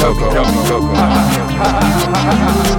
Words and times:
Coco. 0.00 0.34
Yummy 0.34 0.58
Coco. 0.66 2.69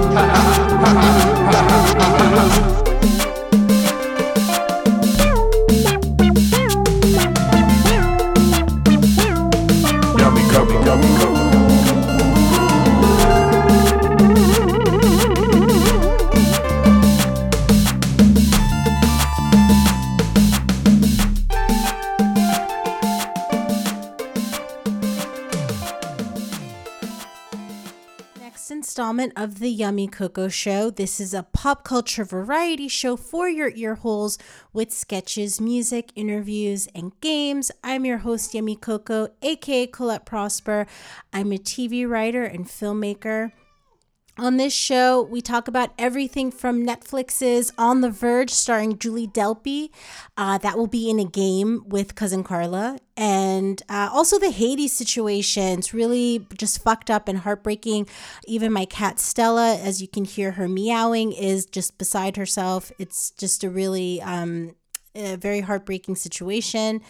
Installment 29.21 29.33
of 29.37 29.59
the 29.59 29.69
Yummy 29.69 30.07
Coco 30.07 30.47
Show. 30.47 30.89
This 30.89 31.19
is 31.19 31.33
a 31.33 31.43
pop 31.43 31.83
culture 31.83 32.25
variety 32.25 32.87
show 32.87 33.15
for 33.15 33.47
your 33.47 33.69
ear 33.75 33.95
holes 33.95 34.37
with 34.73 34.91
sketches, 34.91 35.61
music, 35.61 36.11
interviews, 36.15 36.87
and 36.95 37.11
games. 37.21 37.71
I'm 37.83 38.05
your 38.05 38.19
host, 38.19 38.53
Yummy 38.53 38.75
Coco, 38.75 39.29
aka 39.41 39.87
Colette 39.87 40.25
Prosper. 40.25 40.87
I'm 41.31 41.51
a 41.51 41.57
TV 41.57 42.07
writer 42.07 42.43
and 42.43 42.65
filmmaker. 42.65 43.51
On 44.41 44.57
this 44.57 44.73
show, 44.73 45.21
we 45.21 45.39
talk 45.39 45.67
about 45.67 45.91
everything 45.99 46.49
from 46.49 46.83
Netflix's 46.83 47.71
On 47.77 48.01
the 48.01 48.09
Verge, 48.09 48.49
starring 48.49 48.97
Julie 48.97 49.27
Delpy. 49.27 49.91
Uh, 50.35 50.57
that 50.57 50.79
will 50.79 50.87
be 50.87 51.11
in 51.11 51.19
a 51.19 51.25
game 51.25 51.83
with 51.85 52.15
Cousin 52.15 52.43
Carla. 52.43 52.97
And 53.15 53.83
uh, 53.87 54.09
also 54.11 54.39
the 54.39 54.49
Haiti 54.49 54.87
situation. 54.87 55.77
It's 55.77 55.93
really 55.93 56.47
just 56.57 56.81
fucked 56.81 57.11
up 57.11 57.27
and 57.27 57.37
heartbreaking. 57.37 58.07
Even 58.47 58.73
my 58.73 58.85
cat 58.85 59.19
Stella, 59.19 59.77
as 59.77 60.01
you 60.01 60.07
can 60.07 60.25
hear 60.25 60.53
her 60.53 60.67
meowing, 60.67 61.33
is 61.33 61.67
just 61.67 61.99
beside 61.99 62.35
herself. 62.35 62.91
It's 62.97 63.29
just 63.29 63.63
a 63.63 63.69
really 63.69 64.23
um, 64.23 64.73
a 65.13 65.35
very 65.35 65.59
heartbreaking 65.59 66.15
situation. 66.15 67.01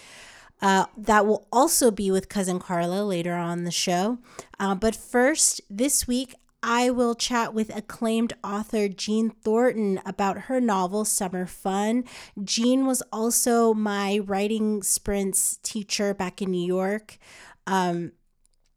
Uh, 0.62 0.86
that 0.96 1.26
will 1.26 1.48
also 1.52 1.90
be 1.90 2.12
with 2.12 2.30
cousin 2.30 2.60
Carla 2.60 3.04
later 3.04 3.34
on 3.34 3.64
the 3.64 3.72
show. 3.72 4.20
Uh, 4.60 4.76
but 4.76 4.96
first, 4.96 5.62
this 5.70 6.08
week 6.08 6.36
I 6.64 6.90
will 6.90 7.16
chat 7.16 7.54
with 7.54 7.76
acclaimed 7.76 8.34
author 8.44 8.88
Jeanne 8.88 9.32
Thornton 9.32 10.00
about 10.06 10.42
her 10.42 10.62
novel 10.62 11.06
Summer 11.06 11.46
Fun. 11.46 12.04
Jeanne 12.44 12.86
was 12.86 13.02
also 13.12 13.74
my 13.74 14.20
writing 14.20 14.84
sprints 14.84 15.58
teacher 15.64 16.14
back 16.14 16.42
in 16.42 16.52
New 16.52 16.66
York. 16.66 17.18
Um, 17.66 18.12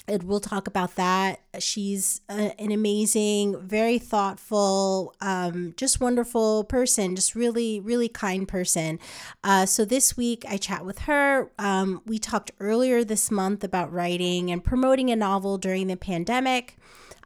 and 0.07 0.25
we'll 0.25 0.41
talk 0.41 0.67
about 0.67 0.97
that. 0.97 1.41
She's 1.59 2.21
a, 2.29 2.61
an 2.61 2.73
amazing, 2.73 3.59
very 3.61 3.99
thoughtful, 3.99 5.15
um, 5.21 5.73
just 5.79 6.01
wonderful 6.01 6.65
person, 6.65 7.17
just 7.17 7.35
really, 7.35 7.81
really 7.81 8.09
kind 8.09 8.47
person. 8.47 8.99
Uh, 9.43 9.65
so 9.65 9.85
this 9.85 10.17
week 10.17 10.45
I 10.49 10.59
chat 10.59 10.85
with 10.85 11.01
her. 11.01 11.51
Um, 11.59 12.03
we 12.05 12.19
talked 12.19 12.51
earlier 12.61 13.03
this 13.03 13.31
month 13.31 13.65
about 13.65 13.93
writing 13.93 14.51
and 14.51 14.63
promoting 14.63 15.11
a 15.11 15.17
novel 15.17 15.57
during 15.57 15.87
the 15.87 15.97
pandemic. 15.97 16.77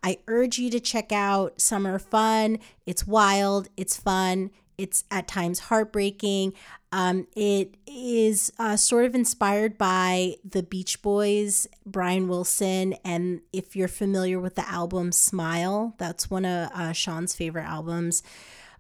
I 0.02 0.18
urge 0.26 0.58
you 0.58 0.70
to 0.70 0.80
check 0.80 1.12
out 1.12 1.60
Summer 1.60 1.98
Fun. 1.98 2.58
It's 2.86 3.06
wild, 3.06 3.68
it's 3.76 3.96
fun, 3.96 4.50
it's 4.76 5.04
at 5.10 5.28
times 5.28 5.58
heartbreaking. 5.58 6.54
Um, 6.90 7.26
it 7.36 7.76
is 7.86 8.50
uh, 8.58 8.76
sort 8.76 9.04
of 9.04 9.14
inspired 9.14 9.76
by 9.76 10.36
the 10.48 10.62
Beach 10.62 11.02
Boys, 11.02 11.66
Brian 11.84 12.28
Wilson, 12.28 12.94
and 13.04 13.42
if 13.52 13.76
you're 13.76 13.88
familiar 13.88 14.40
with 14.40 14.54
the 14.54 14.66
album 14.68 15.12
Smile, 15.12 15.94
that's 15.98 16.30
one 16.30 16.46
of 16.46 16.70
uh, 16.72 16.92
Jeanne's 16.92 17.34
favorite 17.34 17.66
albums. 17.66 18.22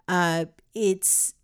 Uh, 0.06 0.46
it's 0.74 1.34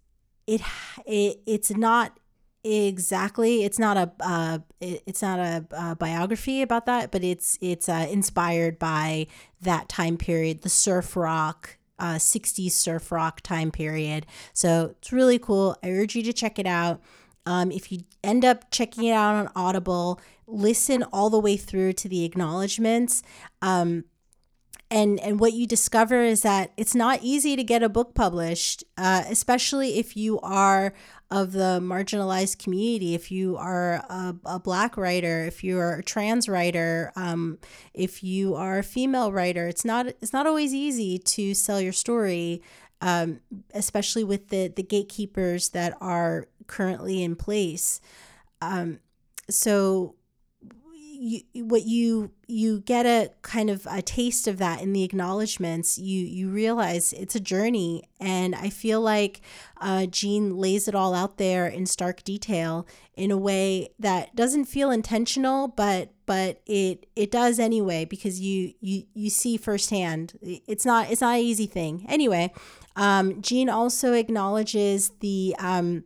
it, 0.46 0.62
it 1.04 1.40
it's 1.46 1.70
not 1.70 2.18
exactly. 2.64 3.64
It's 3.64 3.78
not 3.78 3.96
a 3.96 4.12
uh, 4.20 4.58
it's 4.80 5.22
not 5.22 5.38
a, 5.38 5.66
a, 5.72 5.96
biography 5.96 6.62
about 6.62 6.86
that 6.86 7.10
but 7.10 7.22
it's 7.22 7.58
it's 7.60 7.88
uh, 7.88 8.06
inspired 8.10 8.78
by 8.78 9.26
that 9.60 9.88
time 9.88 10.16
period 10.16 10.62
the 10.62 10.68
surf 10.68 11.16
rock 11.16 11.76
uh, 11.98 12.14
60s 12.14 12.72
surf 12.72 13.12
rock 13.12 13.40
time 13.42 13.70
period. 13.70 14.26
So 14.52 14.94
it's 14.98 15.12
really 15.12 15.38
cool. 15.38 15.76
I 15.82 15.90
urge 15.90 16.16
you 16.16 16.22
to 16.24 16.32
check 16.32 16.58
it 16.58 16.66
out. 16.66 17.00
Um, 17.46 17.70
if 17.70 17.92
you 17.92 18.00
end 18.22 18.44
up 18.44 18.70
checking 18.70 19.04
it 19.04 19.12
out 19.12 19.34
on 19.34 19.50
audible 19.54 20.20
listen 20.46 21.02
all 21.04 21.30
the 21.30 21.38
way 21.38 21.56
through 21.56 21.92
to 21.94 22.08
the 22.08 22.24
acknowledgments. 22.24 23.22
Um, 23.62 24.04
and 24.90 25.18
and 25.20 25.40
what 25.40 25.54
you 25.54 25.66
discover 25.66 26.22
is 26.22 26.42
that 26.42 26.72
it's 26.76 26.94
not 26.94 27.20
easy 27.22 27.56
to 27.56 27.64
get 27.64 27.82
a 27.82 27.88
book 27.88 28.14
published 28.14 28.84
uh, 28.98 29.24
especially 29.28 29.98
if 29.98 30.16
you 30.16 30.38
are 30.40 30.92
of 31.34 31.52
the 31.52 31.80
marginalized 31.82 32.58
community. 32.58 33.14
If 33.14 33.30
you 33.30 33.56
are 33.56 33.94
a, 33.94 34.36
a 34.44 34.58
black 34.58 34.96
writer 34.96 35.44
if 35.44 35.64
you're 35.64 35.96
a 35.96 36.02
trans 36.02 36.48
writer 36.48 37.12
um, 37.16 37.58
if 37.92 38.22
you 38.22 38.54
are 38.54 38.78
a 38.78 38.82
female 38.82 39.32
writer 39.32 39.66
it's 39.66 39.84
not 39.84 40.06
it's 40.06 40.32
not 40.32 40.46
always 40.46 40.72
easy 40.72 41.18
to 41.18 41.54
sell 41.54 41.80
your 41.80 41.92
story 41.92 42.62
um, 43.00 43.40
especially 43.74 44.24
with 44.24 44.48
the 44.48 44.68
the 44.68 44.82
gatekeepers 44.82 45.70
that 45.70 45.96
are 46.00 46.48
currently 46.66 47.22
in 47.22 47.36
place. 47.36 48.00
Um, 48.62 49.00
so 49.50 50.14
you, 51.14 51.64
what 51.64 51.84
you 51.84 52.30
you 52.46 52.80
get 52.80 53.06
a 53.06 53.30
kind 53.42 53.70
of 53.70 53.86
a 53.90 54.02
taste 54.02 54.46
of 54.46 54.58
that 54.58 54.82
in 54.82 54.92
the 54.92 55.02
acknowledgments 55.02 55.98
you 55.98 56.24
you 56.24 56.50
realize 56.50 57.12
it's 57.12 57.34
a 57.34 57.40
journey. 57.40 58.02
And 58.20 58.54
i 58.54 58.70
feel 58.70 59.00
like 59.00 59.42
uh, 59.80 60.06
jeanne 60.06 60.56
lays 60.56 60.88
it 60.88 60.94
all 60.94 61.14
out 61.14 61.36
there 61.36 61.66
in 61.66 61.86
stark 61.86 62.24
detail 62.24 62.86
in 63.16 63.30
a 63.30 63.36
way 63.36 63.90
that 63.98 64.34
doesn't 64.34 64.64
feel 64.64 64.90
intentional 64.90 65.68
but 65.68 66.10
but 66.26 66.60
it 66.66 67.06
it 67.14 67.30
does 67.30 67.58
anyway 67.58 68.04
because 68.04 68.40
you 68.40 68.72
you 68.80 69.04
you 69.14 69.30
see 69.30 69.56
firsthand. 69.56 70.38
It's 70.42 70.86
not 70.86 71.10
it's 71.10 71.20
not 71.20 71.36
an 71.36 71.40
easy 71.40 71.66
thing. 71.66 72.06
Anyway 72.08 72.52
um, 72.96 73.40
jeanne 73.42 73.68
also 73.68 74.12
acknowledges 74.12 75.10
the 75.20 75.54
um, 75.58 76.04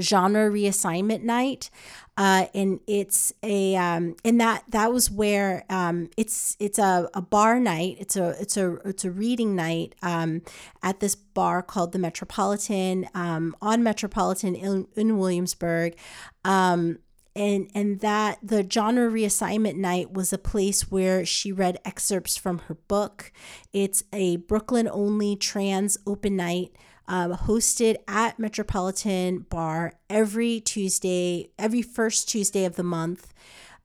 genre 0.00 0.50
reassignment 0.50 1.22
night 1.22 1.70
uh, 2.16 2.46
and 2.54 2.78
it's 2.86 3.32
a 3.42 3.74
um, 3.74 4.14
and 4.24 4.40
that 4.40 4.62
that 4.68 4.92
was 4.92 5.10
where 5.10 5.64
um, 5.68 6.10
it's 6.16 6.56
it's 6.60 6.78
a, 6.78 7.08
a 7.12 7.20
bar 7.20 7.58
night. 7.58 7.96
It's 7.98 8.16
a 8.16 8.36
it's 8.40 8.56
a 8.56 8.74
it's 8.84 9.04
a 9.04 9.10
reading 9.10 9.56
night 9.56 9.96
um, 10.00 10.42
at 10.82 11.00
this 11.00 11.16
bar 11.16 11.60
called 11.60 11.90
the 11.90 11.98
Metropolitan 11.98 13.08
um, 13.14 13.56
on 13.60 13.82
Metropolitan 13.82 14.54
in, 14.54 14.86
in 14.94 15.18
Williamsburg. 15.18 15.96
Um, 16.44 16.98
and 17.34 17.68
and 17.74 17.98
that 17.98 18.38
the 18.44 18.64
genre 18.70 19.10
reassignment 19.10 19.74
night 19.74 20.12
was 20.12 20.32
a 20.32 20.38
place 20.38 20.92
where 20.92 21.26
she 21.26 21.50
read 21.50 21.80
excerpts 21.84 22.36
from 22.36 22.58
her 22.68 22.74
book. 22.74 23.32
It's 23.72 24.04
a 24.12 24.36
Brooklyn 24.36 24.88
only 24.88 25.34
trans 25.34 25.98
open 26.06 26.36
night 26.36 26.76
um, 27.06 27.32
hosted 27.32 27.96
at 28.08 28.38
Metropolitan 28.38 29.40
Bar 29.40 29.94
every 30.08 30.60
Tuesday, 30.60 31.50
every 31.58 31.82
first 31.82 32.28
Tuesday 32.28 32.64
of 32.64 32.76
the 32.76 32.82
month. 32.82 33.32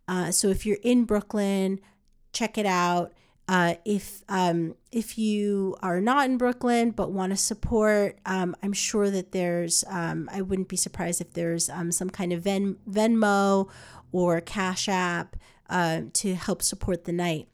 Uh, 0.07 0.31
so 0.31 0.47
if 0.47 0.65
you're 0.65 0.77
in 0.83 1.05
Brooklyn, 1.05 1.79
check 2.33 2.57
it 2.57 2.65
out. 2.65 3.13
Uh, 3.47 3.73
if 3.83 4.21
um, 4.29 4.75
if 4.91 5.17
you 5.17 5.75
are 5.81 5.99
not 5.99 6.29
in 6.29 6.37
Brooklyn 6.37 6.91
but 6.91 7.11
want 7.11 7.31
to 7.31 7.37
support, 7.37 8.19
um, 8.25 8.55
I'm 8.61 8.73
sure 8.73 9.09
that 9.09 9.31
there's. 9.31 9.83
Um, 9.89 10.29
I 10.31 10.41
wouldn't 10.41 10.67
be 10.67 10.77
surprised 10.77 11.19
if 11.19 11.33
there's 11.33 11.67
um, 11.67 11.91
some 11.91 12.11
kind 12.11 12.31
of 12.31 12.43
Ven- 12.43 12.77
Venmo 12.87 13.67
or 14.11 14.39
Cash 14.39 14.87
App 14.87 15.35
uh, 15.67 16.01
to 16.13 16.35
help 16.35 16.61
support 16.61 17.05
the 17.05 17.11
night. 17.11 17.47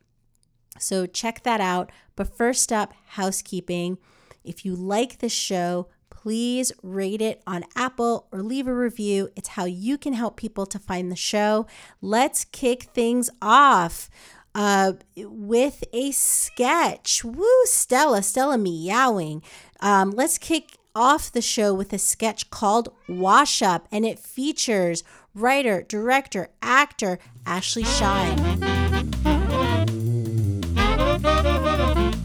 So 0.80 1.06
check 1.06 1.44
that 1.44 1.62
out. 1.62 1.92
But 2.18 2.36
first 2.36 2.74
up, 2.74 2.94
housekeeping. 3.08 3.98
If 4.46 4.66
you 4.66 4.76
like 4.76 5.20
this 5.20 5.34
show, 5.34 5.88
please 6.10 6.72
rate 6.82 7.22
it 7.22 7.42
on 7.46 7.66
Apple 7.76 8.28
or 8.32 8.42
leave 8.42 8.68
a 8.68 8.74
review. 8.74 9.30
It's 9.36 9.50
how 9.50 9.66
you 9.66 9.98
can 9.98 10.14
help 10.14 10.38
people 10.38 10.66
to 10.68 10.80
find 10.80 11.12
the 11.12 11.16
show. 11.16 11.68
Let's 12.02 12.46
kick 12.46 12.84
things 12.84 13.30
off 13.42 14.10
uh, 14.56 14.94
with 15.18 15.84
a 15.94 16.12
sketch. 16.12 17.24
Woo, 17.24 17.66
Stella, 17.66 18.24
Stella 18.24 18.58
meowing. 18.58 19.44
Um, 19.82 20.12
let's 20.12 20.38
kick 20.38 20.78
off 20.96 21.32
the 21.32 21.42
show 21.42 21.74
with 21.74 21.92
a 21.92 22.00
sketch 22.00 22.50
called 22.50 22.90
Wash 23.10 23.62
Up, 23.62 23.88
and 23.92 24.06
it 24.06 24.18
features 24.18 25.04
writer, 25.34 25.84
director, 25.88 26.50
actor 26.62 27.20
Ashlei 27.46 27.86
Shyne. 27.86 28.66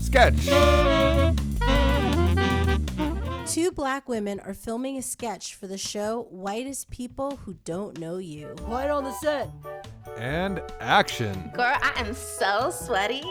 Sketch. 0.01 1.00
Two 3.71 3.75
black 3.75 4.09
women 4.09 4.41
are 4.41 4.53
filming 4.53 4.99
a 4.99 5.03
sketch 5.03 5.55
for 5.55 5.69
the 5.69 5.79
show 5.79 6.27
Whitest 6.33 6.91
People 6.91 7.37
Who 7.37 7.55
Don't 7.65 8.01
Know 8.01 8.17
You. 8.17 8.49
Quiet 8.63 8.91
on 8.91 9.05
the 9.05 9.13
set. 9.13 9.49
and 10.17 10.61
action. 10.81 11.53
Girl, 11.55 11.77
I 11.81 11.93
am 11.95 12.13
so 12.13 12.73
sweaty. 12.73 13.23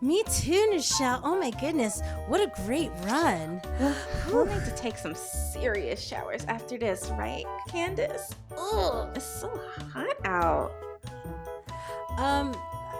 Me 0.00 0.22
too, 0.30 0.70
Nichelle. 0.72 1.20
Oh 1.24 1.36
my 1.40 1.50
goodness, 1.50 2.02
what 2.28 2.40
a 2.40 2.52
great 2.64 2.92
run. 3.04 3.60
We'll 4.28 4.46
need 4.46 4.64
to 4.64 4.74
take 4.76 4.96
some 4.96 5.16
serious 5.16 6.00
showers 6.00 6.44
after 6.44 6.78
this, 6.78 7.10
right, 7.18 7.44
Candace? 7.68 8.32
Oh, 8.56 9.10
it's 9.16 9.26
so 9.26 9.48
hot 9.92 10.16
out. 10.24 10.70
Um, 12.16 12.54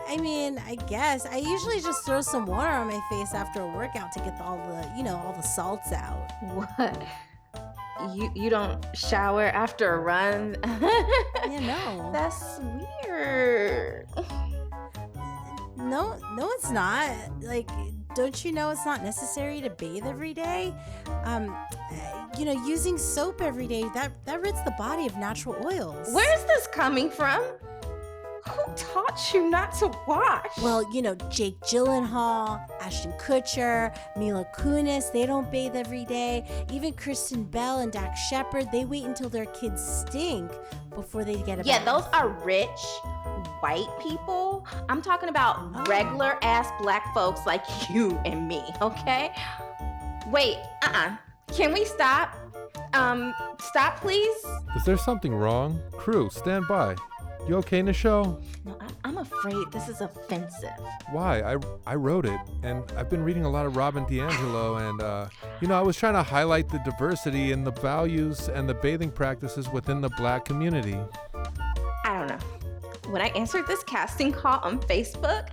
I 0.08 0.16
mean, 0.16 0.60
I 0.66 0.74
guess 0.74 1.26
I 1.26 1.36
usually 1.36 1.80
just 1.80 2.04
throw 2.04 2.20
some 2.20 2.46
water 2.46 2.70
on 2.72 2.88
my 2.88 3.00
face 3.10 3.34
after 3.34 3.62
a 3.62 3.66
workout 3.66 4.12
to 4.12 4.18
get 4.20 4.40
all 4.40 4.56
the, 4.58 4.92
you 4.96 5.02
know, 5.02 5.16
all 5.24 5.32
the 5.32 5.42
salts 5.42 5.92
out. 5.92 6.30
What? 6.42 7.02
You 8.16 8.32
you 8.34 8.50
don't 8.50 8.84
shower 8.94 9.44
after 9.44 9.94
a 9.94 9.98
run? 10.00 10.56
You 11.44 11.60
know. 11.60 12.10
That's 12.12 12.58
weird. 13.04 14.06
No, 15.76 16.18
no, 16.34 16.50
it's 16.52 16.70
not. 16.70 17.10
Like, 17.42 17.68
don't 18.14 18.44
you 18.44 18.52
know 18.52 18.70
it's 18.70 18.84
not 18.84 19.02
necessary 19.02 19.60
to 19.60 19.70
bathe 19.70 20.04
every 20.06 20.34
day? 20.34 20.74
Um, 21.24 21.54
uh, 21.74 22.28
you 22.38 22.44
know, 22.44 22.52
using 22.66 22.98
soap 22.98 23.40
every 23.40 23.66
day 23.66 23.84
that 23.94 24.12
that 24.26 24.40
rids 24.40 24.62
the 24.64 24.74
body 24.78 25.06
of 25.06 25.16
natural 25.16 25.54
oils. 25.64 26.08
Where's 26.12 26.44
this 26.44 26.66
coming 26.68 27.10
from? 27.10 27.42
Who 28.48 28.74
taught 28.74 29.30
you 29.32 29.48
not 29.48 29.72
to 29.78 29.90
wash? 30.06 30.46
Well, 30.62 30.84
you 30.92 31.00
know, 31.02 31.14
Jake 31.30 31.58
Gyllenhaal, 31.60 32.60
Ashton 32.80 33.12
Kutcher, 33.12 33.96
Mila 34.16 34.44
Kunis, 34.56 35.12
they 35.12 35.26
don't 35.26 35.50
bathe 35.50 35.76
every 35.76 36.04
day. 36.04 36.44
Even 36.72 36.92
Kristen 36.92 37.44
Bell 37.44 37.78
and 37.80 37.92
Dax 37.92 38.18
Shepard, 38.28 38.68
they 38.72 38.84
wait 38.84 39.04
until 39.04 39.28
their 39.28 39.46
kids 39.46 39.82
stink 39.82 40.50
before 40.94 41.24
they 41.24 41.36
get 41.42 41.60
a 41.60 41.62
yeah, 41.64 41.84
bath. 41.84 41.86
those 42.04 42.12
are 42.12 42.28
rich 42.44 42.68
white 43.60 43.88
people. 44.02 44.66
I'm 44.88 45.02
talking 45.02 45.28
about 45.28 45.58
Oh. 45.74 45.84
regular 45.88 46.36
ass 46.42 46.68
black 46.80 47.14
folks 47.14 47.46
like 47.46 47.64
you 47.90 48.18
and 48.24 48.48
me, 48.48 48.62
okay? 48.80 49.32
Wait, 50.28 50.56
uh-uh. 50.82 51.16
Can 51.54 51.72
we 51.72 51.84
stop? 51.84 52.34
Um, 52.94 53.34
stop 53.60 54.00
please? 54.00 54.36
Is 54.76 54.84
there 54.84 54.96
something 54.98 55.34
wrong? 55.34 55.80
Crew, 55.92 56.28
stand 56.30 56.66
by. 56.68 56.96
You 57.48 57.56
okay, 57.56 57.82
Nichelle? 57.82 58.40
No, 58.64 58.76
I- 58.80 58.86
I'm 59.04 59.18
afraid 59.18 59.56
this 59.72 59.88
is 59.88 60.00
offensive. 60.00 60.70
Why? 61.10 61.40
I, 61.40 61.56
I 61.86 61.96
wrote 61.96 62.24
it, 62.24 62.40
and 62.62 62.84
I've 62.96 63.10
been 63.10 63.24
reading 63.24 63.44
a 63.44 63.50
lot 63.50 63.66
of 63.66 63.76
Robin 63.76 64.04
DiAngelo, 64.06 64.80
and, 64.88 65.02
uh, 65.02 65.26
you 65.60 65.66
know, 65.66 65.76
I 65.78 65.82
was 65.82 65.96
trying 65.96 66.14
to 66.14 66.22
highlight 66.22 66.68
the 66.68 66.78
diversity 66.84 67.50
and 67.52 67.66
the 67.66 67.72
values 67.72 68.48
and 68.48 68.68
the 68.68 68.74
bathing 68.74 69.10
practices 69.10 69.68
within 69.68 70.00
the 70.00 70.10
black 70.10 70.44
community. 70.44 70.96
I 72.04 72.18
don't 72.18 72.28
know. 72.28 72.38
When 73.10 73.20
I 73.20 73.28
answered 73.30 73.66
this 73.66 73.82
casting 73.84 74.32
call 74.32 74.60
on 74.62 74.78
Facebook, 74.80 75.48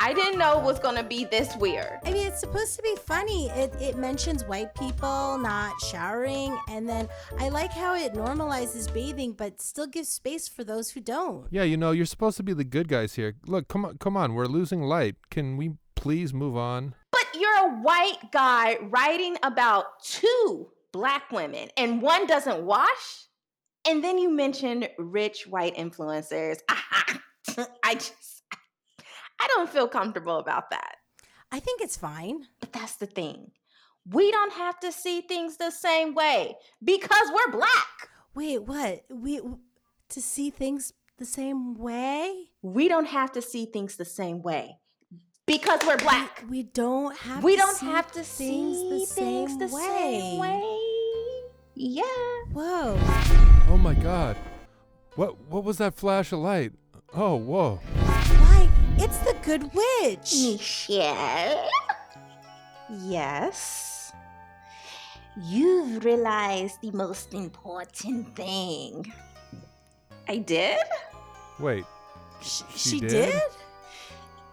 I 0.00 0.12
didn't 0.12 0.38
know 0.38 0.58
it 0.58 0.64
was 0.64 0.78
gonna 0.78 1.02
be 1.02 1.24
this 1.24 1.54
weird. 1.56 1.98
I 2.04 2.12
mean, 2.12 2.26
it's 2.26 2.40
supposed 2.40 2.76
to 2.76 2.82
be 2.82 2.96
funny. 3.04 3.48
It, 3.50 3.74
it 3.80 3.96
mentions 3.96 4.44
white 4.44 4.74
people 4.74 5.38
not 5.38 5.72
showering, 5.82 6.56
and 6.68 6.88
then 6.88 7.08
I 7.38 7.48
like 7.48 7.72
how 7.72 7.94
it 7.94 8.14
normalizes 8.14 8.92
bathing, 8.92 9.32
but 9.32 9.60
still 9.60 9.86
gives 9.86 10.08
space 10.08 10.48
for 10.48 10.64
those 10.64 10.90
who 10.90 11.00
don't. 11.00 11.46
Yeah, 11.50 11.62
you 11.62 11.76
know, 11.76 11.92
you're 11.92 12.06
supposed 12.06 12.36
to 12.38 12.42
be 12.42 12.52
the 12.52 12.64
good 12.64 12.88
guys 12.88 13.14
here. 13.14 13.34
Look, 13.46 13.68
come 13.68 13.84
on, 13.84 13.98
come 13.98 14.16
on, 14.16 14.34
we're 14.34 14.46
losing 14.46 14.82
light. 14.82 15.16
Can 15.30 15.56
we 15.56 15.72
please 15.94 16.34
move 16.34 16.56
on? 16.56 16.94
But 17.10 17.26
you're 17.38 17.66
a 17.66 17.80
white 17.80 18.32
guy 18.32 18.78
writing 18.82 19.36
about 19.42 20.02
two 20.02 20.68
black 20.92 21.30
women 21.32 21.68
and 21.76 22.00
one 22.02 22.26
doesn't 22.26 22.62
wash? 22.62 23.26
And 23.86 24.02
then 24.02 24.18
you 24.18 24.30
mentioned 24.30 24.88
rich 24.98 25.46
white 25.46 25.76
influencers. 25.76 26.58
I 26.68 27.94
just, 27.94 28.33
I 29.44 29.46
don't 29.48 29.68
feel 29.68 29.88
comfortable 29.88 30.38
about 30.38 30.70
that. 30.70 30.96
I 31.52 31.60
think 31.60 31.82
it's 31.82 31.98
fine. 31.98 32.46
But 32.60 32.72
that's 32.72 32.96
the 32.96 33.04
thing. 33.04 33.50
We 34.08 34.30
don't 34.30 34.54
have 34.54 34.80
to 34.80 34.90
see 34.90 35.20
things 35.20 35.58
the 35.58 35.70
same 35.70 36.14
way 36.14 36.56
because 36.82 37.30
we're 37.30 37.52
black. 37.52 38.08
Wait, 38.34 38.62
what? 38.62 39.04
We 39.10 39.42
to 40.08 40.22
see 40.22 40.48
things 40.48 40.94
the 41.18 41.26
same 41.26 41.74
way? 41.74 42.48
We 42.62 42.88
don't 42.88 43.06
have 43.06 43.32
to 43.32 43.42
see 43.42 43.66
things 43.66 43.96
the 43.96 44.06
same 44.06 44.40
way 44.40 44.78
because 45.46 45.80
we're 45.86 45.98
black. 45.98 46.42
We, 46.44 46.48
we 46.48 46.62
don't 46.62 47.14
have. 47.18 47.44
We 47.44 47.54
don't 47.56 47.76
see 47.76 47.86
have 47.86 48.10
to 48.12 48.22
things 48.22 48.78
see 48.78 48.88
the 48.88 49.06
same 49.06 49.46
things 49.46 49.58
the 49.58 49.76
way. 49.76 50.20
same 50.22 50.40
way. 50.40 50.88
Yeah. 51.74 52.02
Whoa! 52.52 52.98
Oh 53.68 53.78
my 53.78 53.94
god. 53.94 54.38
What 55.16 55.38
what 55.50 55.64
was 55.64 55.76
that 55.78 55.94
flash 55.94 56.32
of 56.32 56.38
light? 56.38 56.72
Oh, 57.12 57.36
whoa. 57.36 57.80
Why? 59.04 59.10
It's 59.10 59.18
the 59.18 59.34
Good 59.44 59.70
Witch. 59.74 60.32
Michelle? 60.34 61.68
Yes. 63.02 64.12
You've 65.36 66.04
realized 66.04 66.80
the 66.80 66.90
most 66.92 67.34
important 67.34 68.34
thing. 68.34 69.12
I 70.28 70.38
did? 70.38 70.78
Wait. 71.58 71.84
Sh- 72.40 72.62
She 72.74 72.88
she 72.90 73.00
did? 73.00 73.10
did? 73.10 73.42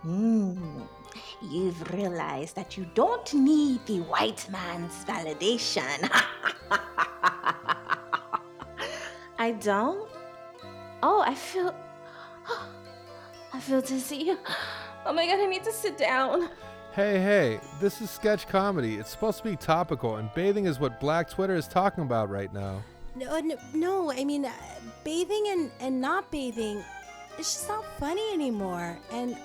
Hmm. 0.01 0.81
You've 1.41 1.81
realized 1.93 2.55
that 2.55 2.77
you 2.77 2.85
don't 2.93 3.33
need 3.33 3.85
the 3.85 4.01
white 4.01 4.47
man's 4.51 5.05
validation. 5.05 6.09
I 9.39 9.51
don't? 9.53 10.09
Oh, 11.01 11.21
I 11.25 11.35
feel. 11.35 11.73
I 13.53 13.59
feel 13.59 13.81
dizzy. 13.81 14.35
Oh 15.03 15.13
my 15.13 15.25
god, 15.25 15.39
I 15.39 15.47
need 15.47 15.63
to 15.63 15.71
sit 15.71 15.97
down. 15.97 16.49
Hey, 16.93 17.19
hey, 17.19 17.59
this 17.79 18.01
is 18.01 18.09
sketch 18.09 18.47
comedy. 18.47 18.97
It's 18.97 19.09
supposed 19.09 19.39
to 19.39 19.43
be 19.43 19.55
topical, 19.55 20.17
and 20.17 20.29
bathing 20.35 20.65
is 20.65 20.79
what 20.79 20.99
Black 20.99 21.29
Twitter 21.29 21.55
is 21.55 21.67
talking 21.67 22.03
about 22.03 22.29
right 22.29 22.53
now. 22.53 22.83
No, 23.15 23.39
no, 23.39 23.55
no. 23.73 24.11
I 24.11 24.23
mean, 24.25 24.45
uh, 24.45 24.51
bathing 25.03 25.45
and, 25.47 25.71
and 25.79 25.99
not 25.99 26.29
bathing, 26.31 26.83
it's 27.37 27.53
just 27.53 27.67
not 27.67 27.83
funny 27.97 28.31
anymore. 28.33 28.97
And 29.11 29.35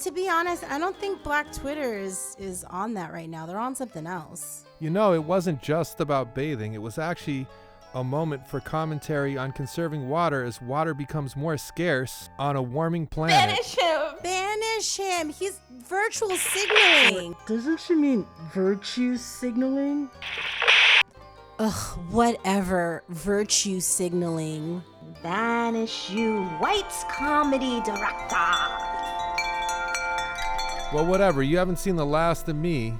to 0.00 0.10
be 0.10 0.28
honest, 0.28 0.64
I 0.64 0.78
don't 0.78 0.96
think 0.96 1.22
Black 1.22 1.52
Twitter 1.52 1.96
is 1.96 2.34
is 2.38 2.64
on 2.64 2.94
that 2.94 3.12
right 3.12 3.28
now. 3.28 3.46
They're 3.46 3.58
on 3.58 3.76
something 3.76 4.06
else. 4.06 4.64
You 4.80 4.90
know, 4.90 5.12
it 5.12 5.22
wasn't 5.22 5.62
just 5.62 6.00
about 6.00 6.34
bathing, 6.34 6.74
it 6.74 6.82
was 6.82 6.98
actually 6.98 7.46
a 7.94 8.04
moment 8.04 8.46
for 8.46 8.60
commentary 8.60 9.36
on 9.36 9.52
conserving 9.52 10.08
water 10.08 10.44
as 10.44 10.60
water 10.62 10.94
becomes 10.94 11.36
more 11.36 11.56
scarce 11.56 12.30
on 12.38 12.56
a 12.56 12.62
warming 12.62 13.06
planet. 13.06 13.36
Banish 13.36 13.76
him! 13.76 14.00
Banish 14.22 14.96
him. 14.96 15.28
He's 15.30 15.60
virtual 15.88 16.36
signaling. 16.36 17.34
Doesn't 17.46 17.80
she 17.80 17.94
mean 17.94 18.26
virtue 18.52 19.16
signaling? 19.16 20.08
Ugh, 21.58 21.98
whatever. 22.10 23.02
Virtue 23.08 23.80
signaling. 23.80 24.82
Banish 25.22 26.08
you, 26.10 26.44
white 26.58 26.90
comedy 27.10 27.80
director! 27.82 28.36
Well, 30.94 31.06
whatever, 31.06 31.42
you 31.42 31.58
haven't 31.58 31.78
seen 31.78 31.96
the 31.96 32.06
last 32.06 32.48
of 32.48 32.56
me. 32.56 32.94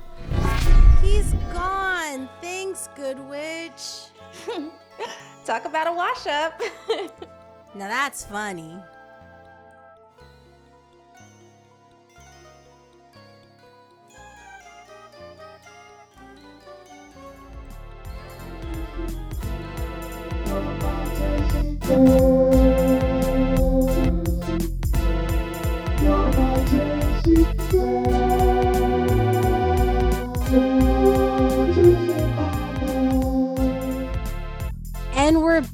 He's 1.03 1.33
gone. 1.53 2.29
Thanks, 2.41 2.89
Good 2.95 3.19
Witch. 3.19 4.11
Talk 5.45 5.65
about 5.65 5.87
a 5.87 5.93
wash 5.93 6.27
up. 6.27 6.61
Now 7.73 7.87
that's 7.87 8.25
funny. 8.25 8.75
And 21.89 22.09
we're 22.09 22.40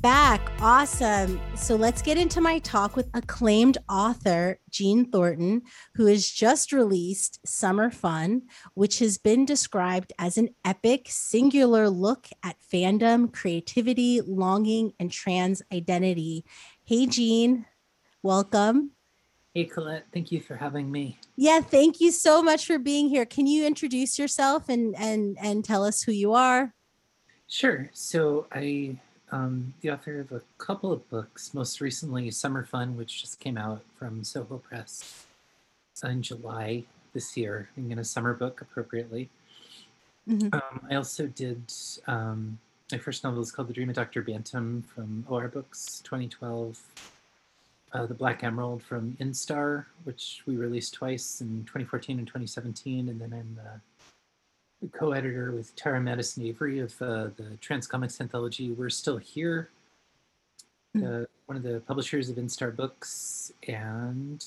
back. 0.07 0.53
Awesome. 0.61 1.41
So 1.57 1.75
let's 1.75 2.01
get 2.01 2.17
into 2.17 2.41
my 2.41 2.61
talk 2.61 2.95
with 2.95 3.11
acclaimed 3.13 3.77
author 3.89 4.61
Jeanne 4.71 5.11
Thornton, 5.11 5.63
who 5.97 6.07
has 6.07 6.31
just 6.31 6.71
released 6.71 7.41
Summer 7.45 7.91
Fun, 7.91 8.43
which 8.75 9.01
has 9.01 9.19
been 9.19 9.45
described 9.45 10.13
as 10.17 10.39
an 10.39 10.51
epic, 10.65 11.07
singular 11.09 11.91
look 11.91 12.29
at 12.45 12.55
fandom, 12.73 13.33
creativity, 13.33 14.21
longing, 14.21 14.93
and 15.01 15.11
trans 15.11 15.61
identity. 15.73 16.45
Hey, 16.85 17.07
Jeanne, 17.07 17.67
welcome. 18.23 18.93
Hey, 19.55 19.65
Colette, 19.65 20.07
thank 20.15 20.31
you 20.31 20.41
for 20.41 20.55
having 20.55 20.89
me. 20.89 21.19
Yeah, 21.35 21.61
thank 21.63 22.01
you 22.01 22.13
so 22.13 22.45
much 22.45 22.65
for 22.65 22.79
being 22.79 23.09
here. 23.09 23.27
Can 23.27 23.49
you 23.49 23.67
introduce 23.67 24.21
yourself 24.21 24.69
and 24.69 24.95
and 24.97 25.37
and 25.41 25.65
tell 25.65 25.85
us 25.85 26.03
who 26.03 26.13
you 26.13 26.33
are? 26.33 26.73
Sure. 27.49 27.91
So 27.93 28.47
I 28.53 29.01
um, 29.33 29.75
the 29.81 29.91
author 29.91 30.21
of 30.21 30.33
a 30.33 30.43
couple 30.59 30.93
of 30.93 31.09
books, 31.11 31.53
most 31.53 31.81
recently 31.81 32.31
Summer 32.31 32.65
Fun, 32.65 32.97
which 32.97 33.21
just 33.21 33.41
came 33.41 33.59
out 33.59 33.83
from 33.99 34.23
Soho 34.23 34.59
Press 34.59 35.27
in 36.05 36.23
July 36.23 36.85
this 37.13 37.37
year, 37.37 37.69
in 37.77 37.99
a 37.99 38.05
summer 38.05 38.35
book 38.35 38.61
appropriately. 38.61 39.29
Mhm. 40.29 40.53
Um, 40.53 40.87
I 40.91 40.97
also 40.97 41.27
did 41.27 41.73
um, 42.07 42.59
my 42.93 42.99
first 42.99 43.25
novel 43.25 43.43
is 43.43 43.51
called 43.51 43.69
The 43.69 43.75
Dream 43.75 43.89
of 43.89 43.97
Dr. 43.97 44.23
Bantam 44.23 44.83
from 44.83 45.25
OR 45.29 45.49
Books 45.49 46.01
2012. 46.05 46.81
Uh, 47.93 48.07
the 48.07 48.15
Black 48.15 48.45
Emerald 48.45 48.83
from 48.83 49.17
Instar, 49.21 49.87
which 50.05 50.43
we 50.47 50.57
released 50.57 50.95
twice 50.95 51.41
in 51.41 51.65
2014 51.65 52.19
and 52.19 52.27
2017. 52.27 53.09
And 53.09 53.21
then 53.21 53.33
I'm 53.33 53.57
the, 53.57 53.81
the 54.83 54.89
co 54.89 55.13
editor 55.13 55.53
with 55.53 55.75
Tara 55.77 56.01
Madison 56.01 56.45
Avery 56.45 56.79
of 56.81 56.93
uh, 57.01 57.29
the 57.37 57.57
Trans 57.61 57.87
Comics 57.87 58.21
anthology 58.21 58.71
We're 58.71 58.91
Still 58.91 59.19
Here, 59.19 59.71
Mm. 60.97 61.25
uh, 61.25 61.27
one 61.45 61.57
of 61.59 61.63
the 61.63 61.81
publishers 61.81 62.31
of 62.31 62.37
Instar 62.37 62.75
Books. 62.75 63.53
And 63.69 64.43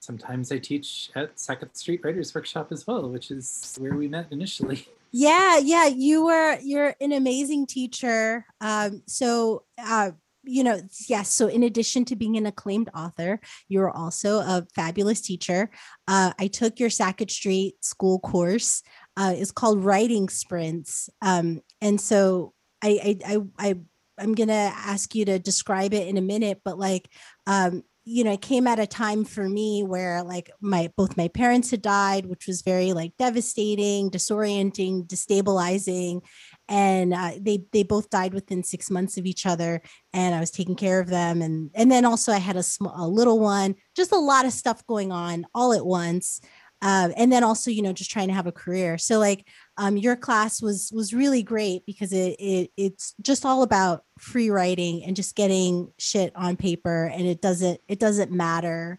sometimes 0.00 0.52
I 0.52 0.58
teach 0.58 1.10
at 1.14 1.40
Sackett 1.40 1.74
Street 1.74 2.02
Writers 2.04 2.34
Workshop 2.34 2.70
as 2.70 2.86
well, 2.86 3.08
which 3.08 3.30
is 3.30 3.76
where 3.80 3.94
we 3.94 4.08
met 4.08 4.26
initially. 4.30 4.86
Yeah, 5.12 5.58
yeah, 5.58 5.86
you 5.86 6.24
were 6.24 6.56
you're 6.60 6.94
an 7.00 7.10
amazing 7.10 7.66
teacher. 7.66 8.46
Um, 8.60 9.02
so 9.06 9.64
uh, 9.76 10.12
you 10.42 10.64
know, 10.64 10.80
yes. 11.08 11.30
So 11.30 11.46
in 11.48 11.62
addition 11.62 12.04
to 12.06 12.16
being 12.16 12.36
an 12.36 12.46
acclaimed 12.46 12.90
author, 12.94 13.40
you're 13.68 13.90
also 13.90 14.38
a 14.38 14.66
fabulous 14.74 15.20
teacher. 15.20 15.70
Uh, 16.08 16.32
I 16.38 16.46
took 16.46 16.80
your 16.80 16.90
Sackett 16.90 17.30
Street 17.30 17.74
School 17.84 18.18
course. 18.20 18.82
Uh, 19.16 19.34
it's 19.36 19.50
called 19.50 19.84
Writing 19.84 20.28
Sprints, 20.28 21.10
um, 21.20 21.60
and 21.80 22.00
so 22.00 22.54
I, 22.82 23.18
I, 23.26 23.34
I, 23.34 23.68
I, 23.68 23.74
I'm 24.18 24.34
gonna 24.34 24.72
ask 24.74 25.14
you 25.14 25.24
to 25.26 25.38
describe 25.38 25.92
it 25.94 26.08
in 26.08 26.16
a 26.16 26.22
minute. 26.22 26.60
But 26.64 26.78
like, 26.78 27.08
um, 27.46 27.82
you 28.04 28.24
know, 28.24 28.32
it 28.32 28.40
came 28.40 28.66
at 28.66 28.78
a 28.78 28.86
time 28.86 29.24
for 29.24 29.48
me 29.48 29.82
where 29.82 30.22
like 30.22 30.50
my 30.60 30.90
both 30.96 31.16
my 31.16 31.28
parents 31.28 31.70
had 31.70 31.82
died, 31.82 32.26
which 32.26 32.46
was 32.46 32.62
very 32.62 32.92
like 32.92 33.16
devastating, 33.18 34.10
disorienting, 34.10 35.06
destabilizing, 35.06 36.22
and 36.70 37.12
uh, 37.12 37.32
they 37.38 37.64
they 37.72 37.82
both 37.82 38.08
died 38.08 38.32
within 38.32 38.62
six 38.62 38.90
months 38.90 39.18
of 39.18 39.26
each 39.26 39.44
other. 39.44 39.82
And 40.14 40.34
I 40.34 40.40
was 40.40 40.52
taking 40.52 40.76
care 40.76 41.00
of 41.00 41.08
them, 41.08 41.42
and 41.42 41.70
and 41.74 41.90
then 41.90 42.04
also 42.06 42.32
I 42.32 42.38
had 42.38 42.56
a 42.56 42.62
small 42.62 42.94
a 42.96 43.06
little 43.06 43.40
one, 43.40 43.74
just 43.94 44.12
a 44.12 44.18
lot 44.18 44.46
of 44.46 44.52
stuff 44.52 44.86
going 44.86 45.12
on 45.12 45.44
all 45.54 45.72
at 45.74 45.84
once. 45.84 46.40
Uh, 46.82 47.10
and 47.18 47.30
then 47.30 47.44
also, 47.44 47.70
you 47.70 47.82
know, 47.82 47.92
just 47.92 48.10
trying 48.10 48.28
to 48.28 48.34
have 48.34 48.46
a 48.46 48.52
career. 48.52 48.96
So 48.96 49.18
like, 49.18 49.46
um, 49.76 49.98
your 49.98 50.16
class 50.16 50.62
was 50.62 50.90
was 50.94 51.12
really 51.12 51.42
great 51.42 51.84
because 51.84 52.12
it, 52.12 52.36
it 52.38 52.70
it's 52.76 53.14
just 53.20 53.44
all 53.44 53.62
about 53.62 54.04
free 54.18 54.48
writing 54.48 55.04
and 55.04 55.14
just 55.14 55.36
getting 55.36 55.92
shit 55.98 56.32
on 56.36 56.56
paper, 56.56 57.04
and 57.12 57.26
it 57.26 57.42
doesn't 57.42 57.80
it 57.88 57.98
doesn't 57.98 58.30
matter. 58.30 58.98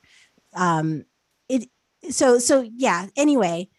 Um, 0.53 1.05
it 1.49 1.69
so 2.11 2.37
so 2.37 2.69
yeah. 2.75 3.07
Anyway, 3.15 3.69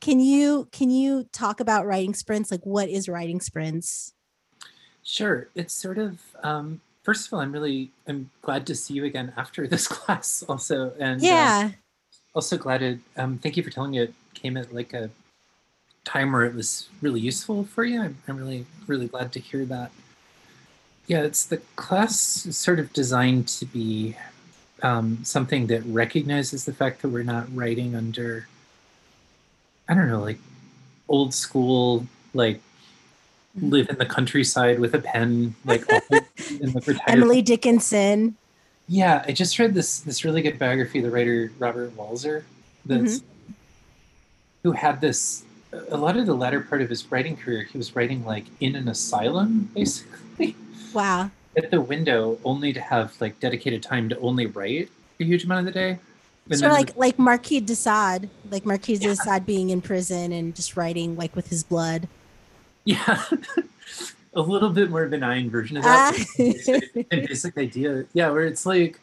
can 0.00 0.20
you 0.20 0.68
can 0.72 0.90
you 0.90 1.24
talk 1.32 1.60
about 1.60 1.86
writing 1.86 2.14
sprints? 2.14 2.50
Like, 2.50 2.64
what 2.64 2.88
is 2.88 3.08
writing 3.08 3.40
sprints? 3.40 4.14
Sure. 5.02 5.48
It's 5.54 5.72
sort 5.72 5.98
of 5.98 6.20
um, 6.42 6.80
first 7.02 7.26
of 7.26 7.32
all, 7.32 7.40
I'm 7.40 7.52
really 7.52 7.90
I'm 8.06 8.30
glad 8.42 8.66
to 8.66 8.74
see 8.74 8.94
you 8.94 9.04
again 9.04 9.32
after 9.36 9.66
this 9.66 9.86
class 9.96 10.42
also, 10.48 10.92
and 10.98 11.20
uh, 11.20 11.24
Yeah, 11.24 11.70
also 12.34 12.56
glad 12.56 12.82
it. 12.82 12.98
Um, 13.16 13.38
thank 13.38 13.56
you 13.56 13.62
for 13.62 13.70
telling 13.70 13.92
me 13.92 14.00
it 14.00 14.14
came 14.34 14.56
at 14.56 14.74
like 14.74 14.92
a 14.92 15.10
time 16.04 16.32
where 16.32 16.44
it 16.44 16.54
was 16.54 16.88
really 17.00 17.20
useful 17.20 17.64
for 17.64 17.84
you. 17.84 18.02
I'm, 18.02 18.18
I'm 18.28 18.36
really 18.36 18.66
really 18.86 19.08
glad 19.08 19.32
to 19.32 19.40
hear 19.40 19.64
that. 19.66 19.90
Yeah, 21.06 21.22
it's 21.22 21.44
the 21.44 21.58
class 21.76 22.44
is 22.46 22.56
sort 22.56 22.80
of 22.80 22.92
designed 22.92 23.46
to 23.48 23.66
be 23.66 24.16
um, 24.82 25.20
something 25.22 25.68
that 25.68 25.82
recognizes 25.84 26.64
the 26.64 26.72
fact 26.72 27.02
that 27.02 27.08
we're 27.10 27.22
not 27.22 27.46
writing 27.54 27.94
under 27.94 28.48
I 29.88 29.94
don't 29.94 30.08
know 30.08 30.20
like 30.20 30.38
old 31.08 31.32
school 31.34 32.06
like 32.34 32.60
mm-hmm. 33.56 33.70
live 33.70 33.88
in 33.88 33.98
the 33.98 34.06
countryside 34.06 34.78
with 34.78 34.94
a 34.94 34.98
pen 34.98 35.54
like 35.64 35.84
Emily 37.06 37.42
Dickinson. 37.42 38.36
yeah, 38.88 39.24
I 39.26 39.32
just 39.32 39.58
read 39.58 39.74
this 39.74 40.00
this 40.00 40.24
really 40.24 40.42
good 40.42 40.58
biography 40.58 40.98
of 40.98 41.04
the 41.04 41.10
writer 41.10 41.52
Robert 41.58 41.96
Walser, 41.96 42.44
that's 42.84 43.20
mm-hmm. 43.20 43.52
who 44.62 44.72
had 44.72 45.00
this. 45.00 45.42
A 45.90 45.96
lot 45.96 46.16
of 46.16 46.24
the 46.26 46.34
latter 46.34 46.60
part 46.60 46.80
of 46.80 46.88
his 46.88 47.10
writing 47.10 47.36
career, 47.36 47.62
he 47.64 47.76
was 47.76 47.94
writing 47.94 48.24
like 48.24 48.44
in 48.60 48.76
an 48.76 48.88
asylum, 48.88 49.68
basically 49.74 50.56
Wow. 50.94 51.30
at 51.56 51.70
the 51.70 51.80
window, 51.80 52.38
only 52.44 52.72
to 52.72 52.80
have 52.80 53.20
like 53.20 53.38
dedicated 53.40 53.82
time 53.82 54.08
to 54.08 54.18
only 54.20 54.46
write 54.46 54.88
a 55.20 55.24
huge 55.24 55.44
amount 55.44 55.66
of 55.66 55.74
the 55.74 55.78
day. 55.78 55.98
And 56.48 56.58
Sort 56.58 56.70
of 56.70 56.78
like 56.78 56.96
like 56.96 57.18
Marquis 57.18 57.60
de 57.60 57.74
Sade, 57.74 58.30
like 58.50 58.64
Marquis 58.64 58.98
de 58.98 59.16
Sade 59.16 59.44
being 59.44 59.70
in 59.70 59.80
prison 59.80 60.32
and 60.32 60.54
just 60.54 60.76
writing 60.76 61.16
like 61.16 61.34
with 61.34 61.48
his 61.48 61.64
blood. 61.64 62.08
Yeah. 62.84 63.24
a 64.34 64.40
little 64.40 64.70
bit 64.70 64.90
more 64.90 65.06
benign 65.08 65.50
version 65.50 65.78
of 65.78 65.82
that. 65.82 66.14
Ah. 66.38 67.04
and 67.10 67.26
basic 67.26 67.58
idea. 67.58 68.04
Yeah, 68.12 68.30
where 68.30 68.46
it's 68.46 68.64
like 68.64 69.00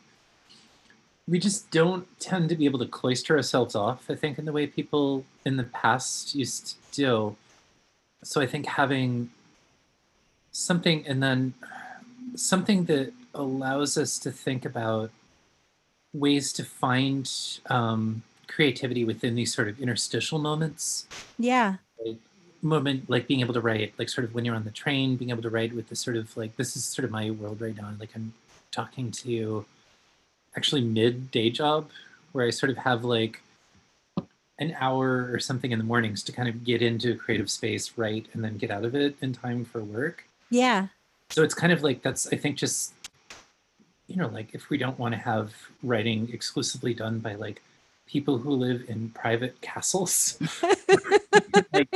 we 1.27 1.39
just 1.39 1.71
don't 1.71 2.07
tend 2.19 2.49
to 2.49 2.55
be 2.55 2.65
able 2.65 2.79
to 2.79 2.85
cloister 2.85 3.35
ourselves 3.35 3.75
off, 3.75 4.09
I 4.09 4.15
think, 4.15 4.37
in 4.37 4.45
the 4.45 4.51
way 4.51 4.67
people 4.67 5.25
in 5.45 5.57
the 5.57 5.63
past 5.63 6.35
used 6.35 6.67
to 6.67 6.75
do. 6.91 7.35
So 8.23 8.41
I 8.41 8.45
think 8.45 8.65
having 8.65 9.31
something 10.51 11.05
and 11.07 11.21
then 11.21 11.53
something 12.35 12.85
that 12.85 13.13
allows 13.33 13.97
us 13.97 14.19
to 14.19 14.31
think 14.31 14.65
about 14.65 15.11
ways 16.13 16.53
to 16.53 16.63
find 16.63 17.29
um, 17.69 18.21
creativity 18.47 19.03
within 19.03 19.35
these 19.35 19.53
sort 19.53 19.67
of 19.67 19.79
interstitial 19.79 20.37
moments 20.39 21.07
yeah. 21.39 21.75
moment 22.61 23.09
like 23.09 23.27
being 23.27 23.39
able 23.39 23.53
to 23.53 23.61
write 23.61 23.93
like 23.97 24.09
sort 24.09 24.25
of 24.25 24.33
when 24.35 24.45
you're 24.45 24.55
on 24.55 24.63
the 24.63 24.71
train 24.71 25.15
being 25.15 25.31
able 25.31 25.41
to 25.41 25.49
write 25.49 25.73
with 25.75 25.89
this 25.89 25.99
sort 25.99 26.15
of 26.15 26.35
like 26.37 26.55
this 26.55 26.75
is 26.75 26.85
sort 26.85 27.03
of 27.03 27.11
my 27.11 27.31
world 27.31 27.59
right 27.59 27.75
now 27.75 27.89
like 27.99 28.09
i'm 28.15 28.31
talking 28.71 29.09
to 29.11 29.65
actually 30.55 30.81
mid 30.81 31.31
day 31.31 31.49
job 31.49 31.89
where 32.31 32.45
i 32.45 32.49
sort 32.49 32.69
of 32.69 32.77
have 32.77 33.03
like 33.03 33.41
an 34.59 34.75
hour 34.79 35.29
or 35.33 35.39
something 35.39 35.71
in 35.71 35.79
the 35.79 35.83
mornings 35.83 36.21
to 36.23 36.31
kind 36.31 36.47
of 36.47 36.63
get 36.63 36.81
into 36.81 37.11
a 37.11 37.15
creative 37.15 37.49
space 37.49 37.93
write 37.97 38.27
and 38.33 38.43
then 38.43 38.55
get 38.57 38.69
out 38.69 38.85
of 38.85 38.93
it 38.93 39.15
in 39.21 39.33
time 39.33 39.65
for 39.65 39.83
work 39.83 40.25
Yeah. 40.51 40.87
so 41.29 41.41
it's 41.43 41.55
kind 41.55 41.73
of 41.73 41.81
like 41.81 42.03
that's 42.03 42.27
i 42.31 42.35
think 42.35 42.57
just 42.57 42.93
you 44.13 44.21
know 44.21 44.27
like 44.27 44.53
if 44.53 44.69
we 44.69 44.77
don't 44.77 44.99
want 44.99 45.13
to 45.13 45.19
have 45.19 45.51
writing 45.81 46.29
exclusively 46.31 46.93
done 46.93 47.17
by 47.19 47.33
like 47.33 47.61
people 48.05 48.37
who 48.37 48.51
live 48.51 48.85
in 48.87 49.09
private 49.09 49.59
castles 49.61 50.37
like, 51.73 51.89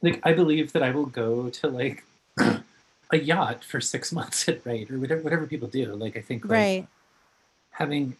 like 0.00 0.20
i 0.24 0.32
believe 0.32 0.72
that 0.72 0.82
i 0.82 0.90
will 0.90 1.06
go 1.06 1.50
to 1.50 1.68
like 1.68 2.04
a 2.38 3.18
yacht 3.18 3.62
for 3.62 3.80
six 3.80 4.12
months 4.12 4.48
at 4.48 4.64
right 4.64 4.90
or 4.90 4.98
whatever 4.98 5.20
whatever 5.20 5.46
people 5.46 5.68
do 5.68 5.94
like 5.94 6.16
i 6.16 6.20
think 6.20 6.44
like, 6.44 6.50
Right. 6.52 6.86
having 7.72 8.16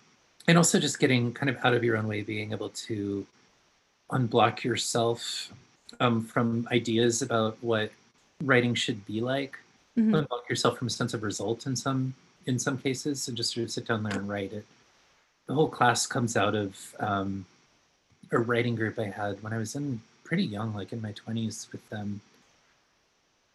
and 0.47 0.59
also 0.59 0.79
just 0.79 1.01
getting 1.01 1.33
kind 1.33 1.49
of 1.49 1.57
out 1.65 1.73
of 1.73 1.83
your 1.83 1.97
own 1.97 2.07
way 2.07 2.21
being 2.23 2.53
able 2.53 2.69
to 2.69 3.27
unblock 4.11 4.63
yourself 4.63 5.51
um, 6.01 6.23
from 6.23 6.69
ideas 6.71 7.23
about 7.23 7.57
what 7.63 7.91
writing 8.43 8.75
should 8.75 9.05
be 9.07 9.21
like 9.23 9.59
Mhm. 9.99 10.27
unblock 10.27 10.47
yourself 10.51 10.77
from 10.77 10.89
a 10.89 10.91
sense 10.91 11.15
of 11.15 11.23
result 11.23 11.67
in 11.67 11.75
some 11.75 12.15
in 12.47 12.59
some 12.59 12.79
cases 12.79 13.29
and 13.29 13.37
just 13.37 13.53
sort 13.55 13.65
of 13.65 13.71
sit 13.71 13.87
down 13.87 14.03
there 14.03 14.19
and 14.19 14.29
write 14.29 14.53
it 14.53 14.65
the 15.47 15.55
whole 15.55 15.69
class 15.69 16.07
comes 16.07 16.37
out 16.37 16.55
of 16.55 16.95
um, 17.00 17.45
a 18.33 18.38
writing 18.38 18.75
group 18.75 18.99
i 18.99 19.05
had 19.05 19.43
when 19.43 19.53
i 19.53 19.59
was 19.59 19.75
in 19.75 20.00
pretty 20.25 20.45
young 20.45 20.75
like 20.75 20.93
in 20.93 21.00
my 21.03 21.12
20s 21.12 21.71
with 21.73 21.83
um, 21.93 22.21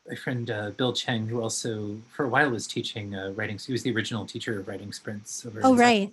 my 0.08 0.16
friend 0.16 0.50
uh, 0.52 0.70
bill 0.72 0.94
cheng 0.94 1.28
who 1.28 1.42
also 1.42 1.98
for 2.12 2.26
a 2.26 2.30
while 2.30 2.50
was 2.50 2.68
teaching 2.68 3.16
uh, 3.16 3.32
writing 3.36 3.58
he 3.58 3.72
was 3.72 3.84
the 3.84 3.94
original 3.94 4.26
teacher 4.26 4.60
of 4.60 4.68
writing 4.68 4.92
sprints 4.94 5.46
over 5.46 5.62
Oh, 5.64 5.76
right. 5.76 6.12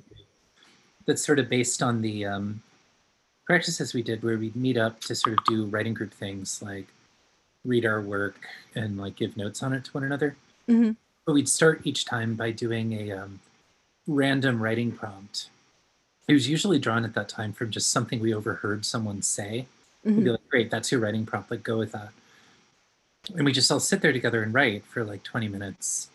that's 1.07 1.25
sort 1.25 1.39
of 1.39 1.49
based 1.49 1.83
on 1.83 2.03
the 2.03 2.25
um, 2.27 2.63
practices 3.47 3.95
we 3.95 4.03
did 4.03 4.23
where 4.23 4.37
we'd 4.39 4.55
meet 4.57 4.77
up 4.77 5.01
to 5.01 5.15
sort 5.15 5.39
of 5.39 5.45
do 5.45 5.65
writing 5.67 5.95
group 5.95 6.13
things 6.13 6.61
like 6.63 6.87
read 7.65 7.85
our 7.87 8.01
work 8.01 8.47
and 8.75 8.99
like 8.99 9.17
give 9.17 9.37
notes 9.37 9.63
on 9.63 9.73
it 9.73 9.85
to 9.85 9.91
one 9.93 10.05
another 10.05 10.37
Mhm. 10.69 10.97
But 11.29 11.35
we'd 11.35 11.47
start 11.49 11.83
each 11.85 12.07
time 12.07 12.35
by 12.35 12.51
doing 12.51 12.95
a 12.95 13.13
um, 13.13 13.39
random 14.07 14.63
writing 14.63 14.91
prompt 14.91 15.51
it 16.27 16.33
was 16.33 16.49
usually 16.49 16.79
drawn 16.79 17.05
at 17.05 17.13
that 17.13 17.29
time 17.29 17.53
from 17.53 17.71
just 17.71 17.91
something 17.91 18.19
we 18.19 18.33
overheard 18.33 18.85
someone 18.87 19.21
say 19.21 19.67
We'd 20.05 20.17
be 20.17 20.23
Mhm. 20.23 20.31
like, 20.33 20.49
great, 20.49 20.71
that's 20.71 20.91
your 20.93 21.01
writing 21.03 21.27
prompt. 21.27 21.51
Like, 21.51 21.63
go 21.65 21.77
with 21.77 21.93
that. 21.93 22.11
And 23.35 23.45
we 23.45 23.53
just 23.53 23.71
all 23.71 23.81
sit 23.81 24.01
there 24.01 24.13
together 24.13 24.43
and 24.43 24.55
write 24.55 24.85
for 24.85 25.05
like 25.05 25.23
20 25.25 25.49
minutes. 25.49 26.09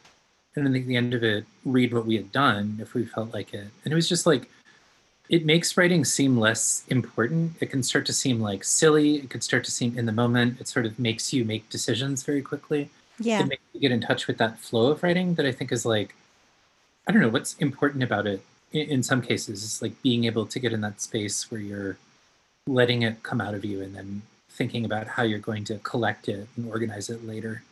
And 0.55 0.65
then 0.65 0.73
at 0.73 0.87
the 0.87 0.95
end 0.95 1.13
of 1.13 1.21
it, 1.23 1.45
read 1.65 1.93
what 1.93 2.05
we 2.07 2.15
had 2.15 2.31
done 2.31 2.77
if 2.81 2.93
we 2.95 3.05
felt 3.05 3.33
like 3.33 3.53
it. 3.53 3.67
And 3.83 3.91
it 3.91 3.95
was 3.95 4.07
just 4.09 4.25
like, 4.25 4.49
it 5.29 5.45
makes 5.45 5.75
writing 5.77 6.05
seem 6.05 6.37
less 6.39 6.85
important. 6.87 7.55
It 7.59 7.67
can 7.69 7.83
start 7.83 8.05
to 8.07 8.13
seem 8.13 8.39
like 8.39 8.63
silly. 8.63 9.17
It 9.17 9.29
could 9.29 9.43
start 9.43 9.63
to 9.65 9.71
seem 9.71 9.95
in 9.97 10.05
the 10.07 10.11
moment. 10.13 10.59
It 10.61 10.67
sort 10.69 10.85
of 10.87 10.97
makes 10.97 11.33
you 11.33 11.43
make 11.45 11.69
decisions 11.69 12.23
very 12.23 12.41
quickly. 12.41 12.89
Yeah. 13.19 13.41
It 13.41 13.47
makes 13.47 13.63
get 13.79 13.91
in 13.91 14.01
touch 14.01 14.27
with 14.27 14.37
that 14.37 14.59
flow 14.59 14.91
of 14.91 15.03
writing 15.03 15.35
that 15.35 15.45
I 15.45 15.51
think 15.51 15.71
is 15.71 15.85
like, 15.85 16.15
I 17.07 17.11
don't 17.11 17.21
know 17.21 17.29
what's 17.29 17.55
important 17.57 18.03
about 18.03 18.25
it. 18.25 18.41
In, 18.71 18.87
in 18.89 19.03
some 19.03 19.21
cases, 19.21 19.63
it's 19.63 19.81
like 19.81 20.01
being 20.01 20.23
able 20.23 20.45
to 20.45 20.59
get 20.59 20.73
in 20.73 20.81
that 20.81 21.01
space 21.01 21.51
where 21.51 21.59
you're 21.59 21.97
letting 22.65 23.01
it 23.01 23.23
come 23.23 23.41
out 23.41 23.53
of 23.53 23.65
you 23.65 23.81
and 23.81 23.95
then 23.95 24.21
thinking 24.49 24.85
about 24.85 25.07
how 25.07 25.23
you're 25.23 25.39
going 25.39 25.65
to 25.65 25.79
collect 25.79 26.29
it 26.29 26.47
and 26.55 26.69
organize 26.69 27.09
it 27.09 27.25
later. 27.27 27.63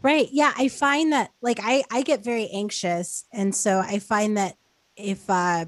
Right. 0.00 0.28
Yeah. 0.32 0.52
I 0.56 0.68
find 0.68 1.12
that 1.12 1.32
like 1.42 1.58
I, 1.62 1.84
I 1.90 2.02
get 2.02 2.24
very 2.24 2.48
anxious. 2.48 3.24
And 3.32 3.54
so 3.54 3.80
I 3.80 3.98
find 3.98 4.36
that 4.36 4.56
if 4.96 5.28
uh 5.28 5.66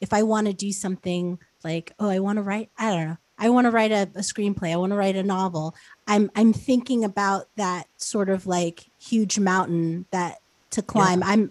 if 0.00 0.12
I 0.12 0.22
want 0.22 0.46
to 0.46 0.52
do 0.52 0.72
something 0.72 1.38
like, 1.62 1.92
oh, 1.98 2.08
I 2.08 2.20
want 2.20 2.36
to 2.38 2.42
write, 2.42 2.70
I 2.78 2.94
don't 2.94 3.08
know, 3.08 3.16
I 3.38 3.50
want 3.50 3.66
to 3.66 3.70
write 3.70 3.92
a, 3.92 4.02
a 4.14 4.20
screenplay, 4.20 4.72
I 4.72 4.76
want 4.76 4.92
to 4.92 4.96
write 4.96 5.16
a 5.16 5.22
novel, 5.22 5.74
I'm 6.10 6.28
I'm 6.34 6.52
thinking 6.52 7.04
about 7.04 7.46
that 7.56 7.86
sort 7.96 8.28
of 8.28 8.44
like 8.44 8.90
huge 8.98 9.38
mountain 9.38 10.06
that 10.10 10.40
to 10.70 10.82
climb. 10.82 11.20
Yeah. 11.20 11.28
I'm 11.28 11.50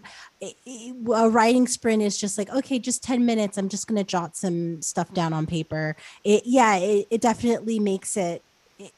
a 1.13 1.29
writing 1.29 1.65
sprint 1.65 2.03
is 2.03 2.17
just 2.17 2.37
like 2.37 2.49
okay, 2.49 2.77
just 2.77 3.01
ten 3.01 3.25
minutes. 3.25 3.57
I'm 3.57 3.69
just 3.69 3.87
gonna 3.87 4.03
jot 4.03 4.35
some 4.35 4.81
stuff 4.81 5.13
down 5.13 5.31
on 5.31 5.45
paper. 5.45 5.95
It 6.25 6.43
yeah, 6.45 6.75
it, 6.75 7.07
it 7.09 7.21
definitely 7.21 7.79
makes 7.79 8.17
it. 8.17 8.43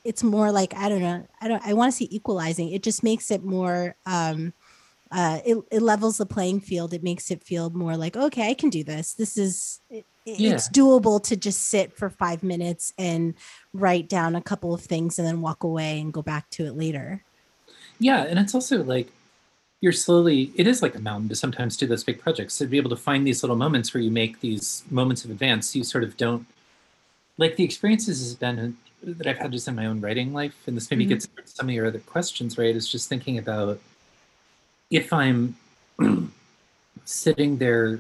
It's 0.04 0.24
more 0.24 0.52
like 0.52 0.76
I 0.76 0.90
don't 0.90 1.02
know. 1.02 1.28
I 1.40 1.48
don't. 1.48 1.64
I 1.64 1.74
want 1.74 1.92
to 1.92 1.96
see 1.96 2.08
equalizing. 2.10 2.72
It 2.72 2.82
just 2.82 3.04
makes 3.04 3.30
it 3.30 3.44
more. 3.44 3.96
um 4.08 4.54
uh, 5.12 5.40
it, 5.46 5.58
it 5.72 5.82
levels 5.82 6.18
the 6.18 6.26
playing 6.26 6.62
field. 6.62 6.94
It 6.94 7.04
makes 7.04 7.32
it 7.32 7.44
feel 7.44 7.70
more 7.70 7.98
like, 7.98 8.16
okay, 8.16 8.50
I 8.50 8.54
can 8.54 8.70
do 8.70 8.82
this. 8.82 9.14
This 9.14 9.38
is, 9.38 9.82
it, 9.90 10.06
yeah. 10.26 10.54
it's 10.54 10.70
doable 10.70 11.22
to 11.24 11.36
just 11.36 11.64
sit 11.64 11.94
for 11.94 12.10
five 12.10 12.44
minutes 12.44 12.94
and 12.98 13.34
write 13.74 14.08
down 14.08 14.36
a 14.36 14.42
couple 14.42 14.74
of 14.74 14.82
things 14.82 15.18
and 15.18 15.28
then 15.28 15.42
walk 15.42 15.64
away 15.64 16.00
and 16.00 16.14
go 16.14 16.22
back 16.22 16.50
to 16.52 16.66
it 16.66 16.74
later. 16.74 17.24
Yeah. 18.00 18.24
And 18.24 18.40
it's 18.40 18.56
also 18.56 18.84
like, 18.84 19.08
you're 19.82 19.92
slowly 19.92 20.52
it 20.56 20.68
is 20.68 20.82
like 20.82 20.96
a 20.96 21.00
mountain 21.00 21.28
to 21.28 21.36
sometimes 21.36 21.76
do 21.76 21.88
those 21.88 22.04
big 22.04 22.20
projects 22.20 22.58
to 22.60 22.68
be 22.68 22.78
able 22.78 22.90
to 22.90 22.96
find 22.96 23.26
these 23.26 23.44
little 23.44 23.56
moments 23.56 23.94
where 23.94 24.02
you 24.02 24.12
make 24.12 24.40
these 24.40 24.84
moments 24.90 25.26
of 25.26 25.32
advance 25.32 25.76
you 25.76 25.84
sort 25.84 26.04
of 26.04 26.16
don't 26.16 26.46
like 27.38 27.56
the 27.56 27.64
experiences 27.64 28.20
has 28.20 28.36
been 28.36 28.78
that 29.04 29.28
i've 29.28 29.40
had 29.40 29.52
just 29.52 29.68
in 29.68 29.76
my 29.76 29.88
own 29.88 30.00
writing 30.00 30.32
life 30.32 30.56
and 30.68 30.78
this 30.78 30.90
maybe 30.90 31.04
mm-hmm. 31.04 31.14
gets 31.14 31.28
some 31.46 31.68
of 31.68 31.76
your 31.76 31.88
other 31.88 32.00
questions 32.00 32.58
right 32.58 32.76
is 32.76 32.88
just 32.88 33.10
thinking 33.10 33.38
about 33.38 33.80
if 34.92 35.12
i'm 35.12 35.56
sitting 37.06 37.58
there 37.58 38.00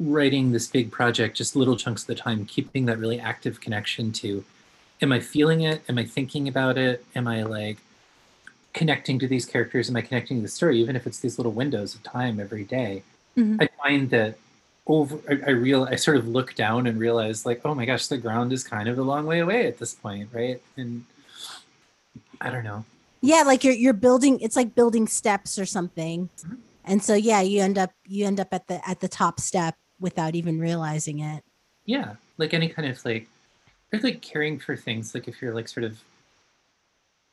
writing 0.00 0.52
this 0.52 0.68
big 0.68 0.92
project 0.92 1.36
just 1.36 1.56
little 1.56 1.76
chunks 1.76 2.02
of 2.02 2.06
the 2.06 2.14
time 2.14 2.44
keeping 2.44 2.86
that 2.86 2.98
really 2.98 3.18
active 3.18 3.60
connection 3.60 4.12
to 4.12 4.44
am 5.02 5.12
i 5.12 5.20
feeling 5.20 5.62
it? 5.62 5.82
Am 5.88 5.98
i 5.98 6.04
thinking 6.04 6.48
about 6.48 6.78
it? 6.78 7.04
Am 7.14 7.26
i 7.26 7.42
like 7.42 7.78
connecting 8.74 9.18
to 9.18 9.26
these 9.26 9.44
characters? 9.44 9.88
Am 9.88 9.96
i 9.96 10.00
connecting 10.00 10.38
to 10.38 10.42
the 10.42 10.48
story 10.48 10.78
even 10.80 10.94
if 10.94 11.06
it's 11.06 11.18
these 11.18 11.38
little 11.38 11.52
windows 11.52 11.94
of 11.94 12.02
time 12.02 12.38
every 12.38 12.64
day, 12.64 13.02
mm-hmm. 13.36 13.60
i 13.60 13.68
find 13.82 14.10
that 14.10 14.38
over 14.86 15.18
I, 15.28 15.48
I 15.48 15.50
real 15.50 15.84
i 15.84 15.96
sort 15.96 16.16
of 16.16 16.28
look 16.28 16.54
down 16.54 16.86
and 16.86 16.98
realize 16.98 17.44
like 17.44 17.60
oh 17.64 17.74
my 17.74 17.84
gosh 17.84 18.06
the 18.06 18.16
ground 18.16 18.52
is 18.52 18.64
kind 18.64 18.88
of 18.88 18.98
a 18.98 19.02
long 19.02 19.26
way 19.26 19.40
away 19.40 19.66
at 19.66 19.78
this 19.78 19.94
point 19.94 20.28
right? 20.32 20.62
And 20.76 21.04
i 22.40 22.50
don't 22.50 22.64
know. 22.64 22.84
Yeah 23.20 23.42
like 23.44 23.64
you're 23.64 23.74
you're 23.74 23.92
building 23.92 24.38
it's 24.40 24.54
like 24.54 24.76
building 24.76 25.08
steps 25.08 25.58
or 25.58 25.66
something. 25.66 26.28
Mm-hmm. 26.38 26.54
and 26.84 27.02
so 27.02 27.14
yeah 27.14 27.40
you 27.40 27.60
end 27.60 27.78
up 27.78 27.90
you 28.06 28.24
end 28.26 28.38
up 28.38 28.48
at 28.52 28.68
the 28.68 28.88
at 28.88 29.00
the 29.00 29.08
top 29.08 29.40
step 29.40 29.74
without 30.00 30.34
even 30.34 30.58
realizing 30.58 31.20
it. 31.20 31.42
Yeah 31.84 32.14
like 32.38 32.54
any 32.54 32.68
kind 32.68 32.88
of 32.88 33.04
like 33.04 33.28
or 33.92 33.98
like 34.00 34.22
caring 34.22 34.58
for 34.58 34.76
things 34.76 35.14
like 35.14 35.28
if 35.28 35.42
you're 35.42 35.54
like 35.54 35.68
sort 35.68 35.84
of 35.84 36.00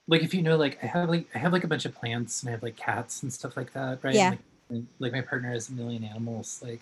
like 0.08 0.24
if 0.24 0.34
you 0.34 0.42
know 0.42 0.58
like 0.58 0.78
i 0.84 0.88
have 0.88 1.10
like 1.10 1.28
i 1.34 1.38
have 1.38 1.54
like 1.54 1.64
a 1.64 1.68
bunch 1.68 1.86
of 1.86 1.96
plants 1.96 2.42
and 2.42 2.50
i 2.50 2.52
have 2.52 2.64
like 2.64 2.76
cats 2.76 3.24
and 3.24 3.32
stuff 3.32 3.56
like 3.56 3.72
that 3.74 4.00
right? 4.04 4.16
Yeah. 4.16 4.36
Like, 4.70 4.84
like 5.00 5.12
my 5.14 5.22
partner 5.22 5.52
has 5.52 5.70
a 5.70 5.74
million 5.74 6.04
animals 6.04 6.60
like 6.64 6.82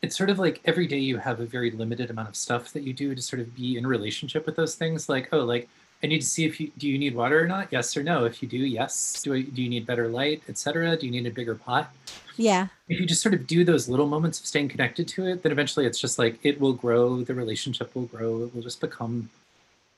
it's 0.00 0.16
sort 0.16 0.30
of 0.30 0.38
like 0.38 0.60
every 0.64 0.86
day 0.86 0.98
you 0.98 1.16
have 1.16 1.40
a 1.40 1.46
very 1.46 1.70
limited 1.70 2.10
amount 2.10 2.28
of 2.28 2.36
stuff 2.36 2.72
that 2.74 2.82
you 2.82 2.92
do 2.92 3.14
to 3.14 3.22
sort 3.22 3.40
of 3.40 3.56
be 3.56 3.76
in 3.76 3.86
relationship 3.86 4.46
with 4.46 4.56
those 4.56 4.74
things 4.74 5.08
like 5.08 5.28
oh 5.32 5.40
like 5.40 5.68
i 6.02 6.06
need 6.06 6.20
to 6.20 6.26
see 6.26 6.44
if 6.44 6.60
you 6.60 6.70
do 6.76 6.86
you 6.86 6.98
need 6.98 7.14
water 7.14 7.42
or 7.42 7.46
not? 7.46 7.68
Yes 7.72 7.96
or 7.96 8.02
no. 8.04 8.24
If 8.24 8.40
you 8.40 8.48
do 8.48 8.58
yes. 8.58 9.20
Do 9.22 9.34
I, 9.34 9.42
do 9.42 9.62
you 9.62 9.68
need 9.68 9.86
better 9.86 10.06
light 10.08 10.42
etc 10.48 10.96
do 10.96 11.06
you 11.06 11.12
need 11.12 11.26
a 11.26 11.30
bigger 11.30 11.54
pot 11.54 11.92
yeah 12.38 12.68
if 12.88 12.98
you 12.98 13.06
just 13.06 13.20
sort 13.20 13.34
of 13.34 13.46
do 13.46 13.64
those 13.64 13.88
little 13.88 14.06
moments 14.06 14.40
of 14.40 14.46
staying 14.46 14.68
connected 14.68 15.06
to 15.06 15.26
it 15.26 15.42
then 15.42 15.52
eventually 15.52 15.84
it's 15.84 16.00
just 16.00 16.18
like 16.18 16.38
it 16.42 16.60
will 16.60 16.72
grow 16.72 17.22
the 17.22 17.34
relationship 17.34 17.94
will 17.94 18.06
grow 18.06 18.44
it 18.44 18.54
will 18.54 18.62
just 18.62 18.80
become 18.80 19.28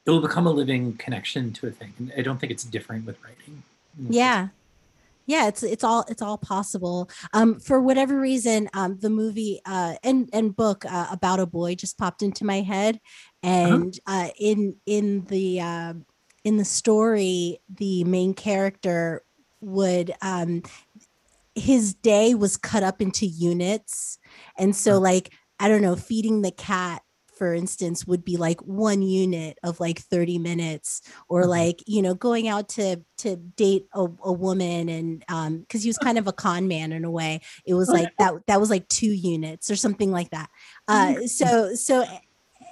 it 0.06 0.10
will 0.10 0.20
become 0.20 0.46
a 0.46 0.50
living 0.50 0.96
connection 0.96 1.52
to 1.54 1.66
a 1.66 1.70
thing. 1.70 1.94
And 1.98 2.12
I 2.16 2.22
don't 2.22 2.38
think 2.38 2.50
it's 2.50 2.64
different 2.64 3.06
with 3.06 3.16
writing. 3.22 3.62
Yeah. 4.08 4.48
Yeah, 5.26 5.46
it's 5.46 5.62
it's 5.62 5.84
all 5.84 6.04
it's 6.08 6.22
all 6.22 6.38
possible. 6.38 7.08
Um, 7.32 7.60
for 7.60 7.80
whatever 7.80 8.18
reason, 8.18 8.68
um, 8.74 8.98
the 8.98 9.10
movie 9.10 9.60
uh, 9.64 9.94
and 10.02 10.28
and 10.32 10.56
book 10.56 10.84
uh, 10.84 11.06
about 11.12 11.38
a 11.38 11.46
boy 11.46 11.76
just 11.76 11.96
popped 11.96 12.22
into 12.22 12.44
my 12.44 12.62
head, 12.62 12.98
uh-huh. 13.44 13.52
and 13.52 14.00
uh-huh. 14.08 14.24
uh, 14.24 14.28
in 14.40 14.76
in 14.86 15.24
the 15.26 15.60
uh, 15.60 15.94
in 16.42 16.56
the 16.56 16.64
story, 16.64 17.60
the 17.68 18.02
main 18.02 18.34
character 18.34 19.22
would 19.60 20.12
um, 20.20 20.64
his 21.60 21.94
day 21.94 22.34
was 22.34 22.56
cut 22.56 22.82
up 22.82 23.00
into 23.00 23.26
units, 23.26 24.18
and 24.58 24.74
so 24.74 24.98
like 24.98 25.32
I 25.58 25.68
don't 25.68 25.82
know, 25.82 25.96
feeding 25.96 26.42
the 26.42 26.50
cat 26.50 27.02
for 27.40 27.54
instance 27.54 28.06
would 28.06 28.22
be 28.22 28.36
like 28.36 28.60
one 28.60 29.00
unit 29.00 29.58
of 29.62 29.80
like 29.80 29.98
30 29.98 30.38
minutes 30.38 31.00
or 31.26 31.40
mm-hmm. 31.40 31.48
like 31.48 31.82
you 31.86 32.02
know 32.02 32.12
going 32.14 32.48
out 32.48 32.68
to 32.68 33.00
to 33.16 33.36
date 33.36 33.86
a, 33.94 34.06
a 34.24 34.32
woman 34.32 34.90
and 34.90 35.24
um 35.30 35.60
because 35.60 35.82
he 35.82 35.88
was 35.88 35.96
kind 35.96 36.18
of 36.18 36.26
a 36.26 36.34
con 36.34 36.68
man 36.68 36.92
in 36.92 37.02
a 37.02 37.10
way. 37.10 37.40
It 37.64 37.72
was 37.72 37.88
like 37.88 38.14
that 38.18 38.34
that 38.46 38.60
was 38.60 38.68
like 38.68 38.86
two 38.88 39.10
units 39.10 39.70
or 39.70 39.76
something 39.76 40.10
like 40.10 40.28
that. 40.30 40.50
Uh 40.86 41.14
mm-hmm. 41.14 41.26
so 41.26 41.74
so 41.74 42.04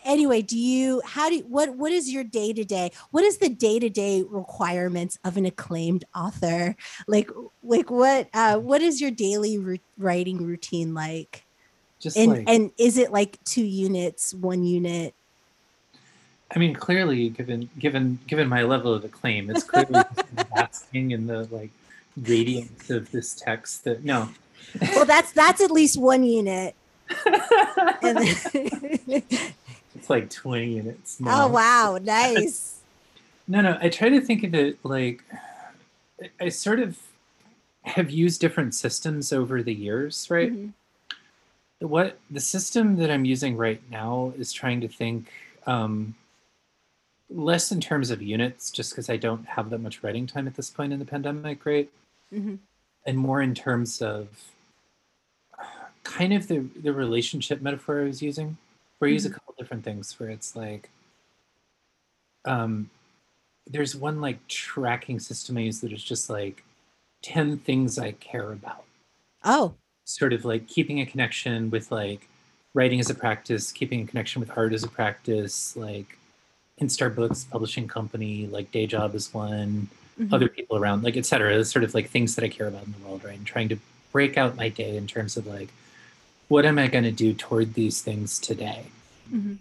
anyway 0.04 0.42
do 0.42 0.58
you 0.58 1.00
how 1.04 1.28
do 1.28 1.36
you, 1.36 1.42
what 1.42 1.74
what 1.76 1.92
is 1.92 2.10
your 2.10 2.24
day 2.24 2.52
to 2.52 2.64
day 2.64 2.90
what 3.10 3.24
is 3.24 3.38
the 3.38 3.48
day 3.48 3.78
to 3.78 3.88
day 3.88 4.24
requirements 4.28 5.18
of 5.24 5.36
an 5.36 5.46
acclaimed 5.46 6.04
author 6.14 6.76
like 7.06 7.30
like 7.62 7.90
what 7.90 8.28
uh 8.34 8.56
what 8.56 8.82
is 8.82 9.00
your 9.00 9.10
daily 9.10 9.80
writing 9.98 10.44
routine 10.44 10.94
like 10.94 11.44
just 12.00 12.16
and 12.16 12.32
like, 12.32 12.44
and 12.46 12.70
is 12.78 12.96
it 12.96 13.12
like 13.12 13.42
two 13.44 13.64
units, 13.64 14.32
one 14.32 14.62
unit? 14.62 15.14
I 16.54 16.58
mean, 16.58 16.74
clearly, 16.74 17.28
given 17.30 17.68
given 17.78 18.18
given 18.26 18.48
my 18.48 18.62
level 18.62 18.94
of 18.94 19.04
acclaim, 19.04 19.50
it's 19.50 19.64
clearly 19.64 20.02
basking 20.54 21.10
in 21.10 21.26
the 21.26 21.48
like 21.50 21.70
radiance 22.16 22.90
of 22.90 23.10
this 23.10 23.34
text. 23.34 23.84
That 23.84 24.04
no. 24.04 24.28
Well, 24.80 25.06
that's 25.06 25.32
that's 25.32 25.60
at 25.60 25.70
least 25.70 25.98
one 25.98 26.22
unit. 26.22 26.74
it's 29.98 30.10
like 30.10 30.30
twenty 30.30 30.76
units. 30.76 31.20
Now. 31.20 31.44
Oh 31.44 31.48
wow, 31.48 31.98
nice. 32.02 32.80
no, 33.46 33.60
no. 33.60 33.78
I 33.80 33.88
try 33.88 34.08
to 34.08 34.20
think 34.20 34.44
of 34.44 34.54
it 34.54 34.78
like 34.84 35.22
I 36.40 36.48
sort 36.48 36.80
of 36.80 36.98
have 37.82 38.10
used 38.10 38.40
different 38.40 38.74
systems 38.74 39.32
over 39.32 39.62
the 39.62 39.74
years, 39.74 40.28
right? 40.30 40.52
Mm-hmm 40.52 40.68
what 41.80 42.18
the 42.30 42.40
system 42.40 42.96
that 42.96 43.10
I'm 43.10 43.24
using 43.24 43.56
right 43.56 43.80
now 43.90 44.32
is 44.36 44.52
trying 44.52 44.80
to 44.80 44.88
think 44.88 45.30
um, 45.66 46.14
less 47.30 47.70
in 47.70 47.80
terms 47.80 48.10
of 48.10 48.20
units, 48.20 48.70
just 48.70 48.90
because 48.90 49.08
I 49.08 49.16
don't 49.16 49.46
have 49.46 49.70
that 49.70 49.78
much 49.78 50.02
writing 50.02 50.26
time 50.26 50.46
at 50.46 50.54
this 50.54 50.70
point 50.70 50.92
in 50.92 50.98
the 50.98 51.04
pandemic, 51.04 51.64
right? 51.64 51.88
Mm-hmm. 52.32 52.56
And 53.06 53.18
more 53.18 53.40
in 53.42 53.54
terms 53.54 54.02
of 54.02 54.28
kind 56.02 56.32
of 56.32 56.48
the 56.48 56.66
the 56.82 56.92
relationship 56.92 57.60
metaphor 57.62 58.00
I 58.00 58.04
was 58.04 58.22
using, 58.22 58.56
where 58.98 59.08
I 59.08 59.12
use 59.12 59.24
mm-hmm. 59.24 59.32
a 59.32 59.34
couple 59.34 59.54
different 59.58 59.84
things. 59.84 60.18
Where 60.18 60.30
it's 60.30 60.56
like, 60.56 60.90
um, 62.44 62.90
there's 63.66 63.94
one 63.94 64.20
like 64.20 64.46
tracking 64.48 65.20
system 65.20 65.56
I 65.56 65.62
use 65.62 65.80
that 65.80 65.92
is 65.92 66.02
just 66.02 66.30
like 66.30 66.64
ten 67.22 67.58
things 67.58 67.98
I 67.98 68.12
care 68.12 68.52
about. 68.52 68.84
Oh 69.44 69.74
sort 70.08 70.32
of 70.32 70.44
like 70.44 70.66
keeping 70.66 71.00
a 71.00 71.06
connection 71.06 71.70
with 71.70 71.92
like 71.92 72.28
writing 72.72 72.98
as 72.98 73.10
a 73.10 73.14
practice, 73.14 73.70
keeping 73.70 74.02
a 74.02 74.06
connection 74.06 74.40
with 74.40 74.50
art 74.56 74.72
as 74.72 74.82
a 74.82 74.88
practice, 74.88 75.76
like 75.76 76.16
Instar 76.80 77.14
Books, 77.14 77.44
publishing 77.44 77.86
company, 77.86 78.46
like 78.46 78.72
day 78.72 78.86
job 78.86 79.14
is 79.14 79.32
one, 79.34 79.88
mm-hmm. 80.18 80.32
other 80.32 80.48
people 80.48 80.78
around, 80.78 81.04
like 81.04 81.16
etc. 81.16 81.62
Sort 81.64 81.84
of 81.84 81.94
like 81.94 82.08
things 82.08 82.34
that 82.34 82.44
I 82.44 82.48
care 82.48 82.68
about 82.68 82.86
in 82.86 82.92
the 82.92 83.06
world, 83.06 83.22
right? 83.22 83.36
And 83.36 83.46
trying 83.46 83.68
to 83.68 83.76
break 84.10 84.38
out 84.38 84.56
my 84.56 84.70
day 84.70 84.96
in 84.96 85.06
terms 85.06 85.36
of 85.36 85.46
like, 85.46 85.68
what 86.48 86.64
am 86.66 86.78
I 86.78 86.88
going 86.88 87.04
to 87.04 87.12
do 87.12 87.32
toward 87.34 87.74
these 87.74 88.00
things 88.00 88.38
today? 88.38 88.86
Mm-hmm. 89.32 89.54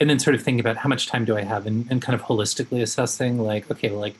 And 0.00 0.10
then 0.10 0.18
sort 0.18 0.34
of 0.34 0.42
thinking 0.42 0.60
about 0.60 0.76
how 0.76 0.88
much 0.88 1.06
time 1.06 1.24
do 1.24 1.36
I 1.36 1.42
have 1.42 1.66
and, 1.66 1.86
and 1.90 2.02
kind 2.02 2.14
of 2.14 2.26
holistically 2.26 2.82
assessing 2.82 3.38
like, 3.38 3.70
okay, 3.70 3.90
well, 3.90 4.00
like 4.00 4.16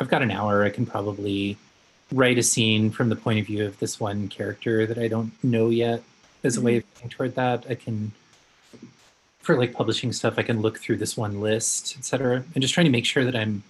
I've 0.00 0.08
got 0.08 0.22
an 0.22 0.30
hour, 0.30 0.64
I 0.64 0.70
can 0.70 0.86
probably 0.86 1.56
write 2.12 2.38
a 2.38 2.42
scene 2.42 2.90
from 2.90 3.08
the 3.08 3.16
point 3.16 3.40
of 3.40 3.46
view 3.46 3.64
of 3.64 3.78
this 3.78 3.98
one 3.98 4.28
character 4.28 4.86
that 4.86 4.98
I 4.98 5.08
don't 5.08 5.32
know 5.42 5.70
yet 5.70 6.02
as 6.42 6.56
a 6.56 6.60
way 6.60 6.76
of 6.76 6.94
getting 6.94 7.10
toward 7.10 7.34
that. 7.36 7.64
I 7.68 7.74
can 7.74 8.12
for 9.40 9.58
like 9.58 9.74
publishing 9.74 10.10
stuff, 10.12 10.38
I 10.38 10.42
can 10.42 10.62
look 10.62 10.78
through 10.78 10.96
this 10.96 11.18
one 11.18 11.40
list, 11.40 11.96
et 11.98 12.04
cetera, 12.04 12.42
And 12.54 12.62
just 12.62 12.72
trying 12.72 12.86
to 12.86 12.90
make 12.90 13.04
sure 13.04 13.24
that 13.24 13.36
I'm 13.36 13.62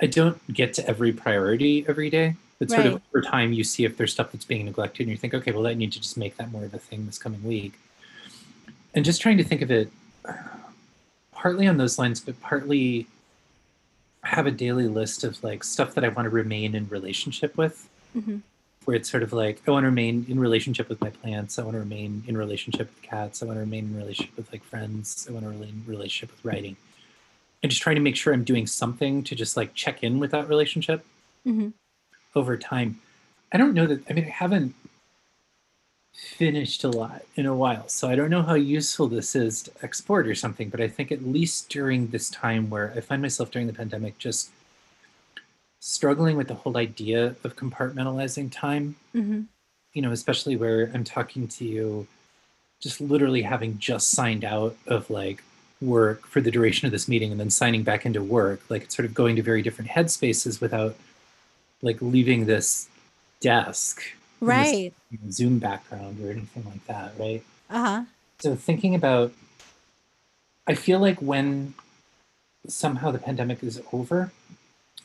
I 0.00 0.06
don't 0.06 0.40
get 0.52 0.74
to 0.74 0.88
every 0.88 1.12
priority 1.12 1.84
every 1.88 2.10
day. 2.10 2.34
It's 2.60 2.72
sort 2.72 2.86
Right. 2.86 2.94
of 2.94 3.02
over 3.12 3.22
time 3.22 3.52
you 3.52 3.64
see 3.64 3.84
if 3.84 3.96
there's 3.96 4.12
stuff 4.12 4.32
that's 4.32 4.44
being 4.44 4.66
neglected 4.66 5.02
and 5.04 5.10
you 5.10 5.16
think, 5.16 5.34
okay, 5.34 5.50
well, 5.52 5.66
I 5.66 5.74
need 5.74 5.92
to 5.92 6.00
just 6.00 6.16
make 6.16 6.36
that 6.36 6.52
more 6.52 6.64
of 6.64 6.72
a 6.72 6.78
thing 6.78 7.06
this 7.06 7.18
coming 7.18 7.42
week. 7.42 7.74
And 8.94 9.04
just 9.04 9.20
trying 9.20 9.38
to 9.38 9.44
think 9.44 9.62
of 9.62 9.70
it 9.70 9.90
partly 11.32 11.66
on 11.66 11.76
those 11.76 11.98
lines, 11.98 12.20
but 12.20 12.40
partly 12.40 13.06
have 14.22 14.46
a 14.46 14.50
daily 14.52 14.86
list 14.86 15.24
of 15.24 15.42
like 15.42 15.64
stuff 15.64 15.94
that 15.94 16.04
I 16.04 16.08
want 16.08 16.26
to 16.26 16.30
remain 16.30 16.74
in 16.74 16.88
relationship 16.88 17.56
with, 17.56 17.88
hmm 18.12 18.38
where 18.84 18.96
it's 18.96 19.08
sort 19.08 19.22
of 19.22 19.32
like 19.32 19.62
I 19.66 19.70
want 19.70 19.84
to 19.84 19.88
remain 19.88 20.26
in 20.28 20.40
relationship 20.40 20.88
with 20.88 21.00
my 21.00 21.10
plants. 21.10 21.56
I 21.56 21.62
want 21.62 21.74
to 21.74 21.78
remain 21.78 22.24
in 22.26 22.36
relationship 22.36 22.88
with 22.88 23.00
cats. 23.02 23.40
I 23.40 23.46
want 23.46 23.56
to 23.56 23.60
remain 23.60 23.84
in 23.84 23.96
relationship 23.96 24.36
with 24.36 24.50
like 24.50 24.64
friends. 24.64 25.24
I 25.28 25.32
want 25.32 25.44
to 25.44 25.50
remain 25.50 25.68
in 25.68 25.84
relationship 25.86 26.32
with 26.32 26.44
writing. 26.44 26.76
And 27.62 27.70
just 27.70 27.80
trying 27.80 27.94
to 27.94 28.02
make 28.02 28.16
sure 28.16 28.32
I'm 28.34 28.42
doing 28.42 28.66
something 28.66 29.22
to 29.22 29.36
just 29.36 29.56
like 29.56 29.74
check 29.74 30.02
in 30.02 30.18
with 30.18 30.32
that 30.32 30.48
relationship 30.48 31.04
hmm 31.44 31.68
over 32.34 32.56
time. 32.56 33.00
I 33.52 33.58
don't 33.58 33.74
know 33.74 33.86
that, 33.86 34.02
I 34.08 34.12
mean, 34.12 34.24
I 34.24 34.30
haven't 34.30 34.74
finished 36.14 36.84
a 36.84 36.88
lot 36.88 37.22
in 37.36 37.46
a 37.46 37.54
while, 37.54 37.88
so 37.88 38.08
I 38.08 38.14
don't 38.14 38.30
know 38.30 38.42
how 38.42 38.54
useful 38.54 39.08
this 39.08 39.34
is 39.34 39.62
to 39.62 39.72
export 39.82 40.26
or 40.26 40.34
something, 40.34 40.68
but 40.68 40.80
I 40.80 40.88
think 40.88 41.10
at 41.12 41.26
least 41.26 41.68
during 41.68 42.08
this 42.08 42.30
time 42.30 42.70
where 42.70 42.92
I 42.96 43.00
find 43.00 43.22
myself 43.22 43.50
during 43.50 43.66
the 43.66 43.72
pandemic 43.72 44.18
just 44.18 44.50
struggling 45.80 46.36
with 46.36 46.48
the 46.48 46.54
whole 46.54 46.76
idea 46.76 47.34
of 47.44 47.56
compartmentalizing 47.56 48.52
time, 48.52 48.96
hmm 49.12 49.42
you 49.92 50.00
know, 50.00 50.10
especially 50.10 50.56
where 50.56 50.90
I'm 50.94 51.04
talking 51.04 51.48
to 51.48 51.64
you, 51.64 52.06
just 52.80 53.00
literally 53.00 53.42
having 53.42 53.78
just 53.78 54.10
signed 54.10 54.44
out 54.44 54.76
of 54.86 55.10
like 55.10 55.42
work 55.80 56.26
for 56.26 56.40
the 56.40 56.50
duration 56.50 56.86
of 56.86 56.92
this 56.92 57.08
meeting 57.08 57.30
and 57.30 57.38
then 57.38 57.50
signing 57.50 57.82
back 57.82 58.06
into 58.06 58.22
work, 58.22 58.62
like 58.68 58.84
it's 58.84 58.96
sort 58.96 59.06
of 59.06 59.14
going 59.14 59.36
to 59.36 59.42
very 59.42 59.62
different 59.62 59.90
headspaces 59.90 60.60
without 60.60 60.96
like 61.82 62.00
leaving 62.00 62.46
this 62.46 62.88
desk, 63.40 64.02
in 64.40 64.46
this 64.46 64.72
Right. 64.72 64.92
Zoom 65.30 65.58
background 65.58 66.24
or 66.24 66.30
anything 66.30 66.64
like 66.64 66.86
that, 66.86 67.12
right? 67.18 67.42
Uh 67.68 67.84
huh. 67.84 68.04
So 68.38 68.54
thinking 68.54 68.94
about, 68.94 69.32
I 70.66 70.74
feel 70.74 71.00
like 71.00 71.20
when 71.20 71.74
somehow 72.66 73.10
the 73.10 73.18
pandemic 73.18 73.62
is 73.62 73.80
over, 73.92 74.32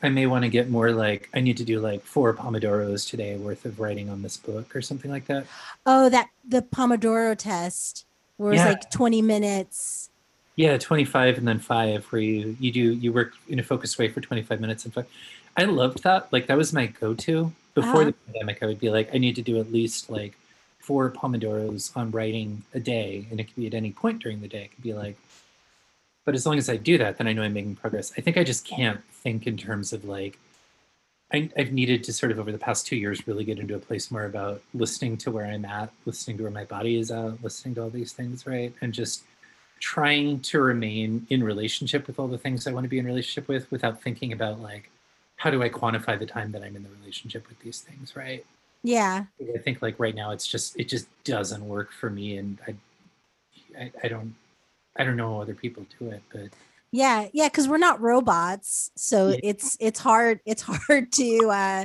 I 0.02 0.08
may 0.08 0.26
want 0.26 0.44
to 0.44 0.48
get 0.48 0.70
more 0.70 0.92
like 0.92 1.28
I 1.34 1.40
need 1.40 1.56
to 1.56 1.64
do 1.64 1.80
like 1.80 2.04
four 2.04 2.32
pomodoros 2.32 3.08
today 3.08 3.36
worth 3.36 3.64
of 3.64 3.80
writing 3.80 4.08
on 4.08 4.22
this 4.22 4.36
book 4.36 4.74
or 4.76 4.82
something 4.82 5.10
like 5.10 5.26
that. 5.26 5.46
Oh, 5.86 6.08
that 6.08 6.28
the 6.46 6.62
Pomodoro 6.62 7.36
test, 7.36 8.06
where 8.36 8.52
it's 8.52 8.64
like 8.64 8.90
twenty 8.90 9.22
minutes. 9.22 10.10
Yeah, 10.54 10.76
25 10.76 11.38
and 11.38 11.46
then 11.46 11.60
five, 11.60 12.04
where 12.06 12.20
you 12.20 12.56
you 12.58 12.72
do 12.72 12.80
you 12.80 13.12
work 13.12 13.34
in 13.48 13.60
a 13.60 13.62
focused 13.62 13.96
way 13.96 14.08
for 14.08 14.20
25 14.20 14.60
minutes 14.60 14.84
and 14.84 14.92
five. 14.92 15.06
I 15.58 15.64
loved 15.64 16.02
that. 16.04 16.32
Like 16.32 16.46
that 16.46 16.56
was 16.56 16.72
my 16.72 16.86
go-to 16.86 17.52
before 17.74 18.02
Uh-huh. 18.02 18.04
the 18.04 18.12
pandemic. 18.26 18.62
I 18.62 18.66
would 18.66 18.78
be 18.78 18.90
like, 18.90 19.14
I 19.14 19.18
need 19.18 19.36
to 19.36 19.42
do 19.42 19.58
at 19.60 19.72
least 19.72 20.08
like 20.08 20.34
four 20.78 21.10
pomodoros 21.10 21.94
on 21.96 22.10
writing 22.12 22.62
a 22.72 22.80
day, 22.80 23.26
and 23.30 23.40
it 23.40 23.44
could 23.44 23.56
be 23.56 23.66
at 23.66 23.74
any 23.74 23.90
point 23.90 24.22
during 24.22 24.40
the 24.40 24.48
day. 24.48 24.64
It 24.64 24.70
could 24.74 24.84
be 24.84 24.94
like, 24.94 25.16
but 26.24 26.34
as 26.34 26.46
long 26.46 26.58
as 26.58 26.68
I 26.70 26.76
do 26.76 26.96
that, 26.98 27.18
then 27.18 27.26
I 27.26 27.32
know 27.32 27.42
I'm 27.42 27.52
making 27.54 27.76
progress. 27.76 28.12
I 28.16 28.20
think 28.20 28.36
I 28.36 28.44
just 28.44 28.64
can't 28.64 29.02
think 29.22 29.46
in 29.46 29.56
terms 29.56 29.92
of 29.92 30.04
like. 30.04 30.38
I, 31.30 31.50
I've 31.58 31.72
needed 31.72 32.04
to 32.04 32.12
sort 32.14 32.32
of 32.32 32.38
over 32.40 32.50
the 32.50 32.56
past 32.56 32.86
two 32.86 32.96
years 32.96 33.28
really 33.28 33.44
get 33.44 33.58
into 33.58 33.74
a 33.74 33.78
place 33.78 34.10
more 34.10 34.24
about 34.24 34.62
listening 34.72 35.18
to 35.18 35.30
where 35.30 35.44
I'm 35.44 35.66
at, 35.66 35.92
listening 36.06 36.38
to 36.38 36.44
where 36.44 36.50
my 36.60 36.64
body 36.64 36.98
is 36.98 37.10
at, 37.10 37.42
listening 37.44 37.74
to 37.74 37.82
all 37.82 37.90
these 37.90 38.14
things, 38.14 38.46
right? 38.46 38.72
And 38.80 38.94
just 38.94 39.24
trying 39.78 40.40
to 40.40 40.58
remain 40.60 41.26
in 41.28 41.44
relationship 41.44 42.06
with 42.06 42.18
all 42.18 42.28
the 42.28 42.38
things 42.38 42.66
I 42.66 42.72
want 42.72 42.84
to 42.84 42.88
be 42.88 42.98
in 42.98 43.04
relationship 43.04 43.46
with 43.46 43.70
without 43.70 44.00
thinking 44.00 44.32
about 44.32 44.60
like 44.60 44.88
how 45.38 45.50
do 45.50 45.62
I 45.62 45.70
quantify 45.70 46.18
the 46.18 46.26
time 46.26 46.52
that 46.52 46.62
I'm 46.62 46.76
in 46.76 46.82
the 46.82 46.90
relationship 47.00 47.48
with 47.48 47.58
these 47.60 47.80
things, 47.80 48.14
right? 48.16 48.44
Yeah. 48.82 49.24
I 49.54 49.58
think 49.58 49.80
like 49.80 49.98
right 49.98 50.14
now 50.14 50.32
it's 50.32 50.46
just 50.46 50.78
it 50.78 50.88
just 50.88 51.06
doesn't 51.24 51.66
work 51.66 51.90
for 51.92 52.10
me 52.10 52.36
and 52.36 52.58
I 52.66 52.74
I, 53.78 53.92
I 54.04 54.08
don't 54.08 54.34
I 54.96 55.04
don't 55.04 55.16
know 55.16 55.34
how 55.36 55.40
other 55.42 55.54
people 55.54 55.86
do 55.98 56.10
it, 56.10 56.22
but 56.32 56.48
Yeah, 56.92 57.28
yeah, 57.32 57.48
because 57.48 57.68
we're 57.68 57.78
not 57.78 58.00
robots, 58.00 58.90
so 58.96 59.28
Yeah. 59.30 59.40
it's 59.42 59.76
it's 59.80 60.00
hard 60.00 60.40
it's 60.44 60.62
hard 60.66 61.12
to 61.12 61.48
uh 61.50 61.84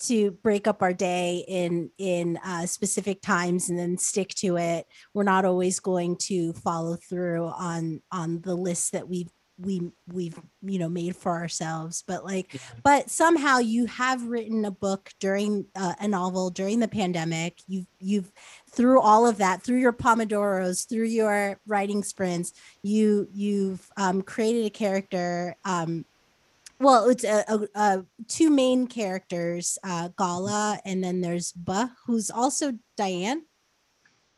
to 0.00 0.32
break 0.42 0.66
up 0.66 0.82
our 0.82 0.92
day 0.92 1.44
in 1.46 1.90
in 1.98 2.38
uh, 2.44 2.66
specific 2.66 3.22
times 3.22 3.70
and 3.70 3.78
then 3.78 3.96
stick 3.96 4.28
to 4.30 4.56
it. 4.56 4.86
We're 5.14 5.22
not 5.22 5.44
always 5.44 5.80
going 5.80 6.16
to 6.22 6.52
follow 6.54 6.96
through 6.96 7.46
on 7.46 8.02
on 8.10 8.40
the 8.42 8.54
list 8.54 8.92
that 8.92 9.08
we've 9.08 9.30
we 9.58 9.92
we've 10.12 10.38
you 10.62 10.78
know 10.80 10.88
made 10.88 11.14
for 11.14 11.32
ourselves 11.32 12.02
but 12.08 12.24
like 12.24 12.52
Yeah. 12.54 12.60
but 12.82 13.08
somehow 13.10 13.58
you 13.58 13.86
have 13.86 14.24
written 14.26 14.64
a 14.64 14.70
book 14.70 15.12
during 15.20 15.66
uh, 15.76 15.94
a 16.00 16.08
novel 16.08 16.50
during 16.50 16.80
the 16.80 16.88
pandemic 16.88 17.60
you've 17.68 17.86
you've 18.00 18.32
through 18.72 19.00
all 19.00 19.26
of 19.26 19.38
that 19.38 19.62
through 19.62 19.78
your 19.78 19.92
pomodoros 19.92 20.88
through 20.88 21.06
your 21.06 21.60
writing 21.68 22.02
sprints 22.02 22.52
you 22.82 23.28
you've 23.32 23.88
um, 23.96 24.22
created 24.22 24.66
a 24.66 24.70
character 24.70 25.54
um, 25.64 26.04
well 26.80 27.08
it's 27.08 27.22
a, 27.22 27.44
a, 27.46 27.68
a 27.76 28.04
two 28.26 28.50
main 28.50 28.88
characters 28.88 29.78
uh, 29.84 30.08
gala 30.18 30.80
and 30.84 31.02
then 31.04 31.20
there's 31.20 31.52
buh 31.52 31.86
who's 32.06 32.28
also 32.28 32.72
diane 32.96 33.44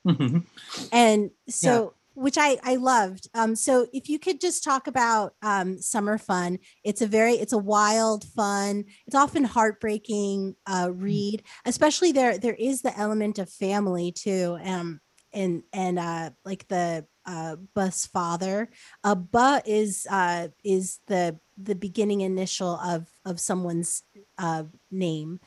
Mhm. 0.07 0.45
and 0.93 1.31
so 1.49 1.95
which 2.17 2.37
I 2.39 2.59
I 2.63 2.77
loved. 2.77 3.29
Um, 3.35 3.55
so 3.57 3.87
if 3.93 4.09
you 4.09 4.19
could 4.19 4.41
just 4.41 4.65
talk 4.65 4.87
about 4.87 5.35
um, 5.43 5.79
summer 5.81 6.19
fun, 6.19 6.59
it's 6.85 7.03
a 7.03 7.07
very 7.07 7.35
it's 7.35 7.53
a 7.53 7.59
wild 7.59 8.25
fun. 8.25 8.85
It's 9.07 9.17
often 9.17 9.45
heartbreaking 9.45 10.57
uh, 10.67 10.91
read, 10.95 11.43
especially 11.65 12.13
there 12.13 12.39
there 12.39 12.55
is 12.59 12.83
the 12.83 12.97
element 12.99 13.39
of 13.39 13.51
family 13.51 14.13
too. 14.13 14.59
Um, 14.65 15.01
and 15.33 15.63
and 15.73 15.99
uh, 15.99 16.31
like 16.45 16.69
the 16.69 17.07
uh, 17.27 17.57
bus 17.75 18.07
father, 18.07 18.71
uh, 19.05 19.15
Bu 19.15 19.61
is 19.67 20.07
uh, 20.11 20.49
is 20.65 21.01
the 21.07 21.39
the 21.57 21.75
beginning 21.75 22.21
initial 22.23 22.77
of 22.77 23.09
of 23.25 23.41
someone's 23.41 24.03
uh, 24.39 24.65
name 24.91 25.41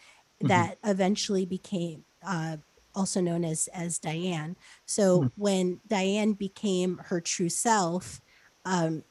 Mhm. 0.44 0.50
that 0.50 0.78
eventually 0.84 1.46
became 1.46 2.06
uh, 2.26 2.58
also 3.00 3.22
known 3.22 3.46
as 3.46 3.68
as 3.74 3.98
Diane. 4.00 4.58
So 4.86 5.22
Mhm. 5.24 5.32
when 5.36 5.82
Diane 5.88 6.34
became 6.34 7.00
her 7.06 7.22
true 7.22 7.50
self, 7.50 8.22
um, 8.66 9.04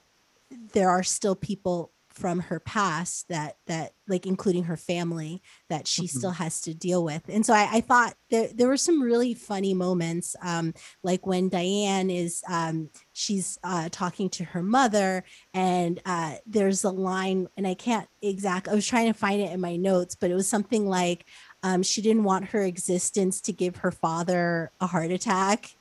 there 0.51 0.90
are 0.90 1.03
still 1.03 1.35
people 1.35 1.92
from 2.18 2.40
her 2.40 2.59
past 2.59 3.29
that 3.29 3.59
that 3.66 3.92
like 4.09 4.27
including 4.27 4.64
her 4.64 4.77
family 4.77 5.40
that 5.68 5.87
she 5.87 6.07
Mhm. 6.07 6.09
still 6.09 6.31
has 6.33 6.61
to 6.61 6.74
deal 6.74 7.05
with 7.05 7.22
and 7.29 7.46
so 7.46 7.55
i, 7.55 7.68
I 7.74 7.81
thought 7.81 8.14
there, 8.29 8.48
there 8.53 8.66
were 8.66 8.77
some 8.77 9.01
really 9.01 9.35
funny 9.35 9.72
moments 9.72 10.35
um, 10.42 10.74
like 11.05 11.27
when 11.27 11.48
diane 11.48 12.11
is 12.11 12.42
um, 12.48 12.90
she's 13.12 13.57
uh, 13.62 13.88
talking 13.92 14.31
to 14.31 14.44
her 14.44 14.62
mother 14.64 15.22
and 15.55 16.01
uh, 16.07 16.37
there's 16.44 16.83
a 16.83 16.90
line 16.90 17.46
and 17.57 17.68
i 17.68 17.74
can't 17.74 18.09
exact 18.20 18.66
i 18.66 18.74
was 18.74 18.87
trying 18.87 19.07
to 19.12 19.18
find 19.18 19.40
it 19.40 19.53
in 19.53 19.61
my 19.61 19.77
notes 19.77 20.16
but 20.16 20.31
it 20.31 20.35
was 20.35 20.48
something 20.48 20.88
like 20.88 21.24
um, 21.62 21.83
she 21.83 22.03
didn't 22.03 22.25
want 22.25 22.47
her 22.47 22.62
existence 22.62 23.40
to 23.42 23.53
give 23.53 23.77
her 23.77 23.90
father 23.90 24.71
a 24.81 24.87
heart 24.87 25.11
attack. 25.11 25.75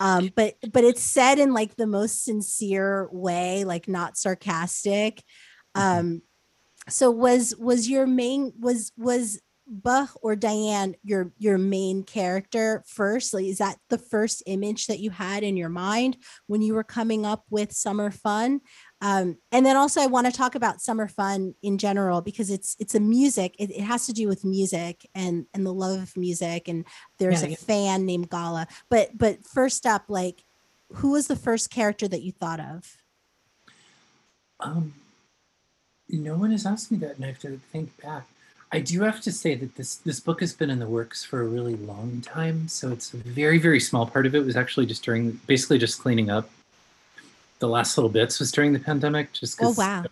Um, 0.00 0.30
but 0.34 0.56
but 0.72 0.84
it's 0.84 1.02
said 1.02 1.38
in 1.38 1.54
like 1.54 1.76
the 1.76 1.86
most 1.86 2.24
sincere 2.24 3.08
way 3.12 3.64
like 3.64 3.88
not 3.88 4.16
sarcastic. 4.16 5.22
Mhm. 5.76 5.98
um 5.98 6.22
so 6.88 7.10
was 7.10 7.54
was 7.56 7.88
your 7.88 8.06
main 8.06 8.52
was 8.58 8.92
was 8.96 9.40
Buh 9.66 10.08
or 10.20 10.36
Diane 10.36 10.94
your 11.02 11.32
your 11.38 11.56
main 11.56 12.02
character 12.02 12.82
first? 12.86 13.32
Like 13.32 13.46
is 13.46 13.58
that 13.58 13.78
the 13.88 13.98
first 13.98 14.42
image 14.46 14.88
that 14.88 15.00
you 15.00 15.10
had 15.10 15.42
in 15.42 15.56
your 15.56 15.70
mind 15.70 16.18
when 16.46 16.60
you 16.60 16.74
were 16.74 16.84
coming 16.84 17.24
up 17.24 17.44
with 17.48 17.72
summer 17.72 18.10
fun 18.10 18.60
um, 19.04 19.36
and 19.52 19.66
then 19.66 19.76
also 19.76 20.00
I 20.00 20.06
want 20.06 20.26
to 20.26 20.32
talk 20.32 20.54
about 20.54 20.80
summer 20.80 21.08
fun 21.08 21.54
in 21.62 21.76
general 21.76 22.22
because 22.22 22.50
it's 22.50 22.74
it's 22.80 22.94
a 22.94 23.00
music 23.00 23.54
it, 23.58 23.70
it 23.70 23.82
has 23.82 24.06
to 24.06 24.12
do 24.14 24.26
with 24.26 24.44
music 24.44 25.06
and 25.14 25.46
and 25.52 25.66
the 25.66 25.74
love 25.74 26.02
of 26.02 26.16
music 26.16 26.68
and 26.68 26.86
there's 27.18 27.42
Yeah, 27.42 27.48
a 27.48 27.50
yeah. 27.50 27.56
fan 27.56 28.06
named 28.06 28.30
Gala 28.30 28.66
but 28.88 29.10
but 29.16 29.44
first 29.44 29.84
up 29.84 30.04
like 30.08 30.44
who 30.94 31.10
was 31.12 31.26
the 31.26 31.36
first 31.36 31.70
character 31.70 32.08
that 32.08 32.22
you 32.22 32.32
thought 32.32 32.60
of 32.60 32.96
Um, 34.60 34.94
no 36.08 36.36
one 36.36 36.50
has 36.50 36.64
asked 36.66 36.90
me 36.90 36.98
that, 36.98 37.16
and 37.16 37.24
I 37.24 37.28
have 37.28 37.38
to 37.40 37.58
think 37.72 38.00
back. 38.02 38.26
I 38.72 38.80
do 38.80 39.02
have 39.02 39.20
to 39.22 39.32
say 39.32 39.54
that 39.54 39.76
this 39.76 39.96
this 39.96 40.18
book 40.20 40.40
has 40.40 40.52
been 40.52 40.70
in 40.70 40.78
the 40.78 40.86
works 40.86 41.22
for 41.24 41.42
a 41.42 41.46
really 41.46 41.76
long 41.76 42.20
time, 42.22 42.68
so 42.68 42.90
it's 42.90 43.12
a 43.14 43.18
very 43.18 43.58
very 43.58 43.80
small 43.80 44.06
part 44.06 44.26
of 44.26 44.34
it 44.34 44.44
was 44.44 44.56
actually 44.56 44.86
just 44.86 45.04
during 45.04 45.32
basically 45.46 45.78
just 45.78 46.00
cleaning 46.00 46.30
up. 46.30 46.48
The 47.60 47.68
last 47.68 47.96
little 47.96 48.10
bits 48.10 48.38
was 48.40 48.52
during 48.52 48.72
the 48.72 48.78
pandemic, 48.78 49.32
just 49.32 49.56
because 49.56 49.78
oh 49.78 49.82
wow 49.82 50.04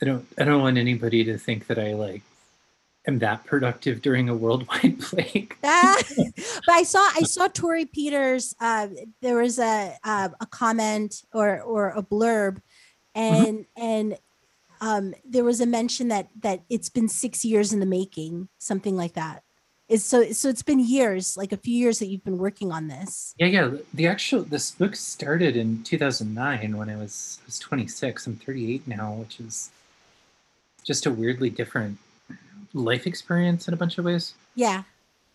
I 0.00 0.06
don't 0.06 0.26
I 0.38 0.44
don't 0.44 0.62
want 0.62 0.78
anybody 0.78 1.24
to 1.24 1.36
think 1.38 1.66
that 1.66 1.78
I 1.78 1.94
like 1.94 2.22
am 3.06 3.18
that 3.20 3.44
productive 3.44 4.02
during 4.02 4.28
a 4.28 4.34
worldwide 4.34 5.00
plague. 5.00 5.56
But 5.62 6.72
I 6.74 6.82
saw 6.84 7.00
I 7.14 7.22
saw 7.22 7.48
Torrey 7.48 7.86
Peters. 7.86 8.54
Uh, 8.60 8.88
there 9.20 9.36
was 9.36 9.58
a 9.58 9.96
uh, 10.04 10.28
a 10.40 10.46
comment 10.46 11.22
or 11.32 11.60
or 11.60 11.90
a 11.90 12.02
blurb, 12.02 12.60
and 13.14 13.66
and 13.76 14.16
um, 14.80 15.14
there 15.24 15.44
was 15.44 15.60
a 15.60 15.66
mention 15.66 16.08
that 16.08 16.28
that 16.40 16.62
it's 16.70 16.88
been 16.88 17.08
six 17.08 17.44
years 17.44 17.72
in 17.72 17.80
the 17.80 17.86
making, 17.86 18.48
something 18.58 18.96
like 18.96 19.14
that. 19.14 19.42
Is 19.90 20.04
so 20.04 20.30
so 20.30 20.48
it's 20.48 20.62
been 20.62 20.78
years, 20.78 21.36
like 21.36 21.50
a 21.50 21.56
few 21.56 21.74
years 21.74 21.98
that 21.98 22.06
you've 22.06 22.22
been 22.22 22.38
working 22.38 22.70
on 22.70 22.86
this. 22.86 23.34
Yeah, 23.38 23.46
yeah. 23.48 23.70
The 23.92 24.06
actual 24.06 24.44
this 24.44 24.70
book 24.70 24.94
started 24.94 25.56
in 25.56 25.82
2009 25.82 26.76
when 26.76 26.88
I 26.88 26.94
was 26.94 27.40
I 27.42 27.46
was 27.46 27.58
26. 27.58 28.24
I'm 28.28 28.36
38 28.36 28.86
now, 28.86 29.14
which 29.14 29.40
is 29.40 29.70
just 30.84 31.06
a 31.06 31.10
weirdly 31.10 31.50
different 31.50 31.98
life 32.72 33.04
experience 33.04 33.66
in 33.66 33.74
a 33.74 33.76
bunch 33.76 33.98
of 33.98 34.04
ways. 34.04 34.34
Yeah. 34.54 34.84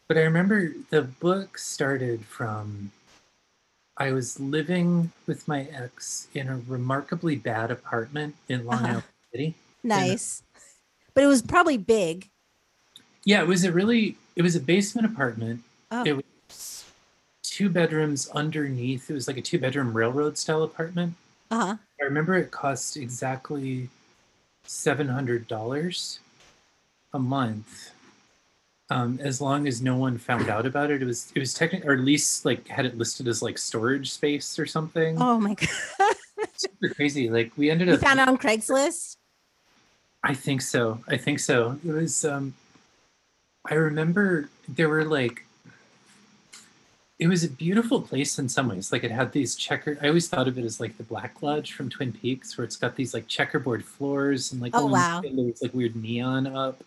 But 0.08 0.18
I 0.18 0.22
remember 0.22 0.72
the 0.90 1.02
book 1.02 1.58
started 1.58 2.24
from 2.24 2.92
I 3.98 4.14
was 4.14 4.40
living 4.40 5.12
with 5.28 5.50
my 5.50 5.64
ex 5.64 6.30
in 6.34 6.48
a 6.48 6.62
remarkably 6.66 7.36
bad 7.36 7.72
apartment 7.72 8.36
in 8.48 8.66
Long 8.66 8.76
Uh-huh. 8.76 8.88
Island 8.88 9.04
City. 9.34 9.56
Nice. 9.84 10.44
But 11.14 11.26
it 11.26 11.28
was 11.28 11.42
probably 11.42 11.78
big. 11.78 12.30
Yeah, 13.26 13.42
it 13.42 13.48
was 13.48 13.64
a 13.64 13.72
really 13.72 14.18
it 14.36 14.44
was 14.44 14.56
a 14.56 14.60
basement 14.60 15.06
apartment. 15.06 15.64
Oh. 15.92 16.04
It 16.06 16.16
was 16.48 16.86
two 17.44 17.70
bedrooms 17.70 18.30
underneath. 18.30 19.10
It 19.10 19.14
was 19.14 19.28
like 19.28 19.38
a 19.38 19.42
two 19.42 19.60
bedroom 19.60 19.96
railroad 19.96 20.38
style 20.38 20.64
apartment. 20.64 21.16
Uh-huh. 21.52 21.76
I 22.00 22.04
remember 22.04 22.36
it 22.36 22.52
cost 22.52 22.98
exactly 22.98 23.90
seven 24.66 25.08
hundred 25.08 25.48
dollars 25.48 26.20
a 27.14 27.20
month. 27.20 27.92
Um, 28.92 29.20
as 29.24 29.42
long 29.42 29.68
as 29.68 29.82
no 29.82 29.96
one 29.96 30.20
found 30.20 30.48
out 30.48 30.68
about 30.68 30.92
it, 30.92 31.02
it 31.02 31.06
was 31.06 31.32
it 31.34 31.40
was 31.40 31.56
technically, 31.56 31.90
or 31.90 31.94
at 31.94 32.02
least 32.02 32.46
like 32.46 32.68
had 32.68 32.86
it 32.86 32.98
listed 32.98 33.28
as 33.28 33.42
like 33.42 33.58
storage 33.58 34.12
space 34.12 34.60
or 34.60 34.68
something. 34.68 35.20
Oh 35.20 35.40
my 35.40 35.56
god. 35.56 35.70
Super 36.56 36.94
crazy. 36.94 37.30
Like 37.30 37.52
we 37.58 37.72
ended 37.72 37.88
you 37.88 37.96
up. 37.96 38.02
found 38.02 38.20
it 38.20 38.28
on 38.28 38.38
Craigslist? 38.38 39.18
I 40.24 40.34
think 40.36 40.62
so. 40.62 41.00
I 41.08 41.18
think 41.18 41.40
so. 41.40 41.80
It 41.86 41.92
was 41.92 42.24
um 42.26 42.54
I 43.70 43.76
remember 43.76 44.50
there 44.68 44.90
were 44.90 45.06
like 45.06 45.44
it 47.18 47.28
was 47.28 47.46
a 47.46 47.50
beautiful 47.50 48.02
place 48.02 48.38
in 48.40 48.50
some 48.50 48.68
ways. 48.68 48.92
Like 48.92 49.06
it 49.06 49.12
had 49.12 49.32
these 49.32 49.56
checker 49.56 49.98
I 50.02 50.08
always 50.10 50.28
thought 50.28 50.48
of 50.48 50.58
it 50.58 50.66
as 50.66 50.80
like 50.80 50.98
the 50.98 51.04
Black 51.04 51.42
Lodge 51.42 51.72
from 51.74 51.90
Twin 51.90 52.12
Peaks 52.12 52.58
where 52.58 52.66
it's 52.66 52.76
got 52.76 52.96
these 52.96 53.14
like 53.14 53.28
checkerboard 53.28 53.86
floors 53.86 54.52
and 54.52 54.62
like 54.62 54.74
Oh, 54.76 54.86
wow. 54.88 55.22
there 55.22 55.32
was 55.32 55.62
like 55.62 55.74
weird 55.74 55.96
neon 55.96 56.46
up. 56.48 56.84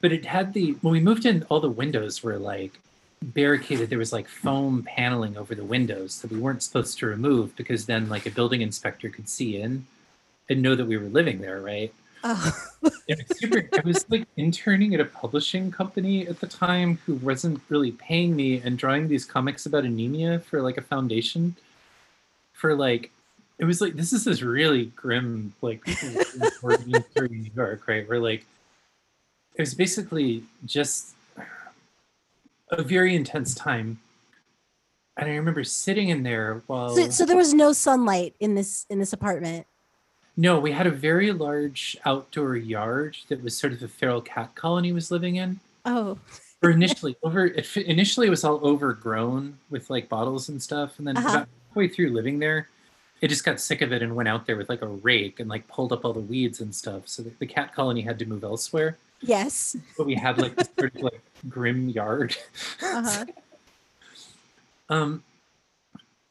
But 0.00 0.12
it 0.12 0.24
had 0.26 0.52
the 0.52 0.72
when 0.82 0.92
we 0.92 1.00
moved 1.00 1.26
in 1.26 1.44
all 1.48 1.60
the 1.60 1.70
windows 1.70 2.22
were 2.22 2.38
like 2.38 2.78
barricaded 3.22 3.88
there 3.88 3.98
was 3.98 4.12
like 4.12 4.26
foam 4.28 4.82
paneling 4.82 5.36
over 5.36 5.54
the 5.54 5.62
windows 5.64 6.20
that 6.20 6.30
we 6.32 6.38
weren't 6.38 6.60
supposed 6.62 6.98
to 6.98 7.06
remove 7.06 7.54
because 7.56 7.86
then 7.86 8.08
like 8.08 8.26
a 8.26 8.30
building 8.30 8.62
inspector 8.62 9.08
could 9.08 9.28
see 9.28 9.60
in 9.60 9.86
and 10.50 10.60
know 10.60 10.74
that 10.74 10.86
we 10.86 10.96
were 10.96 11.06
living 11.06 11.40
there 11.40 11.60
right 11.60 11.94
Oh. 12.24 12.68
it 13.08 13.26
was 13.28 13.38
super. 13.38 13.68
I 13.76 13.80
was 13.84 14.04
like 14.10 14.26
interning 14.36 14.94
at 14.94 15.00
a 15.00 15.04
publishing 15.04 15.70
company 15.70 16.26
at 16.26 16.40
the 16.40 16.46
time 16.46 16.98
who 17.04 17.14
wasn't 17.16 17.60
really 17.68 17.92
paying 17.92 18.36
me 18.36 18.60
and 18.60 18.78
drawing 18.78 19.08
these 19.08 19.24
comics 19.24 19.66
about 19.66 19.84
anemia 19.84 20.38
for 20.40 20.62
like 20.62 20.78
a 20.78 20.82
foundation 20.82 21.56
for 22.52 22.76
like 22.76 23.10
it 23.58 23.64
was 23.64 23.80
like 23.80 23.94
this 23.94 24.12
is 24.12 24.24
this 24.24 24.42
really 24.42 24.86
grim 24.96 25.52
like 25.62 25.82
New 25.86 27.50
York, 27.54 27.88
right? 27.88 28.08
Where 28.08 28.20
like 28.20 28.46
it 29.54 29.62
was 29.62 29.74
basically 29.74 30.44
just 30.64 31.14
a 32.70 32.82
very 32.82 33.14
intense 33.14 33.54
time. 33.54 34.00
And 35.16 35.28
I 35.28 35.34
remember 35.34 35.62
sitting 35.64 36.08
in 36.08 36.22
there 36.22 36.62
while 36.66 36.94
so, 36.94 37.10
so 37.10 37.26
there 37.26 37.36
was 37.36 37.52
no 37.52 37.72
sunlight 37.72 38.34
in 38.40 38.54
this 38.54 38.86
in 38.88 38.98
this 38.98 39.12
apartment. 39.12 39.66
No, 40.36 40.58
we 40.58 40.72
had 40.72 40.86
a 40.86 40.90
very 40.90 41.30
large 41.32 41.96
outdoor 42.04 42.56
yard 42.56 43.16
that 43.28 43.42
was 43.42 43.56
sort 43.56 43.72
of 43.72 43.82
a 43.82 43.88
feral 43.88 44.20
cat 44.22 44.54
colony 44.54 44.92
was 44.92 45.10
living 45.10 45.36
in. 45.36 45.60
Oh. 45.84 46.18
Or 46.62 46.70
initially, 46.70 47.16
over 47.22 47.46
it, 47.46 47.76
initially 47.76 48.28
it 48.28 48.30
was 48.30 48.44
all 48.44 48.60
overgrown 48.64 49.58
with 49.68 49.90
like 49.90 50.08
bottles 50.08 50.48
and 50.48 50.62
stuff, 50.62 50.98
and 50.98 51.06
then 51.06 51.16
Uh-huh. 51.16 51.28
about 51.28 51.48
halfway 51.68 51.88
through 51.88 52.10
living 52.10 52.38
there, 52.38 52.68
it 53.20 53.28
just 53.28 53.44
got 53.44 53.60
sick 53.60 53.82
of 53.82 53.92
it 53.92 54.02
and 54.02 54.14
went 54.16 54.28
out 54.28 54.46
there 54.46 54.56
with 54.56 54.68
like 54.68 54.82
a 54.82 54.86
rake 54.86 55.38
and 55.40 55.50
like 55.50 55.66
pulled 55.68 55.92
up 55.92 56.04
all 56.04 56.12
the 56.12 56.20
weeds 56.20 56.60
and 56.60 56.74
stuff. 56.74 57.08
So 57.08 57.22
the, 57.22 57.30
the 57.38 57.46
cat 57.46 57.74
colony 57.74 58.00
had 58.00 58.18
to 58.20 58.26
move 58.26 58.42
elsewhere. 58.44 58.96
Yes. 59.20 59.76
But 59.96 60.06
we 60.06 60.14
had 60.14 60.38
like 60.38 60.56
this 60.56 60.68
sort 60.78 60.94
of 60.96 61.02
like 61.02 61.20
grim 61.48 61.88
yard. 61.90 62.36
Uh-huh. 62.82 63.26
Um, 64.88 65.22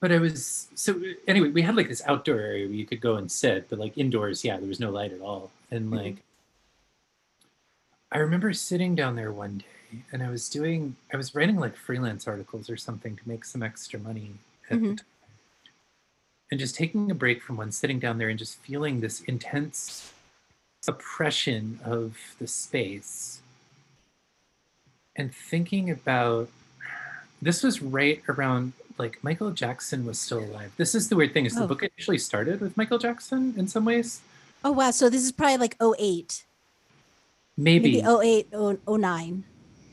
but 0.02 0.12
I 0.12 0.18
was 0.20 0.68
so 0.76 1.02
anyway. 1.28 1.50
We 1.50 1.62
had 1.62 1.76
like 1.76 1.88
this 1.88 2.02
outdoor 2.06 2.40
area 2.40 2.66
where 2.68 2.76
you 2.76 2.86
could 2.86 3.02
go 3.02 3.16
and 3.16 3.32
sit, 3.32 3.70
but 3.70 3.80
like 3.80 3.98
indoors, 3.98 4.44
yeah, 4.44 4.58
there 4.58 4.68
was 4.68 4.80
no 4.80 4.92
light 4.92 5.14
at 5.14 5.22
all. 5.22 5.52
And 5.72 5.92
Mhm. 5.92 5.98
like, 5.98 6.18
I 8.12 8.18
remember 8.18 8.52
sitting 8.54 8.96
down 8.96 9.16
there 9.16 9.32
one 9.32 9.60
day, 9.60 10.04
and 10.12 10.24
I 10.24 10.30
was 10.30 10.50
doing, 10.50 10.98
I 11.14 11.18
was 11.18 11.34
writing 11.36 11.58
like 11.58 11.76
freelance 11.78 12.28
articles 12.28 12.70
or 12.70 12.78
something 12.78 13.16
to 13.16 13.30
make 13.30 13.46
some 13.46 13.64
extra 13.64 14.00
money 14.00 14.34
at 14.70 14.82
the 14.82 14.94
Mhm. 14.94 14.98
time, 14.98 15.06
and 16.52 16.60
just 16.60 16.76
taking 16.76 17.10
a 17.12 17.16
break 17.16 17.42
from 17.42 17.58
one, 17.58 17.72
sitting 17.72 18.00
down 18.00 18.18
there 18.18 18.30
and 18.30 18.40
just 18.40 18.58
feeling 18.58 19.00
this 19.00 19.22
intense 19.22 20.12
oppression 20.88 21.80
of 21.86 22.36
the 22.40 22.48
space, 22.48 23.42
and 25.16 25.34
thinking 25.34 25.90
about 25.92 26.50
this 27.42 27.64
was 27.64 27.82
right 27.82 28.24
around 28.28 28.74
like 28.98 29.24
Michael 29.24 29.52
Jackson 29.52 30.06
was 30.06 30.20
still 30.20 30.40
alive. 30.40 30.72
This 30.78 30.94
is 30.96 31.10
the 31.10 31.16
weird 31.16 31.34
thing 31.34 31.46
is 31.46 31.56
the 31.56 31.64
Oh. 31.64 31.68
book 31.68 31.84
initially 31.84 32.18
started 32.18 32.62
with 32.62 32.76
Michael 32.78 32.98
Jackson 33.00 33.54
in 33.58 33.68
some 33.68 33.86
ways. 33.86 34.22
Oh 34.64 34.72
wow. 34.72 34.92
So 34.92 35.10
this 35.10 35.24
is 35.24 35.32
probably 35.32 35.58
like 35.58 35.76
08. 35.82 36.44
Maybe, 37.58 38.02
Maybe 38.02 38.08
08, 38.08 38.48
09. 38.88 39.44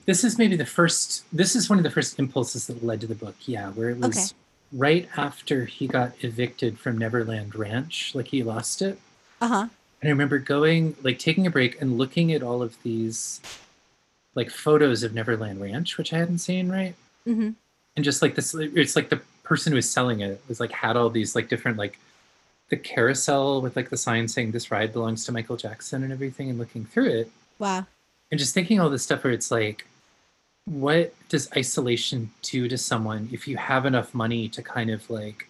this 0.06 0.24
is 0.24 0.38
maybe 0.38 0.56
the 0.56 0.64
first 0.66 1.24
this 1.32 1.54
is 1.56 1.68
one 1.68 1.78
of 1.78 1.82
the 1.82 1.90
first 1.90 2.18
impulses 2.18 2.66
that 2.68 2.84
led 2.84 3.00
to 3.00 3.06
the 3.06 3.14
book. 3.14 3.34
Yeah, 3.46 3.70
where 3.70 3.90
it 3.90 3.98
was 3.98 4.16
Okay. 4.16 4.26
right 4.72 5.08
after 5.16 5.64
he 5.64 5.86
got 5.86 6.12
evicted 6.22 6.78
from 6.78 6.96
Neverland 6.98 7.54
Ranch, 7.54 8.14
like 8.14 8.28
he 8.28 8.42
lost 8.42 8.80
it. 8.82 8.98
Uh-huh. 9.40 9.68
And 10.00 10.08
I 10.08 10.10
remember 10.10 10.38
going, 10.38 10.96
like, 11.02 11.18
taking 11.18 11.44
a 11.44 11.50
break 11.50 11.80
and 11.80 11.98
looking 11.98 12.32
at 12.32 12.40
all 12.40 12.62
of 12.62 12.80
these, 12.84 13.40
like, 14.36 14.48
photos 14.48 15.02
of 15.02 15.12
Neverland 15.12 15.60
Ranch, 15.60 15.98
which 15.98 16.12
I 16.12 16.18
hadn't 16.18 16.38
seen, 16.38 16.70
right? 16.70 16.94
Mm-hmm. 17.26 17.50
And 17.98 18.04
just 18.04 18.22
like 18.22 18.36
this, 18.36 18.54
it's 18.54 18.94
like 18.94 19.08
the 19.08 19.20
person 19.42 19.72
who 19.72 19.76
was 19.76 19.90
selling 19.90 20.20
it 20.20 20.40
was 20.46 20.60
like 20.60 20.70
had 20.70 20.96
all 20.96 21.10
these 21.10 21.34
like 21.34 21.48
different 21.48 21.78
like 21.78 21.98
the 22.68 22.76
carousel 22.76 23.60
with 23.60 23.74
like 23.74 23.90
the 23.90 23.96
sign 23.96 24.28
saying 24.28 24.52
this 24.52 24.70
ride 24.70 24.92
belongs 24.92 25.24
to 25.24 25.32
Michael 25.32 25.56
Jackson 25.56 26.04
and 26.04 26.12
everything, 26.12 26.48
and 26.48 26.60
looking 26.60 26.84
through 26.84 27.08
it 27.10 27.30
Wow. 27.58 27.86
and 28.30 28.38
just 28.38 28.54
thinking 28.54 28.78
all 28.78 28.88
this 28.88 29.02
stuff 29.02 29.24
where 29.24 29.32
it's 29.32 29.50
like, 29.50 29.84
what 30.64 31.12
does 31.28 31.50
isolation 31.56 32.30
do 32.42 32.68
to 32.68 32.78
someone 32.78 33.28
if 33.32 33.48
you 33.48 33.56
have 33.56 33.84
enough 33.84 34.14
money 34.14 34.48
to 34.50 34.62
kind 34.62 34.90
of 34.90 35.10
like 35.10 35.48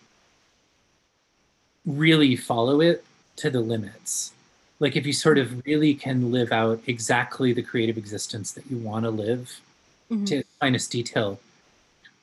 really 1.85 2.35
follow 2.35 2.81
it 2.81 3.05
to 3.37 3.51
the 3.51 3.61
limits? 3.61 4.33
Like 4.81 4.97
if 4.97 5.05
you 5.05 5.13
sort 5.13 5.37
of 5.37 5.67
really 5.67 5.93
can 5.93 6.33
live 6.33 6.51
out 6.51 6.81
exactly 6.87 7.53
the 7.53 7.63
creative 7.63 7.99
existence 7.99 8.53
that 8.53 8.71
you 8.71 8.79
want 8.79 9.05
to 9.05 9.11
live 9.11 9.61
Mhm. 10.11 10.27
to 10.29 10.43
finest 10.61 10.91
detail, 10.93 11.39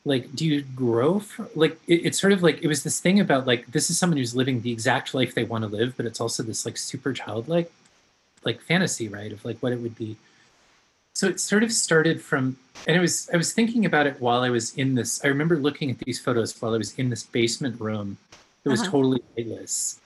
like 0.05 0.33
do 0.35 0.45
you 0.45 0.61
grow 0.61 1.19
from, 1.19 1.49
like 1.55 1.79
it, 1.87 2.05
it's 2.05 2.19
sort 2.19 2.31
of 2.31 2.43
like 2.43 2.61
it 2.63 2.67
was 2.67 2.83
this 2.83 2.99
thing 2.99 3.19
about 3.19 3.45
like 3.47 3.65
this 3.67 3.89
is 3.89 3.97
someone 3.97 4.17
who's 4.17 4.35
living 4.35 4.61
the 4.61 4.71
exact 4.71 5.13
life 5.13 5.33
they 5.33 5.43
want 5.43 5.63
to 5.63 5.67
live, 5.67 5.97
but 5.97 6.05
it's 6.05 6.21
also 6.21 6.43
this 6.43 6.65
like 6.65 6.77
super 6.77 7.11
childlike 7.11 7.71
like 8.43 8.61
fantasy, 8.61 9.07
right? 9.07 9.31
Of 9.31 9.43
like 9.43 9.57
what 9.59 9.73
it 9.73 9.79
would 9.81 9.95
be. 9.97 10.17
So 11.15 11.27
it 11.27 11.39
sort 11.39 11.63
of 11.63 11.71
started 11.71 12.21
from, 12.21 12.57
and 12.85 12.95
it 12.95 12.99
was 12.99 13.29
I 13.33 13.37
was 13.37 13.53
thinking 13.53 13.85
about 13.85 14.05
it 14.05 14.21
while 14.21 14.41
I 14.41 14.49
was 14.49 14.75
in 14.75 14.95
this. 14.95 15.23
I 15.23 15.27
remember 15.29 15.57
looking 15.57 15.89
at 15.89 15.97
these 15.99 16.19
photos 16.19 16.53
while 16.61 16.73
I 16.75 16.77
was 16.77 16.93
in 16.99 17.09
this 17.09 17.23
basement 17.23 17.79
room 17.81 18.17
that 18.63 18.69
was 18.69 18.81
Uh-huh. 18.81 18.91
totally 18.91 19.21
lightless, 19.35 19.99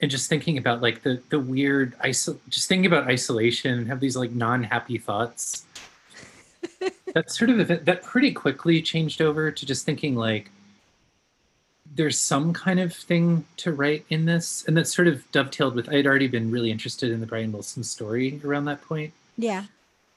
and 0.00 0.10
just 0.10 0.28
thinking 0.30 0.56
about 0.56 0.80
like 0.80 1.02
the 1.02 1.20
the 1.28 1.38
weird 1.38 1.98
isol, 1.98 2.38
just 2.48 2.68
thinking 2.68 2.86
about 2.86 3.08
isolation 3.08 3.76
and 3.78 3.88
have 3.88 4.00
these 4.00 4.16
like 4.16 4.30
non 4.30 4.62
happy 4.62 4.96
thoughts. 4.96 5.66
That 7.14 7.30
sort 7.30 7.50
of 7.50 7.60
event 7.60 7.84
that 7.84 8.02
pretty 8.02 8.32
quickly 8.32 8.80
changed 8.82 9.20
over 9.22 9.50
to 9.50 9.66
just 9.66 9.84
thinking 9.86 10.14
like 10.16 10.50
there's 11.96 12.18
some 12.18 12.52
kind 12.52 12.80
of 12.80 12.92
thing 12.94 13.44
to 13.58 13.72
write 13.72 14.04
in 14.10 14.24
this 14.24 14.64
and 14.66 14.76
that 14.76 14.86
sort 14.88 15.06
of 15.06 15.30
dovetailed 15.32 15.74
with 15.74 15.88
i 15.88 15.94
had 15.96 16.06
already 16.06 16.26
been 16.28 16.50
really 16.50 16.70
interested 16.70 17.10
in 17.10 17.20
the 17.20 17.26
brian 17.26 17.52
wilson 17.52 17.84
story 17.84 18.40
around 18.44 18.64
that 18.64 18.82
point 18.82 19.12
Yeah. 19.36 19.64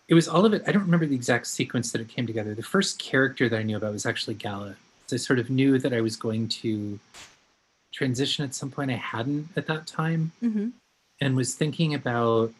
it 0.08 0.13
was 0.13 0.27
all 0.27 0.45
of 0.45 0.53
it 0.53 0.63
i 0.67 0.71
don't 0.71 0.84
remember 0.86 1.06
the 1.06 1.15
exact 1.15 1.47
sequence 1.47 1.91
that 1.91 2.01
it 2.01 2.08
came 2.08 2.25
together 2.25 2.56
the 2.56 2.63
first 2.63 2.99
character 2.99 3.47
that 3.49 3.60
i 3.60 3.63
knew 3.63 3.77
about 3.77 3.93
was 3.93 4.06
actually 4.06 4.36
gala 4.36 4.75
so 5.08 5.15
i 5.15 5.19
sort 5.19 5.39
of 5.39 5.49
knew 5.49 5.77
that 5.77 5.93
i 5.93 6.01
was 6.01 6.15
going 6.15 6.47
to 6.47 6.99
transition 7.91 8.43
at 8.45 8.56
some 8.56 8.71
point 8.71 8.89
i 8.91 8.95
hadn't 8.95 9.47
at 9.56 9.67
that 9.67 9.86
time 9.88 10.32
Mm-hmm. 10.43 10.69
and 11.21 11.36
was 11.36 11.53
thinking 11.56 11.93
about 11.93 12.51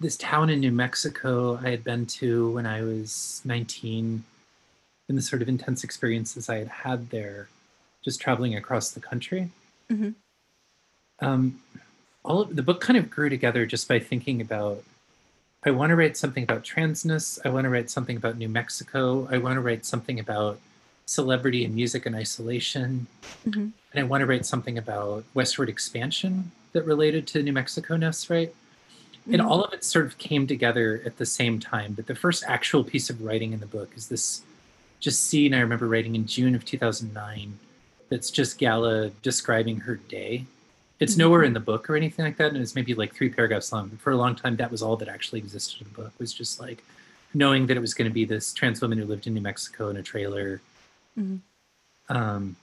this 0.00 0.16
town 0.16 0.50
in 0.50 0.60
New 0.60 0.72
Mexico 0.72 1.58
I 1.62 1.70
had 1.70 1.84
been 1.84 2.06
to 2.06 2.50
when 2.52 2.66
I 2.66 2.82
was 2.82 3.40
19 3.44 4.24
and 5.08 5.18
the 5.18 5.22
sort 5.22 5.42
of 5.42 5.48
intense 5.48 5.84
experiences 5.84 6.48
I 6.48 6.56
had 6.58 6.68
had 6.68 7.10
there 7.10 7.48
just 8.04 8.20
traveling 8.20 8.54
across 8.54 8.90
the 8.90 9.00
country. 9.00 9.50
Mhm. 9.90 10.14
Um, 11.20 11.60
all 12.24 12.42
of 12.42 12.54
the 12.56 12.62
book 12.62 12.80
kind 12.80 12.96
of 12.96 13.08
grew 13.10 13.28
together 13.28 13.66
just 13.66 13.88
by 13.88 13.98
thinking 13.98 14.40
about 14.40 14.84
I 15.64 15.70
want 15.70 15.90
to 15.90 15.96
write 15.96 16.16
something 16.16 16.44
about 16.44 16.62
transness. 16.62 17.40
I 17.44 17.48
want 17.48 17.64
to 17.64 17.70
write 17.70 17.90
something 17.90 18.16
about 18.16 18.38
New 18.38 18.48
Mexico. 18.48 19.26
I 19.28 19.38
want 19.38 19.56
to 19.56 19.60
write 19.60 19.84
something 19.84 20.20
about 20.20 20.60
celebrity 21.06 21.64
and 21.64 21.74
music 21.74 22.06
and 22.06 22.14
isolation. 22.14 23.08
Mhm. 23.44 23.72
And 23.92 24.00
I 24.00 24.04
want 24.04 24.20
to 24.22 24.26
write 24.26 24.46
something 24.46 24.78
about 24.78 25.24
westward 25.34 25.68
expansion 25.68 26.52
that 26.72 26.84
related 26.84 27.26
to 27.28 27.42
New 27.42 27.52
Mexico 27.52 27.96
ness, 27.96 28.30
right? 28.30 28.54
And 29.26 29.42
Mhm. 29.42 29.46
all 29.46 29.64
of 29.64 29.72
it 29.72 29.82
sort 29.84 30.06
of 30.06 30.18
came 30.18 30.46
together 30.46 31.02
at 31.04 31.16
the 31.18 31.26
same 31.26 31.58
time. 31.58 31.94
But 31.94 32.06
the 32.06 32.14
first 32.14 32.44
actual 32.46 32.84
piece 32.84 33.10
of 33.10 33.22
writing 33.22 33.52
in 33.52 33.60
the 33.60 33.66
book 33.66 33.90
is 33.96 34.08
this 34.08 34.42
just 35.00 35.24
scene 35.24 35.52
I 35.52 35.60
remember 35.60 35.86
writing 35.88 36.14
in 36.14 36.26
June 36.26 36.54
of 36.54 36.64
2009 36.64 37.58
that's 38.08 38.30
just 38.30 38.58
Gala 38.58 39.10
describing 39.22 39.80
her 39.80 39.96
day. 39.96 40.46
It's 41.00 41.14
Mhm. 41.14 41.18
nowhere 41.18 41.42
in 41.42 41.52
the 41.52 41.60
book 41.60 41.90
or 41.90 41.96
anything 41.96 42.24
like 42.24 42.36
that, 42.38 42.52
and 42.52 42.58
it's 42.58 42.74
maybe 42.74 42.94
like 42.94 43.14
three 43.14 43.28
paragraphs 43.28 43.72
long. 43.72 43.88
But 43.88 44.00
for 44.00 44.12
a 44.12 44.16
long 44.16 44.34
time, 44.36 44.56
that 44.56 44.70
was 44.70 44.80
all 44.80 44.96
that 44.96 45.08
actually 45.08 45.40
existed 45.40 45.82
in 45.82 45.88
the 45.88 45.94
book 46.02 46.12
was 46.18 46.32
just 46.32 46.58
like 46.60 46.82
knowing 47.34 47.66
that 47.66 47.76
it 47.76 47.80
was 47.80 47.92
going 47.94 48.08
to 48.08 48.14
be 48.14 48.24
this 48.24 48.52
trans 48.54 48.80
woman 48.80 48.96
who 48.96 49.04
lived 49.04 49.26
in 49.26 49.34
New 49.34 49.40
Mexico 49.42 49.90
in 49.90 49.96
a 49.96 50.02
trailer, 50.02 50.62
Mhm. 51.18 51.40
um, 52.08 52.56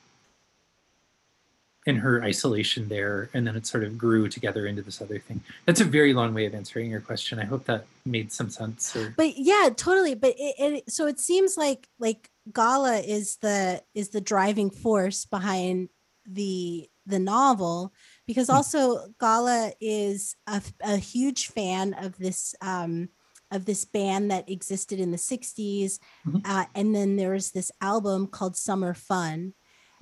in 1.86 1.98
her 1.98 2.24
isolation 2.24 2.88
there, 2.88 3.30
and 3.34 3.46
then 3.46 3.56
it 3.56 3.65
sort 3.65 3.84
of 3.84 3.98
grew 3.98 4.30
together 4.30 4.65
into 4.67 4.82
this 4.82 5.02
other 5.02 5.19
thing. 5.19 5.41
That's 5.65 5.82
a 5.82 5.86
very 5.86 6.13
long 6.13 6.34
way 6.34 6.46
of 6.46 6.56
answering 6.56 6.89
your 6.89 7.02
question. 7.02 7.39
I 7.39 7.46
hope 7.46 7.65
that 7.65 7.86
made 8.06 8.32
some 8.32 8.50
sense. 8.50 8.96
Or 8.96 9.13
but 9.17 9.38
yeah 9.38 9.69
totally 9.76 10.13
but 10.15 10.34
it, 10.38 10.56
it 10.60 10.91
so 10.91 11.08
it 11.08 11.19
seems 11.19 11.58
like 11.58 11.88
like 12.00 12.30
gala 12.52 12.98
is 13.00 13.38
the 13.38 13.82
is 13.93 14.10
the 14.10 14.22
driving 14.22 14.69
force 14.69 15.26
behind 15.26 15.89
the 16.26 16.89
the 17.06 17.19
novel 17.19 17.93
because 18.28 18.48
Hmm. 18.50 18.56
also 18.56 19.08
gala 19.19 19.74
is 19.82 20.36
a 20.82 20.98
huge 20.98 21.48
fan 21.48 21.93
of 21.93 22.17
this 22.17 22.56
um 22.62 23.10
of 23.52 23.65
this 23.65 23.86
band 23.86 24.32
that 24.32 24.50
existed 24.50 25.00
in 25.00 25.12
the 25.12 25.17
60s 25.17 26.00
Mhm. 26.26 26.41
uh, 26.46 26.65
and 26.76 26.96
then 26.96 27.17
there's 27.17 27.52
this 27.52 27.72
album 27.82 28.28
called 28.28 28.56
summer 28.58 28.93
fun 28.93 29.54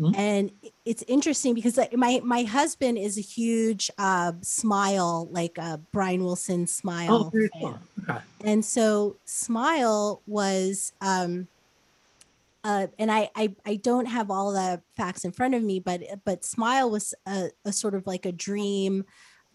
Mhm. 0.02 0.18
and 0.18 0.52
it's 0.84 1.04
interesting 1.08 1.54
because 1.54 1.78
like 1.78 1.96
my 1.96 2.20
my 2.24 2.42
husband 2.44 2.98
is 2.98 3.20
a 3.20 3.22
huge 3.22 3.92
uh 4.00 4.32
smile 4.42 5.28
like 5.32 5.60
uh 5.60 5.78
brian 5.92 6.24
wilson 6.24 6.66
smile 6.66 7.26
oh, 7.28 7.30
very 7.30 7.50
fan 7.50 7.62
cool. 7.62 7.80
Okay. 8.10 8.20
and 8.44 8.66
so 8.66 9.18
smile 9.26 10.24
was 10.26 10.92
um 11.02 11.48
uh 12.64 12.88
and 12.98 13.12
I, 13.12 13.30
I 13.36 13.56
i 13.66 13.76
don't 13.76 14.08
have 14.08 14.32
all 14.32 14.52
the 14.54 14.82
facts 14.98 15.24
in 15.24 15.32
front 15.32 15.54
of 15.54 15.62
me 15.62 15.80
but 15.80 16.02
but 16.26 16.44
smile 16.44 16.90
was 16.90 17.14
a, 17.28 17.50
a 17.64 17.72
sort 17.72 17.94
of 17.94 18.08
like 18.08 18.26
a 18.26 18.32
dream 18.32 19.06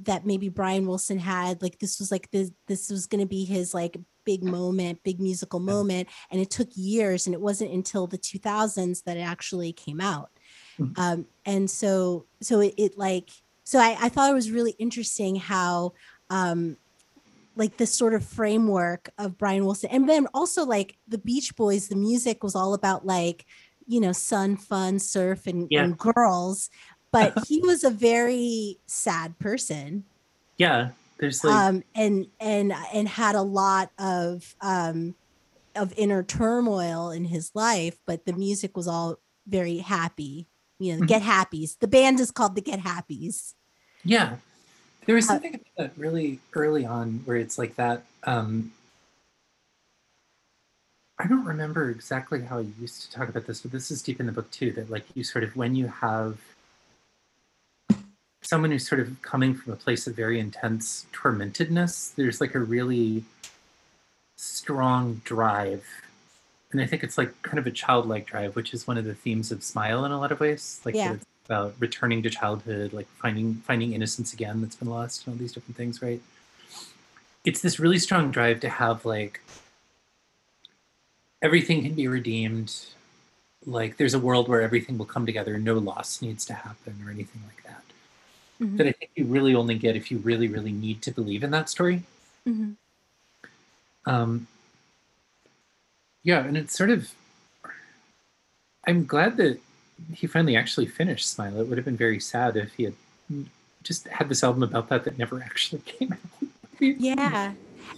that 0.00 0.26
maybe 0.26 0.48
brian 0.48 0.86
wilson 0.86 1.18
had 1.18 1.60
like 1.60 1.80
this 1.80 1.98
was 1.98 2.12
like 2.12 2.30
this 2.30 2.52
this 2.68 2.88
was 2.88 3.06
going 3.06 3.20
to 3.20 3.26
be 3.26 3.44
his 3.44 3.74
like 3.74 3.96
big 4.24 4.42
moment 4.42 5.02
big 5.04 5.20
musical 5.20 5.60
moment 5.60 6.08
and 6.30 6.40
it 6.40 6.50
took 6.50 6.68
years 6.74 7.26
and 7.26 7.34
it 7.34 7.40
wasn't 7.40 7.72
until 7.72 8.06
the 8.06 8.18
2000s 8.18 9.02
that 9.04 9.16
it 9.16 9.20
actually 9.20 9.72
came 9.72 10.00
out 10.00 10.30
Mhm. 10.80 10.98
um 10.98 11.26
and 11.44 11.70
so 11.70 12.26
so 12.42 12.60
it, 12.60 12.74
it 12.76 12.98
like 12.98 13.30
so 13.64 13.78
I, 13.78 13.96
I 14.00 14.08
thought 14.08 14.30
it 14.30 14.34
was 14.34 14.50
really 14.50 14.72
interesting 14.72 15.36
how 15.36 15.92
um 16.30 16.76
like 17.56 17.76
this 17.78 17.92
sort 17.94 18.14
of 18.14 18.24
framework 18.24 19.10
of 19.18 19.38
Brian 19.38 19.64
Wilson. 19.64 19.90
And 19.90 20.08
then 20.08 20.26
also 20.34 20.64
like 20.64 20.98
the 21.08 21.18
Beach 21.18 21.56
Boys, 21.56 21.88
the 21.88 21.96
music 21.96 22.44
was 22.44 22.54
all 22.54 22.74
about 22.74 23.06
like, 23.06 23.46
you 23.86 23.98
know, 24.00 24.12
sun, 24.12 24.56
fun, 24.56 24.98
surf, 24.98 25.46
and, 25.46 25.66
Yeah. 25.70 25.84
and 25.84 25.98
girls. 25.98 26.68
But 27.12 27.32
he 27.46 27.60
was 27.60 27.82
a 27.82 27.90
very 27.90 28.78
sad 28.86 29.38
person. 29.38 30.04
Yeah, 30.58 30.90
there's 31.18 31.42
like 31.44 31.54
Um 31.54 31.82
and 31.94 32.26
and 32.40 32.72
and 32.92 33.08
had 33.08 33.34
a 33.34 33.42
lot 33.42 33.90
of 33.98 34.54
um 34.60 35.14
of 35.74 35.92
inner 35.96 36.22
turmoil 36.22 37.10
in 37.10 37.24
his 37.24 37.52
life, 37.54 37.98
but 38.06 38.26
the 38.26 38.32
music 38.32 38.76
was 38.76 38.88
all 38.88 39.16
very 39.46 39.78
happy. 39.78 40.48
You 40.78 40.92
know, 40.92 40.98
the 41.00 41.04
Mhm. 41.04 41.08
Get 41.08 41.22
Happies. 41.22 41.78
The 41.78 41.88
band 41.88 42.20
is 42.20 42.30
called 42.30 42.54
the 42.54 42.60
Get 42.60 42.80
Happies. 42.80 43.54
Yeah. 44.04 44.36
There 45.06 45.14
was 45.14 45.24
Uh, 45.26 45.34
something 45.34 45.54
about 45.54 45.76
that 45.76 45.98
really 45.98 46.40
early 46.52 46.84
on 46.84 47.20
where 47.24 47.36
it's 47.36 47.58
like 47.58 47.76
that. 47.76 48.04
Um, 48.24 48.72
I 51.18 51.26
don't 51.26 51.44
remember 51.44 51.88
exactly 51.90 52.42
how 52.42 52.58
I 52.58 52.66
used 52.78 53.02
to 53.02 53.10
talk 53.10 53.28
about 53.28 53.46
this, 53.46 53.62
but 53.62 53.70
this 53.70 53.90
is 53.90 54.02
deep 54.02 54.20
in 54.20 54.26
the 54.26 54.32
book 54.32 54.50
too. 54.50 54.70
That 54.72 54.90
like 54.90 55.06
you 55.14 55.24
sort 55.24 55.44
of 55.44 55.56
when 55.56 55.74
you 55.74 55.86
have 55.86 56.38
someone 58.42 58.70
who's 58.70 58.86
sort 58.86 59.00
of 59.00 59.22
coming 59.22 59.54
from 59.54 59.72
a 59.72 59.76
place 59.76 60.06
of 60.06 60.14
very 60.14 60.38
intense 60.38 61.06
tormentedness, 61.12 62.14
there's 62.14 62.40
like 62.40 62.54
a 62.54 62.60
really 62.60 63.24
strong 64.36 65.22
drive. 65.24 65.84
And 66.76 66.84
I 66.84 66.86
think 66.86 67.02
it's 67.02 67.16
like 67.16 67.40
kind 67.40 67.58
of 67.58 67.66
a 67.66 67.70
childlike 67.70 68.26
drive, 68.26 68.54
which 68.54 68.74
is 68.74 68.86
one 68.86 68.98
of 68.98 69.06
the 69.06 69.14
themes 69.14 69.50
of 69.50 69.64
Smile 69.64 70.04
in 70.04 70.12
a 70.12 70.20
lot 70.20 70.30
of 70.30 70.40
ways. 70.40 70.78
Like 70.84 70.94
Yeah. 70.94 71.14
it's 71.14 71.24
about 71.46 71.74
returning 71.78 72.22
to 72.22 72.28
childhood, 72.28 72.92
like 72.92 73.08
finding 73.16 73.54
finding 73.66 73.94
innocence 73.94 74.34
again 74.34 74.60
that's 74.60 74.76
been 74.76 74.90
lost, 74.90 75.26
and 75.26 75.32
all 75.32 75.38
these 75.38 75.52
different 75.52 75.74
things, 75.78 76.02
right? 76.02 76.20
It's 77.46 77.62
this 77.62 77.80
really 77.80 77.98
strong 77.98 78.30
drive 78.30 78.60
to 78.60 78.68
have 78.68 79.06
like 79.06 79.40
everything 81.40 81.82
can 81.82 81.94
be 81.94 82.08
redeemed. 82.08 82.84
Like 83.64 83.96
there's 83.96 84.12
a 84.12 84.18
world 84.18 84.46
where 84.46 84.60
everything 84.60 84.98
will 84.98 85.06
come 85.06 85.24
together, 85.24 85.58
no 85.58 85.78
loss 85.78 86.20
needs 86.20 86.44
to 86.44 86.52
happen 86.52 87.02
or 87.06 87.10
anything 87.10 87.40
like 87.46 87.62
that. 87.64 87.84
Mhm. 88.60 88.76
That 88.76 88.86
I 88.86 88.92
think 88.92 89.12
you 89.14 89.24
really 89.24 89.54
only 89.54 89.78
get 89.78 89.96
if 89.96 90.10
you 90.10 90.18
really, 90.18 90.46
really 90.46 90.72
need 90.72 91.00
to 91.02 91.10
believe 91.10 91.42
in 91.42 91.52
that 91.52 91.70
story. 91.70 92.02
Mhm. 92.46 92.76
Um, 94.04 94.46
yeah, 96.26 96.44
and 96.44 96.56
it's 96.56 96.76
sort 96.76 96.90
of. 96.90 97.08
I'm 98.86 99.04
glad 99.06 99.36
that 99.36 99.60
he 100.12 100.26
finally 100.26 100.56
actually 100.56 100.86
finished 100.86 101.30
Smile. 101.30 101.60
It 101.60 101.68
would 101.68 101.78
have 101.78 101.84
been 101.84 101.96
very 101.96 102.18
sad 102.20 102.56
if 102.56 102.74
he 102.74 102.82
had 102.84 102.94
just 103.84 104.08
had 104.08 104.28
this 104.28 104.42
album 104.42 104.64
about 104.64 104.88
that 104.88 105.04
that 105.04 105.16
never 105.16 105.40
actually 105.40 105.80
came 105.86 106.12
out. 106.12 106.18
yeah 106.80 107.52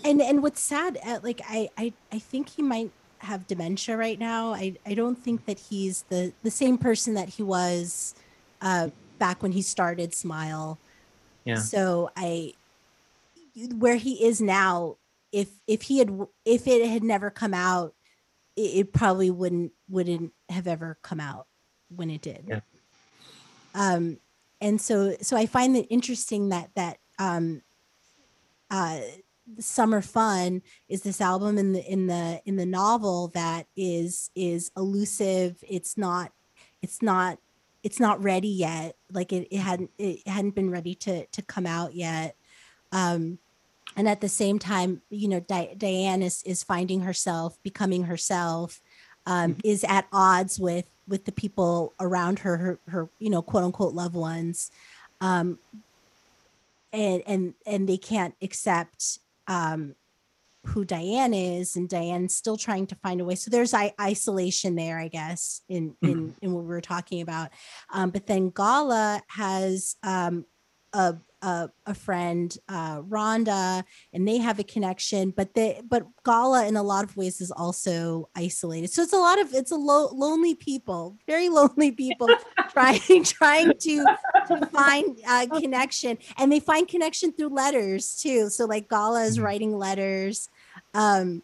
and 0.05 0.21
and 0.21 0.43
what's 0.43 0.61
sad 0.61 0.99
uh, 1.05 1.19
like 1.23 1.41
I, 1.49 1.71
I 1.79 1.93
i 2.13 2.19
think 2.19 2.51
he 2.51 2.63
might 2.63 2.91
have 3.19 3.47
dementia 3.47 3.97
right 3.97 4.19
now 4.19 4.53
i 4.53 4.75
i 4.87 4.93
don't 4.95 5.17
think 5.17 5.47
that 5.47 5.59
he's 5.59 6.03
the 6.11 6.33
the 6.43 6.51
same 6.51 6.77
person 6.79 7.15
that 7.15 7.31
he 7.31 7.43
was 7.43 8.15
uh 8.61 8.91
back 9.19 9.43
when 9.43 9.53
he 9.53 9.63
started 9.63 10.15
smile 10.15 10.79
Yeah. 11.45 11.57
so 11.57 12.11
i 12.17 12.53
where 13.79 13.97
he 13.97 14.25
is 14.25 14.41
now 14.41 14.97
if 15.33 15.49
if 15.67 15.83
he 15.83 15.99
had 15.99 16.11
if 16.45 16.67
it 16.67 16.87
had 16.89 17.03
never 17.03 17.31
come 17.31 17.55
out 17.55 17.95
it, 18.59 18.79
it 18.81 18.93
probably 18.93 19.31
wouldn't 19.31 19.73
wouldn't 19.89 20.33
have 20.49 20.67
ever 20.67 20.99
come 21.03 21.21
out 21.21 21.47
when 21.95 22.11
it 22.11 22.23
did. 22.23 22.45
Yeah. 22.47 22.61
um 23.75 24.19
and 24.61 24.81
so 24.81 25.17
so 25.23 25.37
i 25.37 25.47
find 25.47 25.77
it 25.77 25.87
interesting 25.89 26.49
that 26.49 26.71
that 26.75 26.99
um 27.19 27.63
uh 28.71 29.01
summer 29.59 30.03
fun 30.03 30.63
is 30.89 31.03
this 31.03 31.21
album 31.21 31.59
in 31.59 31.73
the 31.73 31.85
in 31.91 32.07
the 32.07 32.41
in 32.45 32.57
the 32.57 32.67
novel 32.67 33.29
that 33.29 33.67
is 33.77 34.31
is 34.35 34.71
elusive. 34.77 35.63
It's 35.69 35.97
not 35.97 36.33
it's 36.83 37.03
not 37.03 37.39
it's 37.83 38.01
not 38.01 38.23
ready 38.23 38.49
yet. 38.49 38.97
Like 39.11 39.33
it, 39.33 39.49
it 39.51 39.59
hadn't 39.59 39.91
it 39.99 40.27
hadn't 40.27 40.55
been 40.55 40.71
ready 40.71 40.95
to 40.97 41.27
to 41.27 41.43
come 41.43 41.67
out 41.67 41.95
yet. 41.95 42.37
Um 42.93 43.39
and 43.99 44.09
at 44.09 44.23
the 44.23 44.29
same 44.29 44.59
time 44.59 45.03
you 45.11 45.29
know 45.29 45.41
Di- 45.41 45.75
diane 45.77 46.23
is 46.23 46.43
is 46.45 46.63
finding 46.63 47.03
herself 47.03 47.59
becoming 47.63 48.05
herself 48.05 48.81
um 49.27 49.57
is 49.65 49.85
at 49.85 50.07
odds 50.13 50.59
with 50.59 50.89
with 51.07 51.27
the 51.27 51.33
people 51.33 51.95
around 52.01 52.39
her 52.39 52.57
her, 52.57 52.81
her 52.89 53.11
you 53.19 53.29
know 53.29 53.43
quote 53.43 53.65
unquote 53.65 53.93
loved 53.93 54.15
ones 54.15 54.71
um 55.21 55.59
and 56.93 57.23
and 57.27 57.55
and 57.67 57.89
they 57.89 57.99
can't 57.99 58.35
accept 58.41 59.19
um 59.47 59.95
who 60.65 60.85
Diane 60.85 61.33
is 61.35 61.77
and 61.77 61.89
Diane's 61.89 62.35
still 62.35 62.57
trying 62.57 62.87
to 62.89 62.95
find 62.97 63.21
a 63.21 63.25
way. 63.25 63.37
So 63.37 63.51
there's 63.51 63.73
I- 63.73 63.95
isolation 63.99 64.75
there 64.75 64.99
I 64.99 65.09
guess 65.09 65.63
in 65.69 65.95
in 66.03 66.35
in 66.43 66.53
what 66.53 66.65
we 66.65 66.69
were 66.69 66.81
talking 66.81 67.23
about. 67.23 67.51
Um 67.93 68.11
but 68.11 68.27
then 68.27 68.51
Gala 68.51 69.23
has 69.29 69.97
um 70.03 70.45
a 70.93 71.17
a, 71.43 71.69
a 71.87 71.95
friend 71.95 72.57
uh 72.69 73.01
Rhonda 73.03 73.85
and 74.13 74.27
they 74.27 74.39
have 74.39 74.59
a 74.59 74.65
connection 74.65 75.31
but 75.37 75.55
they 75.55 75.81
but 75.89 76.05
Gala 76.25 76.67
in 76.67 76.77
a 76.77 76.83
lot 76.83 77.05
of 77.05 77.17
ways 77.17 77.41
is 77.41 77.51
also 77.53 78.29
isolated 78.35 78.91
so 78.91 79.03
it's 79.03 79.13
a 79.13 79.19
lot 79.19 79.41
of 79.41 79.55
it's 79.55 79.71
a 79.71 79.77
lo- 79.77 80.11
lonely 80.13 80.55
people 80.55 81.17
very 81.27 81.49
lonely 81.61 81.93
people 81.93 82.29
trying 82.71 83.23
trying 83.25 83.79
to 83.79 84.07
to 84.49 84.67
find 84.67 85.19
uh, 85.29 85.47
connection 85.61 86.19
and 86.39 86.51
they 86.51 86.61
find 86.61 86.89
connection 86.89 87.33
through 87.33 87.55
letters 87.55 88.17
too 88.17 88.51
so 88.51 88.65
like 88.65 88.89
gala 88.89 89.23
is 89.25 89.39
Mhm. 89.39 89.43
writing 89.45 89.79
letters 89.79 90.49
um 90.95 91.43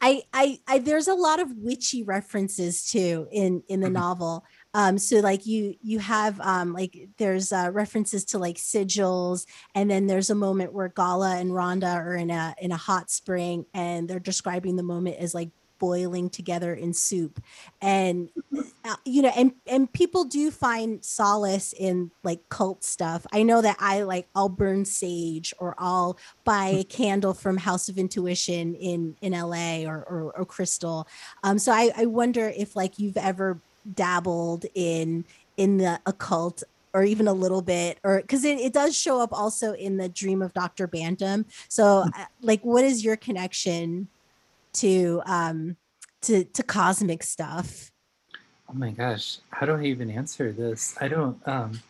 I, 0.00 0.22
I 0.34 0.58
i 0.66 0.78
there's 0.80 1.08
a 1.08 1.14
lot 1.14 1.40
of 1.40 1.48
witchy 1.56 2.02
references 2.02 2.84
too 2.84 3.26
in 3.32 3.62
in 3.68 3.80
the 3.80 3.88
Mhm. 3.88 3.92
novel 3.94 4.44
Um, 4.74 4.98
so 4.98 5.20
like 5.20 5.46
you 5.46 5.76
you 5.82 6.00
have 6.00 6.40
um, 6.40 6.72
like 6.72 7.08
there's 7.16 7.52
uh, 7.52 7.70
references 7.72 8.24
to 8.26 8.38
like 8.38 8.56
sigils, 8.56 9.46
and 9.74 9.90
then 9.90 10.06
there's 10.06 10.30
a 10.30 10.34
moment 10.34 10.72
where 10.72 10.88
Gala 10.88 11.36
and 11.36 11.52
Rhonda 11.52 11.94
are 11.94 12.16
in 12.16 12.30
a 12.30 12.54
in 12.60 12.72
a 12.72 12.76
hot 12.76 13.10
spring, 13.10 13.66
and 13.72 14.08
they're 14.08 14.18
describing 14.18 14.76
the 14.76 14.82
moment 14.82 15.16
as 15.18 15.34
like 15.34 15.50
boiling 15.78 16.30
together 16.30 16.72
in 16.74 16.92
soup. 16.92 17.42
And 17.80 18.30
uh, 18.84 18.96
you 19.04 19.22
know 19.22 19.32
and 19.36 19.52
and 19.66 19.92
people 19.92 20.24
do 20.24 20.50
find 20.50 21.04
solace 21.04 21.72
in 21.72 22.10
like 22.22 22.48
cult 22.48 22.84
stuff. 22.84 23.26
I 23.32 23.42
know 23.42 23.60
that 23.62 23.76
i 23.80 24.02
like 24.02 24.28
i'll 24.34 24.48
burn 24.48 24.84
sage 24.84 25.52
or 25.58 25.74
i'll 25.78 26.18
buy 26.44 26.66
a 26.66 26.84
candle 26.84 27.34
from 27.34 27.56
house 27.56 27.88
of 27.88 27.98
intuition 27.98 28.74
in 28.76 29.16
in 29.20 29.32
la 29.32 29.82
or 29.84 30.04
or, 30.08 30.32
or 30.36 30.44
crystal. 30.44 31.06
Um 31.42 31.58
so 31.58 31.72
i 31.72 31.90
i 31.96 32.06
wonder 32.06 32.48
if 32.56 32.76
like 32.76 32.98
you've 32.98 33.16
ever 33.16 33.60
dabbled 33.92 34.66
in 34.74 35.24
in 35.56 35.76
the 35.78 36.00
occult 36.06 36.62
or 36.92 37.04
even 37.04 37.28
a 37.28 37.32
little 37.32 37.62
bit 37.62 37.98
or 38.04 38.20
because 38.20 38.44
it, 38.44 38.58
it 38.58 38.72
does 38.72 38.96
show 38.96 39.20
up 39.20 39.32
also 39.32 39.72
in 39.74 39.96
the 39.96 40.08
dream 40.08 40.40
of 40.42 40.52
dr 40.54 40.86
bantam 40.88 41.44
so 41.68 42.04
uh, 42.16 42.24
like 42.40 42.60
what 42.62 42.84
is 42.84 43.04
your 43.04 43.16
connection 43.16 44.08
to 44.72 45.20
um 45.26 45.76
to 46.22 46.44
to 46.44 46.62
cosmic 46.62 47.22
stuff 47.22 47.90
Oh 48.66 48.72
my 48.72 48.90
gosh, 48.92 49.38
how 49.50 49.66
do 49.66 49.74
I 49.74 49.84
even 49.84 50.10
answer 50.10 50.50
this? 50.50 50.96
I 51.00 51.06
don't. 51.08 51.36
um 51.46 51.82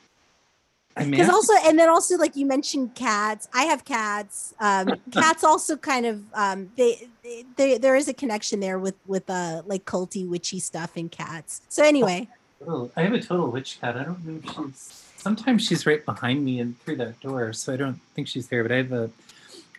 because 0.96 1.28
also 1.28 1.52
and 1.64 1.78
then 1.78 1.88
also 1.88 2.16
like 2.16 2.36
you 2.36 2.46
mentioned 2.46 2.94
cats 2.94 3.48
i 3.52 3.64
have 3.64 3.84
cats 3.84 4.54
um 4.60 4.88
cats 5.10 5.42
also 5.42 5.76
kind 5.76 6.06
of 6.06 6.22
um 6.34 6.70
they, 6.76 7.08
they, 7.22 7.44
they 7.56 7.78
there 7.78 7.96
is 7.96 8.08
a 8.08 8.14
connection 8.14 8.60
there 8.60 8.78
with 8.78 8.94
with 9.06 9.28
uh 9.28 9.62
like 9.66 9.84
culty 9.84 10.26
witchy 10.26 10.60
stuff 10.60 10.96
in 10.96 11.08
cats 11.08 11.62
so 11.68 11.82
anyway 11.82 12.28
Oh, 12.66 12.90
I 12.96 13.02
have 13.02 13.12
a 13.12 13.20
total 13.20 13.50
witch 13.50 13.78
cat. 13.78 13.94
I 13.94 14.04
don't 14.04 14.24
know 14.24 14.40
if 14.42 14.54
she's. 14.56 15.04
Sometimes 15.18 15.66
she's 15.66 15.84
right 15.84 16.02
behind 16.02 16.42
me 16.42 16.60
and 16.60 16.80
through 16.80 16.96
that 16.96 17.20
door, 17.20 17.52
so 17.52 17.74
I 17.74 17.76
don't 17.76 18.00
think 18.14 18.26
she's 18.26 18.48
there. 18.48 18.62
But 18.62 18.72
I 18.72 18.76
have 18.76 18.92
a, 18.92 19.10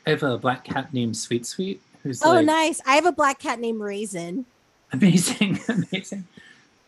I 0.05 0.09
have 0.11 0.21
a 0.21 0.37
black 0.37 0.63
cat 0.65 0.93
named 0.93 1.17
Sweet 1.17 1.47
Sweet, 1.47 1.81
who's 2.05 2.23
oh 2.23 2.33
like 2.33 2.45
nice 2.45 2.79
i 2.85 2.95
have 2.95 3.07
a 3.07 3.11
black 3.11 3.39
cat 3.39 3.59
named 3.59 3.81
raisin 3.81 4.45
amazing, 4.93 5.59
amazing. 5.67 6.25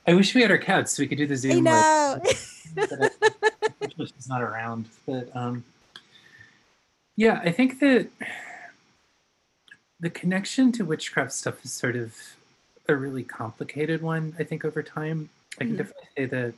I 0.07 0.13
wish 0.13 0.33
we 0.33 0.41
had 0.41 0.51
our 0.51 0.57
cats 0.57 0.93
so 0.93 1.03
we 1.03 1.07
could 1.07 1.17
do 1.17 1.27
the 1.27 1.33
i 1.33 1.37
Zoom. 1.37 1.63
know 1.65 1.71
I- 1.73 2.19
unfortunately 2.77 4.11
she's 4.15 4.29
not 4.29 4.41
around. 4.41 4.87
But 5.05 5.29
um, 5.35 5.63
yeah, 7.15 7.41
I 7.43 7.51
think 7.51 7.79
that 7.79 8.07
the 9.99 10.09
connection 10.09 10.71
to 10.73 10.85
witchcraft 10.85 11.33
stuff 11.33 11.63
is 11.65 11.73
sort 11.73 11.95
of 11.95 12.15
a 12.87 12.95
really 12.95 13.23
complicated 13.23 14.01
one. 14.01 14.33
I 14.39 14.43
think 14.43 14.63
over 14.63 14.81
time, 14.81 15.29
I 15.59 15.65
can 15.65 15.73
Mhm. 15.73 15.77
definitely 15.77 16.09
say 16.15 16.25
that. 16.25 16.53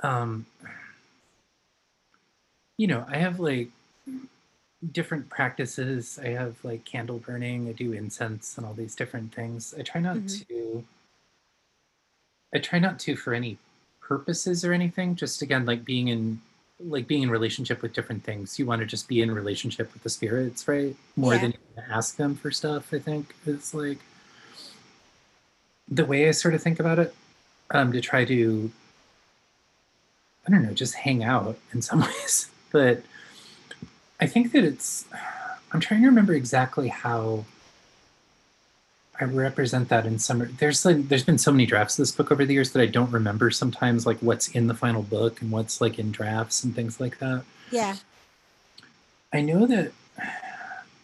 Um, 0.00 0.46
you 2.76 2.86
know, 2.86 3.04
I 3.08 3.16
have 3.18 3.40
like 3.40 3.70
different 4.92 5.28
practices. 5.30 6.18
I 6.22 6.28
have 6.28 6.56
like 6.62 6.84
candle 6.84 7.18
burning. 7.18 7.68
I 7.68 7.72
do 7.72 7.92
incense 7.92 8.56
and 8.58 8.66
all 8.66 8.74
these 8.74 8.94
different 8.94 9.34
things. 9.34 9.74
I 9.78 9.82
try 9.82 10.00
not 10.00 10.16
Mhm. 10.18 10.46
to. 10.48 10.84
I 12.54 12.58
try 12.58 12.78
not 12.78 12.98
to 13.00 13.16
for 13.16 13.34
any 13.34 13.58
purposes 14.00 14.64
or 14.64 14.72
anything. 14.72 15.14
Just 15.16 15.42
again, 15.42 15.66
like 15.66 15.84
being 15.84 16.08
in 16.08 16.40
like 16.80 17.06
being 17.08 17.22
in 17.24 17.30
relationship 17.30 17.82
with 17.82 17.92
different 17.92 18.22
things. 18.24 18.58
You 18.58 18.64
want 18.66 18.80
to 18.80 18.86
just 18.86 19.08
be 19.08 19.20
in 19.20 19.30
relationship 19.32 19.92
with 19.92 20.02
the 20.04 20.08
spirits, 20.10 20.68
right? 20.68 20.94
More 21.16 21.34
Yeah. 21.34 21.40
than 21.40 21.54
ask 21.90 22.16
them 22.16 22.34
for 22.36 22.50
stuff. 22.50 22.92
I 22.94 22.98
think 23.00 23.34
is 23.46 23.74
like 23.74 23.98
the 25.88 26.04
way 26.04 26.28
I 26.28 26.32
sort 26.32 26.54
of 26.54 26.62
think 26.62 26.78
about 26.80 26.98
it. 26.98 27.14
Um, 27.70 27.92
to 27.92 28.00
try 28.00 28.24
to, 28.24 28.70
I 30.46 30.50
don't 30.50 30.62
know, 30.62 30.72
just 30.72 30.94
hang 30.94 31.22
out 31.22 31.58
in 31.74 31.82
some 31.82 32.00
ways. 32.06 32.48
But 32.72 33.02
I 34.20 34.26
think 34.26 34.52
that 34.52 34.64
it's. 34.64 35.04
I'm 35.72 35.80
trying 35.80 36.00
to 36.00 36.06
remember 36.06 36.32
exactly 36.32 36.88
how 36.88 37.44
I 39.20 39.24
represent 39.24 39.88
that 39.88 40.06
in 40.06 40.18
some. 40.18 40.54
There's 40.58 40.84
like 40.84 41.08
there's 41.08 41.24
been 41.24 41.38
so 41.38 41.50
many 41.50 41.66
drafts 41.66 41.98
of 41.98 42.02
this 42.02 42.12
book 42.12 42.30
over 42.30 42.44
the 42.44 42.54
years 42.54 42.70
that 42.72 42.82
I 42.82 42.86
don't 42.86 43.10
remember 43.10 43.50
sometimes 43.50 44.06
like 44.06 44.18
what's 44.18 44.48
in 44.48 44.68
the 44.68 44.74
final 44.74 45.02
book 45.02 45.40
and 45.40 45.50
what's 45.50 45.80
like 45.80 45.98
in 45.98 46.12
drafts 46.12 46.62
and 46.62 46.74
things 46.74 47.00
like 47.00 47.18
that. 47.18 47.44
yeah 47.70 47.96
I 49.32 49.40
know 49.40 49.66
that 49.66 49.92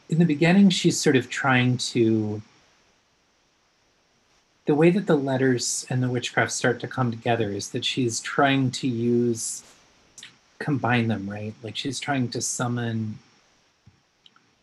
in 0.09 0.19
the 0.19 0.25
beginning 0.25 0.71
she's 0.71 0.99
sort 0.99 1.17
of 1.17 1.29
trying 1.29 1.77
to 1.79 2.41
the 4.67 4.75
way 4.75 4.91
that 4.91 5.07
the 5.07 5.17
letters 5.17 5.85
and 5.91 6.03
the 6.03 6.09
witchcraft 6.09 6.53
start 6.53 6.81
to 6.81 6.89
come 6.89 7.11
together 7.11 7.51
is 7.51 7.71
that 7.71 7.85
she's 7.85 8.21
trying 8.21 8.71
to 8.71 8.89
use 8.89 9.63
combine 10.59 11.09
them, 11.09 11.29
right? 11.29 11.53
Like 11.63 11.77
she's 11.77 12.01
trying 12.01 12.29
to 12.31 12.41
summon 12.41 13.19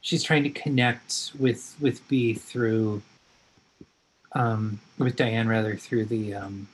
she's 0.02 0.24
trying 0.24 0.44
to 0.44 0.50
connect 0.50 1.32
with 1.38 1.76
with 1.80 2.08
B 2.08 2.34
through 2.34 3.04
um 4.34 4.80
with 4.98 5.16
Diane 5.16 5.48
rather 5.48 5.76
through 5.76 6.06
the 6.06 6.34
um 6.36 6.68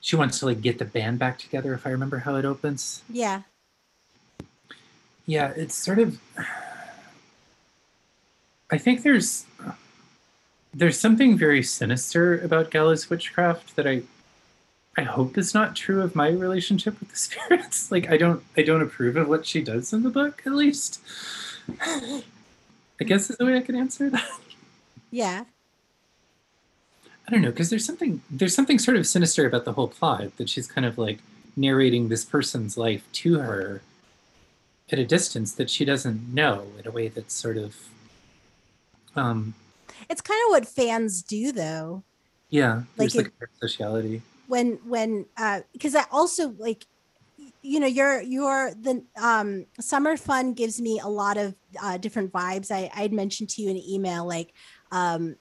she 0.00 0.16
wants 0.16 0.38
to 0.38 0.46
like 0.46 0.60
get 0.60 0.78
the 0.78 0.84
band 0.84 1.18
back 1.18 1.38
together 1.38 1.74
if 1.74 1.86
I 1.86 1.90
remember 1.90 2.18
how 2.20 2.36
it 2.36 2.44
opens. 2.44 3.02
yeah 3.10 3.42
Yeah, 5.26 5.52
it's 5.56 5.74
sort 5.74 5.98
of. 5.98 6.20
I 8.70 8.78
think 8.78 9.02
there's 9.02 9.46
there's 10.72 10.98
something 11.00 11.36
very 11.38 11.62
sinister 11.62 12.38
about 12.38 12.70
Gala's 12.70 13.10
witchcraft 13.10 13.74
that 13.76 13.86
I 13.86 14.02
I 14.96 15.02
hope 15.02 15.36
is 15.36 15.54
not 15.54 15.76
true 15.76 16.00
of 16.02 16.14
my 16.14 16.28
relationship 16.28 16.98
with 17.00 17.10
the 17.10 17.16
spirits. 17.26 17.90
Like 17.90 18.08
I 18.08 18.16
don't 18.16 18.42
I 18.56 18.62
don't 18.62 18.82
approve 18.82 19.16
of 19.16 19.28
what 19.28 19.44
she 19.46 19.60
does 19.62 19.92
in 19.92 20.02
the 20.04 20.10
book, 20.10 20.42
at 20.46 20.52
least. 20.52 21.00
I 21.80 23.04
guess 23.04 23.28
is 23.28 23.36
the 23.36 23.44
way 23.44 23.56
I 23.56 23.60
could 23.62 23.74
answer 23.74 24.08
that. 24.10 24.30
yeah 25.10 25.44
I 27.26 27.32
don't 27.32 27.42
know 27.42 27.50
because 27.50 27.70
there's 27.70 27.84
something 27.84 28.22
there's 28.30 28.54
something 28.54 28.78
sort 28.78 28.96
of 28.96 29.06
sinister 29.06 29.46
about 29.46 29.64
the 29.64 29.72
whole 29.72 29.88
plot 29.88 30.36
that 30.36 30.48
she's 30.48 30.66
kind 30.66 30.86
of 30.86 30.96
like 30.96 31.18
narrating 31.56 32.08
this 32.08 32.24
person's 32.24 32.76
life 32.76 33.04
to 33.12 33.38
her 33.38 33.82
at 34.92 34.98
a 34.98 35.04
distance 35.04 35.52
that 35.52 35.68
she 35.68 35.84
doesn't 35.84 36.32
know 36.32 36.66
in 36.78 36.86
a 36.86 36.90
way 36.90 37.08
that's 37.08 37.34
sort 37.34 37.56
of 37.56 37.74
um 39.16 39.54
it's 40.08 40.20
kind 40.20 40.40
of 40.46 40.50
what 40.50 40.66
fans 40.66 41.22
do 41.22 41.52
though. 41.52 42.04
Yeah 42.50 42.82
Like 42.96 43.12
there's 43.12 43.16
like, 43.16 43.32
sociality. 43.60 44.22
when 44.46 44.78
when 44.86 45.26
uh 45.36 45.60
because 45.72 45.96
i 45.96 46.04
also 46.12 46.50
like 46.58 46.84
you 47.62 47.80
know 47.80 47.86
your 47.88 48.20
your 48.22 48.72
the 48.80 49.04
um 49.20 49.66
summer 49.80 50.16
fun 50.16 50.54
gives 50.54 50.80
me 50.80 51.00
a 51.00 51.08
lot 51.08 51.36
of 51.36 51.54
uh 51.82 51.96
different 51.96 52.32
vibes. 52.32 52.70
I 52.70 52.90
i'd 52.94 53.12
mentioned 53.12 53.50
to 53.50 53.62
you 53.62 53.70
in 53.70 53.76
email 53.76 54.26
like 54.26 54.52
um 54.92 55.36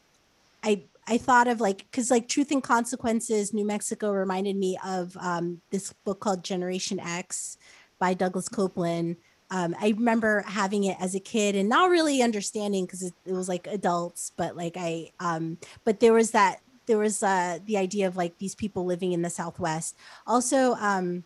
i 0.64 0.84
i 1.08 1.18
thought 1.18 1.48
of 1.48 1.62
like 1.62 1.80
because 1.92 2.12
like 2.12 2.28
truth 2.28 2.52
and 2.52 2.64
consequences 2.64 3.54
new 3.54 3.66
mexico 3.66 4.12
reminded 4.12 4.56
me 4.56 4.78
of 4.86 5.16
um 5.20 5.62
this 5.72 5.94
book 6.06 6.20
called 6.20 6.44
generation 6.44 7.00
x 7.00 7.58
by 8.00 8.14
douglas 8.14 8.50
coupland 8.50 9.18
um, 9.52 9.76
I 9.80 9.90
remember 9.90 10.44
having 10.48 10.86
it 10.86 10.98
as 11.00 11.14
a 11.14 11.20
kid 11.20 11.56
and 11.56 11.70
not 11.70 11.92
really 11.92 12.24
understanding 12.24 12.86
because 12.88 13.04
it, 13.04 13.14
it 13.26 13.34
was 13.34 13.48
like 13.48 13.68
adults, 13.68 14.32
but 14.36 14.56
like 14.58 14.74
I, 14.76 15.12
um, 15.20 15.60
but 15.84 16.00
there 16.00 16.14
was 16.14 16.32
that 16.32 16.62
there 16.88 16.98
was 16.98 17.22
uh, 17.22 17.60
the 17.64 17.78
idea 17.78 18.08
of 18.08 18.18
like 18.18 18.40
these 18.40 18.56
people 18.56 18.86
living 18.86 19.12
in 19.12 19.22
the 19.22 19.30
Southwest. 19.30 19.98
Also, 20.26 20.74
um, 20.74 21.26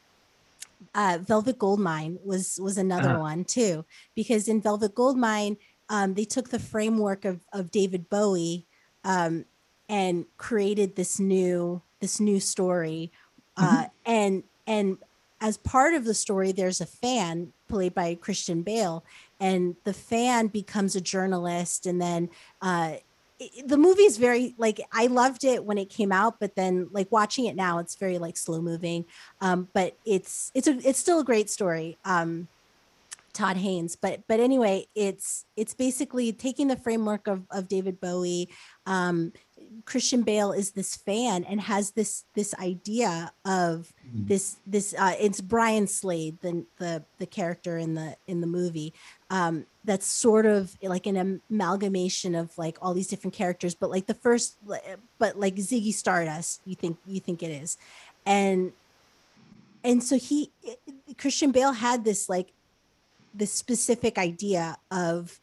uh, 0.96 1.20
Velvet 1.22 1.58
Goldmine 1.60 2.18
was 2.24 2.60
was 2.62 2.78
another 2.78 3.12
Uh-huh. 3.12 3.20
one 3.20 3.46
too, 3.46 3.86
because 4.16 4.48
in 4.48 4.62
Velvet 4.62 4.96
Goldmine, 4.96 5.58
um, 5.90 6.14
they 6.14 6.26
took 6.26 6.50
the 6.50 6.60
framework 6.60 7.26
of 7.26 7.42
of 7.54 7.72
David 7.72 8.10
Bowie 8.10 8.68
um, 9.04 9.46
and 9.90 10.26
created 10.38 10.96
this 10.96 11.20
new 11.20 11.82
this 12.00 12.20
new 12.20 12.40
story, 12.40 13.12
uh, 13.58 13.88
and 14.06 14.44
and 14.68 14.98
as 15.42 15.58
part 15.58 15.94
of 15.94 16.06
the 16.06 16.14
story, 16.14 16.52
there's 16.52 16.80
a 16.82 16.86
fan 16.86 17.52
played 17.68 17.94
by 17.94 18.16
Christian 18.16 18.62
Bale, 18.62 19.04
and 19.40 19.76
the 19.84 19.94
fan 19.94 20.48
becomes 20.48 20.96
a 20.96 21.02
journalist, 21.02 21.86
and 21.86 22.02
then 22.02 22.30
uh, 22.62 22.94
it- 23.40 23.68
the 23.68 23.78
movie 23.78 24.04
is 24.04 24.18
very 24.18 24.54
like 24.58 24.80
I 24.92 25.08
loved 25.08 25.44
it 25.44 25.66
when 25.66 25.78
it 25.78 25.90
came 25.90 26.12
out, 26.12 26.40
but 26.40 26.56
then 26.56 26.90
like 26.92 27.12
watching 27.12 27.46
it 27.46 27.56
now, 27.56 27.80
it's 27.80 27.96
very 27.96 28.18
like 28.18 28.38
slow 28.38 28.62
moving. 28.62 29.06
Um, 29.42 29.68
but 29.74 29.98
it's 30.06 30.52
it's 30.54 30.68
a 30.68 30.78
it's 30.88 31.00
still 31.00 31.20
a 31.20 31.26
great 31.26 31.50
story. 31.50 31.98
Um, 32.06 32.48
Todd 33.32 33.58
Haynes, 33.58 33.96
but 33.96 34.22
but 34.28 34.40
anyway, 34.40 34.88
it's 34.96 35.46
it's 35.56 35.74
basically 35.74 36.34
taking 36.34 36.68
the 36.68 36.76
framework 36.76 37.28
of 37.28 37.44
of 37.52 37.68
David 37.68 38.02
Bowie, 38.02 38.50
um, 38.86 39.32
Christian 39.86 40.24
Bale 40.24 40.52
is 40.52 40.72
this 40.72 40.96
fan 40.96 41.44
and 41.44 41.62
has 41.62 41.92
this 41.92 42.26
this 42.36 42.54
idea 42.56 43.32
of 43.46 43.94
Mhm. 44.08 44.28
this 44.28 44.58
this 44.66 44.94
uh 44.98 45.16
it's 45.20 45.42
Brian 45.42 45.88
Slade 45.88 46.38
the 46.42 46.66
the 46.78 47.04
the 47.18 47.26
character 47.26 47.78
in 47.78 47.94
the 47.94 48.16
in 48.28 48.42
the 48.42 48.48
movie 48.48 48.94
um 49.30 49.66
that's 49.84 50.06
sort 50.06 50.46
of 50.46 50.76
like 50.82 51.06
an 51.06 51.42
amalgamation 51.50 52.36
of 52.36 52.58
like 52.58 52.78
all 52.82 52.94
these 52.94 53.08
different 53.08 53.34
characters 53.34 53.76
but 53.76 53.90
like 53.90 54.08
the 54.08 54.14
first 54.14 54.58
but 55.18 55.40
like 55.40 55.56
Ziggy 55.56 55.94
Stardust 55.94 56.62
you 56.66 56.76
think 56.76 56.98
you 57.06 57.20
think 57.20 57.42
it 57.44 57.52
is 57.52 57.78
and 58.26 58.74
and 59.84 60.04
so 60.04 60.18
he 60.18 60.52
Christian 61.18 61.52
Bale 61.52 61.74
had 61.74 62.04
this 62.04 62.30
like 62.30 62.52
this 63.34 63.52
specific 63.54 64.18
idea 64.18 64.78
of 64.92 65.40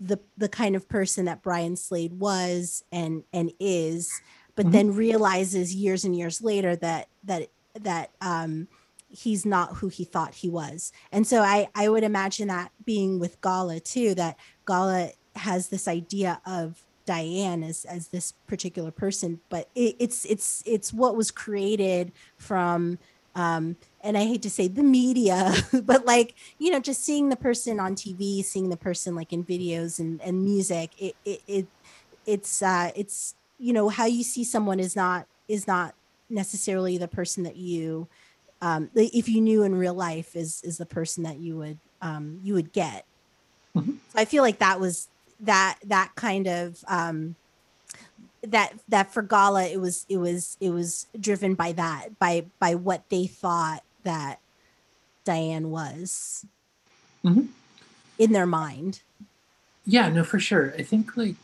the 0.00 0.18
the 0.36 0.48
kind 0.48 0.74
of 0.74 0.88
person 0.88 1.26
that 1.26 1.42
Brian 1.42 1.76
Slade 1.76 2.14
was 2.14 2.82
and 2.90 3.24
and 3.32 3.52
is, 3.60 4.22
but 4.56 4.66
Mhm. 4.66 4.72
then 4.72 4.94
realizes 4.94 5.74
years 5.74 6.04
and 6.04 6.16
years 6.16 6.42
later 6.42 6.74
that 6.76 7.08
that 7.24 7.48
that 7.74 8.10
um 8.20 8.68
he's 9.08 9.44
not 9.44 9.76
who 9.76 9.88
he 9.88 10.04
thought 10.04 10.34
he 10.34 10.48
was. 10.48 10.92
And 11.12 11.26
so 11.26 11.42
I 11.42 11.68
I 11.74 11.88
would 11.88 12.04
imagine 12.04 12.48
that 12.48 12.72
being 12.84 13.18
with 13.18 13.40
Gala 13.40 13.80
too, 13.80 14.14
that 14.14 14.38
Gala 14.66 15.10
has 15.36 15.68
this 15.68 15.86
idea 15.88 16.40
of 16.46 16.82
Diane 17.06 17.62
as 17.62 17.84
as 17.84 18.08
this 18.08 18.32
particular 18.46 18.90
person, 18.90 19.40
but 19.50 19.68
it, 19.74 19.96
it's 19.98 20.24
it's 20.24 20.62
it's 20.64 20.92
what 20.92 21.16
was 21.16 21.30
created 21.30 22.12
from 22.36 22.98
um 23.34 23.76
and 24.02 24.16
I 24.16 24.24
hate 24.24 24.42
to 24.42 24.50
say 24.50 24.68
the 24.68 24.82
media, 24.82 25.52
but 25.82 26.06
like, 26.06 26.34
you 26.58 26.70
know, 26.70 26.80
just 26.80 27.04
seeing 27.04 27.28
the 27.28 27.36
person 27.36 27.78
on 27.80 27.94
TV, 27.94 28.42
seeing 28.44 28.70
the 28.70 28.76
person 28.76 29.14
like 29.14 29.32
in 29.32 29.44
videos 29.44 29.98
and, 29.98 30.20
and 30.22 30.44
music, 30.44 30.90
it, 30.98 31.16
it, 31.24 31.40
it 31.46 31.66
it's 32.26 32.62
uh 32.62 32.90
it's 32.96 33.34
you 33.58 33.72
know, 33.72 33.88
how 33.88 34.06
you 34.06 34.22
see 34.22 34.44
someone 34.44 34.80
is 34.80 34.96
not 34.96 35.26
is 35.48 35.66
not 35.66 35.94
necessarily 36.28 36.96
the 36.96 37.08
person 37.08 37.42
that 37.44 37.56
you 37.56 38.08
um 38.62 38.90
if 38.94 39.28
you 39.28 39.40
knew 39.40 39.62
in 39.62 39.74
real 39.74 39.94
life 39.94 40.36
is 40.36 40.62
is 40.62 40.78
the 40.78 40.86
person 40.86 41.24
that 41.24 41.38
you 41.38 41.56
would 41.56 41.78
um 42.00 42.40
you 42.42 42.54
would 42.54 42.72
get. 42.72 43.04
Mhm. 43.76 43.98
So 44.08 44.18
I 44.18 44.24
feel 44.24 44.42
like 44.42 44.58
that 44.58 44.80
was 44.80 45.08
that 45.40 45.78
that 45.84 46.12
kind 46.14 46.46
of 46.46 46.78
um 46.88 47.36
that 48.42 48.72
that 48.88 49.12
for 49.12 49.22
gala 49.22 49.64
it 49.66 49.80
was 49.80 50.06
it 50.08 50.16
was 50.16 50.56
it 50.60 50.70
was 50.70 51.06
driven 51.18 51.54
by 51.54 51.72
that 51.72 52.18
by 52.18 52.46
by 52.58 52.74
what 52.74 53.04
they 53.10 53.26
thought 53.26 53.82
that 54.04 54.40
diane 55.24 55.70
was 55.70 56.44
Mhm. 57.24 57.48
in 58.18 58.32
their 58.32 58.46
mind 58.46 59.00
Yeah, 59.86 60.08
no, 60.08 60.22
for 60.24 60.38
sure. 60.38 60.72
I 60.78 60.82
think 60.82 61.16
like 61.16 61.34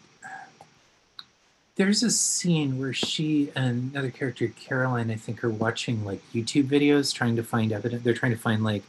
there's 1.77 2.03
a 2.03 2.11
scene 2.11 2.79
where 2.79 2.93
she 2.93 3.51
and 3.55 3.91
another 3.93 4.11
character, 4.11 4.49
Caroline, 4.49 5.11
I 5.11 5.17
think, 5.17 5.43
are 5.45 5.51
watching 5.51 6.05
like 6.05 6.21
YouTube 6.33 6.69
videos 6.69 7.13
trying 7.13 7.37
to 7.37 7.43
find 7.43 7.73
evidence. 7.73 8.03
They're 8.05 8.15
trying 8.15 8.33
to 8.33 8.39
find 8.39 8.63
like 8.65 8.83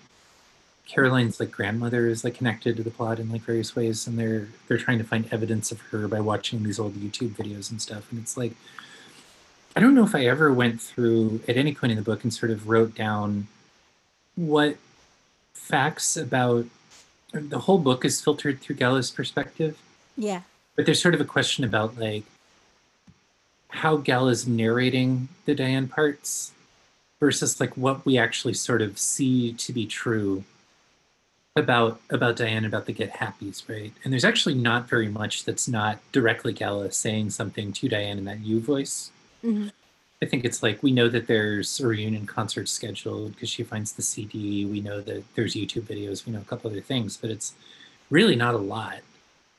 Caroline's 0.86 1.39
like 1.39 1.51
grandmother 1.51 2.07
is 2.07 2.24
like 2.24 2.36
connected 2.36 2.78
to 2.78 2.84
the 2.84 2.91
plot 2.91 3.20
in 3.20 3.30
like 3.30 3.41
various 3.41 3.76
ways, 3.76 4.07
and 4.07 4.18
they're 4.18 4.47
they're 4.68 4.78
trying 4.78 4.99
to 4.99 5.03
find 5.03 5.28
evidence 5.32 5.72
of 5.72 5.82
her 5.91 6.07
by 6.07 6.22
watching 6.22 6.63
these 6.63 6.80
old 6.80 6.93
YouTube 6.95 7.32
videos 7.32 7.72
and 7.72 7.82
stuff. 7.82 8.09
And 8.11 8.22
it's 8.22 8.38
like 8.38 8.53
I 9.76 9.80
don't 9.80 9.95
know 9.95 10.05
if 10.05 10.15
I 10.15 10.26
ever 10.26 10.53
went 10.53 10.82
through 10.82 11.41
at 11.47 11.57
any 11.57 11.74
point 11.74 11.91
in 11.91 11.97
the 11.97 12.03
book 12.03 12.24
and 12.24 12.34
sort 12.34 12.51
of 12.51 12.68
wrote 12.70 12.95
down 12.95 13.47
what 14.38 14.78
facts 15.54 16.16
about 16.16 16.66
the 17.34 17.60
whole 17.60 17.78
book 17.78 18.06
is 18.06 18.22
filtered 18.22 18.62
through 18.62 18.78
Gala's 18.78 19.12
perspective, 19.12 19.78
yeah 20.16 20.44
but 20.78 20.86
there's 20.86 21.02
sort 21.02 21.16
of 21.16 21.20
a 21.20 21.26
question 21.26 21.66
about 21.66 22.00
like 22.00 22.24
how 23.70 23.98
Gala's 23.98 24.48
narrating 24.48 25.28
the 25.46 25.54
Diane 25.54 25.90
parts 25.90 26.54
versus 27.20 27.60
like 27.60 27.76
what 27.76 28.06
we 28.06 28.18
actually 28.18 28.54
sort 28.54 28.82
of 28.82 28.98
see 28.98 29.52
to 29.54 29.74
be 29.74 29.86
true 29.86 30.46
about 31.56 32.00
about 32.12 32.38
Diane 32.38 32.64
about 32.64 32.86
the 32.86 32.94
get 32.94 33.14
happies, 33.14 33.68
right? 33.68 33.92
And 34.04 34.14
there's 34.14 34.24
actually 34.24 34.54
not 34.54 34.88
very 34.88 35.10
much 35.10 35.44
that's 35.44 35.68
not 35.68 36.00
directly 36.12 36.54
Gala 36.54 36.92
saying 36.92 37.32
something 37.32 37.74
to 37.74 37.90
Diane 37.90 38.20
in 38.20 38.26
that 38.26 38.40
you 38.42 38.62
voice. 38.62 39.10
Mhm. 39.44 39.72
I 40.22 40.26
think 40.26 40.45
it's 40.45 40.63
like 40.63 40.82
we 40.82 40.91
know 40.91 41.09
that 41.09 41.28
there's 41.28 41.80
a 41.80 41.88
reunion 41.88 42.26
concert 42.26 42.68
scheduled 42.68 43.34
because 43.34 43.49
she 43.49 43.63
finds 43.63 43.93
the 43.93 44.01
CD. 44.01 44.65
We 44.65 44.82
know 44.82 44.99
that 45.01 45.24
there's 45.36 45.55
YouTube 45.55 45.84
videos. 45.84 46.26
We 46.26 46.34
know 46.34 46.41
a 46.41 46.45
couple 46.45 46.72
other 46.72 46.82
things, 46.82 47.18
but 47.18 47.30
it's 47.30 47.53
really 48.09 48.36
not 48.36 48.55
a 48.55 48.59
lot. 48.59 48.99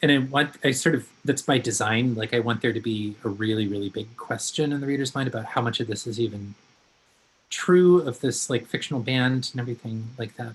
And 0.03 0.11
I 0.11 0.19
want 0.19 0.57
I 0.65 0.73
sort 0.73 0.95
of 0.97 1.09
that's 1.25 1.43
by 1.43 1.59
design. 1.59 2.15
Like 2.15 2.35
I 2.35 2.41
want 2.41 2.61
there 2.61 2.73
to 2.73 2.81
be 2.81 3.17
a 3.25 3.29
really 3.29 3.69
really 3.69 3.89
big 3.89 4.17
question 4.17 4.73
in 4.73 4.81
the 4.81 4.87
reader's 4.87 5.15
mind 5.15 5.29
about 5.29 5.45
how 5.45 5.61
much 5.61 5.81
of 5.81 5.87
this 5.87 6.07
is 6.07 6.19
even 6.19 6.55
true 7.51 8.01
of 8.03 8.21
this 8.21 8.51
like 8.51 8.67
fictional 8.67 9.01
band 9.01 9.51
and 9.53 9.61
everything 9.61 10.09
like 10.19 10.37
that. 10.37 10.55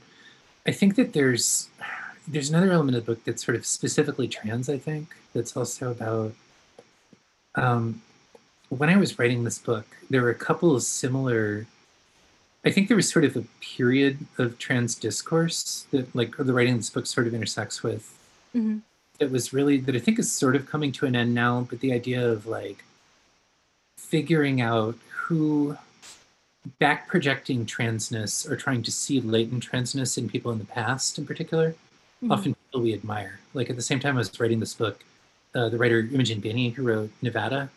I 0.65 0.71
think 0.71 0.95
that 0.95 1.13
there's 1.13 1.69
there's 2.27 2.49
another 2.49 2.71
element 2.71 2.97
of 2.97 3.05
the 3.05 3.13
book 3.13 3.23
that's 3.25 3.43
sort 3.45 3.55
of 3.55 3.65
specifically 3.65 4.27
trans. 4.27 4.69
I 4.69 4.77
think 4.77 5.15
that's 5.33 5.55
also 5.55 5.91
about 5.91 6.33
um, 7.55 8.01
when 8.73 8.89
I 8.89 8.97
was 8.97 9.17
writing 9.19 9.43
this 9.43 9.59
book, 9.59 9.85
there 10.09 10.21
were 10.21 10.29
a 10.29 10.35
couple 10.35 10.75
of 10.75 10.83
similar. 10.83 11.65
I 12.65 12.71
think 12.71 12.87
there 12.87 12.97
was 12.97 13.09
sort 13.09 13.25
of 13.25 13.35
a 13.35 13.43
period 13.61 14.19
of 14.37 14.57
trans 14.57 14.95
discourse 14.95 15.85
that, 15.91 16.13
like, 16.15 16.35
the 16.37 16.53
writing 16.53 16.73
of 16.73 16.79
this 16.79 16.89
book 16.89 17.05
sort 17.05 17.27
of 17.27 17.33
intersects 17.33 17.83
with. 17.83 18.17
Mhm. 18.55 18.81
That 19.19 19.31
was 19.31 19.53
really 19.53 19.77
that 19.81 19.95
I 19.95 19.99
think 19.99 20.17
is 20.19 20.31
sort 20.31 20.55
of 20.55 20.65
coming 20.65 20.91
to 20.93 21.05
an 21.05 21.15
end 21.15 21.33
now. 21.33 21.67
But 21.69 21.79
the 21.81 21.93
idea 21.93 22.27
of 22.27 22.45
like 22.47 22.83
figuring 23.97 24.61
out 24.61 24.97
who 25.09 25.77
back 26.79 27.07
projecting 27.07 27.65
transness 27.65 28.49
or 28.49 28.55
trying 28.55 28.83
to 28.83 28.91
see 28.91 29.19
latent 29.19 29.69
transness 29.69 30.17
in 30.17 30.29
people 30.29 30.51
in 30.51 30.59
the 30.59 30.65
past, 30.65 31.17
in 31.17 31.25
particular, 31.25 31.75
Mhm. 32.23 32.31
often 32.31 32.55
people 32.55 32.81
we 32.81 32.93
admire. 32.93 33.39
Like 33.53 33.69
at 33.69 33.75
the 33.75 33.81
same 33.81 33.99
time 33.99 34.15
I 34.15 34.19
was 34.19 34.39
writing 34.39 34.59
this 34.59 34.73
book, 34.73 35.03
uh, 35.53 35.69
the 35.69 35.77
writer 35.77 35.99
Imogen 35.99 36.39
Binnie, 36.39 36.69
who 36.71 36.83
wrote 36.83 37.11
Nevada, 37.21 37.69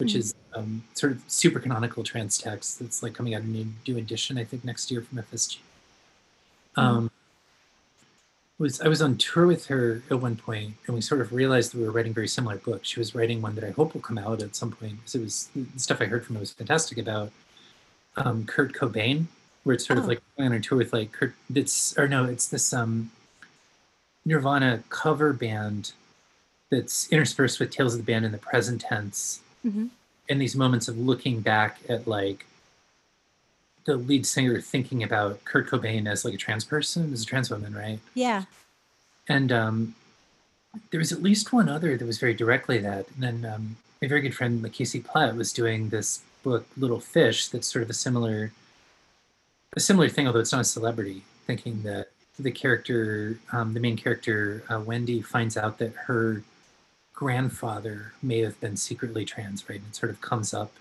which 0.00 0.14
Mhm. 0.14 0.16
is 0.16 0.34
um, 0.54 0.82
sort 0.94 1.12
of 1.12 1.22
super 1.28 1.60
canonical 1.60 2.02
trans 2.02 2.36
text 2.36 2.80
that's 2.80 3.02
like 3.04 3.12
coming 3.14 3.34
out 3.36 3.42
in 3.42 3.54
a 3.54 3.88
new 3.88 3.96
edition, 3.98 4.36
I 4.36 4.42
think, 4.44 4.64
next 4.64 4.90
year 4.90 5.00
from 5.02 5.18
FSG. 5.18 5.60
Um, 6.74 7.10
was 8.58 8.80
I 8.80 8.88
was 8.88 9.00
on 9.00 9.16
tour 9.16 9.46
with 9.46 9.66
her 9.66 10.02
at 10.10 10.20
one 10.20 10.36
point, 10.36 10.74
and 10.86 10.94
we 10.94 11.00
sort 11.02 11.20
of 11.20 11.32
realized 11.32 11.72
that 11.72 11.78
we 11.78 11.84
were 11.84 11.92
writing 11.92 12.12
very 12.12 12.28
similar 12.28 12.56
books. 12.56 12.88
She 12.88 12.98
was 12.98 13.14
writing 13.14 13.40
one 13.40 13.54
that 13.54 13.64
I 13.64 13.70
hope 13.70 13.94
will 13.94 14.00
come 14.00 14.18
out 14.18 14.42
at 14.42 14.56
some 14.56 14.72
point 14.72 14.96
because 14.98 15.14
it 15.14 15.20
was 15.22 15.48
the 15.54 15.78
stuff 15.78 16.00
I 16.00 16.06
heard 16.06 16.24
from 16.26 16.34
her 16.36 16.40
was 16.40 16.50
fantastic 16.52 16.98
about 16.98 17.30
um, 18.16 18.44
Kurt 18.44 18.72
Cobain, 18.72 19.26
where 19.62 19.74
it's 19.74 19.86
sort 19.86 19.98
Oh. 19.98 20.02
of 20.02 20.08
like 20.08 20.20
going 20.36 20.50
on 20.50 20.56
a 20.56 20.60
tour 20.60 20.78
with 20.78 20.92
like 20.92 21.12
Kurt. 21.12 21.34
It's 21.54 21.96
or 21.96 22.08
no, 22.08 22.24
it's 22.24 22.48
this 22.48 22.72
um, 22.72 23.12
Nirvana 24.24 24.82
cover 24.88 25.32
band 25.32 25.92
that's 26.70 27.08
interspersed 27.12 27.60
with 27.60 27.70
tales 27.70 27.94
of 27.94 28.00
the 28.00 28.04
band 28.12 28.24
in 28.24 28.32
the 28.32 28.38
present 28.38 28.80
tense, 28.82 29.40
Mhm. 29.64 29.90
and 30.28 30.40
these 30.40 30.56
moments 30.56 30.88
of 30.88 30.96
looking 30.98 31.40
back 31.40 31.78
at 31.88 32.06
like 32.06 32.46
the 33.84 33.96
lead 33.96 34.26
singer 34.26 34.60
thinking 34.60 35.02
about 35.02 35.44
Kurt 35.44 35.68
Cobain 35.68 36.06
as 36.08 36.24
like 36.24 36.34
a 36.34 36.36
trans 36.36 36.64
person, 36.64 37.12
as 37.12 37.22
a 37.22 37.26
trans 37.26 37.50
woman, 37.50 37.74
right? 37.74 37.98
yeah 38.14 38.44
And 39.28 39.50
um, 39.52 39.94
there 40.90 40.98
was 40.98 41.12
at 41.12 41.22
least 41.22 41.52
one 41.52 41.68
other 41.68 41.96
that 41.96 42.04
was 42.06 42.18
very 42.18 42.34
directly 42.34 42.78
that. 42.78 43.06
And 43.14 43.22
then 43.22 43.52
um, 43.52 43.76
my 44.00 44.08
very 44.08 44.20
good 44.20 44.34
friend 44.34 44.70
Casey 44.72 45.00
Plett 45.00 45.34
was 45.34 45.52
doing 45.52 45.88
this 45.88 46.20
book, 46.42 46.66
Little 46.76 47.00
Fish, 47.00 47.48
that's 47.48 47.66
sort 47.66 47.82
of 47.82 47.90
a 47.90 47.94
similar, 47.94 48.52
a 49.76 49.80
similar 49.80 50.08
thing, 50.08 50.26
although 50.26 50.40
it's 50.40 50.52
not 50.52 50.62
a 50.62 50.64
celebrity. 50.64 51.22
Thinking 51.46 51.82
that 51.82 52.10
the 52.38 52.50
character, 52.50 53.38
um, 53.52 53.74
the 53.74 53.80
main 53.80 53.96
character 53.96 54.62
uh, 54.70 54.80
Wendy, 54.80 55.20
finds 55.20 55.56
out 55.56 55.78
that 55.78 55.92
her 56.06 56.42
grandfather 57.20 58.14
may 58.22 58.38
have 58.38 58.58
been 58.60 58.78
secretly 58.78 59.26
trans, 59.26 59.68
right? 59.68 59.82
It 59.86 59.94
sort 59.94 60.08
of 60.08 60.22
comes 60.22 60.54
up 60.54 60.72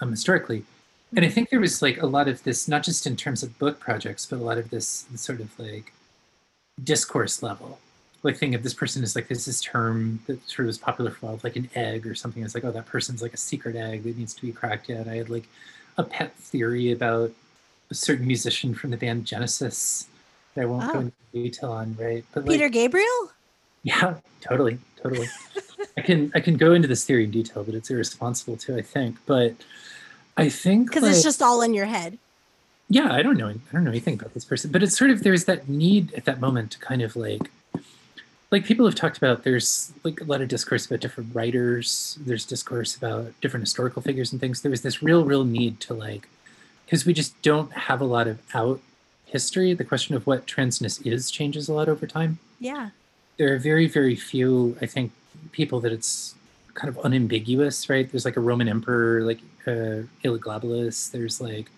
um, 0.00 0.10
historically. 0.10 0.64
And 1.14 1.26
I 1.26 1.28
think 1.28 1.50
there 1.50 1.60
was 1.60 1.82
like 1.82 2.00
a 2.00 2.06
lot 2.06 2.26
of 2.26 2.42
this, 2.42 2.66
not 2.66 2.82
just 2.82 3.06
in 3.06 3.16
terms 3.16 3.42
of 3.42 3.58
book 3.58 3.78
projects, 3.78 4.24
but 4.24 4.36
a 4.36 4.42
lot 4.42 4.56
of 4.56 4.70
this 4.70 5.04
sort 5.14 5.40
of 5.42 5.50
like 5.58 5.92
discourse 6.82 7.42
level. 7.42 7.78
Like 8.22 8.38
think 8.38 8.54
of 8.54 8.62
this 8.62 8.72
person 8.72 9.02
is 9.04 9.14
like 9.14 9.28
there's 9.28 9.44
this 9.44 9.60
term 9.60 10.20
that 10.26 10.40
sort 10.48 10.60
of 10.60 10.66
was 10.68 10.78
popular 10.78 11.10
for 11.10 11.26
a 11.26 11.28
while, 11.28 11.40
like 11.44 11.56
an 11.56 11.68
egg 11.74 12.06
or 12.06 12.14
something. 12.14 12.42
It's 12.42 12.54
like, 12.54 12.64
oh, 12.64 12.72
that 12.72 12.86
person's 12.86 13.20
like 13.20 13.34
a 13.34 13.36
secret 13.36 13.76
egg 13.76 14.04
that 14.04 14.16
needs 14.16 14.32
to 14.32 14.40
be 14.40 14.52
cracked 14.52 14.88
yet. 14.88 15.06
I 15.06 15.16
had 15.16 15.28
like 15.28 15.46
a 15.98 16.02
pet 16.02 16.34
theory 16.36 16.92
about 16.92 17.30
a 17.90 17.94
certain 17.94 18.26
musician 18.26 18.74
from 18.74 18.90
the 18.90 18.96
band 18.96 19.26
Genesis 19.26 20.06
that 20.54 20.62
I 20.62 20.64
won't 20.64 20.90
go 20.90 20.98
Oh. 20.98 21.02
into 21.02 21.12
detail 21.34 21.72
on, 21.72 21.94
right? 22.00 22.24
But 22.32 22.46
like, 22.46 22.52
peter 22.52 22.70
gabriel 22.70 23.32
yeah, 23.86 24.14
totally, 24.40 24.78
totally. 25.02 25.28
I 25.96 26.02
can 26.02 26.30
I 26.34 26.40
can 26.40 26.56
go 26.56 26.74
into 26.74 26.88
this 26.88 27.04
theory 27.04 27.24
in 27.24 27.30
detail, 27.30 27.64
but 27.64 27.74
it's 27.74 27.90
irresponsible 27.90 28.56
too, 28.56 28.76
I 28.76 28.82
think. 28.82 29.16
But 29.26 29.54
I 30.36 30.48
think 30.48 30.88
because 30.88 31.02
like, 31.04 31.12
it's 31.12 31.22
just 31.22 31.40
all 31.40 31.62
in 31.62 31.72
your 31.72 31.86
head 31.86 32.18
yeah, 32.88 33.12
I 33.12 33.22
don't 33.22 33.36
know. 33.36 33.48
I 33.48 33.72
don't 33.72 33.82
know 33.84 33.90
anything 33.90 34.14
about 34.14 34.32
this 34.32 34.44
person, 34.44 34.70
but 34.70 34.82
it's 34.82 34.96
sort 34.96 35.10
of 35.10 35.22
there's 35.22 35.46
that 35.46 35.68
need 35.68 36.14
at 36.14 36.24
that 36.26 36.40
moment 36.40 36.70
to 36.72 36.78
kind 36.78 37.02
of 37.02 37.16
like, 37.16 37.50
like 38.50 38.64
people 38.64 38.86
have 38.86 38.94
talked 38.94 39.16
about 39.16 39.42
there's 39.42 39.92
like 40.04 40.20
a 40.20 40.24
lot 40.24 40.40
of 40.40 40.48
discourse 40.48 40.86
about 40.86 41.00
different 41.00 41.34
writers 41.34 42.16
there's 42.24 42.44
discourse 42.44 42.96
about 42.96 43.32
different 43.40 43.62
historical 43.62 44.00
figures 44.00 44.32
and 44.32 44.40
things 44.40 44.62
there 44.62 44.70
was 44.70 44.82
this 44.82 45.02
real 45.02 45.24
real 45.24 45.44
need 45.44 45.80
to 45.80 45.94
like 45.94 46.28
because 46.84 47.04
we 47.04 47.12
just 47.12 47.40
don't 47.42 47.72
have 47.72 48.00
a 48.00 48.04
lot 48.04 48.28
of 48.28 48.40
out 48.54 48.80
history 49.24 49.74
the 49.74 49.84
question 49.84 50.14
of 50.14 50.26
what 50.26 50.46
transness 50.46 51.04
is 51.04 51.30
changes 51.30 51.68
a 51.68 51.72
lot 51.72 51.88
over 51.88 52.06
time 52.06 52.38
Yeah. 52.60 52.90
There 53.38 53.52
are 53.54 53.58
very 53.58 53.86
very 53.86 54.16
few 54.16 54.76
i 54.80 54.86
think 54.86 55.12
people 55.52 55.80
that 55.80 55.92
it's 55.92 56.34
kind 56.74 56.88
of 56.88 56.98
unambiguous 57.04 57.88
right 57.88 58.10
there's 58.10 58.24
like 58.24 58.36
a 58.36 58.40
roman 58.40 58.68
emperor 58.68 59.22
like 59.22 59.40
uh 59.66 60.02
elagabalus 60.24 61.10
there's 61.10 61.40
like 61.40 61.70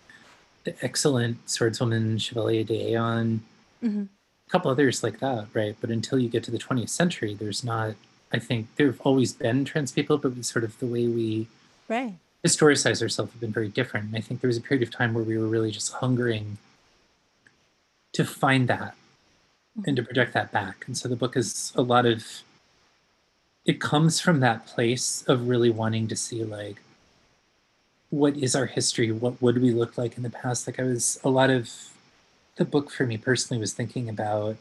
the 0.64 0.74
excellent 0.82 1.44
swordswoman 1.46 2.20
chevalier 2.20 2.64
d'eon 2.64 3.40
hmm 3.80 4.04
a 4.46 4.50
couple 4.50 4.70
others 4.70 5.02
like 5.02 5.20
that, 5.20 5.46
right? 5.52 5.76
But 5.78 5.90
until 5.90 6.18
you 6.18 6.28
get 6.30 6.42
to 6.44 6.50
the 6.50 6.58
20th 6.58 6.88
century, 6.88 7.34
there's 7.34 7.62
not, 7.62 7.96
I 8.32 8.38
think 8.38 8.74
there 8.76 8.86
have 8.86 9.00
always 9.02 9.34
been 9.34 9.64
trans 9.66 9.92
people, 9.92 10.16
but 10.16 10.42
sort 10.44 10.64
of 10.64 10.78
the 10.78 10.86
way 10.86 11.06
we 11.06 11.48
Right. 11.88 12.14
historicize 12.44 13.02
ourselves 13.02 13.32
have 13.32 13.40
been 13.40 13.52
very 13.52 13.68
different. 13.68 14.06
And 14.06 14.16
I 14.16 14.20
think 14.20 14.40
there 14.40 14.48
was 14.48 14.56
a 14.56 14.62
period 14.62 14.86
of 14.86 14.94
time 14.94 15.12
where 15.12 15.24
we 15.24 15.36
were 15.36 15.46
really 15.46 15.70
just 15.70 15.92
hungering 15.92 16.56
to 18.14 18.24
find 18.24 18.68
that 18.68 18.94
and 19.86 19.96
to 19.96 20.02
project 20.02 20.32
that 20.34 20.50
back. 20.52 20.84
And 20.86 20.96
so 20.96 21.08
the 21.08 21.16
book 21.16 21.36
is 21.36 21.72
a 21.76 21.82
lot 21.82 22.06
of, 22.06 22.42
it 23.64 23.80
comes 23.80 24.20
from 24.20 24.40
that 24.40 24.66
place 24.66 25.22
of 25.28 25.48
really 25.48 25.70
wanting 25.70 26.08
to 26.08 26.16
see 26.16 26.42
like, 26.44 26.82
what 28.10 28.36
is 28.36 28.56
our 28.56 28.66
history? 28.66 29.12
What 29.12 29.40
would 29.42 29.60
we 29.60 29.70
look 29.70 29.98
like 29.98 30.16
in 30.16 30.22
the 30.22 30.30
past? 30.30 30.66
Like 30.66 30.80
I 30.80 30.84
was 30.84 31.20
a 31.22 31.28
lot 31.28 31.50
of 31.50 31.70
the 32.56 32.64
book 32.64 32.90
for 32.90 33.06
me 33.06 33.16
personally 33.16 33.60
was 33.60 33.72
thinking 33.74 34.08
about 34.08 34.56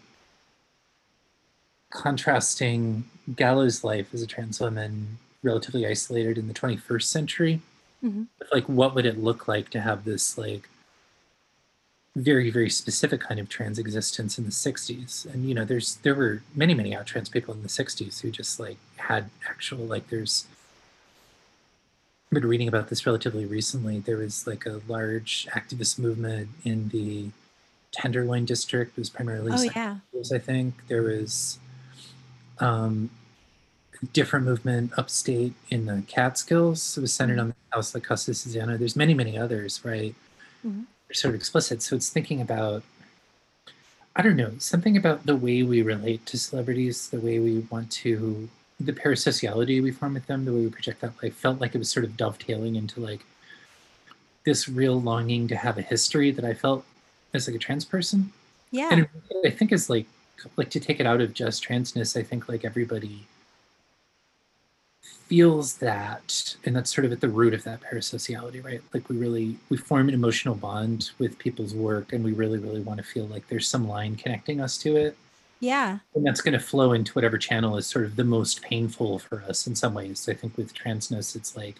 contrasting 1.90 3.06
Gala's 3.36 3.84
life 3.84 4.14
as 4.14 4.22
a 4.22 4.28
trans 4.28 4.60
woman, 4.60 5.18
relatively 5.42 5.88
isolated 5.88 6.38
in 6.38 6.48
the 6.48 6.54
21st 6.54 7.10
century. 7.10 7.62
Mhm. 8.04 8.28
with, 8.38 8.50
Like, 8.52 8.70
what 8.70 8.94
would 8.94 9.06
it 9.06 9.18
look 9.18 9.48
like 9.48 9.70
to 9.72 9.82
have 9.82 10.04
this 10.04 10.38
like 10.38 10.70
very 12.18 12.50
very 12.50 12.70
specific 12.70 13.22
kind 13.22 13.40
of 13.40 13.48
trans 13.48 13.78
existence 13.80 14.38
in 14.38 14.46
the 14.46 14.52
60s? 14.52 15.26
And 15.32 15.48
you 15.48 15.54
know, 15.54 15.64
there's 15.64 15.96
there 15.98 16.16
were 16.16 16.42
many 16.56 16.74
many 16.74 16.96
out 16.96 17.06
trans 17.06 17.30
people 17.30 17.54
in 17.54 17.62
the 17.62 17.70
60s 17.70 18.22
who 18.22 18.32
just 18.32 18.60
like 18.60 18.78
had 18.98 19.30
actual 19.48 19.86
like 19.86 20.10
there's 20.10 20.46
I've 22.30 22.42
been 22.42 22.50
reading 22.50 22.68
about 22.68 22.90
this 22.90 23.06
relatively 23.06 23.46
recently. 23.46 24.00
There 24.00 24.18
was 24.18 24.46
like 24.46 24.66
a 24.66 24.82
large 24.88 25.48
activist 25.52 25.98
movement 25.98 26.50
in 26.66 26.90
the 26.90 27.30
Tenderloin 27.94 28.44
district. 28.44 28.98
It 28.98 29.02
was 29.02 29.10
primarily 29.10 29.52
Oh 29.54 29.62
yeah. 29.62 29.98
I 30.34 30.38
think. 30.40 30.74
There 30.90 31.04
was 31.04 31.58
um, 32.60 33.10
different 34.12 34.46
movement 34.46 34.92
upstate 34.98 35.54
in 35.70 35.86
the 35.86 36.04
Catskills. 36.08 36.98
It 36.98 37.02
was 37.02 37.14
centered 37.14 37.40
on 37.40 37.48
the 37.50 37.56
house 37.72 37.96
La 37.96 38.02
Casa 38.02 38.34
Susanna. 38.34 38.78
There's 38.78 38.98
many, 38.98 39.14
many 39.14 39.38
others, 39.38 39.86
right? 39.86 40.14
Mhm. 40.66 40.86
Sort 41.14 41.34
of 41.34 41.40
explicit. 41.40 41.82
So 41.82 41.96
it's 41.96 42.10
thinking 42.10 42.42
about, 42.42 42.84
I 44.16 44.22
don't 44.22 44.36
know, 44.36 44.54
something 44.60 44.98
about 44.98 45.26
the 45.26 45.36
way 45.36 45.64
we 45.64 45.82
relate 45.82 46.26
to 46.28 46.38
celebrities, 46.38 47.10
the 47.10 47.20
way 47.20 47.40
we 47.40 47.60
want 47.72 47.92
to, 47.92 48.50
the 48.80 48.94
parasociality 48.94 49.82
we 49.82 49.92
form 49.92 50.14
with 50.16 50.26
them, 50.28 50.46
the 50.46 50.54
way 50.54 50.62
we 50.62 50.70
project 50.70 51.02
that 51.02 51.14
life 51.24 51.36
felt 51.36 51.62
like 51.62 51.74
it 51.74 51.78
was 51.78 51.90
sort 51.90 52.04
of 52.04 52.18
dovetailing 52.18 52.76
into 52.76 53.00
like 53.00 53.26
this 54.44 54.68
real 54.70 55.02
longing 55.02 55.48
to 55.48 55.56
have 55.56 55.78
a 55.78 55.82
history 55.82 56.32
that 56.32 56.46
I 56.46 56.54
felt 56.54 56.86
as 57.34 57.48
like 57.48 57.56
a 57.56 57.60
trans 57.60 57.86
person 57.86 58.32
Yeah. 58.72 58.90
and 58.92 59.08
I 59.46 59.50
think 59.50 59.72
is 59.72 59.90
like 59.90 60.06
like 60.56 60.70
to 60.70 60.80
take 60.80 61.00
it 61.00 61.06
out 61.06 61.20
of 61.20 61.34
just 61.34 61.68
transness. 61.68 62.18
I 62.18 62.24
think 62.24 62.48
like 62.48 62.64
everybody 62.64 63.26
feels 65.28 65.76
that, 65.76 66.56
and 66.64 66.76
that's 66.76 66.94
sort 66.94 67.06
of 67.06 67.12
at 67.12 67.22
the 67.22 67.28
root 67.28 67.54
of 67.54 67.64
that 67.64 67.82
parasociality, 67.82 68.64
right? 68.64 68.82
Like 68.94 69.10
we 69.10 69.18
really 69.18 69.58
we 69.70 69.78
form 69.78 70.08
an 70.08 70.14
emotional 70.14 70.56
bond 70.56 71.12
with 71.20 71.38
people's 71.38 71.74
work, 71.74 72.14
and 72.14 72.24
we 72.24 72.32
really 72.32 72.60
really 72.60 72.82
want 72.82 72.98
to 73.00 73.04
feel 73.06 73.26
like 73.26 73.48
there's 73.48 73.68
some 73.68 73.88
line 73.88 74.16
connecting 74.16 74.62
us 74.62 74.78
to 74.80 74.96
it, 74.96 75.18
yeah. 75.60 76.00
and 76.16 76.26
that's 76.26 76.42
going 76.42 76.54
to 76.54 76.60
flow 76.60 76.94
into 76.94 77.12
whatever 77.14 77.38
channel 77.38 77.78
is 77.78 77.88
sort 77.88 78.06
of 78.06 78.16
the 78.16 78.24
most 78.24 78.62
painful 78.62 79.20
for 79.20 79.44
us 79.44 79.68
in 79.68 79.76
some 79.76 79.94
ways. 79.94 80.28
I 80.30 80.34
think 80.34 80.58
with 80.58 80.74
transness, 80.74 81.36
it's 81.36 81.56
like. 81.56 81.76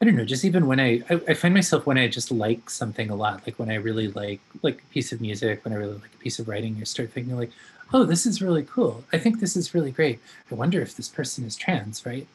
I 0.00 0.04
don't 0.04 0.16
know. 0.16 0.24
Just 0.24 0.44
even 0.44 0.66
when 0.66 0.80
I, 0.80 1.00
I, 1.08 1.20
I 1.28 1.34
find 1.34 1.54
myself 1.54 1.86
when 1.86 1.96
I 1.96 2.08
just 2.08 2.32
like 2.32 2.68
something 2.68 3.08
a 3.08 3.14
lot, 3.14 3.46
like 3.46 3.56
when 3.60 3.70
I 3.70 3.76
really 3.76 4.08
like 4.08 4.40
like 4.60 4.78
a 4.82 4.92
piece 4.92 5.12
of 5.12 5.20
music, 5.20 5.64
when 5.64 5.72
I 5.72 5.76
really 5.76 5.94
like 5.94 6.12
a 6.12 6.18
piece 6.18 6.40
of 6.40 6.48
writing, 6.48 6.76
I 6.80 6.84
start 6.84 7.12
thinking 7.12 7.36
like, 7.36 7.52
oh, 7.92 8.04
this 8.04 8.26
is 8.26 8.42
really 8.42 8.62
cool. 8.62 9.04
I 9.12 9.18
think 9.18 9.40
this 9.40 9.56
is 9.56 9.74
really 9.74 9.90
great. 9.90 10.18
I 10.50 10.54
wonder 10.54 10.80
if 10.80 10.96
this 10.96 11.08
person 11.08 11.44
is 11.44 11.56
trans, 11.56 12.04
right? 12.06 12.26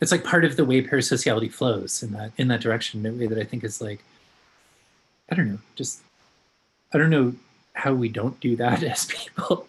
It's 0.00 0.12
like 0.12 0.24
part 0.24 0.44
of 0.44 0.56
the 0.56 0.64
way 0.64 0.82
parasociality 0.82 1.52
flows 1.52 2.02
in 2.02 2.12
that 2.12 2.32
in 2.36 2.48
that 2.48 2.60
direction, 2.60 3.06
in 3.06 3.14
a 3.14 3.16
way 3.16 3.26
that 3.26 3.38
I 3.38 3.44
think 3.44 3.64
is 3.64 3.80
like, 3.80 4.02
I 5.30 5.34
don't 5.34 5.48
know, 5.48 5.58
just 5.76 6.00
I 6.92 6.98
don't 6.98 7.10
know 7.10 7.34
how 7.74 7.94
we 7.94 8.08
don't 8.08 8.38
do 8.40 8.56
that 8.56 8.82
as 8.94 9.06
people. 9.06 9.66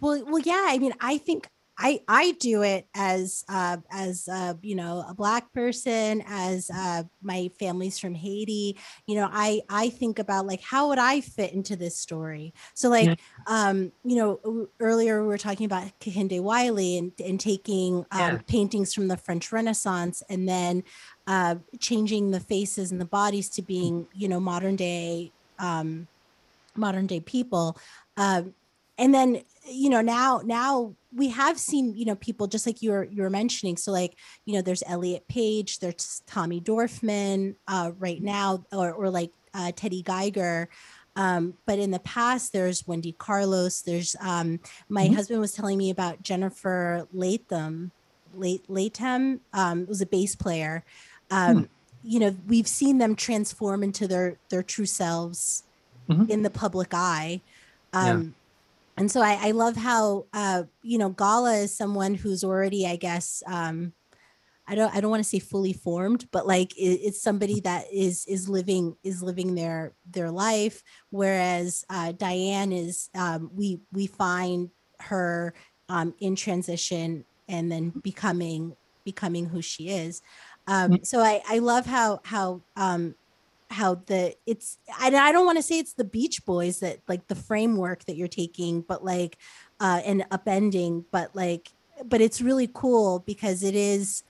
Well, 0.00 0.24
well, 0.24 0.38
yeah. 0.40 0.66
I 0.68 0.78
mean, 0.78 0.92
I 1.00 1.18
think 1.18 1.48
I 1.80 2.00
I 2.08 2.32
do 2.40 2.62
it 2.62 2.86
as 2.94 3.44
uh, 3.48 3.78
as 3.90 4.28
uh, 4.30 4.54
you 4.62 4.76
know 4.76 5.04
a 5.08 5.14
black 5.14 5.52
person, 5.54 6.22
as 6.26 6.70
uh, 6.74 7.04
my 7.22 7.50
family's 7.58 7.98
from 7.98 8.14
Haiti. 8.14 8.78
You 9.06 9.16
know, 9.16 9.28
I 9.32 9.62
I 9.70 9.88
think 9.90 10.18
about 10.18 10.46
like 10.46 10.60
how 10.62 10.88
would 10.90 10.98
I 10.98 11.22
fit 11.22 11.52
into 11.54 11.76
this 11.76 11.98
story. 11.98 12.52
So 12.74 12.90
like, 12.90 13.08
Yeah. 13.08 13.14
um, 13.46 13.92
you 14.04 14.16
know, 14.16 14.68
earlier 14.80 15.22
we 15.22 15.28
were 15.28 15.38
talking 15.38 15.66
about 15.66 15.90
Kehinde 16.00 16.40
Wiley 16.42 16.98
and 16.98 17.12
and 17.24 17.40
taking 17.40 18.04
um, 18.12 18.38
Yeah. 18.38 18.42
paintings 18.46 18.94
from 18.94 19.08
the 19.08 19.16
French 19.16 19.50
Renaissance 19.52 20.22
and 20.28 20.48
then 20.48 20.84
uh, 21.26 21.56
changing 21.80 22.30
the 22.30 22.40
faces 22.40 22.92
and 22.92 23.00
the 23.00 23.06
bodies 23.06 23.48
to 23.50 23.62
being 23.62 24.06
you 24.12 24.28
know 24.28 24.40
modern 24.40 24.76
day. 24.76 25.32
Um, 25.58 26.08
modern 26.76 27.06
day 27.06 27.20
people 27.20 27.76
um, 28.16 28.54
and 28.98 29.12
then 29.14 29.42
you 29.68 29.90
know 29.90 30.00
now 30.00 30.40
now 30.44 30.94
we 31.12 31.28
have 31.28 31.58
seen 31.58 31.94
you 31.94 32.04
know 32.04 32.14
people 32.16 32.46
just 32.46 32.66
like 32.66 32.80
you 32.82 32.90
were 32.92 33.04
you 33.04 33.22
were 33.22 33.30
mentioning 33.30 33.76
so 33.76 33.92
like 33.92 34.16
you 34.46 34.54
know 34.54 34.62
there's 34.62 34.82
elliot 34.86 35.26
page 35.28 35.78
there's 35.80 36.22
tommy 36.26 36.60
dorfman 36.60 37.54
uh, 37.68 37.90
right 37.98 38.22
now 38.22 38.64
or, 38.72 38.92
or 38.92 39.10
like 39.10 39.30
uh, 39.54 39.70
teddy 39.76 40.02
geiger 40.02 40.68
um, 41.16 41.54
but 41.66 41.78
in 41.78 41.90
the 41.90 41.98
past 42.00 42.52
there's 42.52 42.86
wendy 42.86 43.12
carlos 43.12 43.82
there's 43.82 44.16
um, 44.20 44.58
my 44.88 45.08
Mhm. 45.08 45.14
husband 45.14 45.40
was 45.40 45.52
telling 45.52 45.76
me 45.76 45.90
about 45.90 46.22
jennifer 46.22 47.06
leitham 47.14 47.90
late 48.32 48.66
leitham 48.68 49.40
um, 49.52 49.86
was 49.86 50.00
a 50.00 50.06
bass 50.06 50.36
player 50.36 50.84
um, 51.30 51.68
you 52.02 52.18
know 52.18 52.34
we've 52.46 52.68
seen 52.68 52.98
them 52.98 53.14
transform 53.14 53.82
into 53.82 54.08
their 54.08 54.38
their 54.48 54.62
true 54.62 54.86
selves 54.86 55.64
Mhm. 56.08 56.30
in 56.30 56.42
the 56.42 56.50
public 56.50 56.94
eye 56.94 57.42
Yeah. 57.92 58.22
And 59.00 59.10
so 59.10 59.22
I, 59.22 59.48
I 59.48 59.50
love 59.52 59.76
how 59.76 60.26
uh 60.32 60.64
you 60.82 60.98
know 60.98 61.08
gala 61.08 61.54
is 61.54 61.76
someone 61.76 62.14
who's 62.14 62.44
already 62.44 62.86
i 62.86 62.96
guess 62.96 63.42
um 63.46 63.92
i 64.68 64.74
don't 64.74 64.94
i 64.94 65.00
don't 65.00 65.10
want 65.10 65.22
to 65.24 65.28
say 65.28 65.38
fully 65.38 65.72
formed 65.72 66.28
but 66.30 66.46
like 66.46 66.76
it, 66.76 67.00
it's 67.02 67.22
somebody 67.22 67.60
that 67.60 67.86
is 67.92 68.26
is 68.28 68.48
living 68.48 68.96
is 69.02 69.22
living 69.22 69.54
their 69.54 69.94
their 70.08 70.30
life 70.30 70.82
whereas 71.08 71.84
uh 71.88 72.12
diane 72.12 72.72
is 72.72 73.08
um 73.14 73.50
we 73.54 73.80
we 73.90 74.06
find 74.06 74.70
her 75.00 75.54
um 75.88 76.14
in 76.20 76.36
transition 76.36 77.24
and 77.48 77.72
then 77.72 77.90
becoming 78.02 78.76
becoming 79.04 79.46
who 79.46 79.62
she 79.62 79.88
is. 79.88 80.22
Um 80.66 80.98
so 81.02 81.20
i 81.20 81.42
i 81.48 81.58
love 81.58 81.86
how 81.86 82.20
how 82.24 82.60
um 82.76 83.14
how 83.70 83.94
the 83.94 84.34
it's 84.46 84.78
I, 84.98 85.08
I 85.14 85.32
don't 85.32 85.46
want 85.46 85.58
to 85.58 85.62
say 85.62 85.78
it's 85.78 85.94
the 85.94 86.04
beach 86.04 86.44
boys 86.44 86.80
that 86.80 86.98
like 87.08 87.28
the 87.28 87.34
framework 87.36 88.04
that 88.04 88.16
you're 88.16 88.28
taking 88.28 88.82
but 88.82 89.04
like 89.04 89.38
uh 89.78 90.02
and 90.04 90.24
upending 90.30 91.04
but 91.12 91.34
like 91.36 91.70
but 92.04 92.20
it's 92.20 92.40
really 92.40 92.68
cool 92.72 93.20
because 93.20 93.62
it 93.62 93.74
is 93.74 94.24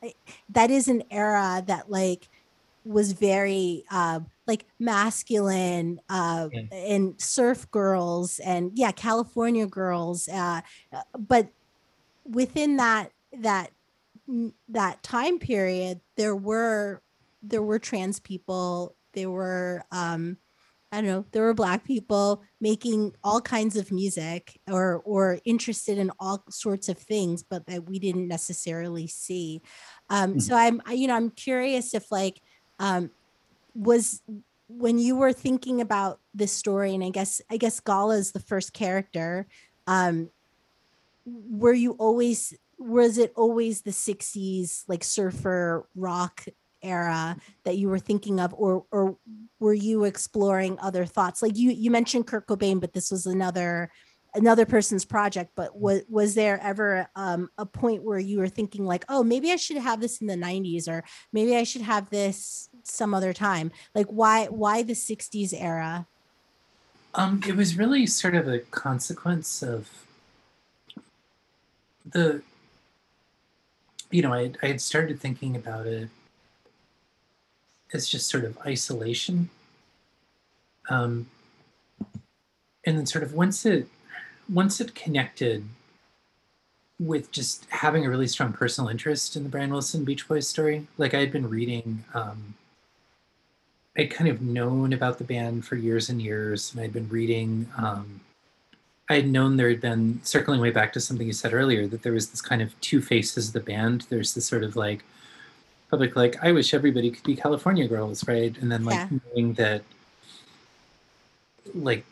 that 0.51 0.70
is 0.70 0.88
an 0.88 1.03
era 1.11 1.62
that 1.66 1.91
like 1.91 2.28
was 2.84 3.12
very 3.12 3.84
uh 3.91 4.20
like 4.47 4.66
masculine 4.78 6.01
uh 6.09 6.49
Yeah. 6.53 6.62
and 6.72 7.20
surf 7.20 7.70
girls 7.70 8.38
and 8.41 8.72
yeah 8.74 8.93
california 8.93 9.66
girls 9.66 10.28
uh 10.28 10.61
uh, 10.93 11.03
but 11.18 11.49
within 12.24 12.76
that 12.76 13.12
that 13.32 13.70
that 14.68 15.03
time 15.03 15.38
period 15.38 16.01
there 16.16 16.36
were 16.36 17.03
there 17.43 17.62
were 17.62 17.78
trans 17.78 18.20
people 18.20 18.95
there 19.14 19.30
were 19.30 19.84
um 19.92 20.36
i 20.92 20.96
don't 21.00 21.06
know 21.06 21.24
there 21.32 21.42
were 21.44 21.54
black 21.54 21.84
people 21.84 22.42
making 22.61 23.14
all 23.22 23.40
kinds 23.40 23.76
of 23.76 23.92
music 23.92 24.61
or 24.70 25.02
or 25.04 25.38
interested 25.44 25.98
in 25.98 26.11
all 26.18 26.44
sorts 26.50 26.88
of 26.88 26.98
things 26.98 27.42
but 27.42 27.66
that 27.66 27.84
we 27.88 27.98
didn't 27.98 28.28
necessarily 28.28 29.06
see 29.06 29.62
um 30.11 30.34
Mhm. 30.34 30.42
so 30.42 30.54
i'm 30.56 30.80
I- 30.86 30.94
you 30.94 31.06
know 31.08 31.14
i'm 31.16 31.30
curious 31.30 31.94
if 31.94 32.11
like 32.11 32.40
um 32.78 33.11
was 33.74 34.22
when 34.68 34.98
you 34.98 35.16
were 35.16 35.32
thinking 35.32 35.80
about 35.80 36.20
this 36.34 36.52
story 36.52 36.94
and 36.94 37.04
i 37.04 37.11
guess 37.11 37.40
i 37.50 37.56
guess 37.56 37.80
gala 37.80 38.16
is 38.16 38.32
the 38.32 38.40
first 38.40 38.72
character 38.72 39.46
um 39.86 40.30
were 41.24 41.74
you 41.74 41.92
always 41.92 42.54
was 42.78 43.18
it 43.18 43.32
always 43.36 43.82
the 43.82 43.92
60s 43.92 44.84
like 44.88 45.04
surfer 45.04 45.86
rock 45.94 46.44
era 46.83 47.37
that 47.64 47.76
you 47.76 47.89
were 47.89 47.99
thinking 47.99 48.41
of 48.41 48.55
or 48.55 48.85
or 48.91 49.16
were 49.59 49.74
you 49.74 50.05
exploring 50.05 50.78
other 50.81 51.05
thoughts? 51.05 51.43
Like 51.43 51.57
you 51.57 51.70
you 51.70 51.91
mentioned 51.91 52.26
Kurt 52.26 52.47
Cobain 52.47 52.81
but 52.81 52.93
this 52.93 53.11
was 53.11 53.26
another 53.26 53.91
another 54.35 54.64
person's 54.64 55.05
project 55.05 55.51
but 55.57 55.76
was 55.76 56.03
was 56.09 56.35
there 56.35 56.61
ever 56.62 57.09
um, 57.16 57.49
a 57.59 57.66
point 57.66 58.03
where 58.03 58.18
you 58.18 58.39
were 58.39 58.49
thinking 58.49 58.85
like 58.85 59.05
oh 59.09 59.22
maybe 59.22 59.51
I 59.51 59.57
should 59.57 59.76
have 59.76 60.01
this 60.01 60.20
in 60.20 60.26
the 60.26 60.35
90s 60.35 60.89
or 60.89 61.05
maybe 61.33 61.57
I 61.57 61.64
should 61.64 61.83
have 61.83 62.11
this 62.11 62.68
some 62.85 63.14
other 63.14 63.33
time? 63.33 63.70
Like 63.95 64.07
why 64.07 64.47
why 64.47 64.83
the 64.83 64.95
60s 64.95 65.53
era? 65.57 66.07
Um 67.14 67.43
it 67.47 67.57
was 67.57 67.76
really 67.76 68.07
sort 68.07 68.35
of 68.35 68.49
a 68.49 68.61
consequence 68.61 69.62
of 69.62 69.89
the 72.07 72.43
you 74.11 74.22
know 74.22 74.33
I, 74.33 74.53
I 74.62 74.68
had 74.68 74.81
started 74.81 75.20
thinking 75.20 75.57
about 75.57 75.87
it 75.87 76.09
as 77.93 78.09
just 78.09 78.28
sort 78.28 78.45
of 78.45 78.59
isolation 78.66 79.49
um, 80.91 81.26
and 82.84 82.99
then 82.99 83.07
sort 83.07 83.24
of 83.24 83.32
once 83.32 83.64
it 83.64 83.86
once 84.49 84.80
it 84.80 84.95
connected 84.95 85.64
with 86.99 87.30
just 87.30 87.64
having 87.70 88.05
a 88.05 88.11
really 88.11 88.26
strong 88.26 88.53
personal 88.53 88.91
interest 88.91 89.36
in 89.36 89.43
the 89.45 89.49
Brian 89.49 89.70
Wilson 89.70 90.05
Beach 90.05 90.28
Boys 90.28 90.47
story, 90.47 90.86
like 90.99 91.14
I 91.14 91.20
had 91.20 91.32
been 91.32 91.49
reading, 91.49 92.05
um, 92.12 92.55
I'd 93.97 94.11
kind 94.11 94.28
of 94.28 94.43
known 94.43 94.93
about 94.93 95.16
the 95.16 95.24
band 95.24 95.64
for 95.64 95.76
years 95.76 96.11
and 96.11 96.20
years, 96.20 96.72
and 96.72 96.82
I'd 96.82 96.93
been 96.93 97.09
reading. 97.09 97.66
Um, 97.78 98.20
I 99.09 99.14
had 99.14 99.28
known 99.28 99.57
there 99.57 99.70
had 99.70 99.80
been 99.80 100.20
circling 100.24 100.61
way 100.61 100.70
back 100.70 100.93
to 100.93 101.01
something 101.01 101.26
you 101.26 101.32
said 101.32 101.55
earlier 101.55 101.86
that 101.86 102.03
there 102.03 102.12
was 102.12 102.30
this 102.30 102.43
kind 102.43 102.61
of 102.61 102.78
two 102.80 103.01
faces 103.01 103.49
of 103.49 103.55
the 103.55 103.61
band. 103.61 104.07
There's 104.11 104.34
this 104.34 104.47
sort 104.47 104.62
of 104.62 104.76
like 104.76 105.05
public, 105.91 106.16
like 106.16 106.36
I 106.43 106.53
wish 106.53 106.72
everybody 106.72 107.11
could 107.11 107.24
be 107.24 107.36
California 107.36 107.88
girls, 107.88 108.26
right? 108.28 108.57
And 108.61 108.70
then 108.70 108.84
like 108.84 108.97
Yeah. 108.97 109.18
knowing 109.34 109.55
that, 109.55 109.82
like 111.74 112.05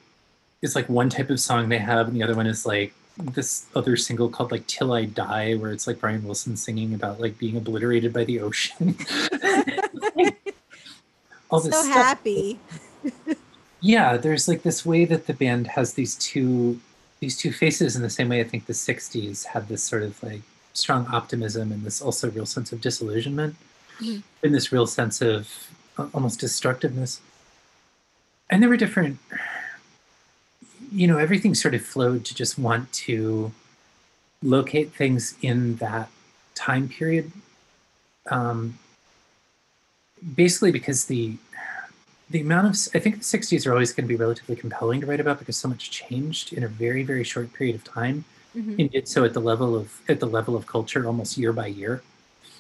it's 0.63 0.75
like 0.75 0.89
one 0.89 1.09
type 1.09 1.31
of 1.31 1.41
song 1.41 1.69
they 1.69 1.79
have, 1.79 2.09
and 2.09 2.17
the 2.17 2.23
other 2.23 2.35
one 2.35 2.47
is 2.47 2.67
like 2.67 2.93
this 3.17 3.67
other 3.75 3.97
single 3.97 4.29
called 4.29 4.53
like 4.53 4.67
"Till 4.67 4.93
I 4.93 5.05
Die," 5.05 5.55
where 5.55 5.73
it's 5.73 5.87
like 5.87 6.01
Brian 6.01 6.25
Wilson 6.25 6.57
singing 6.57 6.95
about 6.95 7.21
like 7.21 7.39
being 7.39 7.57
obliterated 7.57 8.13
by 8.13 8.25
the 8.25 8.41
ocean. 8.41 8.97
All 11.51 11.61
so 11.61 11.71
stuff. 11.71 11.87
happy 11.87 12.59
Yeah, 13.81 14.17
there's 14.19 14.49
like 14.49 14.63
this 14.63 14.85
way 14.85 15.05
that 15.07 15.27
the 15.27 15.33
band 15.35 15.69
has 15.69 15.95
these 15.95 16.17
two 16.17 16.81
these 17.21 17.37
two 17.37 17.53
faces 17.53 17.97
in 17.97 18.03
the 18.03 18.11
same 18.11 18.29
way 18.29 18.41
I 18.41 18.45
think 18.45 18.67
the 18.67 18.73
'60s 18.73 19.45
had 19.47 19.69
this 19.69 19.83
sort 19.83 20.03
of 20.03 20.23
like 20.23 20.43
strong 20.75 21.07
optimism 21.07 21.73
and 21.73 21.85
this 21.85 22.01
also 22.03 22.31
real 22.31 22.47
sense 22.47 22.71
of 22.73 22.81
disillusionment, 22.81 23.57
Mhm. 24.01 24.23
and 24.43 24.55
this 24.55 24.71
real 24.73 24.87
sense 24.87 25.21
of 25.21 25.69
uh, 25.99 26.09
almost 26.15 26.41
destructiveness. 26.41 27.21
And 28.51 28.63
there 28.63 28.71
were 28.71 28.77
different, 28.77 29.19
you 30.93 31.07
know, 31.07 31.19
everything 31.19 31.55
sort 31.55 31.75
of 31.75 31.83
flowed 31.85 32.25
to 32.27 32.35
just 32.35 32.59
want 32.59 32.93
to 33.05 33.53
locate 34.43 34.93
things 34.95 35.35
in 35.43 35.77
that 35.77 36.09
time 36.55 36.89
period. 36.89 37.33
Um, 38.31 38.79
basically, 40.35 40.73
because 40.73 41.07
the 41.07 41.37
the 42.31 42.41
amount 42.41 42.67
of 42.67 42.75
I 42.95 42.99
think 42.99 43.17
the 43.19 43.25
60s 43.25 43.67
are 43.67 43.73
always 43.73 43.93
going 43.93 44.05
to 44.05 44.09
be 44.09 44.17
relatively 44.17 44.55
compelling 44.55 45.01
to 45.01 45.07
write 45.07 45.21
about 45.21 45.39
because 45.39 45.57
so 45.57 45.67
much 45.69 45.91
changed 45.91 46.53
in 46.53 46.63
a 46.63 46.69
very 46.69 47.03
very 47.03 47.25
short 47.25 47.53
period 47.55 47.75
of 47.75 47.85
time 47.85 48.25
Mhm. 48.55 48.79
and 48.81 48.91
did 48.91 49.09
so 49.09 49.25
at 49.25 49.33
the 49.35 49.41
level 49.41 49.75
of 49.75 50.01
at 50.09 50.21
the 50.21 50.27
level 50.27 50.55
of 50.57 50.67
culture 50.67 51.07
almost 51.07 51.39
year 51.39 51.53
by 51.55 51.67
year 51.69 52.03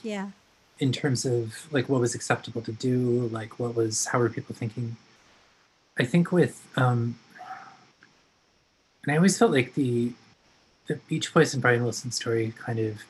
yeah 0.02 0.30
in 0.78 0.92
terms 0.92 1.24
of 1.24 1.66
like 1.72 1.88
what 1.88 2.00
was 2.00 2.14
acceptable 2.14 2.62
to 2.62 2.72
do 2.72 3.28
like 3.32 3.58
what 3.58 3.74
was 3.74 4.06
how 4.06 4.18
were 4.18 4.30
people 4.30 4.54
thinking? 4.54 4.96
I 5.98 6.04
think 6.04 6.30
with 6.30 6.66
um 6.76 7.18
and 9.02 9.12
i 9.12 9.16
always 9.16 9.38
felt 9.38 9.50
like 9.50 9.74
the 9.74 10.12
the 10.86 10.96
beach 11.08 11.32
boys 11.34 11.52
and 11.54 11.62
brian 11.62 11.82
wilson 11.82 12.10
story 12.10 12.52
kind 12.56 12.78
of 12.78 13.02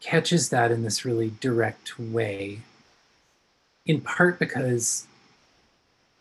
catches 0.00 0.50
that 0.50 0.70
in 0.70 0.82
this 0.82 1.06
really 1.06 1.32
direct 1.40 1.98
way. 1.98 2.60
In 3.86 4.02
part 4.02 4.38
because 4.38 5.06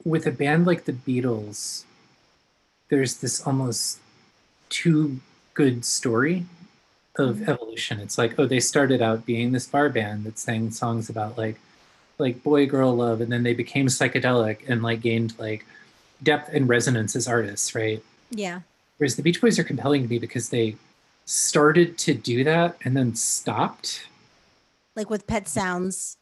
with 0.06 0.26
a 0.26 0.32
band 0.32 0.66
like 0.66 0.86
the 0.86 0.94
beatles 0.94 1.84
there's 2.90 3.18
this 3.18 3.42
almost 3.46 4.00
too 4.70 5.20
good 5.54 5.84
story 5.86 6.46
of 7.18 7.38
Mhm. 7.38 7.48
evolution. 7.50 8.00
It's 8.00 8.18
like, 8.18 8.38
oh, 8.40 8.46
they 8.48 8.60
started 8.60 9.02
out 9.02 9.26
being 9.26 9.52
this 9.52 9.68
bar 9.68 9.90
band 9.90 10.24
that 10.24 10.40
sang 10.40 10.72
songs 10.72 11.10
about 11.10 11.38
like 11.38 11.60
like 12.20 12.44
boy 12.44 12.66
girl 12.68 12.96
love, 12.96 13.22
and 13.22 13.32
then 13.32 13.44
they 13.44 13.54
became 13.56 13.88
psychedelic 13.88 14.70
and 14.70 14.84
like 14.84 15.02
gained 15.02 15.38
like 15.40 15.66
depth 16.22 16.50
and 16.54 16.70
resonance 16.70 17.16
as 17.16 17.28
artists, 17.28 17.74
right? 17.76 18.04
yeah 18.30 18.62
Whereas 18.98 19.16
the 19.16 19.24
Beach 19.24 19.42
Boys 19.42 19.58
are 19.60 19.64
compelling 19.64 20.04
to 20.04 20.08
me 20.08 20.20
because 20.20 20.50
they 20.50 20.76
started 21.26 21.98
to 22.00 22.14
do 22.14 22.44
that 22.44 22.78
and 22.84 22.96
then 22.96 23.16
stopped. 23.16 24.08
like 24.96 25.10
with 25.10 25.26
pet 25.28 25.48
sounds 25.48 26.18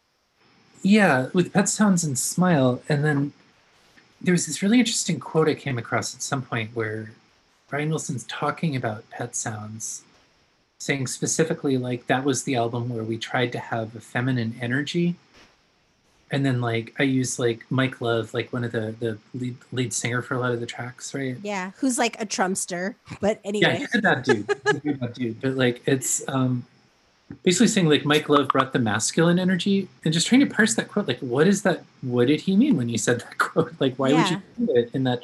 Yeah, 0.83 1.27
with 1.33 1.53
Pet 1.53 1.69
Sounds 1.69 2.03
and 2.03 2.17
Smile. 2.17 2.81
And 2.89 3.03
then 3.05 3.33
there 4.21 4.31
was 4.31 4.47
this 4.47 4.63
really 4.63 4.79
interesting 4.79 5.19
quote 5.19 5.47
I 5.49 5.53
came 5.55 5.77
across 5.77 6.15
at 6.15 6.21
some 6.23 6.41
point 6.41 6.71
where 6.75 7.11
Brian 7.69 7.89
Wilson's 7.89 8.23
talking 8.23 8.75
about 8.75 9.07
Pet 9.11 9.35
Sounds, 9.35 10.01
saying 10.81 11.05
specifically, 11.05 11.77
like, 11.77 12.07
that 12.07 12.23
was 12.23 12.41
the 12.43 12.55
album 12.55 12.89
where 12.89 13.03
we 13.03 13.15
tried 13.15 13.51
to 13.51 13.59
have 13.59 13.95
a 13.95 13.99
feminine 13.99 14.55
energy. 14.59 15.13
And 16.31 16.43
then, 16.43 16.59
like, 16.59 16.95
I 16.97 17.03
use 17.03 17.37
like, 17.37 17.63
Mike 17.69 18.01
Love, 18.01 18.33
like, 18.33 18.51
one 18.51 18.63
of 18.63 18.71
the, 18.71 18.95
the 18.99 19.19
lead, 19.35 19.57
lead 19.71 19.93
singer 19.93 20.23
for 20.23 20.33
a 20.33 20.39
lot 20.39 20.53
of 20.53 20.59
the 20.59 20.65
tracks, 20.65 21.13
right? 21.13 21.37
yeah 21.43 21.69
who's 21.77 21.99
like 21.99 22.19
a 22.19 22.25
trumpster 22.25 22.95
but 23.19 23.39
anyway. 23.43 23.85
Yeah, 23.93 23.99
a 23.99 24.01
bad 24.01 24.23
dude. 24.23 24.49
A 24.49 24.93
bad 24.93 25.13
dude. 25.13 25.39
But 25.41 25.53
like 25.53 25.83
it's 25.85 26.27
um 26.27 26.65
basically 27.43 27.67
saying 27.67 27.87
like 27.87 28.03
Mike 28.03 28.27
Love 28.27 28.47
brought 28.47 28.73
the 28.73 28.79
masculine 28.79 29.37
energy 29.37 29.87
and 30.03 30.11
just 30.11 30.25
trying 30.25 30.41
to 30.41 30.47
parse 30.47 30.73
that 30.75 30.87
quote. 30.87 31.07
Like, 31.07 31.19
what 31.19 31.45
is 31.45 31.61
that? 31.61 31.83
What 32.01 32.27
did 32.27 32.41
he 32.41 32.55
mean 32.55 32.75
when 32.75 32.89
he 32.89 32.97
said 32.97 33.19
that 33.19 33.37
quote? 33.45 33.75
Like, 33.79 33.97
why 33.97 34.13
would 34.13 34.29
you 34.31 34.41
do 34.57 34.75
it? 34.75 34.89
And 34.95 35.05
that 35.05 35.21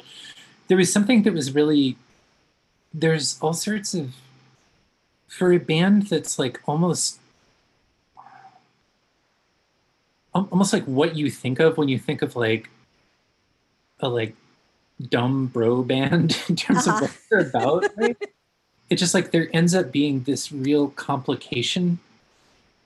there 0.68 0.76
was 0.76 0.92
something 0.92 1.24
that 1.24 1.32
was 1.32 1.52
really 1.52 1.96
there's 2.94 3.38
all 3.40 3.54
sorts 3.54 3.92
of 3.92 4.14
for 5.28 5.52
a 5.52 5.58
band 5.58 6.04
that's 6.08 6.38
like 6.38 6.60
almost 6.66 7.18
almost 10.34 10.72
like 10.72 10.84
what 10.84 11.16
you 11.16 11.30
think 11.30 11.58
of 11.58 11.76
when 11.78 11.88
you 11.88 11.98
think 11.98 12.22
of 12.22 12.36
like 12.36 12.68
a 14.00 14.08
like 14.08 14.34
dumb 15.10 15.46
bro 15.46 15.82
band 15.82 16.38
in 16.48 16.56
terms 16.56 16.86
Uh-huh. 16.86 16.96
of 16.96 17.02
what 17.02 17.10
they're 17.30 17.40
about 17.48 17.84
right? 17.96 18.16
it's 18.90 19.00
just 19.00 19.14
like 19.14 19.30
there 19.30 19.48
ends 19.52 19.74
up 19.74 19.90
being 19.92 20.22
this 20.22 20.50
real 20.52 20.88
complication 20.90 21.98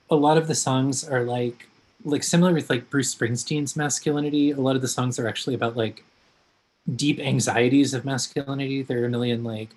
a 0.09 0.15
lot 0.15 0.37
of 0.37 0.47
the 0.47 0.55
songs 0.55 1.03
are 1.07 1.23
like 1.23 1.67
like 2.05 2.23
similar 2.23 2.53
with 2.53 2.69
like 2.69 2.89
bruce 2.89 3.13
springsteen's 3.13 3.75
masculinity 3.75 4.51
a 4.51 4.57
lot 4.59 4.75
of 4.75 4.81
the 4.81 4.87
songs 4.87 5.17
are 5.19 5.27
actually 5.27 5.55
about 5.55 5.77
like 5.77 6.03
deep 6.95 7.19
anxieties 7.19 7.93
of 7.93 8.03
masculinity 8.03 8.81
there 8.83 9.01
are 9.01 9.05
a 9.05 9.09
million 9.09 9.43
like 9.43 9.69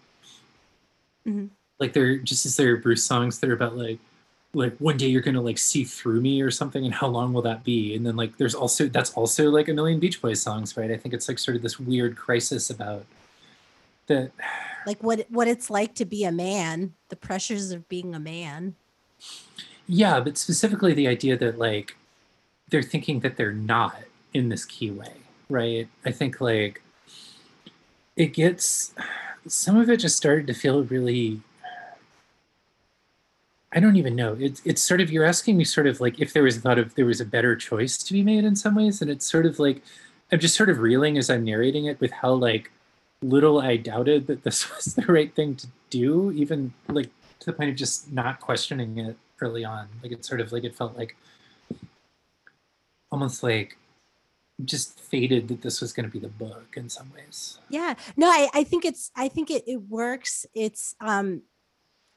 Mhm. 1.27 1.51
Like 1.79 1.93
they're 1.93 2.17
just 2.17 2.47
as 2.47 2.57
there 2.57 2.75
are 2.75 2.77
bruce 2.77 3.05
songs 3.05 3.39
that 3.39 3.51
are 3.51 3.55
about 3.55 3.77
like 3.77 3.99
like 4.55 4.77
one 4.79 4.97
day 4.97 5.07
you're 5.07 5.23
gonna 5.23 5.41
like 5.41 5.59
see 5.59 5.85
through 5.85 6.21
me 6.21 6.41
or 6.41 6.51
something 6.51 6.85
and 6.85 6.95
how 6.95 7.07
long 7.07 7.33
will 7.33 7.43
that 7.43 7.63
be? 7.63 7.95
And 7.95 8.07
then 8.07 8.17
like 8.17 8.37
there's 8.39 8.55
also 8.55 8.87
that's 8.87 9.13
also 9.13 9.51
like 9.51 9.69
a 9.69 9.75
million 9.75 10.01
beach 10.01 10.23
boys 10.23 10.41
songs 10.41 10.77
right? 10.77 10.91
I 10.91 10.97
think 10.97 11.15
it's 11.15 11.29
like 11.29 11.39
sort 11.39 11.57
of 11.57 11.63
this 11.63 11.79
weird 11.79 12.17
crisis 12.17 12.71
about 12.71 13.05
that. 14.07 14.31
Like 14.87 15.03
what 15.03 15.27
what 15.29 15.49
it's 15.49 15.69
like 15.69 15.95
to 15.97 16.05
be 16.05 16.25
a 16.25 16.33
man 16.33 16.95
the 17.09 17.17
pressures 17.17 17.71
of 17.71 17.89
being 17.89 18.15
a 18.15 18.21
man. 18.21 18.75
Yeah, 19.87 20.21
but 20.21 20.37
specifically 20.39 20.95
the 20.95 21.07
idea 21.07 21.37
that 21.37 21.59
like 21.59 21.97
they're 22.71 22.83
thinking 22.83 23.21
that 23.21 23.37
they're 23.37 23.53
not 23.53 24.03
in 24.33 24.49
this 24.49 24.65
key 24.65 24.91
way, 24.91 25.13
right? 25.49 25.89
I 26.05 26.11
think 26.11 26.41
like 26.41 26.83
it 28.17 28.33
gets 28.33 28.95
some 29.47 29.77
of 29.77 29.89
it 29.91 29.99
just 29.99 30.17
started 30.17 30.47
to 30.47 30.55
feel 30.55 30.83
really 30.85 31.41
I 33.77 33.81
don't 33.81 33.97
even 33.97 34.17
know. 34.17 34.35
It's 34.41 34.63
it's 34.65 34.81
sort 34.81 35.03
of 35.03 35.13
you're 35.13 35.27
asking 35.27 35.59
me 35.59 35.65
sort 35.65 35.87
of 35.87 36.01
like 36.01 36.19
if 36.19 36.33
there 36.33 36.43
was 36.43 36.57
a 36.57 36.61
thought 36.61 36.79
of 36.79 36.95
there 36.95 37.05
was 37.05 37.21
a 37.21 37.27
better 37.27 37.55
choice 37.55 37.99
to 37.99 38.13
be 38.15 38.23
made 38.23 38.45
in 38.45 38.57
some 38.57 38.75
ways, 38.75 39.03
and 39.03 39.11
it's 39.11 39.31
sort 39.31 39.45
of 39.45 39.59
like 39.59 39.83
I'm 40.33 40.41
just 40.41 40.57
sort 40.57 40.71
of 40.71 40.79
reeling 40.79 41.19
as 41.19 41.29
I'm 41.29 41.45
narrating 41.45 41.85
it 41.85 42.01
with 42.01 42.11
how 42.11 42.33
like 42.33 42.73
little 43.21 43.61
I 43.61 43.77
doubted 43.77 44.29
that 44.29 44.45
this 44.45 44.69
was 44.75 44.95
the 44.95 45.05
right 45.05 45.33
thing 45.35 45.57
to 45.57 45.67
do, 45.91 46.33
even 46.33 46.73
like 46.89 47.11
to 47.41 47.47
the 47.47 47.53
point 47.53 47.69
of 47.69 47.77
just 47.77 48.11
not 48.11 48.41
questioning 48.41 48.97
it 48.97 49.17
early 49.43 49.65
on. 49.65 49.89
Like 50.03 50.13
it's 50.13 50.27
sort 50.27 50.41
of 50.41 50.53
like 50.53 50.65
it 50.65 50.75
felt 50.75 50.97
like 50.97 51.15
almost 53.13 53.43
like 53.43 53.77
just 54.65 54.99
fated 54.99 55.49
that 55.49 55.61
this 55.61 55.83
was 55.83 55.93
going 55.93 56.07
to 56.07 56.11
be 56.11 56.19
the 56.19 56.29
book 56.29 56.75
in 56.77 56.89
some 56.89 57.13
ways. 57.15 57.59
yeah 57.69 57.93
no 58.17 58.27
i 58.27 58.49
i 58.55 58.65
think 58.65 58.87
it's 58.87 59.11
i 59.15 59.29
think 59.29 59.51
it, 59.51 59.63
it 59.67 59.83
works 59.83 60.47
it's 60.55 60.95
um 61.01 61.43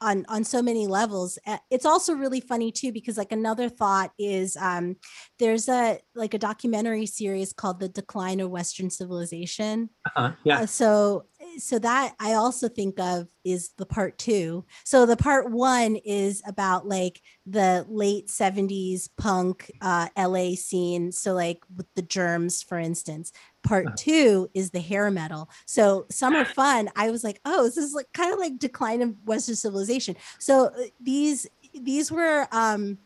on 0.00 0.24
on 0.28 0.44
so 0.44 0.62
many 0.62 0.86
levels 0.86 1.38
Uh, 1.46 1.58
it's 1.70 1.86
also 1.86 2.14
really 2.14 2.40
funny 2.40 2.72
too 2.72 2.92
because 2.92 3.16
like 3.18 3.32
another 3.32 3.68
thought 3.68 4.10
is 4.18 4.56
um 4.56 4.96
there's 5.38 5.68
a 5.68 5.98
like 6.14 6.34
a 6.34 6.38
documentary 6.38 7.06
series 7.06 7.52
called 7.52 7.80
the 7.80 7.88
decline 7.88 8.40
of 8.40 8.50
western 8.50 8.90
civilization 8.90 9.90
Uh-huh. 10.06 10.32
Yeah. 10.44 10.60
uh, 10.60 10.66
so 10.66 11.24
so 11.58 11.78
that 11.78 12.14
i 12.20 12.34
also 12.34 12.68
think 12.68 12.98
of 13.00 13.26
is 13.44 13.70
the 13.78 13.86
part 13.86 14.18
two 14.18 14.64
so 14.84 15.06
the 15.06 15.16
part 15.16 15.50
one 15.50 15.96
is 15.96 16.42
about 16.46 16.86
like 16.86 17.20
the 17.46 17.84
late 17.88 18.28
70s 18.28 19.08
punk 19.16 19.70
uh 19.80 20.08
la 20.16 20.54
scene 20.54 21.10
so 21.12 21.32
like 21.32 21.58
with 21.74 21.86
the 21.96 22.02
germs 22.02 22.62
for 22.62 22.78
instance 22.78 23.32
part 23.62 23.86
Uh-huh. 23.86 23.96
two 23.98 24.50
is 24.54 24.70
the 24.70 24.80
hair 24.80 25.10
metal. 25.10 25.48
So 25.66 26.06
summer 26.10 26.44
fun. 26.44 26.88
I 26.96 27.10
was 27.10 27.22
like 27.24 27.40
oh 27.44 27.64
this 27.64 27.76
is 27.76 27.92
like 27.94 28.12
kind 28.12 28.32
of 28.32 28.38
like 28.38 28.58
decline 28.58 29.02
of 29.02 29.14
western 29.24 29.56
civilization. 29.56 30.16
So 30.38 30.66
uh, 30.66 30.72
these 31.00 31.46
these 31.74 32.10
were 32.10 32.48
um 32.52 32.98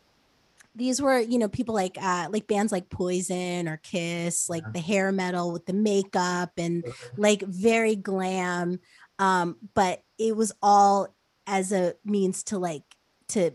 these 0.75 1.01
were 1.01 1.19
you 1.19 1.37
know 1.37 1.47
people 1.47 1.73
like 1.75 1.97
uh 2.01 2.27
like 2.31 2.47
bands 2.47 2.71
like 2.71 2.89
poison 2.89 3.67
or 3.67 3.77
kiss 3.77 4.49
like 4.49 4.63
Yeah. 4.63 4.71
the 4.73 4.79
hair 4.79 5.11
metal 5.11 5.51
with 5.51 5.65
the 5.65 5.73
makeup 5.73 6.51
and 6.57 6.83
like 7.17 7.41
very 7.43 7.95
glam 7.95 8.79
um 9.19 9.55
but 9.73 10.01
it 10.17 10.35
was 10.35 10.51
all 10.61 11.07
as 11.47 11.71
a 11.71 11.93
means 12.03 12.43
to 12.45 12.57
like 12.59 12.83
to 13.29 13.51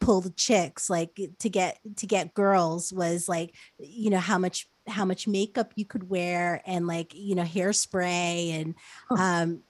pull 0.00 0.20
the 0.20 0.30
chicks 0.30 0.90
like 0.90 1.18
to 1.38 1.48
get 1.48 1.78
to 1.96 2.06
get 2.06 2.34
girls 2.34 2.92
was 2.92 3.28
like 3.28 3.54
you 3.78 4.10
know 4.10 4.18
how 4.18 4.36
much 4.38 4.66
how 4.88 5.04
much 5.04 5.26
makeup 5.28 5.72
you 5.76 5.84
could 5.84 6.08
wear 6.08 6.62
and 6.66 6.86
like 6.86 7.14
you 7.14 7.34
know 7.34 7.42
hairspray 7.42 8.60
and 8.60 8.74
um 9.18 9.62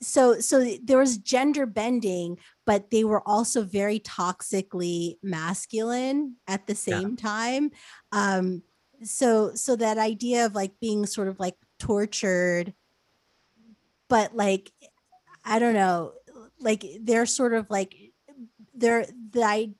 so 0.00 0.38
so 0.40 0.64
there 0.82 0.98
was 0.98 1.16
gender 1.18 1.66
bending 1.66 2.38
but 2.66 2.90
they 2.90 3.04
were 3.04 3.26
also 3.26 3.62
very 3.62 3.98
toxically 4.00 5.16
masculine 5.22 6.36
at 6.46 6.66
the 6.66 6.74
Yeah. 6.74 7.00
same 7.00 7.16
time 7.16 7.70
um 8.12 8.62
so 9.02 9.54
so 9.54 9.74
that 9.76 9.98
idea 9.98 10.46
of 10.46 10.54
like 10.54 10.72
being 10.80 11.06
sort 11.06 11.28
of 11.28 11.40
like 11.40 11.56
tortured 11.78 12.74
but 14.08 14.36
like 14.36 14.70
i 15.44 15.58
don't 15.58 15.74
know 15.74 16.12
like 16.60 16.84
they're 17.00 17.26
sort 17.26 17.54
of 17.54 17.68
like 17.70 17.96
they're 18.74 19.06
the 19.30 19.74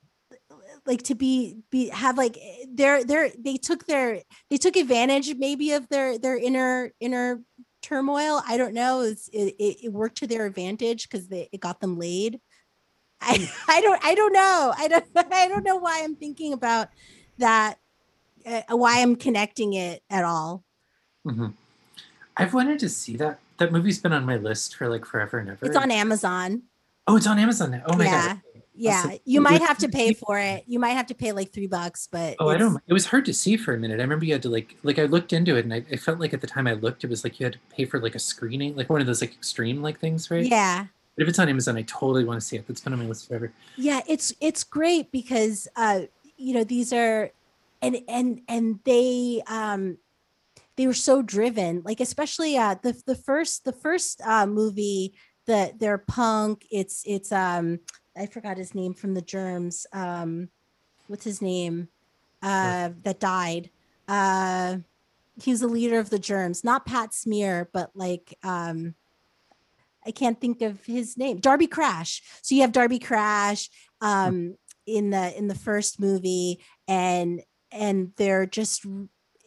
like 0.86 1.02
to 1.02 1.14
be 1.14 1.58
be 1.70 1.88
have 1.88 2.18
like 2.18 2.38
they're 2.68 3.04
they're 3.04 3.30
they 3.38 3.56
took 3.56 3.86
their 3.86 4.22
they 4.50 4.56
took 4.56 4.76
advantage 4.76 5.34
maybe 5.36 5.72
of 5.72 5.88
their 5.88 6.18
their 6.18 6.36
inner 6.36 6.92
inner 7.00 7.42
turmoil 7.82 8.40
i 8.46 8.56
don't 8.56 8.74
know 8.74 9.00
it, 9.00 9.18
it 9.32 9.76
it 9.84 9.92
worked 9.92 10.18
to 10.18 10.26
their 10.26 10.46
advantage 10.46 11.08
because 11.08 11.28
they 11.28 11.48
it 11.52 11.60
got 11.60 11.80
them 11.80 11.98
laid 11.98 12.40
i 13.20 13.48
i 13.68 13.80
don't 13.80 14.04
i 14.04 14.14
don't 14.14 14.32
know 14.32 14.74
i 14.76 14.88
don't 14.88 15.04
i 15.32 15.48
don't 15.48 15.64
know 15.64 15.76
why 15.76 16.00
i'm 16.02 16.16
thinking 16.16 16.52
about 16.52 16.88
that 17.38 17.78
uh, 18.46 18.62
why 18.70 19.00
i'm 19.00 19.16
connecting 19.16 19.74
it 19.74 20.02
at 20.10 20.24
all 20.24 20.64
hmm 21.24 21.48
I've 22.34 22.54
wanted 22.54 22.78
to 22.78 22.88
see 22.88 23.14
that. 23.18 23.40
That 23.58 23.72
movie's 23.72 23.98
been 24.00 24.14
on 24.14 24.24
my 24.24 24.38
list 24.38 24.74
for 24.76 24.88
like 24.88 25.04
forever 25.04 25.38
and 25.38 25.50
ever. 25.50 25.66
it's 25.66 25.76
on 25.76 25.90
amazon 25.90 26.62
Oh, 27.06 27.16
it's 27.16 27.26
on 27.26 27.38
Amazon 27.38 27.72
now. 27.72 27.82
Oh 27.86 27.96
my 27.96 28.06
Yeah. 28.06 28.28
god. 28.28 28.42
Yeah 28.74 29.02
Awesome. 29.06 29.18
you 29.24 29.40
might 29.40 29.60
have 29.60 29.78
to 29.78 29.88
pay 29.88 30.14
for 30.14 30.38
it 30.38 30.64
you 30.66 30.78
might 30.78 30.90
have 30.90 31.06
to 31.06 31.14
pay 31.14 31.32
like 31.32 31.52
three 31.52 31.66
bucks 31.66 32.08
but 32.10 32.36
Oh, 32.40 32.48
I 32.48 32.56
don't. 32.56 32.80
It 32.86 32.92
was 32.92 33.06
hard 33.06 33.24
to 33.26 33.34
see 33.34 33.56
for 33.56 33.74
a 33.74 33.78
minute. 33.78 34.00
I 34.00 34.02
remember 34.02 34.24
you 34.24 34.32
had 34.32 34.42
to 34.42 34.48
like, 34.48 34.76
like 34.82 34.98
I 34.98 35.04
looked 35.04 35.32
into 35.32 35.56
it, 35.56 35.64
and 35.64 35.74
I, 35.74 35.84
I 35.92 35.96
felt 35.96 36.18
like 36.18 36.32
at 36.32 36.40
the 36.40 36.46
time 36.46 36.66
I 36.66 36.72
looked, 36.72 37.04
it 37.04 37.10
was 37.10 37.22
like 37.24 37.38
you 37.38 37.44
had 37.44 37.52
to 37.52 37.58
pay 37.70 37.84
for 37.84 38.00
like 38.00 38.14
a 38.14 38.18
screening, 38.18 38.74
like 38.74 38.88
one 38.88 39.00
of 39.00 39.06
those 39.06 39.20
like 39.20 39.32
extreme 39.32 39.82
like 39.82 40.00
things, 40.00 40.30
right? 40.30 40.44
yeah 40.46 40.86
But 41.16 41.22
if 41.22 41.28
it's 41.28 41.38
on 41.38 41.48
Amazon, 41.48 41.76
I 41.76 41.82
totally 41.82 42.24
want 42.24 42.40
to 42.40 42.46
see 42.46 42.56
it. 42.56 42.66
That's 42.66 42.80
been 42.80 42.94
on 42.94 42.98
my 43.00 43.04
list 43.06 43.28
forever. 43.28 43.52
yeah 43.76 44.00
it's 44.08 44.32
it's 44.40 44.64
great 44.64 45.12
because 45.12 45.68
uh 45.76 46.00
you 46.36 46.54
know 46.54 46.64
these 46.64 46.92
are 46.92 47.30
and 47.82 47.98
and 48.08 48.40
and 48.48 48.80
they 48.84 49.42
um 49.46 49.98
they 50.76 50.86
were 50.86 50.94
so 50.94 51.20
driven 51.22 51.82
like 51.84 52.00
especially 52.00 52.56
uh 52.56 52.74
the 52.82 53.00
the 53.06 53.14
first 53.14 53.64
the 53.64 53.72
first 53.72 54.20
uh 54.24 54.46
movie 54.46 55.12
the 55.46 55.72
they're 55.78 55.98
punk 55.98 56.66
it's 56.70 57.02
it's 57.06 57.30
um 57.30 57.78
i 58.16 58.26
forgot 58.26 58.58
his 58.58 58.74
name 58.74 58.94
from 58.94 59.14
the 59.14 59.22
germs 59.22 59.86
um 59.92 60.48
what's 61.06 61.24
his 61.24 61.42
name 61.42 61.88
uh 62.42 62.90
that 63.02 63.20
died 63.20 63.70
uh 64.08 64.76
he 65.42 65.50
was 65.50 65.60
the 65.60 65.66
leader 65.68 65.98
of 65.98 66.10
the 66.10 66.18
germs 66.18 66.64
not 66.64 66.86
pat 66.86 67.14
smear 67.14 67.68
but 67.72 67.90
like 67.94 68.36
um 68.42 68.94
I 70.04 70.10
can't 70.10 70.40
think 70.40 70.62
of 70.62 70.84
his 70.84 71.16
name. 71.16 71.38
Darby 71.38 71.66
Crash. 71.66 72.22
So 72.42 72.54
you 72.54 72.62
have 72.62 72.72
Darby 72.72 72.98
Crash 72.98 73.70
um 74.00 74.56
in 74.86 75.10
the 75.10 75.36
in 75.36 75.48
the 75.48 75.54
first 75.54 76.00
movie 76.00 76.60
and 76.88 77.42
and 77.70 78.12
they're 78.16 78.46
just 78.46 78.84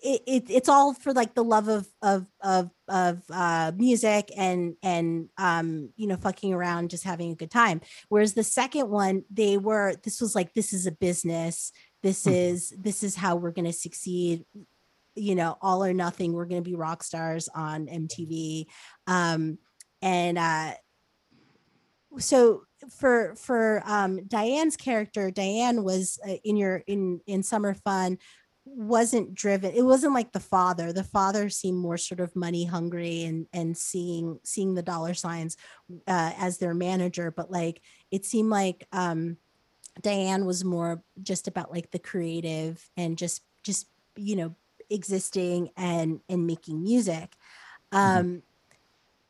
it, 0.06 0.22
it 0.28 0.44
it's 0.50 0.70
all 0.70 0.94
for 0.94 1.14
like 1.14 1.34
the 1.34 1.44
love 1.44 1.68
of 1.68 1.88
of 2.04 2.28
of 2.42 2.70
of 2.88 3.24
uh 3.32 3.72
music 3.76 4.32
and 4.38 4.76
and 4.84 5.30
um 5.38 5.90
you 5.96 6.06
know 6.06 6.16
fucking 6.16 6.54
around 6.54 6.92
just 6.92 7.04
having 7.04 7.32
a 7.32 7.36
good 7.36 7.50
time. 7.50 7.82
Whereas 8.10 8.36
the 8.36 8.44
second 8.44 8.90
one 8.90 9.24
they 9.32 9.58
were 9.58 9.96
this 10.04 10.22
was 10.22 10.36
like 10.36 10.54
this 10.54 10.74
is 10.74 10.86
a 10.86 10.92
business. 10.92 11.72
This 12.04 12.26
Mhm. 12.26 12.36
is 12.36 12.74
this 12.78 13.04
is 13.04 13.16
how 13.16 13.36
we're 13.36 13.52
going 13.52 13.66
to 13.66 13.74
succeed. 13.74 14.46
You 15.16 15.34
know 15.34 15.58
all 15.62 15.84
or 15.84 15.94
nothing 15.94 16.34
we're 16.34 16.46
going 16.46 16.64
to 16.64 16.70
be 16.70 16.76
rock 16.76 17.02
stars 17.02 17.48
on 17.56 17.88
mtv 17.88 18.66
um 19.08 19.58
and 20.02 20.38
uh 20.38 20.74
so 22.18 22.64
for 22.90 23.34
for 23.36 23.82
um 23.86 24.26
diane's 24.28 24.76
character 24.76 25.32
diane 25.32 25.84
was 25.84 26.20
uh, 26.28 26.36
in 26.44 26.58
your 26.58 26.84
in 26.86 27.22
in 27.28 27.44
summer 27.44 27.74
fun 27.74 28.18
wasn't 28.66 29.36
driven 29.36 29.72
it 29.76 29.86
wasn't 29.86 30.14
like 30.14 30.32
the 30.32 30.40
father 30.40 30.92
the 30.92 31.04
father 31.04 31.50
seemed 31.50 31.78
more 31.78 31.98
sort 31.98 32.20
of 32.20 32.36
money 32.36 32.66
hungry 32.66 33.24
and 33.24 33.46
and 33.54 33.78
seeing 33.78 34.40
seeing 34.44 34.74
the 34.74 34.82
dollar 34.82 35.14
signs 35.14 35.56
uh, 36.08 36.32
as 36.38 36.58
their 36.58 36.74
manager 36.74 37.30
but 37.30 37.52
like 37.52 37.82
it 38.10 38.26
seemed 38.26 38.50
like 38.50 38.88
um 38.92 39.38
diane 40.02 40.46
was 40.46 40.66
more 40.66 41.04
just 41.22 41.48
about 41.48 41.72
like 41.72 41.92
the 41.92 42.00
creative 42.00 42.90
and 42.98 43.20
just 43.20 43.44
just 43.64 43.88
you 44.16 44.36
know 44.36 44.56
existing 44.90 45.70
and 45.78 46.20
and 46.28 46.48
making 46.48 46.82
music 46.82 47.36
um 47.92 48.42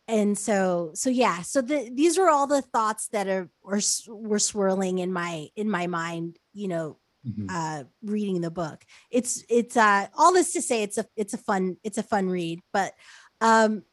and 0.07 0.37
so 0.37 0.91
so 0.93 1.09
yeah 1.09 1.41
so 1.41 1.61
the, 1.61 1.89
these 1.93 2.17
are 2.17 2.29
all 2.29 2.47
the 2.47 2.61
thoughts 2.61 3.07
that 3.09 3.27
are 3.27 3.49
or 3.63 3.79
were 4.07 4.39
swirling 4.39 4.99
in 4.99 5.11
my 5.11 5.47
in 5.55 5.69
my 5.69 5.87
mind 5.87 6.37
you 6.53 6.67
know 6.67 6.97
Mhm. 7.27 7.47
uh 7.49 7.83
reading 8.03 8.41
the 8.41 8.51
book 8.51 8.85
it's 9.09 9.43
it's 9.49 9.75
uh 9.75 10.07
all 10.15 10.31
this 10.31 10.53
to 10.53 10.61
say 10.61 10.83
it's 10.83 10.97
a 10.97 11.05
it's 11.15 11.33
a 11.33 11.37
fun 11.39 11.77
it's 11.83 11.97
a 11.97 12.03
fun 12.03 12.29
read 12.29 12.59
but 12.71 12.93
um 13.41 13.83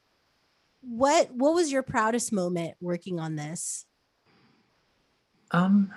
what 0.83 1.33
what 1.33 1.55
was 1.55 1.73
your 1.73 1.83
proudest 1.83 2.33
moment 2.33 2.75
working 2.81 3.19
on 3.21 3.37
this 3.37 3.87
Um, 5.53 5.93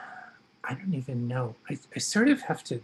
I 0.63 0.73
don't 0.73 0.93
even 0.93 1.27
know. 1.27 1.55
I, 1.69 1.77
I 1.95 1.99
sort 1.99 2.27
of 2.27 2.41
have 2.41 2.63
to 2.65 2.81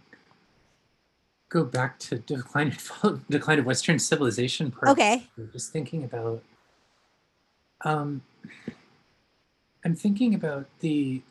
go 1.48 1.64
back 1.64 1.98
to 1.98 2.18
decline 2.18 2.68
of, 3.02 3.26
decline 3.30 3.58
of 3.58 3.66
Western 3.66 3.98
civilization. 3.98 4.70
Part 4.70 4.88
okay 4.92 5.26
Just 5.52 5.70
thinking 5.72 6.02
about. 6.04 6.42
Um, 7.84 8.22
I'm 9.84 9.94
thinking 9.94 10.34
about 10.34 10.66
the. 10.80 11.22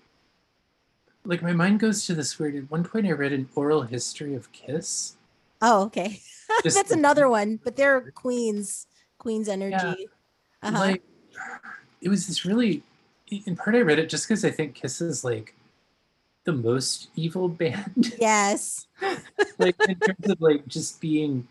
Like 1.24 1.42
my 1.42 1.54
mind 1.54 1.80
goes 1.80 2.06
to 2.08 2.16
this 2.16 2.40
weird. 2.40 2.56
At 2.56 2.72
one 2.72 2.84
point, 2.84 3.06
I 3.06 3.12
read 3.12 3.32
an 3.34 3.48
oral 3.56 3.84
history 3.84 4.34
of 4.36 4.52
Kiss. 4.52 5.16
oh 5.62 5.84
okay 5.84 6.20
that's 6.64 6.90
the- 6.90 6.96
another 6.96 7.30
one 7.30 7.60
but 7.64 7.76
they're 7.76 8.12
queens 8.12 8.88
queens 9.18 9.48
energy 9.48 10.08
uh-huh. 10.64 10.80
like 10.80 11.04
it 12.02 12.10
was 12.10 12.28
this 12.28 12.46
really 12.46 12.84
in 13.46 13.56
part 13.56 13.76
i 13.76 13.80
read 13.80 14.00
it 14.00 14.10
just 14.10 14.28
because 14.28 14.44
i 14.44 14.52
think 14.52 14.76
kiss 14.76 15.02
is 15.02 15.24
like 15.24 15.56
the 16.44 16.52
most 16.52 17.10
evil 17.16 17.48
band 17.62 18.16
yes 18.20 18.88
like 19.60 19.76
in 19.88 19.96
terms 19.96 20.30
of 20.30 20.42
like 20.42 20.68
just 20.68 21.00
being 21.00 21.48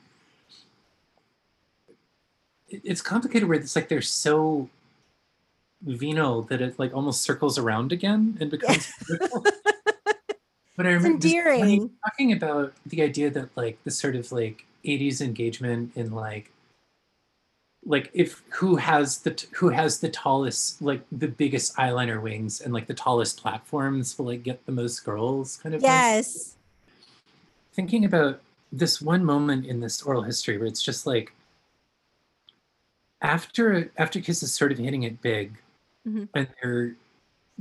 it's 2.68 3.02
complicated 3.02 3.48
where 3.48 3.58
it's 3.58 3.74
like 3.74 3.88
they're 3.88 4.02
so 4.02 4.68
venal 5.82 6.42
that 6.42 6.60
it 6.60 6.78
like 6.78 6.94
almost 6.94 7.22
circles 7.22 7.58
around 7.58 7.90
again 7.90 8.36
and 8.40 8.50
becomes 8.50 8.92
beautiful. 9.06 9.44
But 10.76 10.86
i 10.86 10.90
remember 10.90 11.18
just 11.18 11.34
when 11.34 11.44
you 11.44 11.52
endearing 11.56 11.82
were 11.82 11.90
talking 12.10 12.32
about 12.32 12.72
the 12.86 13.02
idea 13.02 13.30
that 13.30 13.48
like 13.56 13.82
the 13.84 13.90
sort 13.90 14.16
of 14.16 14.30
like 14.32 14.64
80s 14.84 15.20
engagement 15.20 15.92
in 15.96 16.10
like 16.12 16.50
like 17.86 18.10
if 18.12 18.42
who 18.50 18.76
has 18.76 19.18
the 19.18 19.30
t- 19.32 19.48
who 19.54 19.70
has 19.70 20.00
the 20.00 20.08
tallest 20.08 20.80
like 20.82 21.02
the 21.10 21.28
biggest 21.28 21.74
eyeliner 21.76 22.20
wings 22.20 22.60
and 22.60 22.72
like 22.74 22.86
the 22.86 22.94
tallest 22.94 23.40
platforms 23.40 24.18
will 24.18 24.26
like 24.26 24.42
get 24.42 24.64
the 24.66 24.72
most 24.72 25.04
girls 25.04 25.56
kind 25.62 25.74
of 25.74 25.80
thing. 25.80 25.90
yes 25.90 26.56
thinking 27.72 28.04
about 28.04 28.40
this 28.72 29.00
one 29.00 29.24
moment 29.24 29.64
in 29.66 29.80
this 29.80 30.02
oral 30.02 30.22
history 30.22 30.58
where 30.58 30.66
it's 30.66 30.82
just 30.82 31.06
like 31.06 31.32
after 33.22 33.90
after 33.96 34.20
kiss 34.20 34.42
is 34.42 34.52
sort 34.54 34.72
of 34.72 34.78
hitting 34.78 35.02
it 35.04 35.20
big 35.22 35.56
Mhm. 36.06 36.28
and 36.34 36.48
they're 36.62 36.94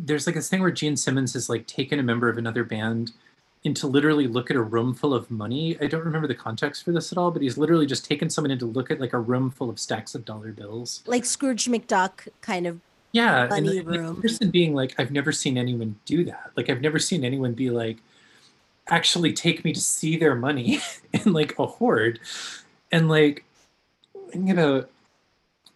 there's 0.05 0.25
like 0.25 0.35
this 0.35 0.49
thing 0.49 0.61
where 0.61 0.71
Gene 0.71 0.95
Simmons 0.97 1.33
has 1.33 1.49
like 1.49 1.67
taken 1.67 1.99
a 1.99 2.03
member 2.03 2.29
of 2.29 2.37
another 2.37 2.63
band 2.63 3.11
in 3.65 3.73
to 3.73 3.87
literally 3.87 4.27
look 4.27 4.49
at 4.49 4.55
a 4.55 4.61
room 4.61 4.93
full 4.93 5.13
of 5.13 5.29
money. 5.29 5.77
I 5.81 5.87
don't 5.87 6.05
remember 6.05 6.27
the 6.27 6.35
context 6.35 6.85
for 6.85 6.91
this 6.93 7.11
at 7.11 7.17
all, 7.17 7.31
but 7.31 7.41
he's 7.41 7.57
literally 7.57 7.85
just 7.85 8.05
taken 8.05 8.29
someone 8.29 8.51
in 8.51 8.59
to 8.59 8.65
look 8.65 8.89
at 8.89 9.01
like 9.01 9.11
a 9.13 9.19
room 9.19 9.51
full 9.51 9.69
of 9.69 9.77
stacks 9.79 10.15
of 10.15 10.23
dollar 10.23 10.51
bills. 10.53 11.03
Like 11.05 11.25
Scrooge 11.25 11.65
McDuck 11.65 12.29
kind 12.39 12.65
of 12.65 12.79
Yeah, 13.11 13.41
and 13.43 13.49
Money 13.49 13.79
the, 13.79 13.83
the 13.83 13.99
room. 13.99 14.21
person 14.21 14.49
being 14.51 14.73
like, 14.73 14.95
I've 14.97 15.11
never 15.11 15.31
seen 15.33 15.57
anyone 15.57 15.97
do 16.05 16.23
that. 16.25 16.51
Like 16.55 16.69
I've 16.69 16.81
never 16.81 16.99
seen 16.99 17.25
anyone 17.25 17.53
be 17.53 17.69
like, 17.69 17.97
actually 18.87 19.33
take 19.33 19.63
me 19.65 19.73
to 19.73 19.79
see 19.81 20.17
their 20.17 20.35
money 20.35 20.79
in 21.13 21.33
like 21.33 21.57
a 21.59 21.65
hoard, 21.65 22.19
and 22.91 23.09
like, 23.09 23.43
you 24.33 24.53
know, 24.53 24.85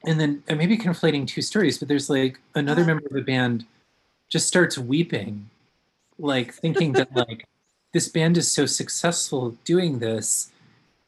and 0.06 0.20
then 0.20 0.44
and 0.48 0.58
maybe 0.58 0.78
conflating 0.78 1.28
two 1.28 1.42
stories, 1.42 1.78
but 1.78 1.88
there's 1.88 2.10
like 2.10 2.40
another 2.56 2.82
Uh-huh. 2.82 2.88
member 2.88 3.08
of 3.08 3.14
the 3.14 3.22
band 3.22 3.66
just 4.34 4.48
starts 4.48 4.80
weeping, 4.80 5.48
like 6.18 6.56
thinking 6.56 6.92
that 6.94 7.16
like 7.16 7.46
this 7.92 8.08
band 8.10 8.36
is 8.36 8.52
so 8.52 8.66
successful 8.66 9.56
doing 9.64 10.00
this. 10.00 10.52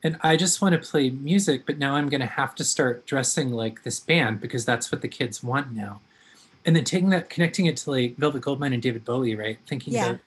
And 0.03 0.15
I 0.21 0.38
just 0.38 0.61
want 0.61 0.73
to 0.73 0.89
play 0.89 1.09
music, 1.09 1.65
but 1.65 1.80
now 1.80 1.95
I'm 1.95 2.07
going 2.07 2.21
to 2.21 2.28
have 2.28 2.53
to 2.53 2.63
start 2.63 3.07
dressing 3.07 3.49
like 3.49 3.82
this 3.82 3.99
band 3.99 4.39
because 4.39 4.63
that's 4.63 4.91
what 4.91 5.01
the 5.01 5.07
kids 5.07 5.43
want 5.43 5.73
now. 5.73 6.01
And 6.67 6.76
then 6.76 6.84
taking 6.84 7.09
that, 7.09 7.32
connecting 7.32 7.65
it 7.65 7.78
to 7.78 7.91
like 7.91 8.15
Velvet 8.17 8.43
Goldmine 8.43 8.73
and 8.73 8.84
David 8.84 9.03
Bowie, 9.03 9.34
right? 9.34 9.57
Thinking 9.65 9.93
Yeah. 9.93 10.11
that 10.11 10.19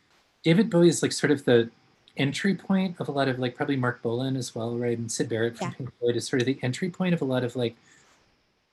David 0.42 0.68
Bowie 0.68 0.88
is 0.88 1.00
like 1.00 1.12
sort 1.12 1.30
of 1.30 1.44
the 1.44 1.70
entry 2.16 2.56
point 2.56 2.96
of 2.98 3.06
a 3.06 3.12
lot 3.12 3.28
of 3.28 3.38
like 3.38 3.54
probably 3.54 3.76
Marc 3.76 4.02
Bolan 4.02 4.36
as 4.36 4.56
well, 4.56 4.76
right? 4.76 4.98
And 4.98 5.10
Syd 5.10 5.28
Barrett 5.28 5.56
from 5.56 5.68
Yeah. 5.68 5.74
Pink 5.74 5.90
Floyd 6.00 6.16
is 6.16 6.26
sort 6.26 6.42
of 6.42 6.46
the 6.46 6.58
entry 6.62 6.90
point 6.90 7.14
of 7.14 7.22
a 7.22 7.24
lot 7.24 7.44
of 7.44 7.54
like 7.54 7.76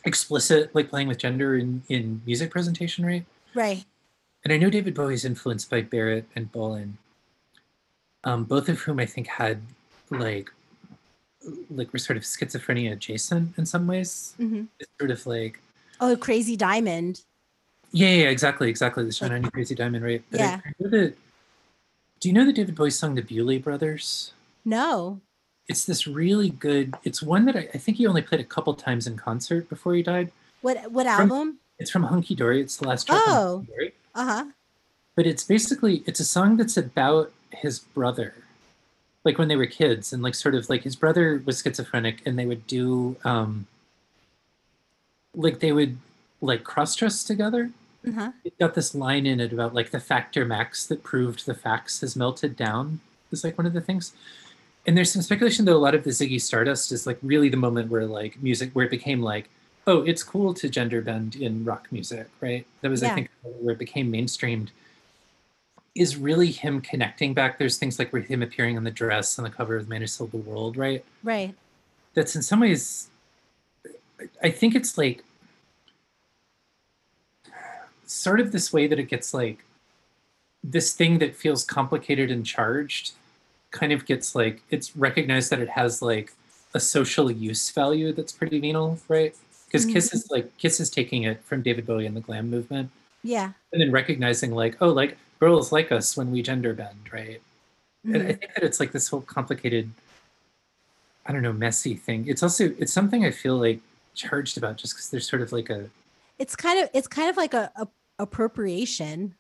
explicit 0.04 0.74
like 0.74 0.90
playing 0.90 1.08
with 1.08 1.20
gender 1.20 1.56
in 1.56 1.84
in 1.90 2.24
music 2.26 2.50
presentation, 2.50 3.06
right? 3.06 3.26
right. 3.54 3.86
And 4.46 4.54
I 4.54 4.58
know 4.58 4.70
David 4.70 4.94
Bowie's 4.94 5.26
influenced 5.26 5.70
by 5.72 5.82
Barrett 5.82 6.26
and 6.36 6.52
Bolan, 6.52 7.00
um, 8.24 8.44
both 8.44 8.70
of 8.70 8.80
whom 8.82 9.00
I 9.00 9.06
think 9.08 9.26
had 9.28 9.60
like 10.12 10.52
like 11.70 11.92
were 11.94 12.00
sort 12.00 12.16
of 12.18 12.24
schizophrenia 12.24 12.92
adjacent 12.94 13.58
in 13.58 13.66
some 13.66 13.86
ways. 13.88 14.34
hmm 14.38 14.64
It's 14.80 14.90
sort 15.00 15.12
of 15.12 15.26
like 15.28 15.60
Oh, 16.00 16.16
Crazy 16.16 16.56
Diamond. 16.56 17.22
yeah, 17.92 18.10
yeah, 18.10 18.30
exactly, 18.30 18.70
exactly. 18.70 19.04
The 19.06 19.12
Shine 19.12 19.44
Crazy 19.52 19.74
Diamond, 19.76 20.04
right? 20.04 20.24
But 20.30 20.40
Yeah. 20.40 20.60
I 20.66 20.72
know 20.80 20.90
that, 20.90 21.16
do 22.20 22.30
you 22.30 22.34
know 22.34 22.46
the 22.46 22.54
David 22.54 22.76
Bowie 22.76 22.90
song, 22.92 23.16
The 23.16 23.22
Bewlay 23.22 23.62
Brothers? 23.64 24.32
No. 24.64 25.22
It's 25.68 25.86
this 25.86 26.06
really 26.08 26.50
good. 26.50 26.96
It's 27.04 27.22
one 27.24 27.46
that 27.46 27.56
I, 27.56 27.70
I 27.74 27.78
think 27.80 27.98
he 27.98 28.06
only 28.08 28.22
played 28.22 28.42
a 28.42 28.46
couple 28.46 28.74
times 28.76 29.08
in 29.08 29.16
concert 29.18 29.70
before 29.70 29.96
he 29.96 30.04
died. 30.04 30.32
What 30.62 30.92
what 30.92 31.06
From- 31.06 31.32
album? 31.32 31.60
It's 31.80 31.92
from 31.92 32.04
Hunky 32.04 32.36
Dory. 32.36 32.62
It's 32.62 32.78
the 32.78 32.88
last 32.88 33.08
track. 33.08 33.22
Oh. 33.26 33.66
Hunky 34.16 34.28
Dory. 34.32 34.40
Uh 34.40 34.44
huh. 34.46 34.52
but 35.16 35.26
it's 35.28 35.44
basically 35.44 36.04
it's 36.06 36.20
a 36.20 36.26
song 36.26 36.58
that's 36.58 36.78
about 36.78 37.32
his 37.52 37.80
brother 37.80 38.34
like 39.24 39.38
when 39.38 39.48
they 39.48 39.56
were 39.56 39.66
kids 39.66 40.14
and 40.14 40.22
like 40.24 40.36
sort 40.36 40.56
of 40.56 40.70
like 40.70 40.84
his 40.84 40.96
brother 40.96 41.42
was 41.46 41.62
schizophrenic 41.62 42.22
and 42.26 42.38
they 42.38 42.46
would 42.46 42.66
do 42.68 43.16
um 43.24 43.66
like 45.34 45.60
they 45.60 45.72
would 45.72 45.98
like 46.42 46.64
cross 46.64 46.96
dress 46.96 47.24
together 47.24 47.72
Uh 48.08 48.12
huh. 48.12 48.32
it 48.44 48.58
got 48.60 48.74
this 48.76 48.94
line 48.96 49.26
in 49.26 49.40
it 49.40 49.52
about 49.54 49.74
like 49.74 49.92
the 49.92 50.00
factor 50.00 50.46
max 50.46 50.86
that 50.88 51.04
proved 51.04 51.46
the 51.46 51.54
facts 51.56 52.02
has 52.02 52.16
melted 52.16 52.56
down 52.56 53.00
is 53.32 53.44
like 53.44 53.58
one 53.58 53.66
of 53.66 53.74
the 53.74 53.82
things 53.82 54.14
and 54.88 54.96
there's 54.96 55.12
some 55.12 55.22
speculation 55.24 55.66
that 55.66 55.74
a 55.74 55.78
lot 55.86 55.96
of 55.96 56.04
the 56.04 56.12
ziggy 56.12 56.40
stardust 56.40 56.92
is 56.92 57.08
like 57.08 57.18
really 57.24 57.50
the 57.50 57.58
moment 57.58 57.90
where 57.90 58.06
like 58.06 58.42
music 58.44 58.70
where 58.74 58.86
it 58.86 58.92
became 58.92 59.22
like 59.22 59.50
oh 59.88 60.02
it's 60.04 60.24
cool 60.24 60.54
to 60.54 60.68
gender 60.70 61.02
bend 61.02 61.36
in 61.36 61.64
rock 61.66 61.88
music 61.92 62.28
right 62.42 62.66
that 62.82 62.90
was 62.90 63.02
Yeah. 63.02 63.12
i 63.12 63.16
think 63.16 63.30
where 63.44 63.74
it 63.74 63.80
became 63.80 64.12
mainstreamed 64.12 64.70
is 65.96 66.18
really 66.18 66.52
him 66.52 66.82
connecting 66.82 67.34
back 67.34 67.58
there's 67.58 67.78
things 67.78 67.98
like 68.00 68.12
with 68.12 68.26
him 68.28 68.42
appearing 68.44 68.78
on 68.78 68.84
the 68.84 68.92
dress 68.92 69.38
on 69.40 69.44
the 69.44 69.50
cover 69.50 69.78
of 69.78 69.88
man 69.88 70.02
who 70.02 70.08
sold 70.08 70.32
the 70.32 70.38
world 70.38 70.76
right 70.78 71.04
Right. 71.24 71.54
that's 72.14 72.36
in 72.36 72.42
some 72.42 72.60
ways 72.60 73.10
i 74.42 74.50
think 74.50 74.76
it's 74.76 74.98
like 74.98 75.24
sort 78.06 78.40
of 78.40 78.52
this 78.52 78.72
way 78.72 78.88
that 78.88 79.00
it 79.00 79.10
gets 79.10 79.34
like 79.34 79.64
this 80.64 80.94
thing 80.94 81.20
that 81.20 81.36
feels 81.36 81.64
complicated 81.64 82.32
and 82.32 82.46
charged 82.46 83.14
kind 83.72 83.92
of 83.92 84.06
gets 84.06 84.36
like 84.36 84.62
it's 84.70 84.96
recognized 84.96 85.50
that 85.52 85.60
it 85.60 85.70
has 85.70 86.02
like 86.02 86.34
a 86.74 86.80
social 86.80 87.30
use 87.32 87.70
value 87.72 88.12
that's 88.14 88.32
pretty 88.32 88.60
venal 88.60 89.00
right 89.08 89.36
because 89.84 89.86
Mhm. 89.88 89.94
kiss 89.94 90.14
is 90.14 90.32
like 90.32 90.58
kiss 90.58 90.80
is 90.80 90.90
taking 90.90 91.24
it 91.24 91.42
from 91.44 91.62
david 91.62 91.86
bowie 91.86 92.06
and 92.06 92.16
the 92.16 92.22
glam 92.22 92.50
movement 92.50 92.90
Yeah. 93.24 93.52
and 93.74 93.82
then 93.82 93.92
recognizing 93.92 94.52
like 94.52 94.78
oh 94.82 94.90
like 94.90 95.18
girls 95.40 95.72
like 95.72 95.92
us 95.92 96.16
when 96.16 96.32
we 96.32 96.42
gender 96.42 96.74
bend 96.74 97.12
right 97.12 97.42
and 98.06 98.16
I 98.18 98.20
Mhm. 98.34 98.40
think 98.40 98.54
that 98.56 98.64
it's 98.64 98.80
like 98.80 98.92
this 98.92 99.08
whole 99.10 99.22
complicated, 99.22 99.90
I 101.26 101.32
don't 101.32 101.42
know, 101.42 101.52
messy 101.54 101.96
thing. 101.96 102.28
It's 102.28 102.44
also 102.44 102.76
it's 102.78 102.94
something 102.94 103.26
I 103.26 103.32
feel 103.32 103.58
like 103.58 103.80
charged 104.14 104.58
about 104.60 104.78
just 104.78 104.94
because 104.94 105.10
there's 105.10 105.28
sort 105.28 105.42
of 105.42 105.52
like 105.52 105.70
a 105.72 105.90
It's 106.38 106.56
kind 106.56 106.80
of 106.84 106.90
it's 106.94 107.08
kind 107.08 107.30
of 107.32 107.36
like 107.38 107.54
a, 107.56 107.72
a 107.76 107.88
appropriation. 108.20 109.34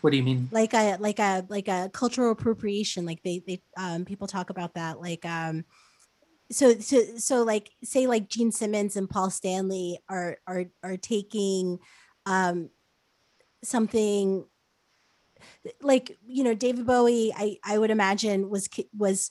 what 0.00 0.10
do 0.12 0.16
you 0.16 0.22
mean? 0.22 0.48
like 0.50 0.72
a 0.74 0.96
like 0.98 1.18
a 1.18 1.44
like 1.50 1.68
a 1.68 1.90
cultural 1.92 2.32
appropriation 2.32 3.04
like 3.04 3.22
they 3.22 3.42
they 3.46 3.60
um 3.76 4.04
people 4.06 4.26
talk 4.26 4.48
about 4.50 4.72
that 4.74 5.00
like 5.00 5.24
um 5.26 5.64
so 6.50 6.78
so 6.78 7.02
so 7.16 7.42
like 7.42 7.70
say 7.84 8.06
like 8.06 8.28
Gene 8.28 8.52
Simmons 8.52 8.96
and 8.96 9.08
Paul 9.08 9.30
Stanley 9.30 9.98
are 10.08 10.38
are 10.46 10.66
are 10.82 10.96
taking 10.96 11.78
um 12.26 12.70
something 13.62 14.44
like 15.82 16.16
you 16.26 16.44
know 16.44 16.54
David 16.54 16.86
Bowie 16.86 17.32
I 17.36 17.58
I 17.64 17.78
would 17.78 17.90
imagine 17.90 18.48
was 18.48 18.68
was 18.96 19.30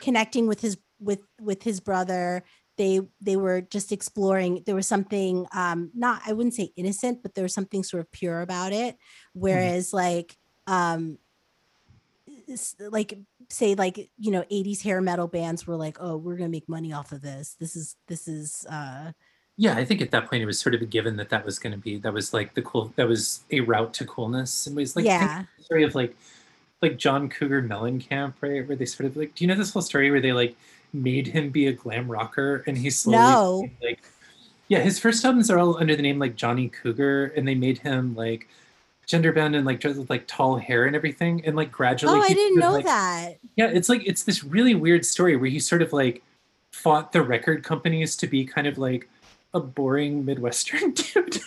connecting 0.00 0.46
with 0.46 0.60
his 0.60 0.78
with 0.98 1.20
with 1.40 1.62
his 1.62 1.80
brother. 1.80 2.44
They 2.76 3.00
they 3.20 3.36
were 3.36 3.60
just 3.60 3.92
exploring 3.92 4.62
there 4.66 4.74
was 4.74 4.86
something 4.86 5.46
um 5.52 5.90
not 5.94 6.22
I 6.26 6.32
wouldn't 6.32 6.54
say 6.54 6.72
innocent 6.76 7.22
but 7.22 7.34
there 7.34 7.44
was 7.44 7.54
something 7.54 7.84
sort 7.84 8.00
of 8.00 8.10
pure 8.10 8.40
about 8.40 8.72
it. 8.72 8.96
Whereas 9.32 9.92
like 9.92 10.36
um 10.66 11.18
like 12.80 13.18
say 13.52 13.74
like 13.74 14.10
you 14.18 14.30
know 14.30 14.44
80s 14.50 14.82
hair 14.82 15.00
metal 15.00 15.26
bands 15.26 15.66
were 15.66 15.76
like 15.76 15.96
oh 16.00 16.16
we're 16.16 16.36
gonna 16.36 16.48
make 16.48 16.68
money 16.68 16.92
off 16.92 17.12
of 17.12 17.20
this 17.22 17.56
this 17.58 17.76
is 17.76 17.96
this 18.06 18.28
is 18.28 18.64
uh 18.70 19.12
Yeah, 19.56 19.76
I 19.76 19.84
think 19.84 20.00
at 20.00 20.10
that 20.12 20.28
point 20.30 20.42
it 20.42 20.46
was 20.46 20.58
sort 20.58 20.74
of 20.74 20.80
a 20.82 20.86
given 20.86 21.16
that 21.16 21.28
that 21.30 21.44
was 21.44 21.58
going 21.58 21.72
to 21.72 21.78
be 21.78 21.98
that 21.98 22.12
was 22.12 22.32
like 22.32 22.54
the 22.54 22.62
cool 22.62 22.92
that 22.96 23.06
was 23.06 23.40
a 23.50 23.60
route 23.60 23.92
to 23.94 24.06
coolness 24.06 24.66
and 24.66 24.74
was 24.76 24.96
like 24.96 25.04
yeah 25.04 25.44
the 25.58 25.64
story 25.64 25.82
of 25.84 25.94
like 25.94 26.16
like 26.82 26.96
John 26.96 27.28
Cougar 27.28 27.62
Mellencamp, 27.64 28.34
right? 28.40 28.66
Where 28.66 28.76
they 28.76 28.86
sort 28.86 29.06
of 29.06 29.14
like, 29.14 29.34
do 29.34 29.44
you 29.44 29.48
know 29.48 29.54
this 29.54 29.70
whole 29.72 29.82
story 29.82 30.10
where 30.10 30.20
they 30.22 30.32
like 30.32 30.56
made 30.94 31.26
him 31.26 31.50
be 31.50 31.66
a 31.66 31.72
glam 31.72 32.10
rocker 32.10 32.64
and 32.66 32.78
he 32.78 32.88
slowly 32.90 33.18
No. 33.18 33.68
like 33.82 34.00
yeah, 34.68 34.78
his 34.80 34.98
first 34.98 35.24
albums 35.24 35.50
are 35.50 35.58
all 35.58 35.76
under 35.76 35.96
the 35.96 36.02
name 36.02 36.18
like 36.18 36.36
Johnny 36.36 36.68
Cougar 36.68 37.32
and 37.36 37.46
they 37.46 37.54
made 37.56 37.78
him 37.78 38.14
like 38.14 38.48
gender 39.10 39.32
bend 39.32 39.56
and 39.56 39.66
like 39.66 39.80
dressed 39.80 39.98
with 39.98 40.08
like 40.08 40.26
tall 40.26 40.56
hair 40.56 40.86
and 40.86 40.94
everything 40.94 41.44
and 41.44 41.56
like 41.56 41.72
gradually 41.72 42.18
oh 42.18 42.22
i 42.22 42.28
didn't 42.28 42.58
know 42.58 42.72
like, 42.72 42.84
that. 42.84 43.38
Yeah 43.56 43.66
it's 43.66 43.88
like 43.88 44.06
it's 44.06 44.22
this 44.22 44.44
really 44.44 44.74
weird 44.74 45.04
story 45.04 45.36
where 45.36 45.50
he 45.50 45.58
sort 45.58 45.82
of 45.82 45.92
like 45.92 46.22
fought 46.70 47.12
the 47.12 47.20
record 47.20 47.64
companies 47.64 48.14
to 48.16 48.26
be 48.28 48.44
kind 48.44 48.66
of 48.66 48.78
like 48.78 49.08
a 49.52 49.60
boring 49.60 50.24
midwestern 50.24 50.92
dude. 50.92 51.40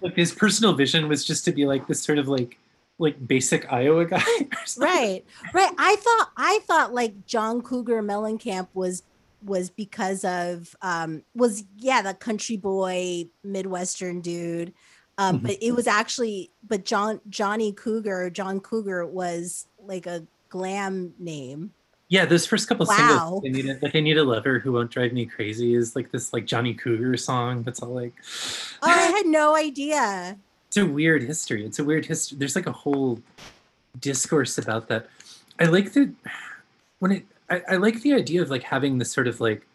Like 0.00 0.16
his 0.16 0.32
personal 0.32 0.72
vision 0.72 1.08
was 1.08 1.24
just 1.24 1.44
to 1.44 1.52
be 1.52 1.66
like 1.66 1.86
this 1.86 2.02
sort 2.02 2.18
of 2.18 2.26
like 2.26 2.58
like 2.98 3.26
basic 3.26 3.72
iowa 3.72 4.04
guy 4.04 4.22
right 4.78 5.24
right. 5.54 5.72
I 5.78 5.96
thought 5.96 6.30
i 6.36 6.58
thought 6.64 6.92
like 6.92 7.24
john 7.24 7.62
cougar 7.62 8.02
mellencamp 8.02 8.68
was 8.74 9.02
was 9.42 9.70
because 9.70 10.22
of 10.22 10.76
um 10.82 11.22
was 11.34 11.64
yeah 11.78 12.02
the 12.02 12.12
country 12.12 12.58
boy 12.58 13.24
midwestern 13.42 14.20
dude 14.20 14.74
um 15.20 15.38
Mhm. 15.38 15.42
but 15.42 15.56
it 15.62 15.72
was 15.72 15.86
actually 15.86 16.50
but 16.66 16.84
john 16.84 17.20
johnny 17.28 17.72
cougar 17.72 18.28
john 18.30 18.58
cougar 18.58 19.06
was 19.06 19.66
like 19.84 20.06
a 20.06 20.26
glam 20.48 21.14
name 21.18 21.72
yeah 22.08 22.24
those 22.24 22.44
first 22.46 22.66
couple 22.68 22.86
Wow. 22.86 22.96
singles 22.96 23.44
I 23.46 23.48
need 23.50 23.66
a, 23.70 23.78
like 23.82 23.94
i 23.94 24.00
need 24.00 24.18
a 24.18 24.24
lover 24.24 24.58
who 24.58 24.72
won't 24.72 24.90
drive 24.90 25.12
me 25.12 25.26
crazy 25.26 25.74
is 25.74 25.94
like 25.94 26.10
this 26.10 26.32
like 26.32 26.44
johnny 26.46 26.74
cougar 26.74 27.16
song 27.16 27.62
that's 27.62 27.80
all 27.82 27.94
like 27.94 28.14
oh 28.82 28.88
i 28.90 28.96
had 29.16 29.26
no 29.26 29.54
idea 29.56 30.36
it's 30.66 30.76
a 30.76 30.86
weird 30.86 31.24
history. 31.24 31.66
It's 31.66 31.80
a 31.80 31.84
weird 31.84 32.06
history. 32.06 32.38
There's 32.38 32.54
like 32.54 32.68
a 32.68 32.70
whole 32.72 33.20
discourse 33.98 34.56
about 34.56 34.86
that. 34.86 35.08
I 35.58 35.64
like 35.64 35.94
the 35.94 36.12
when 37.00 37.10
it. 37.10 37.24
I, 37.50 37.62
I 37.70 37.76
like 37.78 38.02
the 38.02 38.14
idea 38.14 38.40
of 38.40 38.50
like 38.50 38.62
having 38.62 38.98
this 38.98 39.10
sort 39.10 39.26
of 39.26 39.40
like 39.40 39.66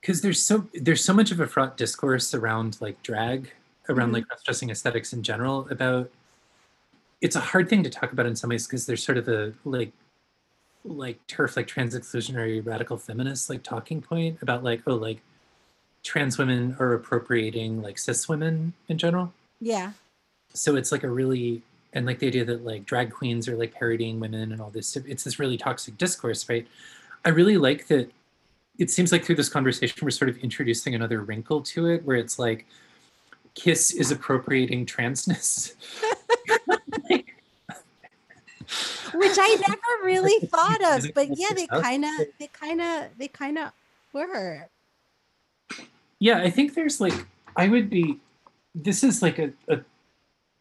because 0.00 0.22
there's 0.22 0.42
so 0.42 0.66
there's 0.72 1.04
so 1.04 1.12
much 1.12 1.30
of 1.32 1.38
a 1.38 1.46
fraught 1.46 1.76
discourse 1.76 2.32
around 2.32 2.78
like 2.80 3.02
drag, 3.02 3.52
around 3.88 4.10
Mhm. 4.10 4.14
like 4.14 4.28
cross-dressing 4.28 4.70
aesthetics 4.70 5.12
in 5.12 5.22
general. 5.22 5.66
About 5.70 6.10
it's 7.20 7.36
a 7.36 7.40
hard 7.40 7.68
thing 7.68 7.82
to 7.82 7.90
talk 7.90 8.12
about 8.12 8.26
in 8.26 8.36
some 8.36 8.50
ways 8.50 8.66
because 8.66 8.86
there's 8.86 9.02
sort 9.02 9.18
of 9.18 9.28
a 9.28 9.52
like 9.64 9.92
like 10.84 11.26
turf 11.26 11.56
like 11.56 11.66
trans 11.66 11.94
exclusionary 11.96 12.64
radical 12.64 12.98
feminist 12.98 13.48
like 13.48 13.62
talking 13.62 14.02
point 14.02 14.36
about 14.42 14.62
like 14.62 14.82
oh 14.86 14.94
like 14.94 15.22
trans 16.02 16.36
women 16.36 16.76
are 16.78 16.92
appropriating 16.92 17.80
like 17.80 17.96
cis 17.98 18.28
women 18.28 18.74
in 18.88 18.98
general. 18.98 19.32
Yeah. 19.60 19.92
So 20.52 20.76
it's 20.76 20.92
like 20.92 21.02
a 21.02 21.08
really 21.10 21.62
and 21.94 22.04
like 22.04 22.18
the 22.18 22.26
idea 22.26 22.44
that 22.44 22.64
like 22.64 22.84
drag 22.84 23.10
queens 23.12 23.48
are 23.48 23.56
like 23.56 23.72
parodying 23.72 24.20
women 24.20 24.52
and 24.52 24.60
all 24.60 24.70
this 24.70 24.94
it's 24.96 25.24
this 25.24 25.38
really 25.38 25.56
toxic 25.56 25.96
discourse, 25.96 26.48
right? 26.48 26.66
I 27.24 27.30
really 27.30 27.56
like 27.56 27.86
that 27.86 28.10
it 28.76 28.90
seems 28.90 29.12
like 29.12 29.24
through 29.24 29.36
this 29.36 29.48
conversation 29.48 29.96
we're 30.02 30.10
sort 30.10 30.28
of 30.28 30.36
introducing 30.38 30.94
another 30.94 31.20
wrinkle 31.22 31.62
to 31.62 31.86
it 31.86 32.04
where 32.04 32.16
it's 32.16 32.38
like 32.38 32.66
Kiss 33.54 33.92
is 33.92 34.10
appropriating 34.10 34.86
transness. 34.86 35.74
Which 39.14 39.36
I 39.38 39.56
never 39.68 40.04
really 40.04 40.46
thought 40.48 40.82
of, 40.84 41.06
but 41.14 41.28
yeah, 41.38 41.52
they 41.54 41.66
kind 41.68 42.04
of, 42.04 42.10
they 42.40 42.48
kind 42.48 42.80
of, 42.80 43.06
they 43.16 43.28
kind 43.28 43.58
of 43.58 43.72
were. 44.12 44.68
Yeah, 46.18 46.38
I 46.38 46.50
think 46.50 46.74
there's 46.74 47.00
like, 47.00 47.14
I 47.56 47.68
would 47.68 47.88
be, 47.88 48.18
this 48.74 49.04
is 49.04 49.22
like 49.22 49.38
a, 49.38 49.52
a, 49.68 49.80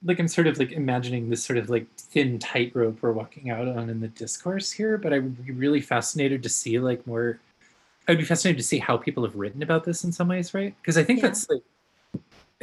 like 0.03 0.19
I'm 0.19 0.27
sort 0.27 0.47
of 0.47 0.59
like 0.59 0.71
imagining 0.71 1.29
this 1.29 1.43
sort 1.43 1.57
of 1.57 1.69
like 1.69 1.87
thin 1.95 2.37
tightrope 2.37 3.01
we're 3.01 3.13
walking 3.13 3.49
out 3.49 3.67
on 3.67 3.89
in 3.89 3.99
the 4.01 4.09
discourse 4.09 4.71
here, 4.71 4.97
but 4.97 5.13
I 5.13 5.19
would 5.19 5.45
be 5.45 5.53
really 5.53 5.81
fascinated 5.81 6.43
to 6.43 6.49
see 6.49 6.77
like 6.79 7.07
more, 7.07 7.39
I'd 8.07 8.17
be 8.17 8.25
fascinated 8.25 8.61
to 8.61 8.67
see 8.67 8.79
how 8.79 8.97
people 8.97 9.23
have 9.23 9.35
written 9.35 9.63
about 9.63 9.83
this 9.83 10.03
in 10.03 10.11
some 10.11 10.27
ways, 10.27 10.53
right? 10.53 10.75
Because 10.81 10.97
I 10.97 11.03
think 11.03 11.21
Yeah. 11.21 11.29
that's 11.29 11.49
like, 11.49 11.61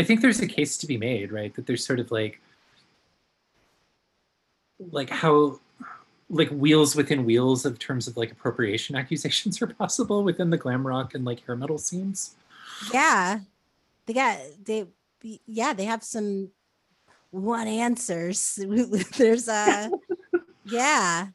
I 0.00 0.02
think 0.02 0.22
there's 0.22 0.40
a 0.40 0.46
case 0.46 0.78
to 0.78 0.86
be 0.86 0.96
made, 0.96 1.30
right? 1.30 1.54
That 1.54 1.66
there's 1.66 1.84
sort 1.84 2.00
of 2.00 2.10
like, 2.10 2.40
like 4.90 5.10
how 5.10 5.60
like 6.30 6.48
wheels 6.48 6.96
within 6.96 7.26
wheels 7.26 7.66
of 7.66 7.78
terms 7.78 8.08
of 8.08 8.16
like 8.16 8.32
appropriation 8.32 8.96
accusations 9.02 9.60
are 9.60 9.66
possible 9.66 10.24
within 10.24 10.48
the 10.48 10.56
glam 10.56 10.86
rock 10.86 11.14
and 11.14 11.26
like 11.26 11.44
hair 11.44 11.54
metal 11.54 11.76
scenes. 11.76 12.34
Yeah, 12.94 13.40
they 14.06 14.14
got 14.14 14.38
they. 14.64 14.86
Yeah, 15.46 15.74
they 15.74 15.84
have 15.84 16.02
some 16.02 16.50
one 17.30 17.68
answers. 17.68 18.58
There's 19.18 19.48
a 19.48 19.90
yeah, 20.64 21.26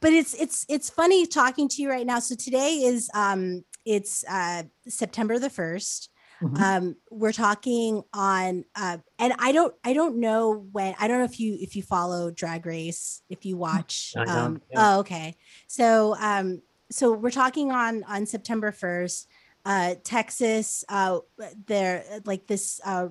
but 0.00 0.14
it's 0.14 0.32
it's 0.32 0.64
it's 0.70 0.88
funny 0.88 1.26
talking 1.26 1.68
to 1.68 1.82
you 1.82 1.90
right 1.90 2.06
now. 2.06 2.20
So 2.20 2.34
today 2.34 2.76
is 2.76 3.10
um 3.12 3.62
it's 3.84 4.24
uh 4.24 4.62
September 4.88 5.38
the 5.38 5.50
1st 5.50 6.08
Mhm. 6.42 6.60
um 6.60 6.96
we're 7.10 7.32
talking 7.32 8.02
on 8.12 8.64
uh 8.74 8.98
and 9.18 9.32
i 9.38 9.52
don't 9.52 9.74
i 9.84 9.94
don't 9.94 10.16
know 10.16 10.66
when 10.72 10.94
i 11.00 11.08
don't 11.08 11.18
know 11.18 11.24
if 11.24 11.40
you 11.40 11.56
if 11.60 11.74
you 11.74 11.82
follow 11.82 12.30
drag 12.30 12.66
race 12.66 13.22
if 13.30 13.46
you 13.46 13.56
watch 13.56 14.12
um 14.26 14.60
yeah. 14.70 14.96
oh 14.96 15.00
okay. 15.00 15.34
So 15.66 16.14
um 16.20 16.60
so 16.90 17.12
we're 17.12 17.30
talking 17.30 17.72
on 17.72 18.04
on 18.04 18.26
september 18.26 18.70
1st 18.70 19.26
uh 19.64 19.94
texas 20.04 20.84
uh 20.88 21.20
there 21.66 22.04
like 22.24 22.46
this 22.46 22.80
uh 22.84 23.08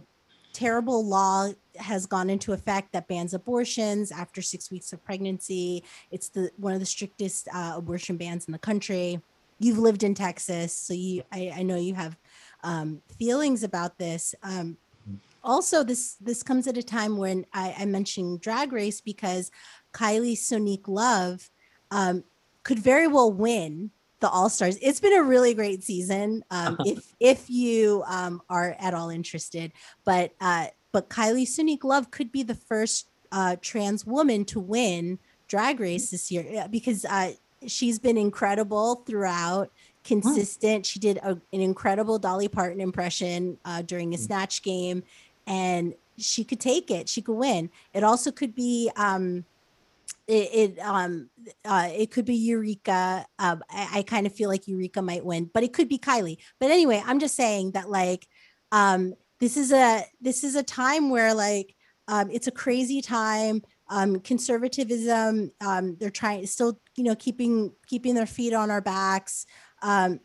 terrible 0.53 1.05
law 1.05 1.49
has 1.77 2.05
gone 2.05 2.29
into 2.29 2.53
effect 2.53 2.93
that 2.93 3.09
bans 3.09 3.33
abortions 3.33 4.09
after 4.09 4.41
six 4.41 4.71
weeks 4.71 4.93
of 4.93 5.03
pregnancy. 5.03 5.83
It's 6.11 6.29
the 6.29 6.49
one 6.55 6.73
of 6.73 6.79
the 6.79 6.85
strictest 6.85 7.49
uh, 7.53 7.73
abortion 7.75 8.15
bans 8.15 8.45
in 8.45 8.53
the 8.53 8.57
country. 8.59 9.21
You've 9.59 9.77
lived 9.79 10.03
in 10.03 10.13
texas 10.13 10.73
so 10.73 10.93
you 10.93 11.23
i, 11.31 11.51
I 11.55 11.63
know 11.63 11.77
you 11.77 11.93
have 11.95 12.17
um, 12.65 13.01
feelings 13.17 13.63
about 13.63 13.97
this. 13.97 14.35
Um, 14.43 14.77
also, 15.43 15.83
this 15.83 16.15
this 16.15 16.41
comes 16.41 16.67
at 16.67 16.77
a 16.77 16.83
time 16.83 17.17
when 17.17 17.45
I, 17.53 17.75
I 17.79 17.85
mentioned 17.85 18.41
Drag 18.41 18.73
Race 18.73 18.99
because 18.99 19.51
Kylie 19.93 20.35
Sonique 20.35 20.87
Love 20.87 21.49
um, 21.91 22.23
could 22.63 22.79
very 22.79 23.07
well 23.07 23.31
win 23.31 23.91
the 24.19 24.29
All 24.29 24.49
Stars. 24.49 24.77
It's 24.81 24.99
been 24.99 25.15
a 25.15 25.21
really 25.21 25.53
great 25.53 25.83
season. 25.83 26.43
Um, 26.49 26.77
if 26.85 27.13
if 27.19 27.49
you 27.49 28.03
um, 28.07 28.41
are 28.49 28.75
at 28.79 28.95
all 28.95 29.09
interested, 29.09 29.71
but 30.03 30.33
uh, 30.41 30.67
but 30.91 31.09
Kylie 31.09 31.47
Sonique 31.47 31.83
Love 31.83 32.09
could 32.09 32.31
be 32.31 32.41
the 32.41 32.55
first 32.55 33.07
uh, 33.31 33.55
trans 33.61 34.05
woman 34.05 34.45
to 34.45 34.59
win 34.59 35.19
Drag 35.47 35.79
Race 35.79 36.09
this 36.09 36.31
year 36.31 36.63
uh, 36.63 36.67
because 36.67 37.05
uh, 37.05 37.33
she's 37.67 37.99
been 37.99 38.17
incredible 38.17 39.03
throughout 39.05 39.71
consistent. 40.05 40.85
She 40.85 40.99
did 40.99 41.17
a, 41.17 41.31
an 41.31 41.61
incredible 41.61 42.17
Dolly 42.19 42.47
Parton 42.47 42.79
impression 42.79 43.57
uh, 43.65 43.81
during 43.81 44.13
a 44.13 44.17
Mm. 44.17 44.21
snatch 44.21 44.61
game, 44.61 45.03
and 45.45 45.93
she 46.17 46.43
could 46.45 46.61
take 46.61 46.89
it. 46.91 47.09
She 47.09 47.21
could 47.21 47.35
win. 47.35 47.69
It 47.93 48.03
also 48.03 48.31
could 48.31 48.55
be. 48.55 48.89
Um, 48.95 49.45
it, 50.27 50.49
it 50.53 50.79
um 50.79 51.29
uh 51.65 51.89
it 51.91 52.09
could 52.11 52.25
be 52.25 52.35
Eureka. 52.35 53.25
Um, 53.39 53.63
I, 53.69 53.99
I 53.99 54.01
kind 54.03 54.25
of 54.25 54.33
feel 54.33 54.49
like 54.49 54.67
Eureka 54.67 55.01
might 55.01 55.25
win, 55.25 55.49
but 55.53 55.63
it 55.63 55.73
could 55.73 55.87
be 55.89 55.99
Kylie. 55.99 56.37
But 56.59 56.71
anyway, 56.71 57.03
I'm 57.05 57.19
just 57.19 57.35
saying 57.35 57.71
that 57.71 57.89
like 57.89 58.27
um 58.71 59.13
this 59.39 59.57
is 59.57 59.71
a 59.71 60.03
this 60.21 60.43
is 60.43 60.55
a 60.55 60.63
time 60.63 61.09
where 61.09 61.33
like 61.33 61.75
um 62.07 62.29
it's 62.31 62.47
a 62.47 62.51
crazy 62.51 63.01
time 63.01 63.61
um 63.89 64.19
conservatism 64.19 65.51
um 65.61 65.95
they're 65.99 66.09
trying 66.09 66.45
still 66.47 66.79
you 66.95 67.03
know 67.03 67.15
keeping 67.15 67.71
keeping 67.87 68.15
their 68.15 68.25
feet 68.25 68.53
on 68.53 68.71
our 68.71 68.81
backs 68.81 69.45
um 69.81 70.19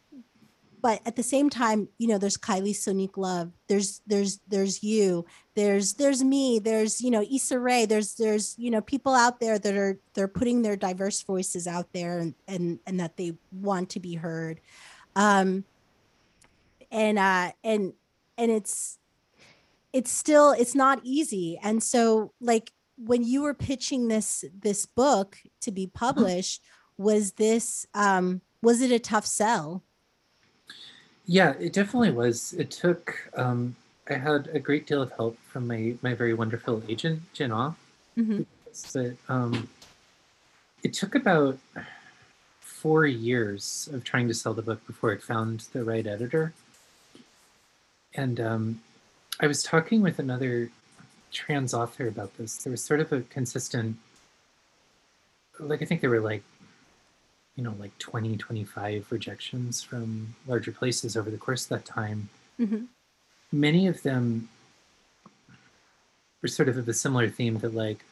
but 0.82 1.00
at 1.04 1.16
the 1.16 1.22
same 1.22 1.50
time 1.50 1.88
you 1.98 2.08
know 2.08 2.18
there's 2.18 2.36
kylie 2.36 2.74
sonique 2.74 3.16
love 3.16 3.52
there's 3.68 4.00
there's 4.06 4.40
there's 4.48 4.82
you 4.82 5.24
there's 5.60 5.94
there's 5.94 6.24
me 6.24 6.58
there's 6.58 7.02
you 7.02 7.10
know 7.10 7.22
Issa 7.22 7.58
Rae 7.58 7.84
there's 7.84 8.14
there's 8.14 8.54
you 8.58 8.70
know 8.70 8.80
people 8.80 9.14
out 9.14 9.40
there 9.40 9.58
that 9.58 9.74
are 9.74 9.98
they're 10.14 10.26
putting 10.26 10.62
their 10.62 10.76
diverse 10.76 11.20
voices 11.22 11.66
out 11.66 11.92
there 11.92 12.18
and 12.18 12.34
and 12.48 12.78
and 12.86 12.98
that 12.98 13.18
they 13.18 13.34
want 13.52 13.90
to 13.90 14.00
be 14.00 14.14
heard. 14.14 14.60
Um 15.16 15.64
and 16.90 17.18
uh 17.18 17.52
and 17.62 17.92
and 18.38 18.50
it's 18.50 18.98
it's 19.92 20.10
still 20.10 20.52
it's 20.52 20.74
not 20.74 21.00
easy. 21.02 21.58
And 21.62 21.82
so 21.82 22.32
like 22.40 22.72
when 22.96 23.22
you 23.22 23.42
were 23.42 23.54
pitching 23.54 24.08
this 24.08 24.44
this 24.58 24.86
book 24.86 25.36
to 25.60 25.70
be 25.70 25.86
published 25.86 26.62
was 26.96 27.32
this 27.32 27.86
um 27.92 28.40
was 28.62 28.80
it 28.80 28.90
a 28.92 28.98
tough 28.98 29.26
sell 29.26 29.82
Yeah, 31.26 31.54
it 31.60 31.72
definitely 31.72 32.10
was. 32.10 32.54
It 32.54 32.70
took. 32.70 33.30
Um, 33.36 33.76
I 34.08 34.14
had 34.14 34.48
a 34.52 34.58
great 34.58 34.86
deal 34.86 35.00
of 35.02 35.12
help 35.12 35.38
from 35.46 35.68
my 35.68 35.94
my 36.02 36.14
very 36.14 36.34
wonderful 36.34 36.82
agent, 36.88 37.22
Jen 37.32 37.52
Off. 37.52 37.76
Mhm. 38.18 38.46
But 38.92 39.14
um, 39.28 39.68
it 40.82 40.92
took 40.92 41.14
about 41.14 41.58
four 42.60 43.06
years 43.06 43.88
of 43.92 44.02
trying 44.04 44.26
to 44.28 44.34
sell 44.34 44.54
the 44.54 44.62
book 44.62 44.84
before 44.86 45.12
it 45.12 45.22
found 45.22 45.60
the 45.72 45.84
right 45.84 46.06
editor. 46.06 46.52
And 48.14 48.40
um, 48.40 48.80
I 49.38 49.46
was 49.46 49.62
talking 49.62 50.00
with 50.02 50.18
another 50.18 50.70
trans 51.30 51.74
author 51.74 52.08
about 52.08 52.36
this. 52.38 52.56
There 52.56 52.70
was 52.72 52.82
sort 52.82 53.00
of 53.00 53.12
a 53.12 53.20
consistent, 53.22 53.96
like 55.60 55.82
I 55.82 55.84
think 55.84 56.00
there 56.00 56.10
were 56.10 56.20
like 56.20 56.42
you 57.60 57.64
know, 57.66 57.76
like 57.78 57.96
20, 57.98 58.38
25 58.38 59.12
rejections 59.12 59.82
from 59.82 60.34
larger 60.46 60.72
places 60.72 61.14
over 61.14 61.30
the 61.30 61.36
course 61.36 61.64
of 61.64 61.68
that 61.68 61.84
time. 61.84 62.30
Mhm. 62.58 62.86
Many 63.52 63.86
of 63.86 64.02
them 64.02 64.48
were 66.40 66.48
sort 66.48 66.70
of 66.70 66.78
of 66.78 66.88
a 66.88 66.94
similar 66.94 67.28
theme 67.28 67.58
that, 67.58 67.74
like, 67.74 68.02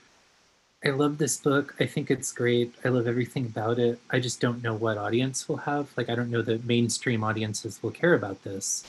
I 0.85 0.91
love 0.91 1.17
this 1.17 1.39
book. 1.39 1.75
I 1.81 1.87
think 1.87 2.11
it's 2.11 2.31
great. 2.31 2.75
I 2.85 2.91
love 2.91 3.07
everything 3.07 3.47
about 3.47 3.79
it. 3.79 3.99
I 4.11 4.21
just 4.21 4.39
don't 4.39 4.63
know 4.63 4.75
what 4.75 4.99
audience 4.99 5.49
will 5.49 5.57
have. 5.57 5.97
Like, 5.97 6.11
I 6.11 6.15
don't 6.15 6.31
know 6.31 6.43
that 6.43 6.67
mainstream 6.67 7.25
audiences 7.25 7.83
will 7.83 7.91
care 7.91 8.13
about 8.13 8.45
this. 8.45 8.85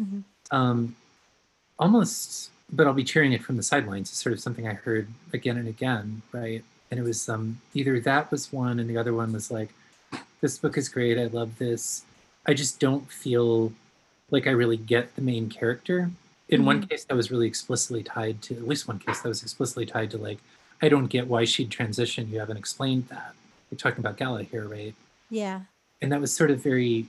Mhm. 0.00 0.24
Um, 0.50 0.96
almost, 1.78 2.50
but 2.72 2.88
I'll 2.88 2.92
be 2.92 3.04
cheering 3.04 3.32
it 3.32 3.44
from 3.44 3.56
the 3.56 3.62
sidelines. 3.62 4.10
Is 4.10 4.18
sort 4.18 4.32
of 4.32 4.40
something 4.40 4.66
I 4.66 4.74
heard 4.74 5.06
again 5.32 5.56
and 5.56 5.68
again, 5.68 6.22
right? 6.32 6.64
And 6.90 6.98
it 6.98 7.02
was 7.02 7.28
um, 7.28 7.60
either 7.74 8.00
that 8.00 8.30
was 8.30 8.52
one, 8.52 8.80
and 8.80 8.90
the 8.90 8.96
other 8.96 9.14
one 9.14 9.32
was 9.32 9.50
like, 9.50 9.70
"This 10.40 10.58
book 10.58 10.76
is 10.76 10.88
great. 10.88 11.18
I 11.18 11.26
love 11.26 11.58
this. 11.58 12.04
I 12.46 12.54
just 12.54 12.80
don't 12.80 13.10
feel 13.10 13.72
like 14.30 14.46
I 14.46 14.50
really 14.50 14.76
get 14.76 15.14
the 15.14 15.22
main 15.22 15.48
character." 15.48 16.10
In 16.48 16.64
one 16.64 16.84
case, 16.84 17.04
that 17.04 17.14
was 17.14 17.30
really 17.30 17.46
explicitly 17.46 18.02
tied 18.02 18.42
to 18.42 18.54
at 18.56 18.66
least 18.66 18.88
one 18.88 18.98
case 18.98 19.20
that 19.20 19.28
was 19.28 19.42
explicitly 19.42 19.86
tied 19.86 20.10
to 20.10 20.18
like, 20.18 20.38
"I 20.82 20.88
don't 20.88 21.06
get 21.06 21.28
why 21.28 21.44
she'd 21.44 21.70
transition. 21.70 22.28
You 22.28 22.40
haven't 22.40 22.56
explained 22.56 23.08
that." 23.08 23.34
We're 23.70 23.78
talking 23.78 24.00
about 24.00 24.16
Gala 24.16 24.42
here, 24.42 24.66
right? 24.66 24.94
yeah 25.30 25.60
and 26.02 26.12
that 26.12 26.20
was 26.20 26.34
sort 26.34 26.50
of 26.50 26.62
very 26.62 27.06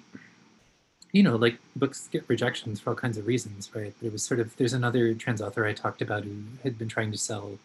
you 1.11 1.23
know 1.23 1.35
like 1.35 1.57
books 1.75 2.07
get 2.11 2.23
rejections 2.29 2.79
for 2.79 2.91
all 2.91 2.95
kinds 2.95 3.17
of 3.17 3.27
reasons 3.27 3.69
right 3.75 3.93
but 3.99 4.07
it 4.07 4.13
was 4.13 4.23
sort 4.23 4.39
of 4.39 4.55
there's 4.57 4.73
another 4.73 5.13
trans 5.13 5.41
author 5.41 5.65
i 5.65 5.73
talked 5.73 6.01
about 6.01 6.23
who 6.23 6.43
had 6.63 6.77
been 6.77 6.87
trying 6.87 7.11
to 7.11 7.17
sell 7.17 7.57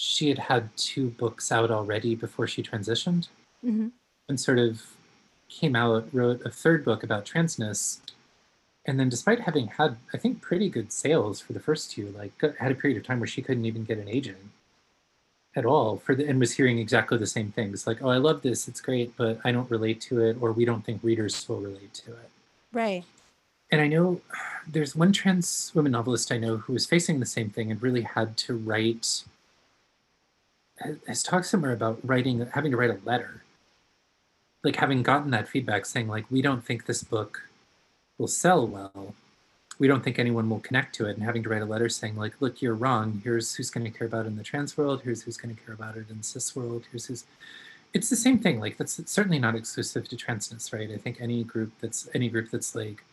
she 0.00 0.28
had 0.28 0.38
had 0.38 0.68
two 0.76 1.10
books 1.10 1.50
out 1.50 1.72
already 1.72 2.14
before 2.14 2.46
she 2.46 2.62
transitioned. 2.62 3.26
Mhm. 3.66 3.90
and 4.28 4.38
sort 4.38 4.58
of 4.60 4.82
came 5.48 5.74
out 5.74 6.06
wrote 6.12 6.40
a 6.44 6.50
third 6.50 6.84
book 6.84 7.02
about 7.02 7.24
transness. 7.24 7.98
And 8.86 9.00
then 9.00 9.08
despite 9.08 9.40
having 9.40 9.66
had 9.66 9.96
i 10.14 10.16
think 10.16 10.40
pretty 10.40 10.68
good 10.68 10.92
sales 10.92 11.40
for 11.40 11.52
the 11.52 11.60
first 11.68 11.90
two 11.90 12.06
like 12.20 12.32
had 12.60 12.70
a 12.70 12.76
period 12.76 12.96
of 12.98 13.04
time 13.04 13.18
where 13.20 13.26
she 13.26 13.42
couldn't 13.42 13.64
even 13.64 13.84
get 13.84 13.98
an 13.98 14.08
agent 14.08 14.50
at 15.56 15.66
all 15.66 15.96
for 15.96 16.14
the 16.14 16.24
and 16.28 16.38
was 16.38 16.52
hearing 16.52 16.78
exactly 16.78 17.18
the 17.18 17.26
same 17.36 17.50
things 17.50 17.86
like 17.88 18.00
oh 18.02 18.10
i 18.10 18.18
love 18.18 18.42
this 18.42 18.68
it's 18.68 18.80
great 18.80 19.10
but 19.16 19.40
i 19.44 19.50
don't 19.50 19.70
relate 19.70 20.00
to 20.08 20.20
it 20.20 20.36
or 20.40 20.52
we 20.52 20.64
don't 20.64 20.84
think 20.84 21.02
readers 21.02 21.34
will 21.48 21.60
relate 21.60 21.92
to 21.94 22.12
it. 22.12 22.30
Right. 22.72 23.04
And 23.72 23.80
I 23.80 23.88
know 23.88 24.20
there's 24.74 24.94
one 24.94 25.12
trans 25.12 25.72
woman 25.74 25.92
novelist 25.92 26.30
I 26.30 26.38
know 26.38 26.58
who 26.58 26.72
was 26.74 26.86
facing 26.86 27.18
the 27.18 27.26
same 27.36 27.50
thing 27.50 27.70
and 27.70 27.82
really 27.82 28.02
had 28.02 28.36
to 28.46 28.56
write 28.56 29.24
has 31.06 31.22
talked 31.22 31.46
somewhere 31.46 31.72
about 31.72 31.98
writing 32.02 32.46
having 32.52 32.70
to 32.70 32.76
write 32.76 32.90
a 32.90 32.98
letter. 33.04 33.42
Like 34.64 34.76
having 34.76 35.02
gotten 35.02 35.30
that 35.30 35.48
feedback 35.48 35.86
saying 35.86 36.08
like 36.08 36.30
we 36.30 36.42
don't 36.42 36.64
think 36.64 36.86
this 36.86 37.02
book 37.02 37.42
will 38.18 38.28
sell 38.28 38.66
well. 38.66 39.14
We 39.78 39.86
don't 39.86 40.02
think 40.02 40.18
anyone 40.18 40.50
will 40.50 40.58
connect 40.60 40.94
to 40.96 41.06
it. 41.06 41.16
And 41.16 41.22
having 41.24 41.42
to 41.44 41.48
write 41.48 41.62
a 41.62 41.66
letter 41.66 41.88
saying 41.88 42.16
like 42.16 42.34
look 42.40 42.60
you're 42.60 42.74
wrong. 42.74 43.20
Here's 43.24 43.54
who's 43.54 43.70
going 43.70 43.90
to 43.90 43.96
care 43.96 44.06
about 44.06 44.24
it 44.26 44.28
in 44.28 44.36
the 44.36 44.42
trans 44.42 44.76
world. 44.76 45.02
Here's 45.04 45.22
who's 45.22 45.36
going 45.36 45.54
to 45.54 45.62
care 45.62 45.74
about 45.74 45.96
it 45.96 46.10
in 46.10 46.22
cis 46.22 46.54
world. 46.56 46.84
Here's 46.90 47.06
who's 47.06 47.24
it's 47.94 48.10
the 48.10 48.16
same 48.16 48.38
thing. 48.38 48.60
Like 48.60 48.76
that's 48.76 49.00
certainly 49.10 49.38
not 49.38 49.54
exclusive 49.54 50.08
to 50.08 50.16
transness 50.16 50.72
right? 50.72 50.90
I 50.90 50.96
think 50.98 51.20
any 51.20 51.44
group 51.44 51.72
that's 51.80 52.08
any 52.14 52.28
group 52.28 52.50
that's 52.50 52.74
like 52.74 53.04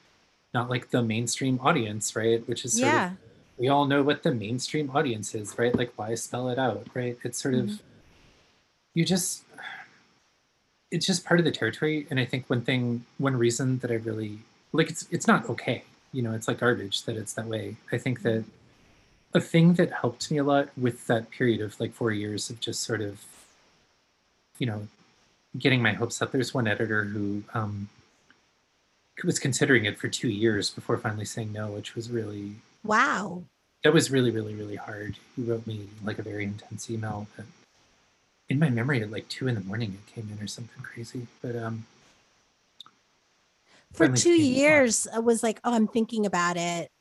not 0.53 0.69
like 0.69 0.89
the 0.89 1.01
mainstream 1.03 1.59
audience 1.63 2.15
right? 2.15 2.47
Which 2.47 2.65
is 2.65 2.73
sort 2.73 2.85
Yeah. 2.87 3.11
of 3.11 3.17
we 3.57 3.67
all 3.67 3.85
know 3.85 4.03
what 4.03 4.23
the 4.23 4.33
mainstream 4.33 4.91
audience 4.93 5.33
is 5.35 5.57
right? 5.57 5.75
Like 5.75 5.93
why 5.95 6.15
spell 6.15 6.49
it 6.49 6.59
out 6.59 6.87
right? 6.93 7.17
It's 7.23 7.41
sort 7.41 7.55
of 7.55 7.81
you 8.93 9.05
just 9.05 9.43
it's 10.91 11.05
just 11.05 11.25
part 11.25 11.39
of 11.39 11.45
the 11.45 11.51
territory. 11.51 12.07
And 12.09 12.19
i 12.19 12.25
think 12.25 12.49
one 12.49 12.61
thing 12.61 13.05
one 13.17 13.35
reason 13.35 13.79
that 13.79 13.91
i 13.91 13.95
really 13.95 14.39
like 14.73 14.89
it's 14.89 15.07
it's 15.11 15.27
not 15.27 15.49
okay. 15.49 15.83
You 16.13 16.21
know 16.21 16.33
it's 16.33 16.47
like 16.47 16.59
garbage 16.59 17.03
that 17.03 17.17
it's 17.17 17.33
that 17.33 17.47
way. 17.47 17.77
I 17.91 17.97
think 17.97 18.21
that 18.23 18.45
a 19.33 19.41
thing 19.41 19.73
that 19.73 19.91
helped 19.91 20.31
me 20.31 20.37
a 20.37 20.43
lot 20.43 20.69
with 20.77 21.07
that 21.07 21.29
period 21.29 21.59
of 21.59 21.77
like 21.79 21.93
four 21.93 22.11
years 22.11 22.49
of 22.49 22.61
just 22.61 22.81
sort 22.81 23.01
of 23.01 23.23
you 24.57 24.65
know 24.65 24.87
getting 25.59 25.81
my 25.81 25.93
hopes 25.93 26.21
up 26.21 26.31
there's 26.31 26.53
one 26.53 26.67
editor 26.67 27.03
who 27.03 27.43
um 27.53 27.89
was 29.23 29.39
considering 29.39 29.85
it 29.85 29.97
for 29.97 30.07
two 30.07 30.29
years 30.29 30.69
before 30.69 30.97
finally 30.97 31.25
saying 31.25 31.51
no 31.51 31.67
which 31.67 31.95
was 31.95 32.09
really 32.09 32.55
Wow. 32.85 33.43
that 33.83 33.93
was 33.93 34.09
really 34.11 34.31
really 34.31 34.55
really 34.55 34.75
hard 34.75 35.15
he 35.35 35.41
wrote 35.43 35.65
me 35.67 35.87
like 36.03 36.19
a 36.19 36.23
very 36.23 36.43
intense 36.43 36.89
email 36.89 37.27
in 38.49 38.59
my 38.59 38.69
memory 38.69 39.01
at 39.01 39.11
like 39.11 39.27
two 39.27 39.47
in 39.47 39.55
the 39.55 39.61
morning 39.61 39.97
it 39.97 40.13
came 40.13 40.29
in 40.31 40.43
or 40.43 40.47
something 40.47 40.81
crazy 40.83 41.27
but 41.41 41.55
um 41.55 41.85
For 43.93 44.09
two 44.09 44.29
years, 44.41 45.07
I 45.13 45.19
was 45.19 45.41
like, 45.41 45.59
oh, 45.63 45.73
I'm 45.73 45.87
thinking 45.87 46.25
about 46.25 46.57
it. 46.57 46.91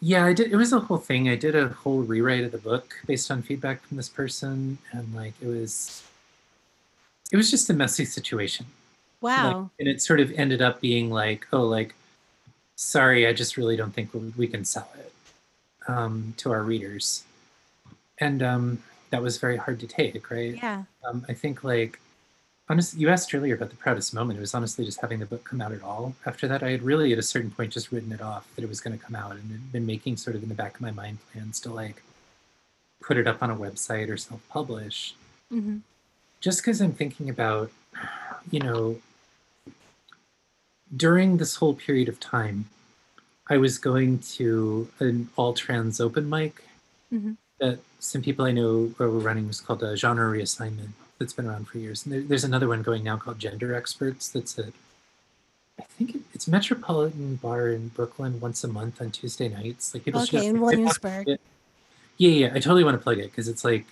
yeah 0.00 0.24
i 0.26 0.32
did 0.34 0.52
it 0.52 0.56
was 0.56 0.72
a 0.72 0.80
whole 0.80 0.98
thing 0.98 1.28
i 1.30 1.36
did 1.36 1.54
a 1.56 1.68
whole 1.68 2.02
rewrite 2.02 2.44
of 2.44 2.52
the 2.52 2.58
book 2.58 2.94
based 3.06 3.30
on 3.30 3.40
feedback 3.40 3.80
from 3.86 3.96
this 3.96 4.08
person 4.08 4.76
and 4.92 5.14
like 5.14 5.32
it 5.40 5.46
was 5.46 6.02
it 7.32 7.36
was 7.38 7.50
just 7.50 7.70
a 7.70 7.72
messy 7.72 8.04
situation 8.04 8.66
Like, 9.22 9.54
Wow. 9.54 9.70
and 9.78 9.88
it 9.88 10.02
sort 10.02 10.20
of 10.20 10.30
ended 10.32 10.60
up 10.60 10.80
being 10.80 11.10
like 11.10 11.46
oh 11.52 11.62
like 11.62 11.94
sorry 12.76 13.26
i 13.26 13.32
just 13.32 13.56
really 13.56 13.76
don't 13.76 13.92
think 13.92 14.12
we, 14.14 14.32
we 14.36 14.46
can 14.46 14.64
sell 14.64 14.90
it 14.98 15.12
um, 15.86 16.34
to 16.38 16.50
our 16.50 16.62
readers 16.62 17.24
and 18.18 18.42
um, 18.42 18.82
that 19.10 19.22
was 19.22 19.38
very 19.38 19.56
hard 19.56 19.78
to 19.80 19.86
take 19.86 20.30
right 20.30 20.56
yeah. 20.56 20.84
um, 21.06 21.24
I 21.28 21.34
think 21.34 21.62
like 21.62 22.00
honestly, 22.68 23.00
you 23.00 23.08
asked 23.08 23.34
earlier 23.34 23.54
about 23.54 23.70
the 23.70 23.76
proudest 23.76 24.14
moment. 24.14 24.38
It 24.38 24.40
was 24.40 24.54
honestly 24.54 24.84
just 24.84 25.00
having 25.00 25.18
the 25.18 25.26
book 25.26 25.44
come 25.44 25.60
out 25.60 25.72
at 25.72 25.82
all. 25.82 26.14
After 26.26 26.48
that, 26.48 26.62
I 26.62 26.70
had 26.70 26.82
really 26.82 27.12
at 27.12 27.18
a 27.18 27.22
certain 27.22 27.50
point 27.50 27.72
just 27.72 27.92
written 27.92 28.12
it 28.12 28.20
off 28.22 28.48
that 28.54 28.62
it 28.62 28.68
was 28.68 28.80
going 28.80 28.96
to 28.96 29.04
come 29.04 29.14
out, 29.14 29.32
and 29.32 29.50
had 29.50 29.72
been 29.72 29.86
making 29.86 30.16
sort 30.16 30.36
of 30.36 30.42
in 30.42 30.48
the 30.48 30.54
back 30.54 30.76
of 30.76 30.80
my 30.80 30.90
mind 30.90 31.18
plans 31.32 31.60
to 31.60 31.72
like 31.72 32.02
put 33.02 33.16
it 33.16 33.26
up 33.26 33.42
on 33.42 33.50
a 33.50 33.56
website 33.56 34.08
or 34.08 34.16
self-publish. 34.16 35.14
hmm 35.50 35.78
Just 36.40 36.60
because 36.60 36.80
I'm 36.80 36.92
thinking 36.92 37.28
about, 37.28 37.70
you 38.50 38.60
know, 38.60 39.00
during 40.96 41.36
this 41.36 41.56
whole 41.56 41.74
period 41.74 42.08
of 42.08 42.20
time, 42.20 42.66
I 43.48 43.56
was 43.58 43.78
going 43.78 44.20
to 44.38 44.88
an 45.00 45.28
all 45.36 45.52
trans 45.54 46.00
open 46.00 46.28
mic 46.28 46.64
Mhm. 47.12 47.36
that 47.60 47.78
some 48.00 48.22
people 48.22 48.44
I 48.44 48.52
know 48.52 48.94
were 48.98 49.08
running 49.08 49.46
was 49.46 49.60
called 49.60 49.82
a 49.82 49.96
genre 49.96 50.36
reassignment 50.36 50.90
that's 51.18 51.32
been 51.32 51.46
around 51.46 51.68
for 51.68 51.78
years. 51.78 52.04
And 52.04 52.12
there, 52.12 52.22
there's 52.22 52.44
another 52.44 52.68
one 52.68 52.82
going 52.82 53.04
now 53.04 53.16
called 53.16 53.38
Gender 53.38 53.74
Experts 53.74 54.28
that's 54.28 54.58
at, 54.58 54.72
I 55.78 55.84
think 55.84 56.14
it, 56.16 56.22
it's 56.32 56.48
Metropolitan 56.48 57.36
Bar 57.36 57.68
in 57.68 57.88
Brooklyn 57.88 58.40
once 58.40 58.64
a 58.64 58.68
month 58.68 59.00
on 59.00 59.10
Tuesday 59.10 59.48
nights. 59.48 59.94
Like 59.94 60.04
people 60.04 60.22
Okay, 60.22 60.46
in 60.46 60.60
Williamsburg. 60.60 61.26
Yeah, 61.26 62.30
yeah, 62.30 62.46
I 62.48 62.60
totally 62.60 62.84
want 62.84 62.96
to 62.98 63.02
plug 63.02 63.18
it 63.18 63.30
because 63.30 63.48
it's 63.48 63.64
like, 63.64 63.86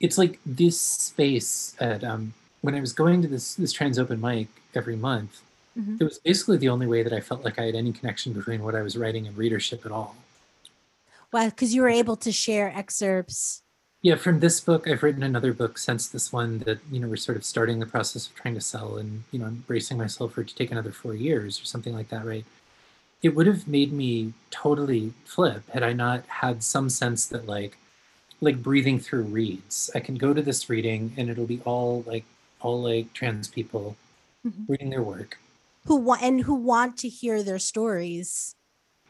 it's 0.00 0.18
like 0.18 0.38
this 0.44 0.78
space 0.80 1.74
at 1.80 2.04
um 2.04 2.34
when 2.62 2.74
I 2.74 2.80
was 2.80 2.92
going 2.92 3.22
to 3.22 3.28
this 3.28 3.54
this 3.54 3.72
trans 3.72 3.98
open 3.98 4.20
mic 4.20 4.48
every 4.74 4.96
month. 4.96 5.40
Mhm. 5.76 6.00
It 6.00 6.04
was 6.04 6.18
basically 6.18 6.56
the 6.58 6.68
only 6.68 6.86
way 6.86 7.02
that 7.02 7.12
I 7.12 7.20
felt 7.20 7.44
like 7.44 7.58
I 7.58 7.64
had 7.66 7.74
any 7.74 7.92
connection 7.92 8.32
between 8.32 8.62
what 8.62 8.74
I 8.74 8.82
was 8.82 8.96
writing 8.96 9.26
and 9.26 9.36
readership 9.36 9.84
at 9.84 9.92
all. 9.92 10.16
Well, 11.32 11.50
because 11.50 11.74
you 11.74 11.82
were 11.82 11.88
able 11.88 12.16
to 12.16 12.30
share 12.32 12.72
excerpts. 12.74 13.62
Yeah, 14.02 14.16
from 14.16 14.40
this 14.40 14.60
book, 14.60 14.86
I've 14.86 15.02
written 15.02 15.22
another 15.22 15.52
book 15.52 15.78
since 15.78 16.06
this 16.08 16.32
one 16.32 16.58
that 16.60 16.78
you 16.92 17.00
know 17.00 17.08
we're 17.08 17.16
sort 17.16 17.36
of 17.38 17.44
starting 17.44 17.78
the 17.80 17.86
process 17.86 18.26
of 18.26 18.34
trying 18.34 18.54
to 18.54 18.60
sell, 18.60 18.96
and 18.98 19.24
you 19.32 19.38
know, 19.38 19.46
I'm 19.46 19.64
bracing 19.66 19.96
myself 19.98 20.34
for 20.34 20.42
it 20.42 20.48
to 20.48 20.54
take 20.54 20.70
another 20.70 20.92
four 20.92 21.14
years 21.14 21.60
or 21.60 21.64
something 21.64 21.94
like 21.94 22.08
that, 22.10 22.24
right? 22.24 22.44
It 23.22 23.34
would 23.34 23.46
have 23.46 23.66
made 23.66 23.92
me 23.92 24.34
totally 24.50 25.14
flip 25.24 25.68
had 25.70 25.82
I 25.82 25.92
not 25.94 26.26
had 26.26 26.62
some 26.62 26.90
sense 26.90 27.26
that 27.28 27.46
like, 27.46 27.78
like 28.40 28.62
breathing 28.62 29.00
through 29.00 29.22
reads. 29.24 29.90
I 29.94 30.00
can 30.00 30.16
go 30.16 30.34
to 30.34 30.42
this 30.42 30.68
reading 30.70 31.14
and 31.16 31.30
it'll 31.30 31.46
be 31.46 31.62
all 31.64 32.02
like, 32.06 32.24
all 32.60 32.82
like 32.82 33.12
trans 33.14 33.48
people 33.48 33.96
Mhm. 34.46 34.68
reading 34.68 34.90
their 34.90 35.02
work. 35.02 35.38
Who 35.86 35.96
want 35.96 36.22
and 36.22 36.42
who 36.42 36.54
want 36.54 36.96
to 36.98 37.08
hear 37.08 37.42
their 37.42 37.58
stories. 37.58 38.54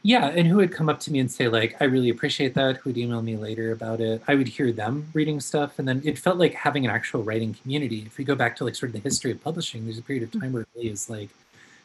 Yeah, 0.03 0.27
and 0.27 0.47
who 0.47 0.57
would 0.57 0.71
come 0.71 0.87
up 0.87 0.99
to 1.01 1.11
me 1.11 1.19
and 1.19 1.31
say 1.31 1.47
like, 1.47 1.75
"I 1.81 1.85
really 1.85 2.09
appreciate 2.09 2.53
that." 2.53 2.77
Who'd 2.77 2.97
email 2.97 3.23
me 3.23 3.37
later 3.37 3.71
about 3.71 4.01
it? 4.01 4.21
I 4.27 4.35
would 4.35 4.47
hear 4.47 4.71
them 4.71 5.07
reading 5.13 5.39
stuff, 5.39 5.79
and 5.79 5.87
then 5.87 6.01
it 6.05 6.19
felt 6.19 6.37
like 6.37 6.53
having 6.53 6.85
an 6.85 6.91
actual 6.91 7.23
writing 7.23 7.55
community. 7.55 8.03
If 8.05 8.17
we 8.17 8.23
go 8.23 8.35
back 8.35 8.55
to 8.57 8.65
like 8.65 8.75
sort 8.75 8.89
of 8.89 8.93
the 8.93 8.99
history 9.09 9.31
of 9.31 9.43
publishing, 9.43 9.85
there's 9.85 9.97
a 9.97 10.03
period 10.03 10.23
of 10.23 10.39
time 10.39 10.53
where 10.53 10.61
it 10.61 10.67
really 10.75 10.89
is 10.89 11.09
like 11.09 11.29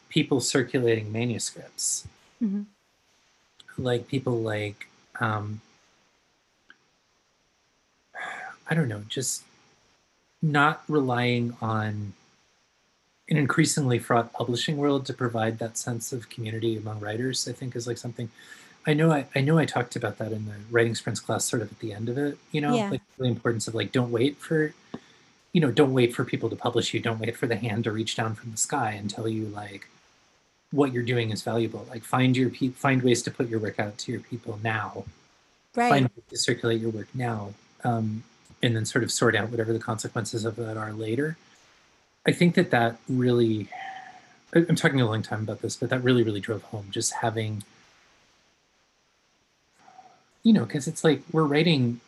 people 0.09 0.39
circulating 0.39 1.11
manuscripts, 1.11 2.05
Mhm. 2.43 2.65
like 3.77 4.07
people 4.07 4.39
like 4.41 4.87
um, 5.19 5.61
I 8.69 8.75
don't 8.75 8.87
know, 8.87 9.03
just 9.09 9.43
not 10.41 10.83
relying 10.87 11.55
on 11.61 12.13
an 13.31 13.37
increasingly 13.37 13.97
fraught 13.97 14.31
publishing 14.33 14.77
world 14.77 15.05
to 15.07 15.13
provide 15.13 15.57
that 15.57 15.77
sense 15.77 16.11
of 16.13 16.29
community 16.29 16.77
among 16.77 16.99
writers 16.99 17.47
i 17.47 17.51
think 17.53 17.75
is 17.75 17.87
like 17.87 17.97
something 17.97 18.29
i 18.85 18.93
know 18.93 19.11
i, 19.11 19.25
I 19.35 19.41
know 19.41 19.57
i 19.57 19.65
talked 19.65 19.95
about 19.95 20.17
that 20.19 20.31
in 20.31 20.45
the 20.45 20.53
writing 20.69 20.93
sprints 20.95 21.19
class 21.21 21.45
sort 21.45 21.61
of 21.63 21.71
at 21.71 21.79
the 21.79 21.93
end 21.93 22.09
of 22.09 22.17
it 22.17 22.37
you 22.51 22.61
know 22.61 22.75
Yeah. 22.75 22.89
like 22.91 23.01
the 23.17 23.25
importance 23.25 23.67
of 23.67 23.73
like 23.73 23.91
don't 23.91 24.11
wait 24.11 24.37
for 24.37 24.73
you 25.53 25.61
know 25.61 25.71
don't 25.71 25.93
wait 25.93 26.13
for 26.13 26.23
people 26.25 26.49
to 26.49 26.55
publish 26.55 26.93
you 26.93 26.99
don't 26.99 27.19
wait 27.19 27.35
for 27.37 27.47
the 27.47 27.55
hand 27.55 27.85
to 27.85 27.91
reach 27.91 28.15
down 28.15 28.35
from 28.35 28.51
the 28.51 28.57
sky 28.57 28.91
and 28.91 29.09
tell 29.09 29.27
you 29.27 29.45
like 29.45 29.87
what 30.71 30.93
you're 30.93 31.03
doing 31.03 31.31
is 31.31 31.41
valuable 31.41 31.85
like 31.89 32.03
find 32.03 32.35
your 32.37 32.49
pe- 32.49 32.69
find 32.69 33.01
ways 33.01 33.21
to 33.23 33.31
put 33.31 33.49
your 33.49 33.59
work 33.59 33.79
out 33.79 33.97
to 33.97 34.11
your 34.11 34.21
people 34.21 34.59
now 34.63 35.03
Right. 35.75 35.89
find 35.89 36.03
ways 36.09 36.25
to 36.29 36.37
circulate 36.37 36.81
your 36.81 36.89
work 36.91 37.07
now 37.13 37.53
um, 37.85 38.23
and 38.61 38.75
then 38.75 38.83
sort 38.85 39.03
of 39.05 39.11
sort 39.11 39.35
out 39.35 39.49
whatever 39.49 39.71
the 39.73 39.79
consequences 39.79 40.43
of 40.45 40.55
that 40.57 40.75
are 40.77 40.91
later 40.93 41.37
i 42.25 42.31
think 42.31 42.55
that 42.55 42.71
that 42.71 42.97
really 43.09 43.67
i'm 44.53 44.75
talking 44.75 45.01
a 45.01 45.05
long 45.05 45.21
time 45.21 45.41
about 45.43 45.61
this 45.61 45.75
but 45.75 45.89
that 45.89 46.03
really 46.03 46.23
really 46.23 46.39
drove 46.41 46.63
home 46.63 46.87
just 46.91 47.13
having 47.15 47.63
you 50.43 50.53
know 50.53 50.65
because 50.65 50.87
it's 50.87 51.03
like 51.03 51.21
we're 51.31 51.45
writing 51.45 51.99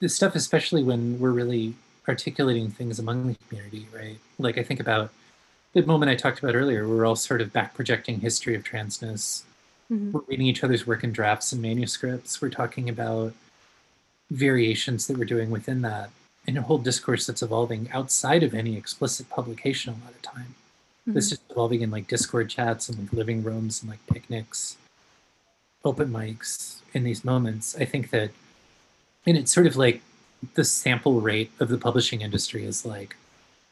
this 0.00 0.14
stuff 0.14 0.34
especially 0.34 0.82
when 0.82 1.18
we're 1.20 1.30
really 1.30 1.74
articulating 2.08 2.70
things 2.70 2.98
among 2.98 3.26
the 3.28 3.34
community 3.48 3.86
right 3.94 4.18
like 4.38 4.58
i 4.58 4.62
think 4.62 4.80
about 4.80 5.10
the 5.72 5.82
moment 5.86 6.10
i 6.10 6.14
talked 6.14 6.38
about 6.40 6.54
earlier 6.54 6.86
we're 6.88 7.04
all 7.06 7.16
sort 7.16 7.40
of 7.40 7.52
back 7.52 7.74
projecting 7.74 8.20
history 8.20 8.54
of 8.54 8.62
transness 8.64 9.42
Mhm. 9.90 10.12
we're 10.12 10.20
reading 10.28 10.46
each 10.46 10.64
other's 10.64 10.86
work 10.86 11.04
in 11.04 11.12
drafts 11.12 11.52
and 11.52 11.60
manuscripts. 11.60 12.40
We're 12.40 12.48
talking 12.50 12.88
about 12.88 13.34
variations 14.30 15.06
that 15.08 15.18
we're 15.18 15.26
doing 15.26 15.50
within 15.50 15.82
that 15.82 16.08
and 16.46 16.58
a 16.58 16.62
whole 16.62 16.78
discourse 16.78 17.26
that's 17.26 17.42
evolving 17.42 17.88
outside 17.92 18.42
of 18.42 18.54
any 18.54 18.76
explicit 18.76 19.28
publication 19.28 19.94
a 19.94 20.04
lot 20.04 20.14
of 20.14 20.22
time. 20.22 20.54
This 21.06 21.30
hmm. 21.30 21.34
is 21.34 21.40
evolving 21.50 21.82
in 21.82 21.90
like 21.90 22.08
Discord 22.08 22.48
chats 22.48 22.88
and 22.88 22.98
like 22.98 23.12
living 23.12 23.42
rooms 23.42 23.82
and 23.82 23.90
like 23.90 24.04
picnics, 24.06 24.76
open 25.84 26.10
mics 26.10 26.76
in 26.92 27.04
these 27.04 27.24
moments. 27.24 27.76
I 27.76 27.84
think 27.84 28.10
that, 28.10 28.30
and 29.26 29.36
it's 29.36 29.52
sort 29.52 29.66
of 29.66 29.76
like 29.76 30.02
the 30.54 30.64
sample 30.64 31.20
rate 31.20 31.52
of 31.60 31.68
the 31.68 31.78
publishing 31.78 32.20
industry 32.20 32.64
is 32.64 32.84
like 32.84 33.16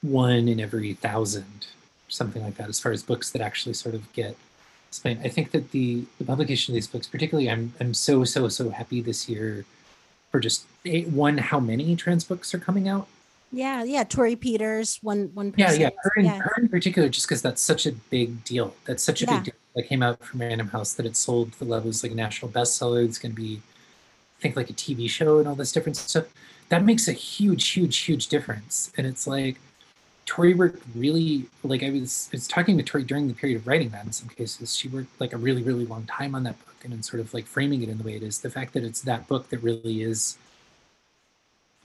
one 0.03 0.49
in 0.49 0.61
every 0.61 0.95
thousand, 0.95 1.67
something 2.09 2.43
like 2.43 2.57
that, 2.57 2.69
as 2.69 2.81
far 2.81 2.93
as 2.93 3.03
books 3.03 3.31
that 3.31 3.43
actually 3.43 3.75
sort 3.75 3.95
of 3.95 4.13
get 4.13 4.37
explained. 4.89 5.21
I 5.25 5.29
think 5.29 5.51
that 5.51 5.73
the 5.73 6.05
the 6.19 6.25
publication 6.25 6.73
of 6.73 6.75
these 6.77 6.87
books, 6.87 7.07
particularly, 7.07 7.51
I'm 7.51 7.75
I'm 7.81 7.95
so 7.95 8.25
so 8.25 8.49
so 8.49 8.71
happy 8.71 9.01
this 9.01 9.29
year 9.29 9.65
for 10.31 10.41
just 10.41 10.65
eh, 10.87 11.05
one 11.05 11.39
how 11.39 11.61
many 11.61 11.97
trans 11.97 12.25
books 12.25 12.55
are 12.55 12.59
coming 12.59 12.89
out. 12.89 13.07
Yeah, 13.53 13.83
yeah. 13.83 14.05
Torrey 14.05 14.37
Peters, 14.37 14.99
one 15.03 15.31
one 15.35 15.53
Yeah, 15.57 15.67
person. 15.67 15.81
yeah, 15.81 15.91
her 16.03 16.13
in, 16.17 16.25
yeah. 16.27 16.39
her 16.39 16.53
in 16.63 16.69
particular, 16.69 17.09
just 17.09 17.27
because 17.27 17.43
that's 17.43 17.61
such 17.61 17.85
a 17.87 17.93
big 17.93 18.45
deal. 18.45 18.75
That's 18.85 19.03
such 19.03 19.23
a 19.23 19.25
Yeah. 19.27 19.37
big 19.37 19.45
deal 19.47 19.55
that 19.77 19.89
came 19.89 20.03
out 20.03 20.23
from 20.25 20.41
Random 20.41 20.69
House 20.69 20.93
that 20.95 21.07
it 21.07 21.17
sold 21.17 21.53
to 21.53 21.59
the 21.59 21.65
level 21.65 21.89
as 21.91 22.03
like 22.03 22.13
a 22.13 22.15
national 22.15 22.51
bestseller. 22.53 23.05
It's 23.05 23.19
going 23.19 23.35
to 23.35 23.41
be, 23.41 23.61
I 24.39 24.43
think, 24.43 24.55
like 24.57 24.71
a 24.71 24.73
TV 24.73 25.09
show 25.11 25.39
and 25.39 25.49
all 25.49 25.57
this 25.57 25.73
different 25.73 25.97
stuff. 25.97 26.27
That 26.69 26.85
makes 26.85 27.09
a 27.09 27.13
huge, 27.13 27.69
huge, 27.71 27.99
huge 27.99 28.29
difference. 28.29 28.93
And 28.97 29.05
it's 29.07 29.27
like 29.27 29.59
Torrey 30.31 30.55
worked 30.55 30.81
really 30.95 31.47
like 31.65 31.83
I 31.83 31.91
was, 31.91 32.29
I 32.33 32.37
was 32.37 32.47
talking 32.47 32.79
to 32.79 32.85
Torrey 32.85 33.03
during 33.03 33.27
the 33.27 33.35
period 33.35 33.57
of 33.57 33.67
writing 33.67 33.89
that 33.89 34.07
in 34.07 34.13
some 34.13 34.29
cases. 34.29 34.77
She 34.77 34.87
worked 34.87 35.21
like 35.21 35.33
a 35.33 35.37
really, 35.37 35.61
really 35.61 35.85
long 35.85 36.05
time 36.05 36.37
on 36.37 36.45
that 36.45 36.57
book 36.65 36.77
and 36.85 36.93
in 36.95 37.03
sort 37.03 37.19
of 37.19 37.35
like 37.35 37.47
framing 37.47 37.83
it 37.83 37.89
in 37.89 37.99
the 37.99 38.05
way 38.05 38.15
it 38.15 38.23
is. 38.23 38.39
The 38.39 38.49
fact 38.49 38.73
that 38.75 38.85
it's 38.85 39.01
that 39.01 39.27
book 39.27 39.49
that 39.49 39.59
really 39.59 40.03
is 40.03 40.39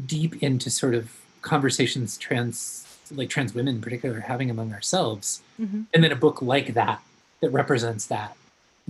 deep 0.06 0.44
into 0.44 0.70
sort 0.70 0.94
of 0.94 1.12
conversations 1.42 2.20
trans 2.20 2.86
like 3.12 3.30
trans 3.30 3.56
women 3.56 3.76
in 3.76 3.82
particular 3.82 4.18
are 4.18 4.22
having 4.22 4.50
among 4.50 4.74
ourselves 4.74 5.42
hmm 5.58 5.84
and 5.94 6.04
then 6.04 6.12
a 6.12 6.16
book 6.16 6.42
like 6.42 6.74
that 6.74 7.00
that 7.40 7.50
represents 7.52 8.08
that 8.08 8.36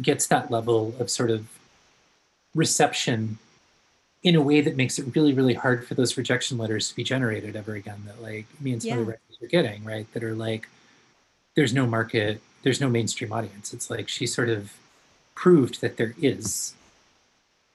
gets 0.02 0.26
that 0.26 0.50
level 0.50 0.96
of 1.00 1.10
sort 1.10 1.30
of 1.30 1.48
reception 2.56 3.38
in 4.24 4.36
a 4.36 4.42
way 4.42 4.62
that 4.62 4.76
makes 4.76 4.98
it 4.98 5.16
really 5.16 5.34
really 5.34 5.54
hard 5.54 5.86
for 5.86 5.94
those 5.94 6.18
rejection 6.18 6.58
letters 6.58 6.90
to 6.90 6.96
be 6.96 7.04
generated 7.04 7.56
ever 7.56 7.76
again 7.76 8.02
that 8.08 8.20
like 8.22 8.48
me 8.60 8.74
and 8.74 8.82
some 8.82 9.00
Yeah. 9.00 9.16
Are 9.42 9.48
getting 9.48 9.84
right 9.84 10.12
that 10.14 10.24
are 10.24 10.36
like 10.36 10.68
there's 11.56 11.74
no 11.74 11.86
market 11.86 12.42
there's 12.64 12.82
no 12.82 12.90
mainstream 12.90 13.32
audience 13.32 13.74
it's 13.74 13.90
like 13.90 14.08
she 14.08 14.26
sort 14.26 14.50
of 14.50 14.74
proved 15.36 15.82
that 15.82 15.98
there 15.98 16.14
is 16.22 16.74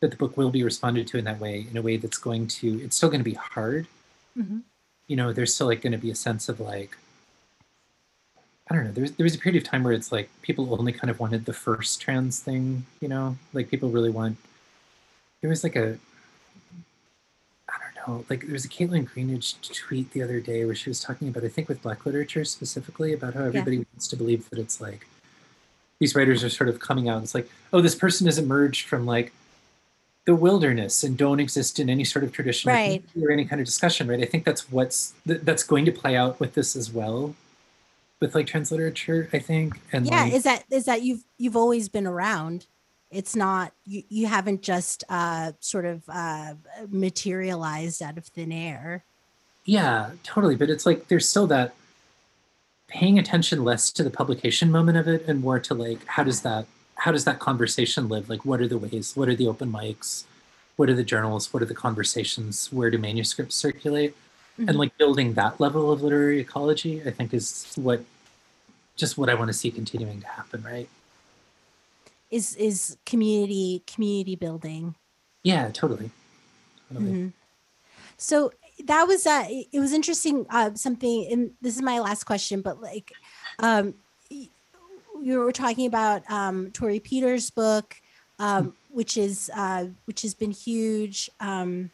that 0.01 0.11
the 0.11 0.17
book 0.17 0.37
will 0.37 0.51
be 0.51 0.65
responded 0.65 1.07
to 1.07 1.19
in 1.19 1.25
that 1.25 1.39
way 1.39 1.67
in 1.71 1.77
a 1.77 1.83
way 1.83 1.97
that's 1.97 2.19
going 2.19 2.47
to 2.47 2.81
it's 2.83 2.97
still 2.97 3.11
going 3.11 3.21
to 3.21 3.25
be 3.25 3.35
hard 3.35 3.87
hmm 4.35 4.61
you 5.11 5.17
know, 5.17 5.33
there's 5.33 5.53
still 5.53 5.67
like 5.67 5.83
going 5.83 5.91
to 5.91 5.99
be 5.99 6.13
a 6.13 6.15
sense 6.15 6.49
of 6.49 6.61
like, 6.61 6.97
I 8.71 8.75
don't 8.77 8.85
know. 8.85 8.93
There 8.93 9.03
was, 9.03 9.11
there 9.17 9.25
was 9.25 9.35
a 9.35 9.39
period 9.39 9.61
of 9.61 9.69
time 9.69 9.83
where 9.83 9.93
it's 9.93 10.13
like 10.13 10.31
people 10.41 10.73
only 10.79 10.93
kind 10.93 11.11
of 11.11 11.19
wanted 11.19 11.47
the 11.47 11.53
first 11.53 12.01
trans 12.01 12.39
thing, 12.39 12.87
you 13.01 13.09
know, 13.09 13.37
like 13.53 13.69
people 13.69 13.91
really 13.91 14.11
want. 14.11 14.37
There 15.41 15.51
was 15.51 15.65
like 15.65 15.75
a, 15.75 15.99
know, 18.07 18.25
like 18.31 18.43
there 18.43 18.53
was 18.53 18.65
a 18.65 18.69
Kaitlyn 18.69 19.09
Greenidge 19.09 19.55
tweet 19.75 20.13
the 20.13 20.23
other 20.23 20.41
day 20.41 20.65
where 20.65 20.75
she 20.75 20.91
was 20.91 21.01
talking 21.01 21.29
about, 21.29 21.45
I 21.45 21.49
think 21.49 21.69
with 21.69 21.83
Black 21.83 22.05
literature 22.07 22.45
specifically, 22.45 23.13
about 23.13 23.35
how 23.35 23.45
everybody 23.45 23.79
wants 23.79 24.09
to 24.09 24.17
believe 24.17 24.49
that 24.51 24.59
it's 24.59 24.81
like 24.81 25.07
these 25.99 26.15
writers 26.15 26.43
are 26.43 26.51
sort 26.51 26.69
of 26.69 26.81
coming 26.81 27.09
out. 27.09 27.23
It's 27.23 27.35
like, 27.35 27.51
oh, 27.73 27.81
this 27.81 27.95
person 27.95 28.27
has 28.27 28.39
emerged 28.39 28.87
from 28.89 29.07
like 29.07 29.33
the 30.25 30.35
wilderness 30.35 31.03
and 31.03 31.17
don't 31.17 31.41
exist 31.41 31.79
in 31.79 31.89
any 31.91 32.05
sort 32.05 32.25
of 32.25 32.33
tradition 32.33 32.71
or 32.71 32.75
Right. 32.75 33.03
or 33.21 33.31
any 33.31 33.45
kind 33.45 33.61
of 33.61 33.67
discussion, 33.67 34.09
right? 34.09 34.21
I 34.21 34.27
think 34.27 34.45
that's 34.45 34.71
what's 34.71 35.15
th- 35.27 35.41
that's 35.43 35.63
going 35.63 35.85
to 35.87 35.93
play 35.93 36.17
out 36.17 36.39
with 36.41 36.55
this 36.55 36.77
as 36.77 36.93
well, 36.93 37.35
with 38.21 38.35
like 38.35 38.47
trans 38.47 38.71
literature. 38.71 39.29
I 39.33 39.39
think, 39.39 39.81
and 39.93 40.07
yeah 40.07 40.25
like, 40.25 40.33
is 40.35 40.43
that 40.45 40.65
is 40.71 40.85
that 40.85 41.03
you've 41.03 41.25
you've 41.39 41.57
always 41.57 41.89
been 41.89 42.07
around 42.07 42.67
it's 43.11 43.35
not 43.35 43.73
you, 43.85 44.03
you 44.09 44.27
haven't 44.27 44.63
just 44.63 45.05
uh 45.09 45.53
sort 45.61 45.85
of 45.85 46.03
uh 46.09 46.55
materialized 46.89 48.03
out 48.03 48.17
of 48.19 48.25
thin 48.27 48.53
air 48.53 49.05
yeah, 49.67 50.13
totally. 50.25 50.57
But 50.57 50.71
it's 50.71 50.87
like 50.87 51.09
there's 51.09 51.29
still 51.29 51.47
that 51.49 51.75
paying 52.89 53.19
attention 53.19 53.63
less 53.63 53.93
to 53.93 54.03
the 54.03 54.11
publication 54.11 54.71
moment 54.71 54.99
of 54.99 55.07
it 55.07 55.25
and 55.29 55.41
more 55.41 55.61
to 55.61 55.75
like 55.75 56.05
how 56.07 56.25
does 56.25 56.41
that 56.43 56.67
how 56.97 57.13
does 57.13 57.25
that 57.25 57.39
conversation 57.39 58.09
live? 58.09 58.29
Like, 58.29 58.45
what 58.45 58.61
are 58.61 58.67
the 58.67 58.79
ways? 58.79 59.17
What 59.17 59.29
are 59.29 59.35
the 59.35 59.47
open 59.47 59.71
mics? 59.71 60.25
What 60.77 60.89
are 60.89 60.95
the 60.95 61.05
journals? 61.05 61.53
What 61.53 61.63
are 61.63 61.67
the 61.67 61.75
conversations? 61.75 62.73
Where 62.73 62.91
do 62.91 62.99
manuscripts 62.99 63.55
circulate? 63.55 64.17
Mhm. 64.59 64.69
and 64.69 64.79
like 64.79 64.97
building 64.99 65.35
that 65.35 65.61
level 65.61 65.93
of 65.93 66.03
literary 66.03 66.41
ecology 66.41 67.01
i 67.07 67.11
think 67.11 67.33
is 67.33 67.73
what 67.77 68.05
just 68.97 69.17
what 69.17 69.31
i 69.31 69.35
want 69.35 69.49
to 69.49 69.55
see 69.55 69.71
continuing 69.71 70.21
to 70.21 70.27
happen 70.27 70.63
right 70.63 70.89
is 72.31 72.55
is 72.57 72.97
community 73.07 73.83
community 73.87 74.37
building 74.37 74.95
yeah 75.43 75.71
totally, 75.71 76.11
totally. 76.89 77.13
Mhm. 77.13 77.33
So 78.17 78.53
that 78.85 79.05
was 79.05 79.27
uh 79.27 79.47
it 79.49 79.81
was 79.81 79.93
interesting 79.93 80.47
uh 80.51 80.75
something 80.75 81.27
and 81.31 81.51
this 81.61 81.77
is 81.77 81.83
my 81.83 81.99
last 81.99 82.25
question 82.25 82.61
but 82.61 82.81
like 82.81 83.13
um 83.59 83.95
you 85.23 85.39
were 85.39 85.53
talking 85.53 85.87
about 85.87 86.23
um 86.31 86.71
Torrey 86.71 87.01
Peters 87.01 87.51
book 87.51 87.97
um 88.39 88.75
which 88.89 89.17
is 89.17 89.51
uh 89.55 89.87
which 90.07 90.23
has 90.23 90.35
been 90.35 90.51
huge 90.51 91.31
um 91.41 91.91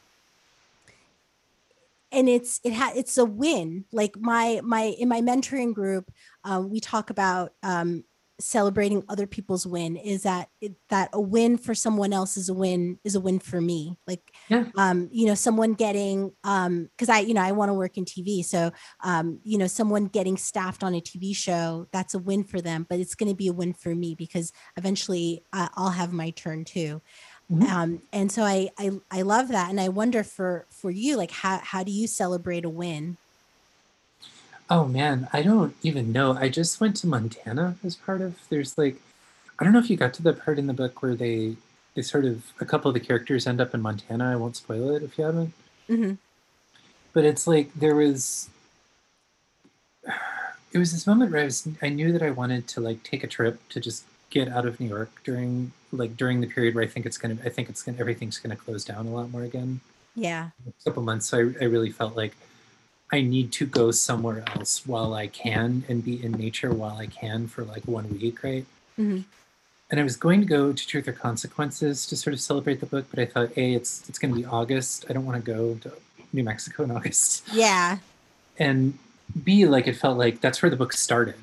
and 2.12 2.28
it's 2.28 2.60
it 2.64 2.72
had 2.72 2.96
it's 2.96 3.18
a 3.18 3.24
win 3.24 3.84
like 3.92 4.16
my 4.18 4.60
my 4.62 4.94
in 4.98 5.08
my 5.08 5.20
mentoring 5.20 5.74
group 5.74 6.10
um, 6.44 6.70
we 6.70 6.80
talk 6.80 7.10
about 7.10 7.52
um 7.62 8.04
celebrating 8.38 9.02
other 9.08 9.26
people's 9.26 9.66
win 9.66 9.96
is 9.96 10.22
that 10.24 10.50
it, 10.60 10.74
that 10.90 11.08
a 11.12 11.20
win 11.20 11.56
for 11.56 11.74
someone 11.74 12.12
else 12.12 12.36
is 12.36 12.48
a 12.48 12.54
win 12.54 12.98
is 13.04 13.14
a 13.14 13.20
win 13.20 13.38
for 13.38 13.60
me. 13.60 13.98
Like 14.06 14.32
Yeah. 14.48 14.70
um 14.76 15.08
you 15.10 15.26
know 15.26 15.34
someone 15.34 15.72
getting 15.74 16.32
um 16.44 16.84
because 16.96 17.08
i 17.08 17.20
you 17.20 17.32
know 17.34 17.40
i 17.40 17.52
want 17.52 17.70
to 17.70 17.74
work 17.74 17.96
in 17.96 18.04
tv 18.04 18.44
so 18.44 18.70
um 19.02 19.40
you 19.42 19.56
know 19.58 19.66
someone 19.66 20.06
getting 20.06 20.36
staffed 20.36 20.84
on 20.84 20.94
a 20.94 21.00
tv 21.00 21.34
show 21.34 21.86
that's 21.92 22.14
a 22.14 22.18
win 22.18 22.44
for 22.44 22.60
them 22.60 22.84
but 22.88 22.98
it's 23.00 23.14
going 23.14 23.28
to 23.28 23.34
be 23.34 23.48
a 23.48 23.52
win 23.52 23.72
for 23.72 23.94
me 23.94 24.14
because 24.14 24.52
eventually 24.76 25.44
uh, 25.52 25.68
i'll 25.76 25.90
have 25.90 26.12
my 26.12 26.30
turn 26.30 26.64
too. 26.64 27.00
Mhm. 27.50 27.70
um 27.72 28.02
and 28.12 28.30
so 28.30 28.42
I, 28.42 28.70
I 28.78 28.90
i 29.10 29.22
love 29.22 29.48
that. 29.48 29.70
And 29.70 29.80
i 29.80 29.88
wonder 29.88 30.22
for 30.24 30.66
for 30.70 30.90
you 30.90 31.16
like 31.16 31.30
how 31.30 31.58
how 31.62 31.82
do 31.84 31.92
you 31.92 32.06
celebrate 32.06 32.64
a 32.64 32.70
win 32.70 33.18
oh 34.68 34.86
man 34.86 35.28
i 35.32 35.42
don't 35.42 35.74
even 35.82 36.12
know. 36.12 36.32
I 36.34 36.48
just 36.48 36.80
went 36.80 36.96
to 36.96 37.06
montana 37.06 37.76
as 37.84 37.96
part 37.96 38.20
of 38.20 38.40
there's 38.48 38.76
like 38.76 39.00
i 39.58 39.64
don't 39.64 39.72
know 39.72 39.78
if 39.78 39.90
you 39.90 39.96
got 39.96 40.14
to 40.14 40.22
the 40.22 40.32
part 40.32 40.58
in 40.58 40.66
the 40.66 40.72
book 40.72 41.02
where 41.02 41.14
they 41.14 41.56
they 41.94 42.02
sort 42.02 42.24
of 42.24 42.52
a 42.60 42.64
couple 42.64 42.88
of 42.88 42.94
the 42.94 43.00
characters 43.00 43.46
end 43.46 43.58
up 43.58 43.72
in 43.72 43.80
montana. 43.80 44.30
I 44.30 44.36
won't 44.36 44.56
spoil 44.56 44.94
it 44.94 45.02
if 45.02 45.16
you 45.16 45.24
haven't. 45.24 45.52
Hmm 45.86 46.14
but 47.16 47.24
it's 47.24 47.46
like 47.46 47.72
there 47.72 47.94
was 47.94 48.50
it 50.70 50.76
was 50.76 50.92
this 50.92 51.06
moment 51.06 51.32
where 51.32 51.40
I 51.40 51.44
was 51.44 51.66
I 51.80 51.88
knew 51.88 52.12
that 52.12 52.20
I 52.22 52.30
wanted 52.30 52.68
to 52.68 52.82
like 52.82 53.02
take 53.04 53.24
a 53.24 53.26
trip 53.26 53.58
to 53.70 53.80
just 53.80 54.04
get 54.28 54.48
out 54.48 54.66
of 54.66 54.78
New 54.78 54.88
York 54.88 55.22
during 55.24 55.72
like 55.92 56.14
during 56.18 56.42
the 56.42 56.46
period 56.46 56.74
where 56.74 56.84
I 56.84 56.86
think 56.86 57.06
it's 57.06 57.16
gonna 57.16 57.38
I 57.42 57.48
think 57.48 57.70
it's 57.70 57.82
gonna 57.82 57.96
everything's 57.98 58.36
gonna 58.36 58.54
close 58.54 58.84
down 58.84 59.06
a 59.06 59.10
lot 59.14 59.30
more 59.30 59.44
again. 59.44 59.80
Yeah. 60.14 60.50
A 60.68 60.84
couple 60.84 61.02
months. 61.02 61.26
So 61.26 61.38
I, 61.38 61.64
I 61.64 61.68
really 61.68 61.90
felt 61.90 62.14
like 62.14 62.36
I 63.12 63.20
need 63.20 63.52
to 63.52 63.66
go 63.66 63.90
somewhere 63.92 64.42
else 64.56 64.84
while 64.86 65.14
I 65.14 65.28
can 65.28 65.84
and 65.88 66.04
be 66.04 66.22
in 66.24 66.32
nature 66.32 66.72
while 66.72 66.96
I 66.96 67.06
can 67.06 67.46
for 67.46 67.64
like 67.64 67.84
one 67.84 68.08
week, 68.18 68.42
right? 68.42 68.66
Mhm. 68.98 69.24
And 69.90 70.00
I 70.00 70.02
was 70.02 70.16
going 70.16 70.40
to 70.40 70.46
go 70.46 70.72
to 70.72 70.86
Truth 70.86 71.06
or 71.06 71.12
Consequences 71.12 72.06
to 72.06 72.16
sort 72.16 72.34
of 72.34 72.40
celebrate 72.40 72.80
the 72.80 72.86
book, 72.86 73.06
but 73.08 73.20
I 73.20 73.26
thought, 73.26 73.56
a, 73.56 73.74
it's 73.74 74.08
it's 74.08 74.18
going 74.18 74.34
to 74.34 74.40
be 74.40 74.44
August. 74.44 75.04
I 75.08 75.12
don't 75.12 75.24
want 75.24 75.42
to 75.44 75.52
go 75.52 75.74
to 75.82 75.92
New 76.32 76.42
Mexico 76.42 76.82
in 76.82 76.90
August 76.90 77.44
yeah 77.52 77.98
and 78.58 78.98
b 79.44 79.66
like 79.66 79.86
it 79.86 79.94
felt 79.96 80.18
like 80.18 80.40
that's 80.40 80.60
where 80.62 80.70
the 80.70 80.76
book 80.76 80.92
started 80.92 81.36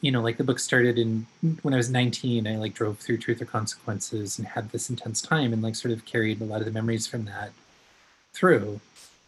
you 0.00 0.10
know 0.12 0.20
like 0.20 0.36
the 0.36 0.44
book 0.44 0.58
started 0.58 0.98
in 0.98 1.26
when 1.62 1.72
i 1.74 1.76
was 1.76 1.90
19 1.90 2.46
i 2.46 2.56
like 2.56 2.74
drove 2.74 2.98
through 2.98 3.16
truth 3.18 3.40
or 3.40 3.44
consequences 3.44 4.38
and 4.38 4.46
had 4.48 4.70
this 4.70 4.88
intense 4.90 5.20
time 5.22 5.52
and 5.52 5.62
like 5.62 5.74
sort 5.74 5.92
of 5.92 6.04
carried 6.04 6.40
a 6.40 6.44
lot 6.44 6.60
of 6.60 6.64
the 6.66 6.70
memories 6.72 7.06
from 7.06 7.24
that 7.24 7.50
through 8.32 8.80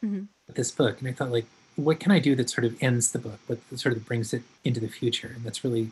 Mhm. 0.05 0.27
this 0.53 0.71
book 0.71 0.99
and 1.01 1.09
i 1.09 1.13
thought 1.13 1.31
like 1.33 1.47
what 1.79 2.01
can 2.01 2.11
i 2.11 2.19
do 2.19 2.35
that 2.35 2.51
sort 2.51 2.65
of 2.65 2.77
ends 2.83 3.13
the 3.13 3.19
book 3.19 3.39
what 3.47 3.59
sort 3.77 3.97
of 3.97 4.05
brings 4.05 4.35
it 4.35 4.43
into 4.65 4.81
the 4.81 4.89
future? 4.89 5.33
And 5.35 5.45
that's 5.45 5.63
really 5.65 5.91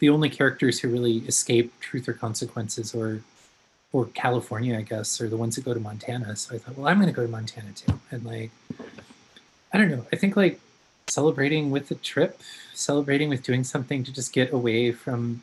the 0.00 0.08
only 0.08 0.30
characters 0.30 0.80
who 0.80 0.88
really 0.88 1.18
escape 1.18 1.72
truth 1.80 2.08
or 2.08 2.12
consequences 2.12 2.94
or 2.94 3.22
or 3.92 4.06
california 4.06 4.76
i 4.76 4.82
guess 4.82 5.20
are 5.20 5.28
the 5.28 5.36
ones 5.36 5.56
that 5.56 5.64
go 5.64 5.74
to 5.74 5.80
montana. 5.80 6.36
So 6.36 6.54
i 6.54 6.58
thought 6.58 6.76
well 6.76 6.88
i'm 6.88 6.98
going 6.98 7.06
to 7.06 7.16
go 7.16 7.24
to 7.24 7.30
montana 7.30 7.72
too. 7.72 8.00
And 8.10 8.24
like 8.24 8.50
i 9.72 9.78
don't 9.78 9.90
know. 9.90 10.06
I 10.12 10.16
think 10.16 10.36
like 10.36 10.60
celebrating 11.08 11.70
with 11.70 11.88
the 11.88 11.94
trip, 11.94 12.40
celebrating 12.74 13.28
with 13.28 13.42
doing 13.42 13.64
something 13.64 14.04
to 14.04 14.12
just 14.12 14.32
get 14.32 14.52
away 14.52 14.92
from 14.92 15.42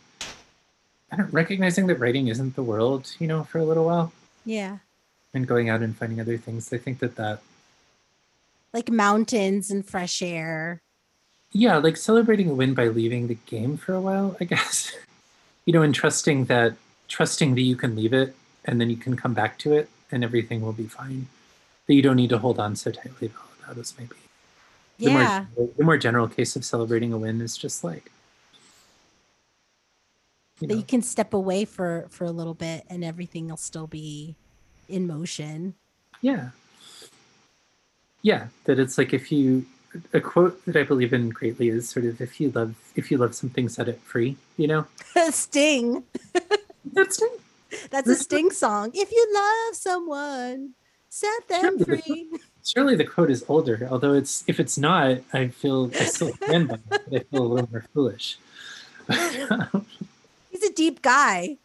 I 1.11 1.17
don't 1.17 1.33
recognizing 1.33 1.87
that 1.87 1.99
writing 1.99 2.27
isn't 2.27 2.55
the 2.55 2.63
world, 2.63 3.15
you 3.19 3.27
know, 3.27 3.43
for 3.43 3.59
a 3.59 3.65
little 3.65 3.85
while. 3.85 4.11
Yeah. 4.43 4.79
And 5.33 5.47
going 5.47 5.69
out 5.69 5.81
and 5.81 5.95
finding 5.95 6.19
other 6.19 6.37
things. 6.37 6.71
I 6.73 6.77
think 6.77 6.99
that 6.99 7.15
that 7.15 7.41
like 8.75 8.91
mountains 8.91 9.71
and 9.71 9.87
fresh 9.87 10.21
air 10.21 10.83
yeah, 11.55 11.77
like 11.77 11.95
celebrating 11.95 12.49
a 12.49 12.53
win 12.53 12.73
by 12.73 12.89
leaving 12.89 13.27
the 13.27 13.37
game 13.45 13.77
for 13.77 13.93
a 13.93 14.01
while, 14.01 14.35
I 14.41 14.43
guess. 14.53 14.93
you 15.65 15.71
know, 15.71 15.81
and 15.81 15.95
trusting 15.95 16.45
that 16.45 16.73
trusting 17.07 17.55
that 17.55 17.61
you 17.61 17.77
can 17.77 17.95
leave 17.95 18.13
it 18.13 18.35
and 18.65 18.81
then 18.81 18.89
you 18.89 18.97
can 18.97 19.15
come 19.15 19.33
back 19.33 19.57
to 19.59 19.71
it 19.73 19.89
and 20.11 20.23
everything 20.23 20.61
will 20.61 20.73
be 20.73 20.87
fine. 20.87 21.27
That 21.87 21.93
you 21.93 22.01
don't 22.01 22.17
need 22.17 22.31
to 22.31 22.39
hold 22.39 22.59
on 22.59 22.75
so 22.75 22.91
tightly 22.91 23.29
to 23.29 23.35
all 23.35 23.73
that 23.73 23.79
as 23.79 23.93
maybe. 23.97 24.15
The 24.97 25.11
yeah 25.11 25.45
more 25.55 25.69
the 25.77 25.83
more 25.83 25.97
general 25.97 26.27
case 26.27 26.57
of 26.57 26.65
celebrating 26.65 27.13
a 27.13 27.17
win 27.17 27.39
is 27.39 27.55
just 27.55 27.85
like 27.85 28.11
you 30.59 30.67
that 30.67 30.73
know, 30.73 30.79
you 30.79 30.85
can 30.85 31.01
step 31.01 31.33
away 31.33 31.63
for 31.63 32.07
for 32.09 32.25
a 32.25 32.31
little 32.31 32.53
bit 32.53 32.83
and 32.89 33.03
everything 33.03 33.47
will 33.47 33.57
still 33.57 33.87
be 33.87 34.35
in 34.89 35.07
motion 35.07 35.75
yeah. 36.21 36.49
Yeah, 38.25 38.47
that 38.63 38.79
it's 38.79 38.97
like 38.97 39.13
if 39.13 39.31
you 39.31 39.67
a 40.11 40.19
quote 40.19 40.65
that 40.65 40.75
I 40.75 40.81
believe 40.81 41.13
in 41.13 41.29
greatly 41.29 41.69
is 41.69 41.87
sort 41.87 42.05
of 42.07 42.19
if 42.19 42.41
you 42.41 42.49
love 42.49 42.73
if 42.95 43.11
you 43.11 43.17
love 43.19 43.35
something, 43.35 43.69
set 43.69 43.87
it 43.87 44.01
free. 44.01 44.35
You 44.57 44.65
know, 44.67 44.87
Sting. 45.29 46.03
that's 46.91 47.21
it. 47.21 47.41
That's 47.91 48.09
a 48.09 48.15
Sting 48.15 48.49
song. 48.49 48.89
If 48.95 49.11
you 49.11 49.29
love 49.31 49.75
someone, 49.75 50.71
set 51.07 51.47
them 51.49 51.77
Sure. 51.77 51.99
free. 51.99 52.31
Surely 52.65 52.95
the 52.95 53.03
quote 53.05 53.29
is 53.29 53.45
older, 53.47 53.87
although 53.91 54.13
it's 54.13 54.43
if 54.47 54.59
it's 54.59 54.75
not, 54.75 55.19
I 55.31 55.49
feel 55.49 55.91
I 55.93 56.05
still 56.05 56.33
stand 56.33 56.69
by 56.69 56.73
it, 56.75 56.81
but 56.89 57.03
I 57.13 57.19
feel 57.19 57.43
a 57.43 57.51
little 57.53 57.69
more 57.71 57.85
foolish. 57.93 58.39
He's 60.49 60.63
a 60.63 60.73
deep 60.73 61.03
guy. 61.03 61.57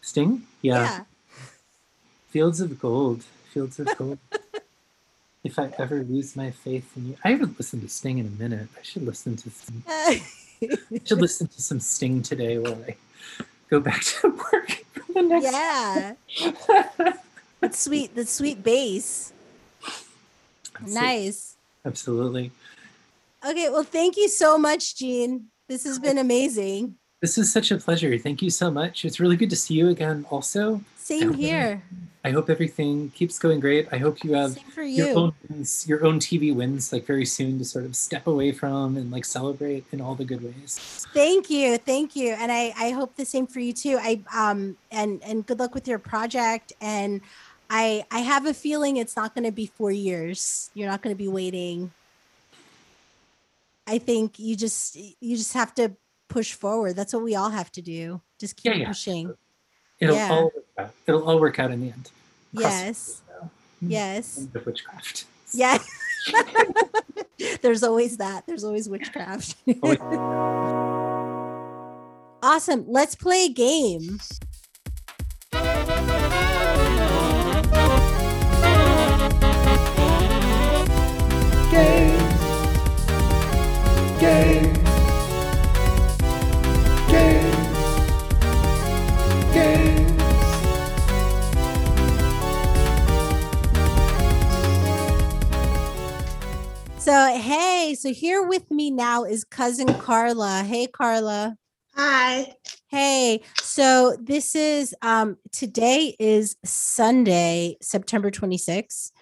Sting? 0.00 0.42
Yeah. 0.62 0.82
yeah. 0.82 1.00
Fields 2.30 2.60
of 2.60 2.80
gold. 2.80 3.22
Fields 3.52 3.78
of 3.78 3.86
gold. 3.96 4.18
if 5.46 5.58
I 5.60 5.72
ever 5.78 6.02
lose 6.02 6.34
my 6.34 6.50
faith 6.50 6.90
in 6.96 7.06
you. 7.08 7.16
I 7.24 7.30
haven't 7.30 7.56
listened 7.58 7.82
to 7.82 7.88
Sting 7.88 8.18
in 8.18 8.26
a 8.26 8.30
minute. 8.30 8.68
I 8.76 8.82
should 8.82 9.04
listen 9.04 9.36
to 9.36 9.50
some 9.50 9.82
I 9.86 10.22
should 11.04 11.20
listen 11.20 11.46
to 11.46 11.62
some 11.62 11.78
Sting 11.78 12.20
today 12.20 12.58
while 12.58 12.78
I 12.86 12.96
go 13.70 13.78
back 13.78 14.02
to 14.02 14.28
work 14.52 14.70
for 14.92 15.12
the 15.12 15.22
next 15.22 15.52
yeah. 15.52 16.14
That's 17.60 17.78
sweet. 17.78 18.14
The 18.14 18.26
sweet 18.26 18.62
bass. 18.62 19.32
Nice. 20.86 21.56
Absolutely. 21.84 22.50
Okay. 23.46 23.70
Well, 23.70 23.84
thank 23.84 24.16
you 24.16 24.28
so 24.28 24.58
much, 24.58 24.96
Jeanne. 24.96 25.46
This 25.68 25.84
has 25.84 25.98
been 25.98 26.18
amazing. 26.18 26.96
This 27.22 27.38
is 27.38 27.50
such 27.50 27.70
a 27.70 27.78
pleasure. 27.78 28.18
Thank 28.18 28.42
you 28.42 28.50
so 28.50 28.70
much. 28.70 29.04
It's 29.04 29.20
really 29.20 29.36
good 29.36 29.50
to 29.50 29.56
see 29.56 29.74
you 29.74 29.88
again 29.88 30.26
also. 30.28 30.82
Same 31.06 31.30
Okay. 31.30 31.46
here. 31.46 31.82
I 32.24 32.32
hope 32.32 32.50
everything 32.50 33.10
keeps 33.10 33.38
going 33.38 33.60
great. 33.60 33.86
I 33.92 33.98
hope 33.98 34.24
you 34.24 34.32
have 34.32 34.58
for 34.74 34.82
your 34.82 35.16
own 35.16 35.32
your 35.86 36.04
own 36.04 36.18
TV 36.18 36.52
wins 36.52 36.92
like 36.92 37.06
very 37.06 37.24
soon 37.24 37.60
to 37.60 37.64
sort 37.64 37.84
of 37.84 37.94
step 37.94 38.26
away 38.26 38.50
from 38.50 38.96
and 38.96 39.12
like 39.12 39.24
celebrate 39.24 39.84
in 39.92 40.00
all 40.00 40.16
the 40.16 40.24
good 40.24 40.42
ways. 40.42 41.06
Thank 41.14 41.48
you. 41.48 41.78
Thank 41.78 42.16
you. 42.16 42.30
And 42.32 42.50
I, 42.50 42.74
I 42.76 42.90
hope 42.90 43.14
the 43.14 43.24
same 43.24 43.46
for 43.46 43.60
you 43.60 43.72
too. 43.72 44.00
I 44.02 44.20
um 44.34 44.76
and 44.90 45.22
and 45.22 45.46
good 45.46 45.60
luck 45.60 45.76
with 45.76 45.86
your 45.86 46.00
project. 46.00 46.72
And 46.80 47.20
I 47.70 48.04
I 48.10 48.18
have 48.18 48.44
a 48.44 48.52
feeling 48.52 48.96
it's 48.96 49.14
not 49.14 49.32
gonna 49.32 49.52
be 49.52 49.66
four 49.66 49.92
years. 49.92 50.70
You're 50.74 50.90
not 50.90 51.02
gonna 51.02 51.14
be 51.14 51.28
waiting. 51.28 51.92
I 53.86 53.98
think 53.98 54.40
you 54.40 54.56
just 54.56 54.96
you 54.96 55.36
just 55.36 55.52
have 55.52 55.72
to 55.76 55.92
push 56.26 56.54
forward. 56.54 56.96
That's 56.96 57.14
what 57.14 57.22
we 57.22 57.36
all 57.36 57.50
have 57.50 57.70
to 57.72 57.80
do. 57.80 58.20
Just 58.40 58.56
keep 58.56 58.72
Yeah, 58.72 58.78
yeah. 58.78 58.88
pushing. 58.88 59.32
It'll 60.00 60.14
Yeah. 60.16 60.30
all 60.30 60.44
work 60.44 60.64
out. 60.78 60.90
It'll 61.06 61.28
all 61.28 61.40
work 61.40 61.58
out 61.58 61.70
in 61.70 61.80
the 61.80 61.90
end. 61.92 62.10
Cross 62.54 62.64
Yes. 62.72 63.20
the 63.26 63.46
hmm. 63.80 63.90
Yes. 63.90 64.38
end 64.38 64.56
of 64.56 64.66
witchcraft. 64.66 65.24
Yeah. 65.54 65.78
There's 67.62 67.82
always 67.82 68.16
that. 68.18 68.46
There's 68.46 68.64
always 68.64 68.88
witchcraft. 68.88 69.54
Awesome. 72.42 72.84
Let's 72.86 73.14
play 73.16 73.46
a 73.46 73.48
game. 73.48 74.20
So, 97.06 97.32
hey, 97.38 97.94
so 97.96 98.12
here 98.12 98.42
with 98.42 98.68
me 98.68 98.90
now 98.90 99.22
is 99.22 99.44
cousin 99.44 99.86
Carla. 99.94 100.64
Hey, 100.64 100.88
Carla. 100.88 101.54
Hi. 101.94 102.52
Hey, 102.88 103.42
so 103.62 104.16
this 104.20 104.56
is 104.56 104.92
um 105.02 105.36
today 105.52 106.16
is 106.18 106.56
Sunday, 106.64 107.76
September 107.80 108.32
26th. 108.32 109.12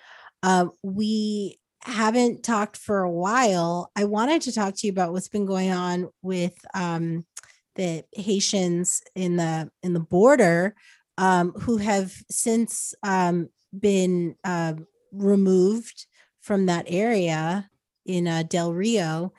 Uh, 0.43 0.69
we 0.83 1.59
haven't 1.83 2.43
talked 2.43 2.79
for 2.79 3.01
a 3.01 3.11
while. 3.11 3.91
I 3.95 4.05
wanted 4.05 4.41
to 4.43 4.53
talk 4.53 4.77
to 4.77 4.87
you 4.87 4.91
about 4.91 5.13
what's 5.13 5.29
been 5.29 5.45
going 5.45 5.71
on 5.71 6.09
with 6.23 6.55
um 6.73 7.27
the 7.75 8.03
Haitians 8.15 9.03
in 9.15 9.37
the 9.37 9.71
in 9.83 9.93
the 9.93 10.01
border 10.01 10.75
um 11.19 11.53
who 11.53 11.77
have 11.77 12.15
since 12.31 12.95
um 13.03 13.51
been 13.79 14.37
uh, 14.43 14.73
removed 15.13 16.07
from 16.41 16.65
that 16.65 16.87
area 16.89 17.69
in 18.07 18.27
uh, 18.29 18.43
Del 18.43 18.73
Rio. 18.73 19.33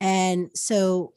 And 0.00 0.50
so 0.54 1.12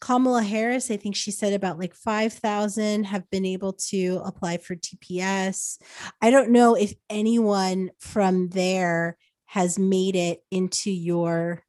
Kamala 0.00 0.42
Harris, 0.42 0.90
I 0.90 0.96
think 0.96 1.14
she 1.16 1.30
said 1.30 1.52
about 1.52 1.78
like 1.78 1.94
5,000 1.94 3.04
have 3.04 3.28
been 3.30 3.44
able 3.44 3.74
to 3.90 4.22
apply 4.24 4.56
for 4.58 4.74
TPS. 4.74 5.78
I 6.22 6.30
don't 6.30 6.50
know 6.50 6.74
if 6.74 6.94
anyone 7.10 7.90
from 7.98 8.48
there 8.48 9.16
has 9.46 9.78
made 9.78 10.16
it 10.16 10.42
into 10.50 10.90
your 10.90 11.62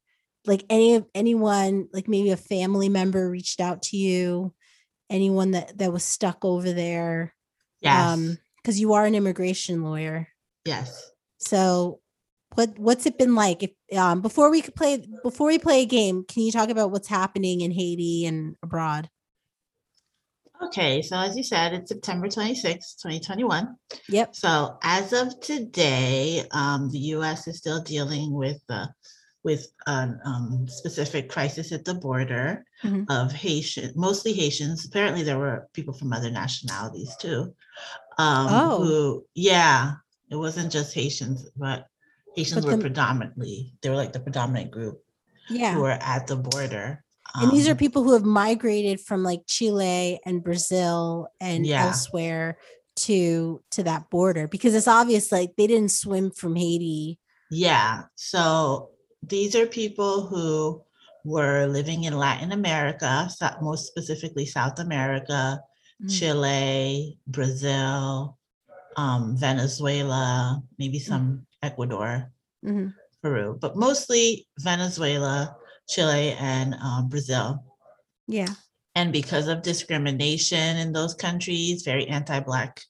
like 0.45 0.65
any 0.69 0.95
of 0.95 1.05
anyone 1.13 1.87
like 1.93 2.07
maybe 2.07 2.31
a 2.31 2.37
family 2.37 2.89
member 2.89 3.29
reached 3.29 3.59
out 3.59 3.81
to 3.83 3.97
you 3.97 4.53
anyone 5.09 5.51
that 5.51 5.77
that 5.77 5.91
was 5.93 6.03
stuck 6.03 6.43
over 6.45 6.71
there 6.73 7.33
Yes. 7.79 8.37
because 8.57 8.79
you 8.79 8.93
are 8.93 9.05
an 9.05 9.15
immigration 9.15 9.83
lawyer 9.83 10.27
yes. 10.65 11.11
so 11.39 12.00
what 12.55 12.77
what's 12.77 13.05
it 13.05 13.17
been 13.17 13.35
like 13.35 13.63
if 13.63 13.71
um 13.97 14.21
before 14.21 14.49
we 14.51 14.61
could 14.61 14.75
play 14.75 15.05
before 15.23 15.47
we 15.47 15.57
play 15.59 15.81
a 15.81 15.85
game 15.85 16.23
can 16.27 16.43
you 16.43 16.51
talk 16.51 16.69
about 16.69 16.91
what's 16.91 17.07
happening 17.07 17.61
in 17.61 17.71
haiti 17.71 18.25
and 18.25 18.55
abroad 18.63 19.09
Okay. 20.63 21.01
So 21.01 21.17
as 21.17 21.35
you 21.35 21.43
said, 21.43 21.73
it's 21.73 21.89
September 21.89 22.27
26, 22.29 22.93
2021. 23.01 23.75
yep 24.09 24.35
So 24.35 24.77
as 24.83 25.11
of 25.11 25.39
today, 25.39 26.43
um, 26.51 26.87
the 26.91 26.99
U.S. 27.17 27.47
is 27.47 27.57
still 27.57 27.81
dealing 27.81 28.31
with 28.31 28.61
uh, 28.69 28.85
with 29.43 29.65
an 29.87 30.19
um, 30.23 30.67
specific 30.67 31.29
crisis 31.29 31.71
at 31.71 31.83
the 31.83 31.95
border 31.95 32.63
Mhm. 32.83 33.05
of 33.09 33.31
Haitian, 33.31 33.91
mostly 33.95 34.33
Haitians. 34.33 34.85
Apparently, 34.85 35.23
there 35.23 35.39
were 35.39 35.67
people 35.73 35.95
from 35.95 36.13
other 36.13 36.29
nationalities 36.29 37.15
too. 37.19 37.55
Um, 38.19 38.47
Oh. 38.51 38.83
Who, 38.83 39.25
yeah, 39.33 39.93
it 40.29 40.35
wasn't 40.35 40.71
just 40.71 40.93
Haitians, 40.93 41.49
but 41.57 41.87
Haitians 42.35 42.63
But 42.65 42.71
were 42.71 42.77
the- 42.77 42.81
predominantly. 42.81 43.73
They 43.81 43.89
were 43.89 43.95
like 43.95 44.13
the 44.13 44.19
predominant 44.19 44.71
group 44.71 45.03
yeah 45.49 45.73
who 45.73 45.81
were 45.81 45.91
at 46.15 46.27
the 46.27 46.35
border. 46.37 47.03
and 47.35 47.51
these 47.51 47.67
are 47.67 47.71
Um, 47.71 47.77
people 47.77 48.03
who 48.03 48.13
have 48.13 48.23
migrated 48.23 48.99
from 49.01 49.23
like 49.23 49.41
chile 49.47 50.19
and 50.25 50.43
brazil 50.43 51.27
and 51.39 51.65
Yeah. 51.65 51.85
elsewhere 51.87 52.57
to 52.97 53.61
to 53.71 53.83
that 53.83 54.09
border 54.09 54.47
because 54.47 54.75
it's 54.75 54.87
obvious 54.87 55.31
like 55.31 55.55
they 55.57 55.67
didn't 55.67 55.91
swim 55.91 56.29
from 56.31 56.55
haiti 56.55 57.19
Yeah. 57.49 58.03
So 58.15 58.89
these 59.23 59.55
are 59.57 59.65
people 59.65 60.27
who 60.27 60.81
were 61.25 61.67
living 61.67 62.05
in 62.05 62.17
Latin 62.17 62.51
America, 62.53 63.29
so- 63.37 63.55
most 63.61 63.87
specifically 63.87 64.45
South 64.45 64.79
America, 64.79 65.59
Mm. 66.01 66.09
Chile, 66.17 67.17
Brazil, 67.27 68.37
um, 68.97 69.35
Venezuela, 69.37 70.61
maybe 70.79 70.97
some 70.99 71.45
Ecuador, 71.61 72.31
Mhm. 72.65 72.93
Peru, 73.21 73.57
but 73.59 73.75
mostly 73.75 74.47
Venezuela, 74.59 75.55
Chile, 75.87 76.33
and 76.39 76.73
um, 76.75 77.07
Brazil. 77.07 77.63
yeah 78.27 78.53
And 78.95 79.11
because 79.13 79.47
of 79.47 79.61
discrimination 79.61 80.77
in 80.77 80.91
those 80.91 81.13
countries, 81.13 81.83
very 81.83 82.07
anti-Black 82.07 82.81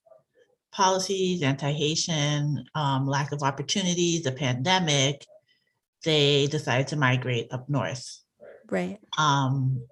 policies, 0.72 1.44
anti-Haitian, 1.44 2.66
um, 2.76 3.06
lack 3.06 3.32
of 3.32 3.44
opportunities, 3.44 4.24
the 4.24 4.32
pandemic, 4.32 5.26
they 6.04 6.48
decided 6.48 6.88
to 6.88 6.96
migrate 6.96 7.52
up 7.52 7.70
north. 7.70 8.24
right 8.70 9.00
Um, 9.18 9.86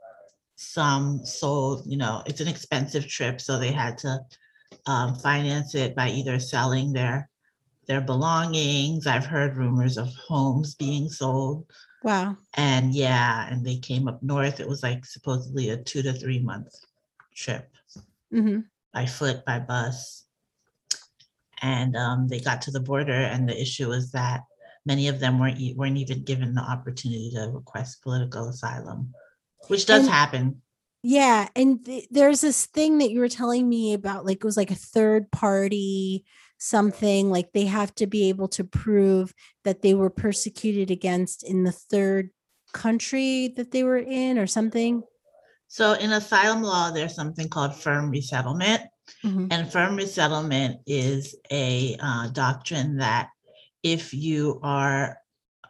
some 0.56 1.26
sold, 1.26 1.86
you 1.86 1.98
know, 1.98 2.24
it's 2.26 2.42
an 2.42 2.48
expensive 2.48 3.08
trip, 3.08 3.40
so 3.42 3.60
they 3.60 3.72
had 3.72 3.98
to 4.00 4.20
um, 4.86 5.16
finance 5.16 5.76
it 5.76 5.96
by 5.96 6.10
either 6.10 6.40
selling 6.40 6.92
their 6.94 7.30
their 7.90 8.00
belongings. 8.00 9.08
I've 9.08 9.26
heard 9.26 9.58
rumors 9.58 9.98
of 9.98 10.08
homes 10.16 10.76
being 10.76 11.10
sold. 11.10 11.66
wow 12.04 12.38
And 12.54 12.94
yeah, 12.94 13.50
and 13.52 13.66
they 13.66 13.78
came 13.78 14.08
up 14.08 14.22
north. 14.24 14.60
It 14.62 14.70
was 14.70 14.84
like 14.84 15.04
supposedly 15.06 15.72
a 15.72 15.78
two 15.78 16.02
to 16.04 16.14
three 16.14 16.40
month 16.40 16.70
trip 17.36 17.68
hmm 18.32 18.60
by 18.94 19.06
foot, 19.06 19.44
by 19.46 19.60
bus. 19.60 20.24
And 21.62 21.96
um, 21.98 22.28
they 22.28 22.40
got 22.40 22.62
to 22.64 22.72
the 22.72 22.80
border, 22.80 23.12
and 23.12 23.48
the 23.50 23.60
issue 23.60 23.90
was 23.90 24.12
that 24.14 24.42
many 24.86 25.10
of 25.10 25.20
them 25.20 25.40
weren't 25.40 25.60
weren't 25.76 25.98
even 25.98 26.24
given 26.24 26.54
the 26.54 26.62
opportunity 26.62 27.32
to 27.36 27.52
request 27.54 28.02
political 28.02 28.48
asylum, 28.48 29.14
which 29.68 29.86
does 29.86 30.04
And- 30.04 30.12
happen. 30.12 30.62
yeah 31.02 31.48
and 31.56 31.86
th- 31.86 32.08
there's 32.12 32.42
this 32.42 32.66
thing 32.68 32.98
that 33.00 33.10
you 33.12 33.20
were 33.22 33.30
telling 33.42 33.68
me 33.70 33.94
about 33.94 34.26
like 34.26 34.38
it 34.38 34.44
was 34.44 34.58
like 34.58 34.72
a 34.72 34.76
third 34.96 35.32
party 35.32 36.26
something 36.60 37.32
like 37.32 37.52
they 37.54 37.66
have 37.66 37.96
to 37.96 38.06
be 38.06 38.30
able 38.30 38.48
to 38.50 38.64
prove 38.64 39.34
that 39.64 39.82
they 39.82 39.94
were 39.94 40.10
persecuted 40.10 40.92
against 40.92 41.42
in 41.44 41.64
the 41.64 41.72
third 41.72 42.30
country 42.74 43.48
that 43.58 43.72
they 43.72 43.84
were 43.84 43.98
in 43.98 44.38
or 44.38 44.46
something? 44.46 45.02
So 45.68 45.94
in 45.94 46.12
asylum 46.12 46.62
law, 46.62 46.92
there's 46.92 47.16
something 47.16 47.48
called 47.50 47.76
firm 47.76 48.10
resettlement. 48.10 48.84
Mhm. 49.24 49.48
And 49.52 49.72
firm 49.72 49.96
resettlement 49.96 50.82
is 50.86 51.36
a 51.52 51.98
uh, 52.00 52.28
doctrine 52.30 52.98
that 52.98 53.30
if 53.82 54.14
you 54.14 54.60
are 54.62 55.18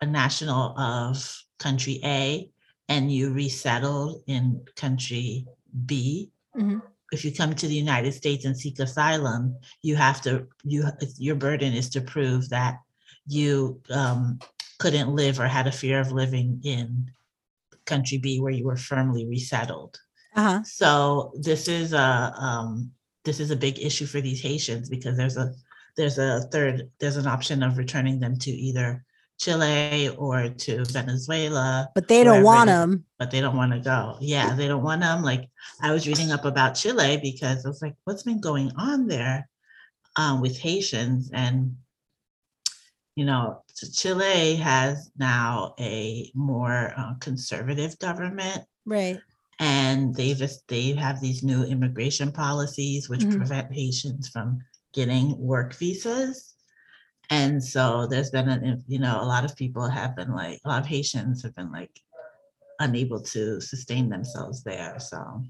a 0.01 0.05
national 0.05 0.77
of 0.77 1.43
country 1.59 1.99
A 2.03 2.49
and 2.87 3.11
you 3.11 3.31
resettle 3.31 4.23
in 4.27 4.65
country 4.75 5.45
B, 5.85 6.31
Mhm. 6.55 6.81
If 7.11 7.25
you 7.25 7.33
come 7.33 7.55
to 7.55 7.67
the 7.67 7.75
United 7.75 8.13
States 8.13 8.45
and 8.45 8.57
seek 8.57 8.79
asylum, 8.79 9.55
you 9.81 9.95
have 9.95 10.21
to, 10.21 10.47
you, 10.63 10.85
your 11.17 11.35
burden 11.35 11.73
is 11.73 11.89
to 11.89 12.01
prove 12.01 12.49
that 12.49 12.79
you 13.25 13.81
um, 13.91 14.39
couldn't 14.79 15.15
live 15.15 15.39
or 15.39 15.47
had 15.47 15.67
a 15.67 15.71
fear 15.71 15.99
of 15.99 16.11
living 16.11 16.61
in 16.63 17.11
country 17.85 18.17
B 18.17 18.39
where 18.39 18.51
you 18.51 18.65
were 18.65 18.77
firmly 18.77 19.25
resettled. 19.25 19.99
Uh-huh. 20.35 20.61
So 20.63 21.33
this 21.39 21.67
is 21.67 21.93
a 21.93 22.33
um, 22.37 22.91
this 23.25 23.39
is 23.39 23.51
a 23.51 23.55
big 23.55 23.79
issue 23.79 24.05
for 24.05 24.21
these 24.21 24.41
Haitians 24.41 24.89
because 24.89 25.17
there's 25.17 25.37
a 25.37 25.53
there's 25.97 26.17
a 26.17 26.41
third 26.51 26.89
there's 26.99 27.17
an 27.17 27.27
option 27.27 27.63
of 27.63 27.77
returning 27.77 28.19
them 28.19 28.37
to 28.37 28.51
either 28.51 29.03
Chile 29.39 30.09
or 30.17 30.49
to 30.49 30.85
Venezuela, 30.85 31.89
But 31.95 32.07
they 32.07 32.23
don't 32.23 32.43
want 32.43 32.67
them. 32.67 33.05
but 33.17 33.31
they 33.31 33.39
don't 33.41 33.55
want 33.57 33.71
to 33.73 33.79
go. 33.79 34.17
Yeah, 34.19 34.53
they 34.53 34.67
don't 34.67 34.83
want 34.83 35.01
them. 35.01 35.23
Like 35.23 35.49
I 35.81 35.91
was 35.91 36.07
reading 36.07 36.31
up 36.31 36.45
about 36.45 36.75
Chile 36.75 37.17
because 37.21 37.65
I 37.65 37.69
was 37.69 37.81
like, 37.81 37.95
what's 38.03 38.23
been 38.23 38.41
going 38.41 38.71
on 38.77 39.07
there 39.07 39.49
um, 40.17 40.41
with 40.41 40.57
Haitians 40.57 41.31
and 41.33 41.75
you 43.15 43.25
know, 43.25 43.63
Chile 43.93 44.55
has 44.55 45.11
now 45.17 45.73
a 45.79 46.31
more 46.35 46.93
uh, 46.97 47.13
conservative 47.19 47.97
government 47.99 48.63
Right. 48.85 49.19
and 49.59 50.15
they 50.15 50.33
just 50.33 50.65
they 50.69 50.93
have 50.93 51.19
these 51.19 51.43
new 51.43 51.63
immigration 51.63 52.31
policies 52.31 53.09
which 53.09 53.21
Mhm. 53.25 53.35
prevent 53.37 53.73
Haitians 53.73 54.29
from 54.29 54.59
getting 54.93 55.37
work 55.37 55.75
visas. 55.75 56.55
And 57.29 57.63
so 57.63 58.07
there's 58.07 58.31
been 58.31 58.49
an 58.49 58.83
you 58.87 58.99
know 58.99 59.21
a 59.21 59.25
lot 59.25 59.45
of 59.45 59.55
people 59.55 59.87
have 59.87 60.15
been 60.15 60.33
like 60.33 60.59
a 60.65 60.69
lot 60.69 60.81
of 60.81 60.87
Haitians 60.87 61.43
have 61.43 61.55
been 61.55 61.71
like 61.71 61.91
unable 62.79 63.21
to 63.21 63.61
sustain 63.61 64.09
themselves 64.09 64.63
there. 64.63 64.99
So 64.99 65.43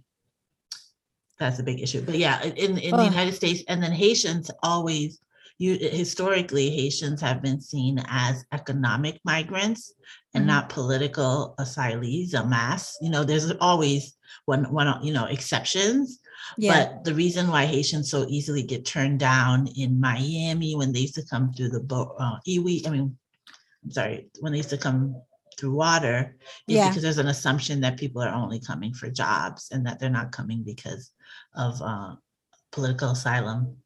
that's 1.40 1.60
a 1.60 1.64
big 1.64 1.80
issue. 1.82 2.02
But 2.02 2.18
yeah, 2.18 2.44
in 2.44 2.78
in 2.78 2.96
the 2.96 3.04
United 3.06 3.34
States 3.34 3.64
and 3.68 3.82
then 3.82 3.92
Haitians 3.94 4.52
always 4.62 5.20
you 5.58 5.78
historically 5.78 6.70
Haitians 6.70 7.22
have 7.22 7.42
been 7.42 7.62
seen 7.62 8.04
as 8.08 8.46
economic 8.52 9.20
migrants 9.26 9.94
and 10.34 10.44
Mhm. 10.44 10.48
not 10.48 10.70
political 10.70 11.56
asylees, 11.60 12.34
a 12.34 12.46
mass. 12.46 12.98
You 13.02 13.10
know, 13.10 13.24
there's 13.24 13.52
always 13.60 14.16
one 14.46 14.66
one 14.74 14.88
you 15.06 15.14
know 15.14 15.26
exceptions. 15.26 16.20
Yeah. 16.58 16.74
But 16.74 17.04
the 17.04 17.14
reason 17.14 17.48
why 17.50 17.66
Haitians 17.66 18.10
so 18.10 18.26
easily 18.28 18.64
get 18.64 18.86
turned 18.86 19.20
down 19.20 19.68
in 19.78 20.00
Miami 20.00 20.76
when 20.76 20.92
they 20.92 21.00
used 21.02 21.16
to 21.16 21.26
come 21.26 21.54
through 21.54 21.70
the 21.70 21.80
boat, 21.80 22.16
uh, 22.20 22.38
Iwi, 22.48 22.88
I 22.88 22.90
mean, 22.90 23.18
I'm 23.84 23.92
sorry, 23.92 24.30
when 24.40 24.52
they 24.52 24.58
used 24.60 24.70
to 24.72 24.78
come 24.78 25.22
through 25.58 25.74
water, 25.74 26.36
is 26.68 26.76
Yeah. 26.76 26.90
because 26.90 27.04
there's 27.04 27.18
an 27.18 27.28
assumption 27.28 27.82
that 27.82 28.00
people 28.00 28.22
are 28.22 28.34
only 28.34 28.60
coming 28.60 28.94
for 28.94 29.10
jobs 29.10 29.70
and 29.72 29.86
that 29.86 30.00
they're 30.00 30.10
not 30.10 30.32
coming 30.32 30.64
because 30.64 31.12
of 31.56 31.82
uh, 31.82 32.16
political 32.72 33.12
asylum, 33.12 33.78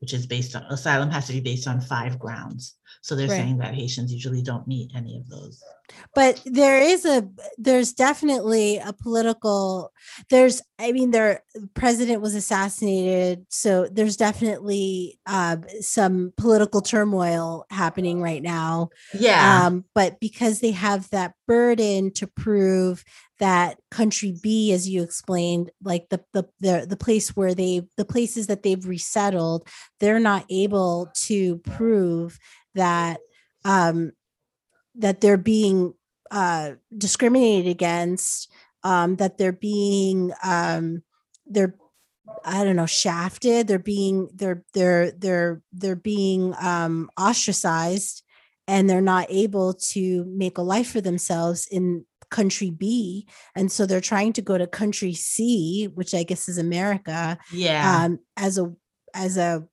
which 0.00 0.12
is 0.12 0.26
based 0.26 0.54
on 0.56 0.62
asylum 0.64 1.10
has 1.10 1.26
to 1.26 1.32
be 1.32 1.40
based 1.40 1.66
on 1.66 1.80
five 1.80 2.18
grounds. 2.18 2.74
So 3.02 3.14
they're 3.14 3.28
Right. 3.28 3.36
saying 3.36 3.58
that 3.58 3.74
Haitians 3.74 4.12
usually 4.12 4.42
don't 4.42 4.66
meet 4.66 4.90
any 4.94 5.16
of 5.16 5.28
those. 5.28 5.62
but 6.16 6.42
there 6.44 6.80
is 6.80 7.04
a 7.04 7.28
there's 7.58 7.92
definitely 7.92 8.78
a 8.78 8.92
political 8.92 9.92
there's 10.30 10.60
i 10.80 10.90
mean 10.90 11.12
their 11.12 11.42
president 11.74 12.20
was 12.20 12.34
assassinated 12.34 13.46
so 13.50 13.86
there's 13.92 14.16
definitely 14.16 15.18
uh, 15.26 15.56
some 15.80 16.32
political 16.36 16.80
turmoil 16.80 17.64
happening 17.70 18.20
right 18.20 18.42
now 18.42 18.88
Yeah. 19.14 19.66
um, 19.66 19.84
but 19.94 20.18
because 20.18 20.58
they 20.60 20.72
have 20.72 21.08
that 21.10 21.34
burden 21.46 22.10
to 22.14 22.26
prove 22.26 23.04
that 23.38 23.78
country 23.92 24.34
b 24.42 24.72
as 24.72 24.88
you 24.88 25.02
explained 25.04 25.70
like 25.84 26.08
the 26.08 26.20
the 26.32 26.44
the, 26.60 26.86
the 26.88 26.96
place 26.96 27.36
where 27.36 27.54
they 27.54 27.82
the 27.96 28.04
places 28.04 28.48
that 28.48 28.62
they've 28.64 28.86
resettled 28.88 29.68
they're 30.00 30.18
not 30.32 30.44
able 30.50 31.08
to 31.28 31.58
prove 31.58 32.38
that 32.76 33.18
um 33.64 34.12
that 34.94 35.20
they're 35.20 35.36
being 35.36 35.92
uh 36.30 36.72
discriminated 36.96 37.70
against 37.70 38.50
um 38.82 39.16
that 39.16 39.38
they're 39.38 39.52
being 39.52 40.32
um 40.42 41.02
they're 41.46 41.74
i 42.44 42.64
don't 42.64 42.76
know 42.76 42.86
shafted 42.86 43.66
they're 43.66 43.78
being 43.78 44.28
they're 44.34 44.64
they're 44.74 45.10
they're 45.12 45.62
they're 45.72 45.96
being 45.96 46.54
um 46.60 47.10
ostracized 47.18 48.22
and 48.68 48.90
they're 48.90 49.00
not 49.00 49.26
able 49.30 49.74
to 49.74 50.24
make 50.24 50.58
a 50.58 50.62
life 50.62 50.90
for 50.90 51.00
themselves 51.00 51.68
in 51.70 52.04
country 52.28 52.70
B 52.70 53.26
and 53.54 53.70
so 53.70 53.86
they're 53.86 54.00
trying 54.00 54.32
to 54.32 54.42
go 54.42 54.58
to 54.58 54.66
country 54.66 55.14
C 55.14 55.88
which 55.94 56.14
I 56.14 56.24
guess 56.24 56.48
is 56.48 56.58
America 56.58 57.38
yeah. 57.52 58.04
um 58.04 58.18
as 58.36 58.58
a 58.58 58.72
as 59.14 59.36
a 59.36 59.64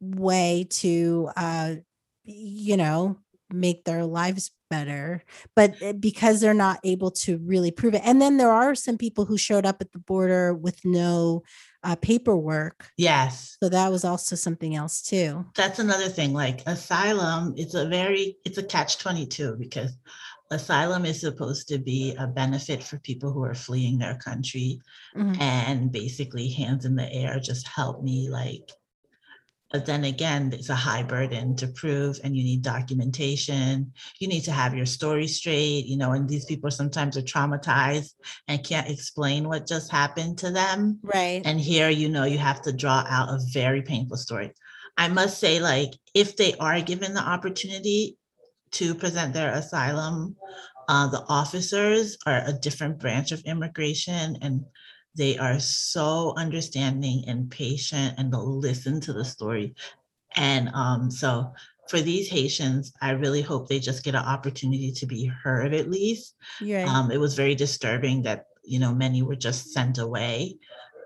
way 0.00 0.66
to 0.70 1.30
uh 1.36 1.74
you 2.26 2.76
know 2.76 3.18
make 3.50 3.84
their 3.84 4.04
lives 4.04 4.50
better 4.68 5.22
but 5.54 5.80
uh, 5.80 5.92
because 5.92 6.40
they're 6.40 6.52
not 6.52 6.80
able 6.82 7.12
to 7.12 7.38
really 7.38 7.70
prove 7.70 7.94
it 7.94 8.02
and 8.04 8.20
then 8.20 8.36
there 8.36 8.50
are 8.50 8.74
some 8.74 8.98
people 8.98 9.24
who 9.24 9.38
showed 9.38 9.64
up 9.64 9.76
at 9.80 9.92
the 9.92 9.98
border 10.00 10.52
with 10.52 10.84
no 10.84 11.42
uh, 11.84 11.94
paperwork 11.94 12.90
yes. 12.96 13.56
so 13.62 13.68
that 13.68 13.92
was 13.92 14.04
also 14.04 14.34
something 14.34 14.74
else 14.74 15.00
too 15.02 15.44
that's 15.54 15.78
another 15.78 16.08
thing 16.08 16.32
like 16.32 16.66
asylum 16.66 17.54
it's 17.56 17.74
a 17.74 17.86
very 17.86 18.36
it's 18.44 18.58
a 18.58 18.62
catch 18.62 18.98
22 18.98 19.54
because 19.56 19.96
asylum 20.50 21.04
is 21.04 21.20
supposed 21.20 21.68
to 21.68 21.78
be 21.78 22.14
a 22.18 22.26
benefit 22.26 22.82
for 22.82 22.98
people 22.98 23.32
who 23.32 23.44
are 23.44 23.54
fleeing 23.54 23.98
their 23.98 24.16
country 24.16 24.80
Mhm. 25.16 25.40
and 25.40 25.92
basically 25.92 26.48
hands 26.50 26.84
in 26.84 26.96
the 26.96 27.10
air 27.12 27.38
just 27.38 27.68
help 27.68 28.02
me 28.02 28.28
like 28.28 28.70
but 29.72 29.86
then 29.86 30.04
again 30.04 30.50
it's 30.52 30.68
a 30.68 30.74
high 30.74 31.02
burden 31.02 31.56
to 31.56 31.66
prove 31.68 32.18
and 32.22 32.36
you 32.36 32.42
need 32.42 32.62
documentation. 32.62 33.92
You 34.20 34.28
need 34.28 34.42
to 34.44 34.52
have 34.52 34.74
your 34.74 34.86
story 34.86 35.26
straight 35.26 35.86
you 35.86 35.96
know 35.96 36.12
and 36.12 36.28
these 36.28 36.44
people 36.44 36.70
sometimes 36.70 37.16
are 37.16 37.22
traumatized 37.22 38.12
and 38.48 38.64
can't 38.64 38.90
explain 38.90 39.48
what 39.48 39.66
just 39.66 39.90
happened 39.90 40.38
to 40.38 40.50
them. 40.50 40.98
Right. 41.02 41.42
And 41.44 41.60
here, 41.60 41.90
you 41.90 42.08
know, 42.08 42.24
you 42.24 42.38
have 42.38 42.62
to 42.62 42.72
draw 42.72 43.04
out 43.08 43.28
a 43.28 43.40
very 43.52 43.82
painful 43.82 44.16
story. 44.16 44.52
I 44.96 45.08
must 45.08 45.38
say, 45.38 45.60
like, 45.60 45.90
if 46.14 46.36
they 46.36 46.54
are 46.54 46.80
given 46.80 47.14
the 47.14 47.20
opportunity 47.20 48.16
to 48.72 48.94
present 48.94 49.34
their 49.34 49.52
asylum, 49.52 50.36
uh, 50.88 51.08
the 51.08 51.24
officers 51.28 52.16
are 52.26 52.42
a 52.46 52.52
different 52.52 52.98
branch 52.98 53.32
of 53.32 53.40
immigration 53.40 54.38
and 54.40 54.64
they 55.16 55.38
are 55.38 55.58
so 55.60 56.34
understanding 56.36 57.24
and 57.26 57.50
patient 57.50 58.14
and 58.18 58.32
they'll 58.32 58.58
listen 58.58 59.00
to 59.02 59.12
the 59.12 59.24
story. 59.24 59.74
And 60.36 60.68
um, 60.74 61.10
so 61.10 61.52
for 61.88 62.00
these 62.00 62.28
Haitians, 62.28 62.92
I 63.00 63.10
really 63.12 63.42
hope 63.42 63.68
they 63.68 63.78
just 63.78 64.04
get 64.04 64.14
an 64.14 64.24
opportunity 64.24 64.92
to 64.92 65.06
be 65.06 65.26
heard 65.26 65.72
at 65.74 65.90
least 65.90 66.34
you're 66.60 66.86
um, 66.86 67.10
it 67.10 67.18
was 67.18 67.34
very 67.34 67.54
disturbing 67.54 68.22
that 68.22 68.46
you 68.64 68.78
know 68.78 68.94
many 68.94 69.22
were 69.22 69.36
just 69.36 69.72
sent 69.72 69.98
away 69.98 70.56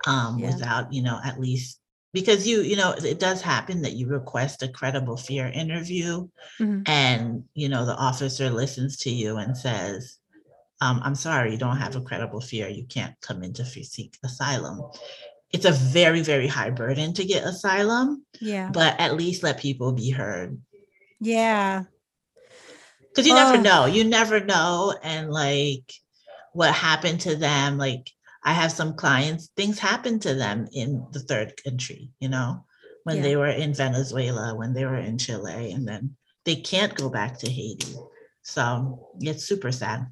um, 0.07 0.39
Yeah. 0.39 0.49
without 0.49 0.93
you 0.93 1.03
know 1.03 1.21
at 1.25 1.39
least 1.39 1.81
because 2.13 2.47
you 2.47 2.63
you 2.63 2.77
know 2.77 2.93
it 2.93 3.21
does 3.21 3.43
happen 3.43 3.83
that 3.83 3.93
you 3.93 4.09
request 4.09 4.63
a 4.63 4.69
credible 4.69 5.17
fear 5.17 5.47
interview 5.47 6.27
Mhm. 6.59 6.89
and 6.89 7.45
you 7.55 7.69
know 7.69 7.85
the 7.85 7.97
officer 7.97 8.51
listens 8.51 8.97
to 8.99 9.11
you 9.11 9.37
and 9.37 9.57
says 9.57 10.20
um, 10.81 11.01
i'm 11.05 11.15
sorry 11.15 11.53
you 11.53 11.59
don't 11.59 11.77
have 11.77 11.97
a 11.97 12.01
credible 12.01 12.41
fear. 12.41 12.69
You 12.69 12.85
can't 12.85 13.15
come 13.21 13.43
in 13.43 13.53
to 13.55 13.65
seek 13.65 14.17
asylum. 14.25 14.83
It's 15.53 15.65
a 15.65 15.73
very 15.73 16.23
very 16.23 16.47
high 16.47 16.71
burden 16.71 17.13
to 17.15 17.25
get 17.25 17.45
asylum 17.45 18.25
yeah. 18.41 18.71
but 18.73 18.99
at 18.99 19.17
least 19.17 19.43
let 19.43 19.59
people 19.59 19.93
be 19.93 20.11
heard. 20.11 20.61
Yeah. 21.21 21.85
Because 23.01 23.27
you 23.27 23.35
never 23.35 23.59
know. 23.59 23.87
You 23.87 24.05
never 24.05 24.41
know 24.41 24.95
and 25.03 25.31
like 25.31 25.93
what 26.53 26.73
happened 26.75 27.21
to 27.21 27.37
them 27.37 27.79
like 27.79 28.11
i 28.43 28.53
have 28.53 28.73
some 28.73 28.95
clients 28.95 29.51
things 29.57 29.79
happen 29.79 30.19
to 30.19 30.35
them 30.35 30.67
in 30.73 31.07
the 31.13 31.21
third 31.21 31.53
country 31.63 32.11
you 32.19 32.29
know? 32.29 32.65
When 33.05 33.17
Yeah. 33.17 33.23
they 33.23 33.37
were 33.37 33.49
in 33.49 33.73
venezuela 33.75 34.55
when 34.57 34.73
they 34.75 34.85
were 34.85 34.99
in 34.99 35.17
chile 35.19 35.73
and 35.73 35.87
then 35.87 36.17
they 36.45 36.57
can't 36.57 36.95
go 36.95 37.09
back 37.09 37.39
to 37.39 37.51
haiti. 37.51 37.95
So 38.43 39.11
it's 39.21 39.45
super 39.45 39.73
sad 39.73 40.07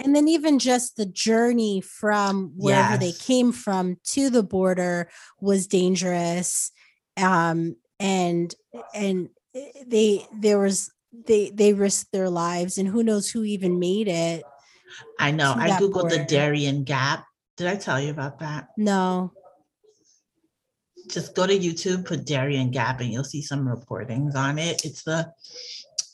and 0.00 0.14
then 0.14 0.28
even 0.28 0.58
just 0.58 0.96
the 0.96 1.06
journey 1.06 1.80
from 1.80 2.52
wherever 2.56 2.96
they 2.96 3.12
came 3.12 3.52
from 3.52 3.96
to 4.04 4.30
the 4.30 4.42
border 4.42 5.08
was 5.40 5.66
dangerous 5.66 6.70
um 7.16 7.76
and 7.98 8.54
and 8.94 9.28
eh, 9.54 9.70
they 9.86 10.26
there 10.32 10.58
was 10.58 10.90
they 11.26 11.50
they 11.50 11.72
risked 11.72 12.12
their 12.12 12.30
lives 12.30 12.78
and 12.78 12.88
who 12.88 13.02
knows 13.02 13.30
who 13.30 13.44
even 13.44 13.78
made 13.78 14.08
it 14.08 14.44
I 15.18 15.30
know. 15.30 15.54
I 15.56 15.70
googled 15.70 16.10
the 16.10 16.16
border. 16.18 16.24
Darien 16.24 16.84
Gap. 16.84 17.24
Did 17.56 17.66
I 17.66 17.76
tell 17.76 18.00
you 18.00 18.10
about 18.10 18.38
that? 18.38 18.68
no 18.76 19.32
Just 21.08 21.34
go 21.34 21.46
to 21.46 21.58
YouTube, 21.58 22.04
put 22.06 22.24
Darien 22.24 22.70
Gap, 22.70 23.00
and 23.00 23.12
you'll 23.12 23.24
see 23.24 23.42
some 23.42 23.66
reportings 23.66 24.36
on 24.36 24.58
it. 24.58 24.84
It's 24.84 25.02
the 25.02 25.32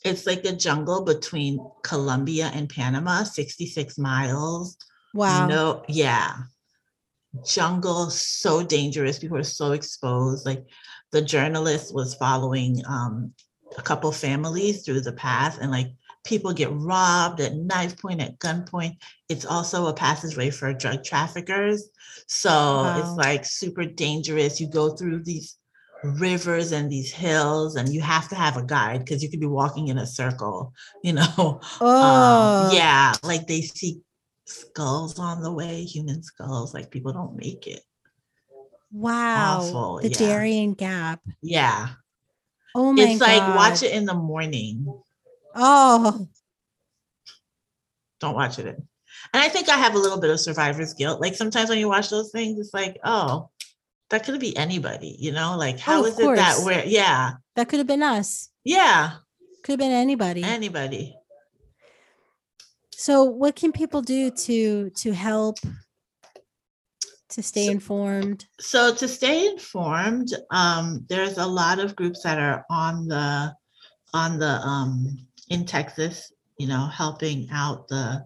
it's 0.05 0.25
like 0.25 0.45
a 0.45 0.53
jungle 0.53 1.03
between 1.03 1.59
Colombia 1.83 2.51
and 2.53 2.69
Panama, 2.69 3.23
66 3.23 3.97
miles. 3.97 4.77
wow 5.13 5.47
No, 5.47 5.83
yeah. 5.87 6.35
Jungle, 7.45 8.09
so 8.09 8.63
dangerous. 8.63 9.19
People 9.19 9.37
are 9.37 9.43
so 9.43 9.73
exposed. 9.73 10.45
Like 10.45 10.63
the 11.11 11.21
journalist 11.21 11.93
was 11.93 12.15
following 12.15 12.81
um, 12.87 13.33
a 13.77 13.81
couple 13.81 14.11
families 14.13 14.83
through 14.85 15.01
the 15.01 15.11
path, 15.13 15.57
and 15.59 15.69
like 15.71 15.87
people 16.23 16.53
get 16.53 16.69
robbed 16.71 17.41
at 17.41 17.55
knife 17.55 17.97
point, 17.97 18.21
at 18.21 18.39
gunpoint. 18.39 18.97
It's 19.27 19.45
also 19.45 19.87
a 19.87 19.93
passageway 19.93 20.49
for 20.49 20.71
drug 20.73 21.03
traffickers. 21.03 21.89
So 22.27 22.49
Wow. 22.49 22.99
it's 22.99 23.17
like 23.17 23.43
super 23.45 23.85
dangerous. 23.85 24.61
You 24.61 24.69
go 24.69 24.95
through 24.95 25.23
these 25.23 25.57
rivers 26.05 26.71
and 26.71 26.89
these 26.91 27.11
hills, 27.11 27.75
and 27.75 27.93
you 27.93 28.01
have 28.01 28.27
to 28.29 28.35
have 28.35 28.57
a 28.57 28.63
guide 28.63 28.99
because 28.99 29.21
you 29.23 29.29
could 29.29 29.39
be 29.39 29.45
walking 29.47 29.87
in 29.89 29.97
a 29.97 30.05
circle, 30.07 30.73
you 31.03 31.13
know. 31.13 31.59
oh 31.81 32.67
Um, 32.69 32.75
yeah, 32.75 33.13
like 33.23 33.47
they 33.47 33.61
see 33.61 34.01
skulls 34.45 35.17
on 35.19 35.41
the 35.41 35.51
way, 35.51 35.83
human 35.83 36.21
skulls, 36.23 36.73
like 36.73 36.91
people 36.91 37.11
don't 37.13 37.35
make 37.35 37.67
it. 37.67 37.81
wow 38.91 39.59
awful, 39.59 39.99
the 40.01 40.09
yeah. 40.09 40.17
darien 40.17 40.73
gap 40.73 41.19
Yeah. 41.41 41.89
oh 42.75 42.93
my 42.93 43.03
it's 43.03 43.21
like 43.21 43.55
watch 43.55 43.83
it 43.83 43.91
in 43.91 44.05
the 44.05 44.13
morning. 44.13 44.85
oh 45.55 46.27
Don't 48.19 48.35
watch 48.35 48.59
it. 48.59 48.67
in- 48.67 48.87
And 49.33 49.43
I 49.43 49.49
think 49.49 49.67
I 49.69 49.75
have 49.77 49.95
a 49.95 49.99
little 49.99 50.19
bit 50.19 50.29
of 50.29 50.39
survivor's 50.39 50.93
guilt. 50.93 51.19
Like 51.19 51.35
sometimes 51.35 51.69
when 51.69 51.79
you 51.79 51.89
watch 51.89 52.09
those 52.09 52.31
things, 52.31 52.59
it's 52.59 52.73
like, 52.73 52.97
oh, 53.03 53.49
that 54.09 54.23
could 54.23 54.39
be 54.39 54.55
anybody, 54.55 55.15
you 55.19 55.31
know? 55.31 55.57
Like 55.57 55.79
how 55.79 56.01
of 56.01 56.07
is 56.07 56.19
it 56.19 56.35
that 56.35 56.55
course. 56.55 56.65
we're 56.65 56.83
yeah, 56.85 57.33
that 57.55 57.67
could 57.69 57.79
have 57.79 57.87
been 57.87 58.03
us 58.03 58.49
yeah, 58.63 59.13
could 59.63 59.73
have 59.73 59.79
been 59.79 59.91
anybody 59.91 60.43
anybody. 60.43 61.15
so 62.91 63.23
what 63.23 63.55
can 63.55 63.71
people 63.71 64.01
do 64.01 64.31
to 64.31 64.89
to 64.91 65.11
help 65.13 65.57
to 67.29 67.41
stay 67.43 67.65
So- 67.65 67.71
informed 67.71 68.45
so 68.59 68.93
to 68.93 69.07
stay 69.07 69.47
informed 69.47 70.29
um 70.51 71.05
there's 71.09 71.37
a 71.37 71.45
lot 71.45 71.79
of 71.79 71.95
groups 71.95 72.21
that 72.23 72.39
are 72.39 72.63
on 72.69 73.07
the 73.07 73.53
on 74.13 74.39
the 74.39 74.53
um 74.71 75.17
in 75.49 75.65
texas 75.65 76.31
you 76.57 76.67
know 76.67 76.85
helping 76.87 77.49
out 77.51 77.87
the 77.87 78.25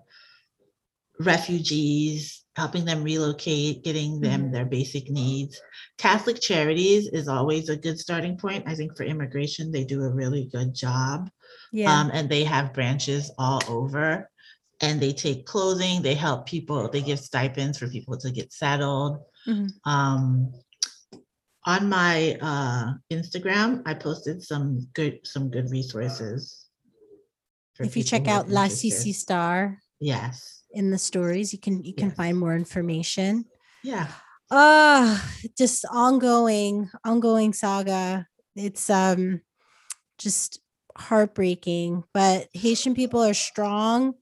refugees 1.20 2.39
helping 2.60 2.86
them 2.86 3.04
relocate 3.04 3.84
getting 3.84 4.20
them 4.20 4.52
their 4.52 4.66
basic 4.66 5.10
needs. 5.10 5.60
Catholic 5.98 6.40
charities 6.40 7.08
is 7.08 7.28
always 7.28 7.70
a 7.70 7.78
good 7.86 7.98
starting 7.98 8.38
point. 8.38 8.64
I 8.68 8.76
think 8.76 8.96
for 8.96 9.04
immigration 9.04 9.72
they 9.72 9.86
do 9.86 10.04
a 10.04 10.14
really 10.22 10.46
good 10.52 10.76
job 10.76 11.30
yeah. 11.72 11.92
um, 11.92 12.12
and 12.14 12.30
they 12.30 12.44
have 12.44 12.74
branches 12.74 13.32
all 13.38 13.62
over 13.68 14.30
and 14.82 15.00
they 15.00 15.12
take 15.12 15.46
clothing 15.46 16.02
they 16.02 16.16
help 16.16 16.46
people 16.46 16.90
they 16.90 17.02
give 17.02 17.20
stipends 17.20 17.78
for 17.78 17.88
people 17.88 18.18
to 18.18 18.32
get 18.32 18.52
settled. 18.54 19.20
Mhm. 19.48 19.70
um, 19.86 20.52
on 21.66 21.90
my 21.90 22.38
uh, 22.42 22.94
instagram 23.12 23.82
i 23.86 23.94
posted 23.94 24.42
some 24.44 24.88
good 24.94 25.20
some 25.24 25.50
good 25.50 25.70
resources 25.72 26.66
if 27.80 27.96
you 27.96 28.04
check 28.04 28.28
out 28.28 28.50
la 28.50 28.68
cc 28.68 29.14
star. 29.14 29.80
Yes 30.00 30.59
in 30.72 30.92
the 30.92 30.98
stories 30.98 31.54
you 31.54 31.60
can 31.60 31.84
you 31.84 31.94
can 31.94 32.10
Yes. 32.10 32.18
find 32.18 32.38
more 32.38 32.56
information. 32.56 33.46
Yeah. 33.84 34.08
Uh 34.52 35.20
just 35.58 35.86
ongoing 35.92 36.90
ongoing 37.06 37.54
saga. 37.54 38.28
It's 38.56 38.90
um 38.90 39.42
just 40.18 40.60
heartbreaking 40.98 42.04
but 42.14 42.48
haitian 42.54 42.94
people 42.94 43.24
are 43.24 43.34
strong 43.34 44.14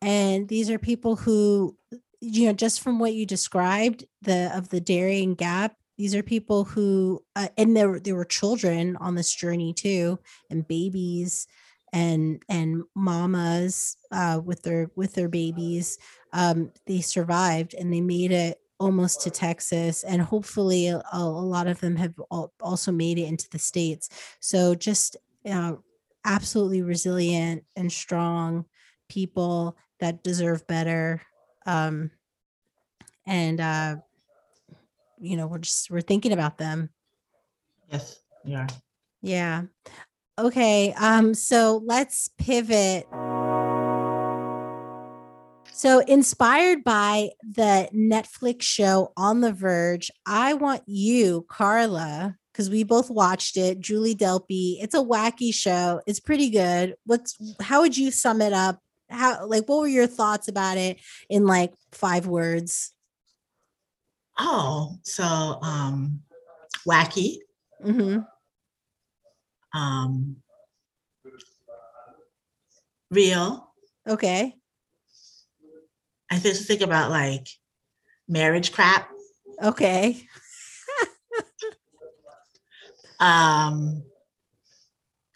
and 0.00 0.48
these 0.48 0.70
are 0.70 0.78
people 0.78 1.16
who 1.16 1.76
you 2.20 2.46
know 2.46 2.52
just 2.54 2.80
from 2.80 2.98
what 2.98 3.12
you 3.12 3.26
described 3.26 4.04
the 4.22 4.50
of 4.56 4.70
the 4.70 4.80
Darien 4.80 5.34
gap 5.34 5.74
these 5.98 6.14
are 6.14 6.22
people 6.22 6.64
who 6.64 7.22
uh, 7.36 7.48
and 7.58 7.76
there 7.76 8.00
there 8.00 8.14
were 8.14 8.24
children 8.24 8.96
on 8.96 9.16
this 9.16 9.34
journey 9.34 9.74
too 9.74 10.18
and 10.50 10.66
babies 10.66 11.46
and 11.94 12.42
and 12.48 12.82
mamas 12.96 13.96
uh 14.10 14.40
with 14.44 14.62
their 14.64 14.90
with 14.96 15.14
their 15.14 15.28
babies 15.28 15.96
um 16.32 16.72
they 16.86 17.00
survived 17.00 17.72
and 17.72 17.92
they 17.92 18.00
made 18.00 18.32
it 18.32 18.58
almost 18.80 19.22
to 19.22 19.30
Texas 19.30 20.02
and 20.02 20.20
hopefully 20.20 20.88
a, 20.88 21.00
a 21.12 21.22
lot 21.22 21.68
of 21.68 21.80
them 21.80 21.94
have 21.94 22.12
al- 22.32 22.52
also 22.60 22.90
made 22.90 23.18
it 23.18 23.28
into 23.28 23.48
the 23.50 23.58
states. 23.58 24.08
So 24.40 24.74
just 24.74 25.16
uh, 25.48 25.74
absolutely 26.24 26.82
resilient 26.82 27.64
and 27.76 27.90
strong 27.90 28.64
people 29.08 29.76
that 30.00 30.24
deserve 30.24 30.66
better 30.66 31.22
um 31.66 32.10
and 33.26 33.60
uh 33.60 33.96
you 35.20 35.36
know 35.36 35.46
we're 35.46 35.58
just 35.58 35.88
we're 35.90 36.00
thinking 36.00 36.32
about 36.32 36.58
them. 36.58 36.90
Yes 37.90 38.20
yeah 38.44 38.66
yeah 39.22 39.62
okay 40.38 40.92
um 40.94 41.34
so 41.34 41.82
let's 41.84 42.28
pivot. 42.38 43.06
So 45.72 45.98
inspired 45.98 46.84
by 46.84 47.30
the 47.42 47.88
netflix 47.92 48.62
show 48.62 49.12
on 49.16 49.40
the 49.40 49.52
verge 49.52 50.10
i 50.24 50.54
want 50.54 50.82
you 50.86 51.44
carla 51.48 52.36
because 52.52 52.70
we 52.70 52.84
both 52.84 53.10
watched 53.10 53.56
it 53.56 53.80
julie 53.80 54.14
delpy 54.14 54.76
it's 54.80 54.94
a 54.94 54.98
wacky 54.98 55.52
show 55.52 56.00
it's 56.06 56.20
pretty 56.20 56.50
good. 56.50 56.94
What's 57.04 57.36
how 57.60 57.80
would 57.82 57.96
you 57.96 58.10
sum 58.10 58.40
it 58.40 58.52
up? 58.52 58.80
How 59.10 59.46
like 59.46 59.68
what 59.68 59.80
were 59.80 59.88
your 59.88 60.06
thoughts 60.06 60.48
about 60.48 60.78
it 60.78 61.00
in 61.28 61.44
like 61.46 61.72
five 61.92 62.26
words? 62.26 62.92
Oh 64.38 64.96
so 65.02 65.24
um 65.24 66.22
wacky. 66.86 67.38
Hmm 67.82 68.20
um 69.74 70.36
real. 73.10 73.72
Okay. 74.06 74.54
I 76.30 76.38
just 76.38 76.66
think 76.66 76.80
about 76.80 77.10
like 77.10 77.48
marriage 78.28 78.72
crap. 78.72 79.08
Okay. 79.62 80.26
Um 83.20 84.02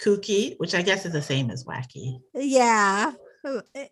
kooky 0.03 0.55
which 0.59 0.75
i 0.75 0.83
guess 0.83 1.07
is 1.07 1.13
the 1.13 1.23
same 1.23 1.51
as 1.51 1.65
wacky. 1.65 2.21
Yeah. 2.35 3.13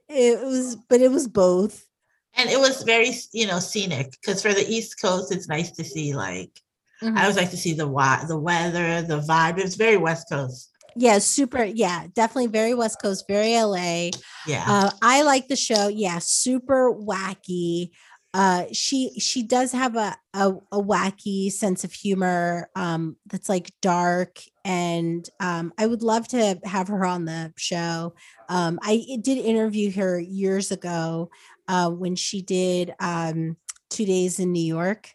It 0.09 0.45
was 0.45 0.77
but 0.89 1.01
it 1.01 1.11
was 1.11 1.29
both. 1.29 1.87
And 2.35 2.51
it 2.51 2.59
was 2.59 2.83
very 2.83 3.13
you 3.33 3.47
know 3.47 3.61
scenic 3.61 4.11
because 4.21 4.43
for 4.43 4.53
the 4.53 4.67
east 4.69 5.01
coast 5.01 5.33
it's 5.33 5.49
nice 5.49 5.71
to 5.73 5.85
see 5.85 6.15
like 6.15 6.61
Mhm. 7.03 7.17
i 7.17 7.23
always 7.23 7.37
like 7.37 7.51
to 7.51 7.57
see 7.57 7.75
the 7.75 7.87
the 8.29 8.39
weather 8.39 9.03
the 9.03 9.21
vibe. 9.21 9.59
It's 9.59 9.77
very 9.77 9.97
west 9.97 10.29
coast. 10.31 10.71
Yeah 10.97 11.19
super 11.19 11.63
yeah 11.63 12.07
definitely 12.15 12.47
very 12.47 12.73
west 12.75 12.99
coast 13.03 13.25
very 13.29 13.53
la 13.63 14.11
yeah. 14.47 14.65
Uh, 14.67 14.91
i 15.03 15.23
like 15.23 15.49
the 15.49 15.57
show 15.57 15.89
yeah 15.89 16.19
super 16.21 16.93
wacky. 16.93 17.91
Uh 18.33 18.65
she 18.73 19.19
she 19.19 19.43
does 19.43 19.73
have 19.73 19.97
a, 19.97 20.17
a 20.35 20.53
a 20.73 20.81
wacky 20.83 21.51
sense 21.53 21.85
of 21.85 21.93
humor 21.93 22.69
um 22.77 23.17
that's 23.27 23.49
like 23.49 23.73
dark 23.83 24.41
and 24.65 25.29
um 25.41 25.73
i 25.79 25.87
would 25.87 26.03
love 26.03 26.27
to 26.29 26.59
have 26.65 26.89
her 26.89 27.05
on 27.05 27.25
the 27.27 27.53
show. 27.59 28.15
Um 28.49 28.79
i 28.83 29.19
did 29.21 29.37
interview 29.39 29.93
her 29.93 30.19
years 30.19 30.71
ago 30.73 31.31
uh 31.69 31.91
when 31.91 32.17
she 32.17 32.41
did 32.43 32.95
um 33.01 33.57
two 33.91 34.07
days 34.07 34.39
in 34.41 34.53
new 34.53 34.65
york 34.65 35.11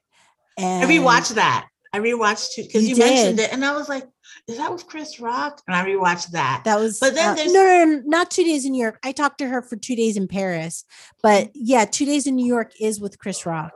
and 0.57 0.83
i 0.83 0.87
rewatched 0.87 1.35
that 1.35 1.67
i 1.93 1.99
rewatched 1.99 2.53
too 2.55 2.63
because 2.63 2.83
You 2.87 2.95
you, 2.95 3.03
mentioned 3.03 3.39
it 3.39 3.51
and 3.51 3.63
i 3.65 3.75
was 3.75 3.89
like 3.89 4.05
is 4.47 4.57
that 4.57 4.71
with 4.71 4.87
chris 4.87 5.19
rock 5.19 5.61
and 5.67 5.75
i 5.75 5.85
rewatched 5.85 6.31
that 6.31 6.61
That 6.65 6.79
was, 6.79 6.99
But 6.99 7.15
then 7.15 7.29
uh, 7.29 7.35
there's- 7.35 7.51
no, 7.53 7.63
no, 7.63 7.85
no, 7.85 8.01
not 8.05 8.31
two 8.31 8.43
days 8.43 8.65
in 8.65 8.71
New 8.71 8.81
York. 8.81 8.99
I 9.03 9.11
talked 9.11 9.37
to 9.39 9.47
her 9.47 9.61
for 9.61 9.75
two 9.75 9.95
days 9.95 10.15
in 10.17 10.27
Paris, 10.27 10.85
but 11.21 11.47
Mm. 11.47 11.51
yeah, 11.55 11.85
two 11.85 12.05
days 12.05 12.27
in 12.27 12.35
New 12.35 12.45
York 12.45 12.71
is 12.79 12.99
with 12.99 13.17
Chris 13.19 13.45
Rock. 13.45 13.73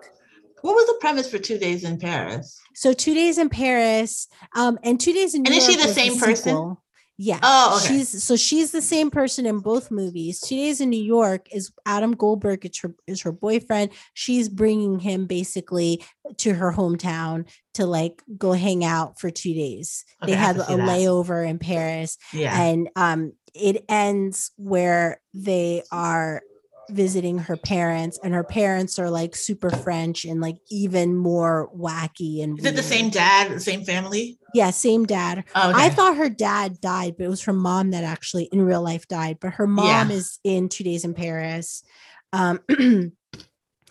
what 0.61 0.75
was 0.75 0.87
the 0.87 0.97
premise 0.99 1.29
for 1.29 1.37
two 1.37 1.57
days 1.59 1.83
in 1.83 1.97
paris 1.99 2.59
So 2.73 2.91
two 2.93 3.13
days 3.13 3.37
in 3.37 3.49
Paris, 3.49 4.27
um, 4.55 4.79
and 4.83 4.99
two 4.99 5.13
days 5.13 5.33
in 5.35 5.43
New 5.43 5.47
And 5.51 5.57
is 5.57 5.65
she 5.65 5.75
the 5.75 5.93
same 5.93 6.17
person? 6.17 6.35
sequel. 6.55 6.81
Yeah. 7.17 7.39
Oh, 7.41 7.77
okay. 7.77 7.99
She's 7.99 8.23
so 8.23 8.35
she's 8.35 8.71
the 8.71 8.81
same 8.81 9.09
person 9.09 9.45
in 9.45 9.59
both 9.59 9.89
movies. 9.89 10.41
Two 10.41 10.55
Days 10.55 10.81
in 10.81 10.89
New 10.89 11.01
York 11.01 11.47
is 11.53 11.71
Adam 11.85 12.11
Goldberg. 12.11 12.65
It's 12.65 12.79
her 12.81 12.93
is 13.07 13.21
her 13.21 13.31
boyfriend. 13.31 13.91
She's 14.13 14.49
bringing 14.49 14.99
him 14.99 15.25
basically 15.25 16.03
to 16.37 16.53
her 16.53 16.73
hometown 16.73 17.47
to 17.75 17.85
like 17.85 18.21
go 18.37 18.51
hang 18.51 18.83
out 18.83 19.19
for 19.19 19.29
two 19.29 19.53
days. 19.53 20.03
Okay, 20.21 20.33
they 20.33 20.37
had 20.37 20.57
a 20.57 20.59
that. 20.59 20.69
layover 20.69 21.47
in 21.47 21.57
Paris, 21.57 22.17
yeah. 22.33 22.61
and 22.61 22.89
um, 22.97 23.31
it 23.53 23.85
ends 23.87 24.51
where 24.57 25.21
they 25.33 25.83
are 25.91 26.41
visiting 26.89 27.39
her 27.39 27.57
parents, 27.57 28.19
and 28.23 28.33
her 28.33 28.43
parents 28.43 28.99
are 28.99 29.09
like 29.09 29.35
super 29.35 29.71
French 29.71 30.25
and 30.25 30.41
like 30.41 30.55
even 30.69 31.15
more 31.15 31.69
wacky 31.75 32.43
and 32.43 32.59
Is 32.59 32.65
it 32.65 32.75
the 32.75 32.83
same 32.83 33.09
dad, 33.09 33.51
the 33.51 33.59
same 33.59 33.83
family? 33.83 34.37
Yeah, 34.53 34.69
same 34.69 35.05
dad. 35.05 35.43
Oh, 35.53 35.73
I 35.75 35.89
thought 35.89 36.15
her 36.15 36.29
dad 36.29 36.79
died, 36.79 37.15
but 37.17 37.25
it 37.25 37.29
was 37.29 37.43
her 37.43 37.53
mom 37.53 37.91
that 37.91 38.03
actually 38.05 38.45
in 38.45 38.61
real 38.61 38.81
life 38.81 39.05
died. 39.07 39.37
But 39.41 39.53
her 39.55 39.67
mom 39.67 40.09
Yeah. 40.09 40.15
is 40.15 40.39
in 40.45 40.69
Two 40.69 40.83
Days 40.85 41.03
in 41.03 41.13
Paris, 41.13 41.83
um, 42.31 42.61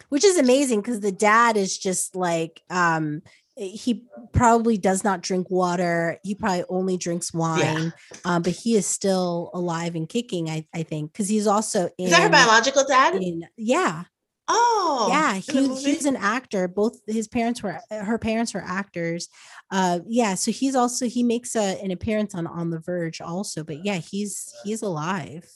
which 0.09 0.25
is 0.25 0.39
amazing 0.39 0.81
because 0.81 1.01
the 1.01 1.13
dad 1.13 1.57
is 1.57 1.77
just 1.77 2.17
like 2.17 2.63
um, 2.71 3.21
he 3.57 4.05
probably 4.33 4.77
does 4.79 5.05
not 5.05 5.21
drink 5.21 5.51
water. 5.51 6.19
He 6.25 6.35
probably 6.35 6.65
only 6.69 6.97
drinks 6.97 7.33
wine, 7.33 7.93
um, 8.25 8.43
but 8.43 8.53
he 8.53 8.75
is 8.77 8.87
still 8.87 9.51
alive 9.55 9.95
and 9.95 10.09
kicking. 10.09 10.51
I, 10.51 10.67
I 10.75 10.83
think 10.83 11.13
because 11.13 11.29
he's 11.29 11.47
also 11.47 11.89
in. 11.99 12.07
Is 12.07 12.11
that 12.13 12.23
her 12.23 12.29
biological 12.31 12.85
dad? 12.85 13.15
in- 13.15 13.47
yeah, 13.57 14.05
Oh, 14.47 15.07
yeah 15.11 15.35
he, 15.37 15.75
he's 15.75 16.05
an 16.05 16.17
actor 16.17 16.69
both 16.69 16.99
his 17.07 17.29
parents 17.29 17.63
were 17.63 17.81
uh, 17.91 18.05
her 18.05 18.19
parents 18.19 18.53
were 18.53 18.63
actors 18.63 19.29
uh 19.71 20.01
yeah 20.07 20.35
so 20.35 20.51
he's 20.51 20.75
also 20.75 21.07
he 21.07 21.23
makes 21.23 21.57
a, 21.57 21.83
an 21.83 21.91
appearance 21.91 22.35
on 22.35 22.47
on 22.47 22.69
the 22.69 22.79
verge 22.79 23.23
also 23.23 23.65
but 23.65 23.83
yeah 23.87 23.97
he's 23.97 24.53
he's 24.63 24.83
alive 24.83 25.49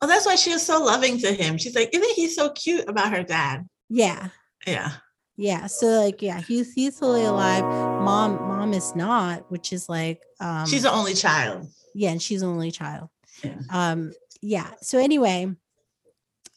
Oh, 0.00 0.06
that's 0.06 0.24
why 0.24 0.36
she 0.36 0.52
was 0.52 0.64
so 0.64 0.82
loving 0.82 1.18
to 1.18 1.32
him. 1.32 1.58
She's 1.58 1.74
like, 1.74 1.90
isn't 1.92 2.14
he 2.14 2.28
so 2.28 2.50
cute 2.50 2.88
about 2.88 3.12
her 3.14 3.22
dad? 3.24 3.66
yeah 3.90 4.28
Yeah. 4.66 4.92
Yeah 5.36 5.66
so 5.66 5.86
like 5.86 6.20
yeah 6.22 6.40
he's 6.40 6.72
he's 6.74 6.98
fully 6.98 7.24
alive 7.24 7.64
mom 8.02 8.34
mom 8.48 8.74
is 8.74 8.94
not 8.94 9.50
which 9.50 9.72
is 9.72 9.88
like 9.88 10.22
um 10.40 10.66
She's 10.66 10.82
the 10.82 10.92
only 10.92 11.14
child. 11.14 11.68
yeah 11.94 12.10
and 12.10 12.20
she's 12.22 12.40
the 12.40 12.46
only 12.46 12.70
child 12.70 13.08
Yeah. 13.42 13.56
um 13.70 14.12
yeah 14.42 14.70
so 14.82 14.98
anyway 14.98 15.50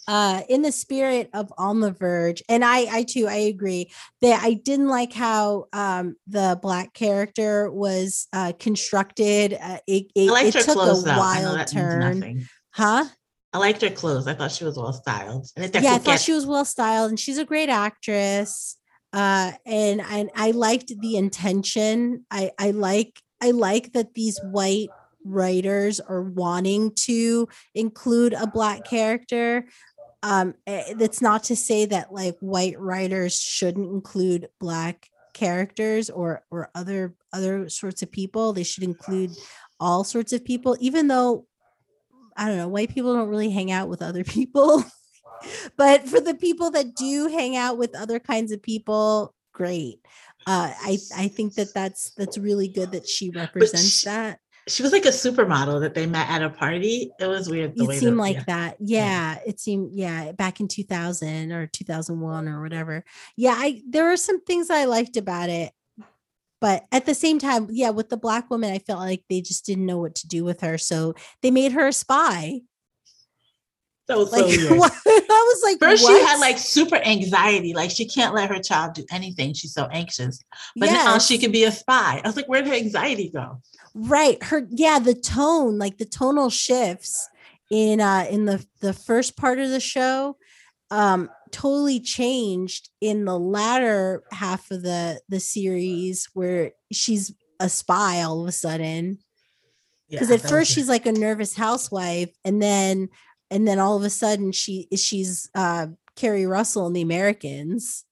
uh 0.08 0.42
in 0.50 0.62
the 0.62 0.72
spirit 0.72 1.30
of 1.34 1.52
on 1.58 1.80
the 1.80 1.92
verge 1.92 2.44
and 2.50 2.64
i 2.64 2.80
i 2.98 3.04
too 3.04 3.28
i 3.28 3.36
agree 3.36 3.90
that 4.22 4.44
i 4.44 4.54
didn't 4.54 4.88
like 4.90 5.14
how 5.14 5.66
um 5.74 6.16
the 6.28 6.60
black 6.62 6.94
character 6.94 7.72
was 7.72 8.28
uh 8.34 8.52
constructed 8.60 9.54
uh, 9.60 9.78
it, 9.88 10.12
it, 10.16 10.56
it 10.56 10.64
took 10.66 10.76
a 10.78 10.94
though. 11.02 11.18
Wild 11.18 11.68
turn 11.68 12.48
huh 12.72 13.06
I 13.56 13.58
liked 13.58 13.82
her 13.84 13.90
clothes. 13.90 14.28
I 14.28 14.34
thought 14.34 14.52
she 14.52 14.66
was 14.66 14.76
well 14.76 14.92
styled. 14.92 15.48
And 15.56 15.74
yeah 15.76 15.94
i 15.94 15.98
thought 15.98 16.20
she 16.20 16.34
was 16.34 16.46
well 16.46 16.66
styled 16.66 17.10
and 17.10 17.18
she's 17.18 17.38
a 17.38 17.46
great 17.46 17.70
actress 17.70 18.76
uh 19.14 19.54
and 19.66 20.02
and 20.02 20.30
i 20.36 20.52
liked 20.52 20.92
the 21.00 21.16
intention 21.16 22.26
i 22.30 22.52
i 22.60 22.72
like 22.72 23.22
i 23.42 23.52
like 23.52 23.94
that 23.94 24.14
these 24.14 24.40
white 24.44 24.90
writers 25.24 26.02
are 26.02 26.22
wanting 26.22 26.92
to 26.96 27.48
include 27.74 28.34
a 28.34 28.46
black 28.46 28.84
character 28.84 29.66
um 30.22 30.54
eh, 30.68 30.94
that's 30.98 31.22
not 31.22 31.46
to 31.46 31.56
say 31.56 31.86
that 31.86 32.12
like 32.12 32.36
white 32.42 32.78
writers 32.78 33.40
shouldn't 33.40 33.90
include 33.90 34.50
black 34.60 35.08
characters 35.34 36.10
or 36.10 36.44
or 36.52 36.70
other 36.76 37.16
other 37.32 37.70
sorts 37.70 38.02
of 38.02 38.12
people 38.12 38.52
they 38.52 38.64
should 38.64 38.84
include 38.84 39.32
all 39.80 40.04
sorts 40.04 40.34
of 40.34 40.44
people 40.44 40.76
even 40.82 41.08
though 41.08 41.46
i 42.36 42.48
don't 42.48 42.58
know 42.58 42.68
white 42.68 42.94
people 42.94 43.14
don't 43.14 43.30
really 43.30 43.50
hang 43.50 43.72
out 43.72 43.90
with 43.90 44.02
other 44.02 44.24
people 44.24 44.84
but 45.78 46.08
for 46.08 46.20
the 46.20 46.36
people 46.36 46.72
that 46.72 46.96
do 46.96 47.28
hang 47.28 47.56
out 47.56 47.78
with 47.78 47.96
other 47.96 48.20
kinds 48.20 48.52
of 48.52 48.62
people 48.62 49.34
great 49.54 50.00
uh 50.48 50.72
i 50.82 50.98
i 51.16 51.28
think 51.28 51.54
that 51.56 51.74
that's 51.74 52.12
that's 52.12 52.38
really 52.38 52.68
good 52.68 52.92
that 52.92 53.08
she 53.08 53.30
represents 53.30 54.00
she- 54.00 54.08
that 54.08 54.40
she 54.68 54.82
was 54.82 54.92
like 54.92 55.06
a 55.06 55.10
supermodel 55.10 55.80
that 55.82 55.94
they 55.94 56.08
met 56.08 56.28
at 56.28 56.42
a 56.42 56.50
party. 56.50 57.12
It 57.20 57.28
was 57.28 57.48
weird. 57.48 57.74
It 57.76 58.00
seemed 58.00 58.14
that- 58.14 58.22
like 58.22 58.36
yeah. 58.38 58.44
that 58.48 58.78
yeah, 58.80 59.38
it 59.46 59.60
seemed 59.60 59.92
yeah 59.94 60.32
back 60.32 60.60
in 60.60 60.68
2000 60.68 61.52
or 61.52 61.68
2001 61.68 62.48
or 62.48 62.62
whatever 62.62 63.04
yeah 63.38 63.54
i 63.56 63.82
there 63.88 64.06
were 64.06 64.18
some 64.18 64.42
things 64.42 64.72
i 64.72 64.86
liked 64.86 65.18
about 65.18 65.50
it 65.50 65.72
but 66.66 66.84
at 66.92 67.06
the 67.06 67.14
same 67.14 67.38
time 67.38 67.68
yeah 67.72 67.92
with 67.92 68.10
the 68.10 68.18
black 68.18 68.50
woman 68.50 68.74
i 68.74 68.80
felt 68.80 69.00
like 69.00 69.24
they 69.30 69.42
just 69.42 69.66
didn't 69.68 69.86
know 69.86 70.00
what 70.00 70.16
to 70.16 70.28
do 70.28 70.44
with 70.44 70.62
her 70.62 70.78
so 70.78 71.14
they 71.42 71.52
made 71.52 71.72
her 71.72 71.88
a 71.88 71.94
spy 71.94 72.62
That 74.08 74.18
was 74.18 74.32
like 74.32 74.46
so 74.46 74.48
weird. 74.70 74.80
what? 74.80 74.92
i 75.08 75.44
was 75.54 75.62
like 75.64 75.80
First, 75.80 76.06
she 76.08 76.14
had 76.22 76.40
like 76.40 76.58
super 76.58 76.98
anxiety. 76.98 77.74
Like 77.74 77.92
she 77.92 78.06
can't 78.08 78.34
let 78.36 78.50
her 78.50 78.60
child 78.62 78.94
do 78.94 79.04
anything. 79.12 79.54
She's 79.54 79.74
so 79.74 79.86
anxious. 79.92 80.40
But 80.76 80.88
now 80.92 81.18
she 81.18 81.36
Yes. 81.36 81.42
can 81.44 81.52
be 81.52 81.64
a 81.66 81.72
spy. 81.72 82.22
I 82.24 82.28
was 82.28 82.36
like, 82.36 82.46
where'd 82.48 82.68
her 82.68 82.74
anxiety 82.74 83.30
go? 83.30 83.62
right 83.98 84.44
her 84.44 84.68
yeah 84.72 85.00
the 85.00 85.14
tone 85.14 85.78
like 85.80 85.98
the 85.98 86.06
tonal 86.20 86.50
shifts 86.50 87.30
in 87.72 88.02
uh 88.02 88.26
in 88.30 88.44
the 88.44 88.58
the 88.82 88.92
first 88.92 89.38
part 89.38 89.58
of 89.58 89.70
the 89.70 89.80
show 89.80 90.36
um 90.92 91.30
totally 91.56 92.02
changed 92.02 92.90
in 93.00 93.24
the 93.24 93.40
latter 93.40 94.24
half 94.34 94.70
of 94.72 94.84
the 94.84 95.22
the 95.30 95.40
series 95.40 96.28
where 96.34 96.74
she's 96.92 97.34
a 97.62 97.70
spy 97.70 98.22
all 98.24 98.42
of 98.42 98.48
a 98.50 98.52
sudden 98.52 99.18
because 100.10 100.30
Yeah, 100.30 100.36
at 100.36 100.50
first 100.50 100.70
she's 100.70 100.90
like 100.90 101.06
a 101.06 101.14
nervous 101.14 101.56
housewife 101.56 102.30
and 102.44 102.62
then 102.62 103.08
and 103.50 103.66
then 103.66 103.80
all 103.80 103.96
of 103.96 104.04
a 104.04 104.10
sudden 104.10 104.52
she 104.52 104.90
she's 104.98 105.50
uh 105.56 105.88
keri 106.18 106.46
russell 106.46 106.88
in 106.88 106.94
the 106.94 107.02
americans 107.02 108.04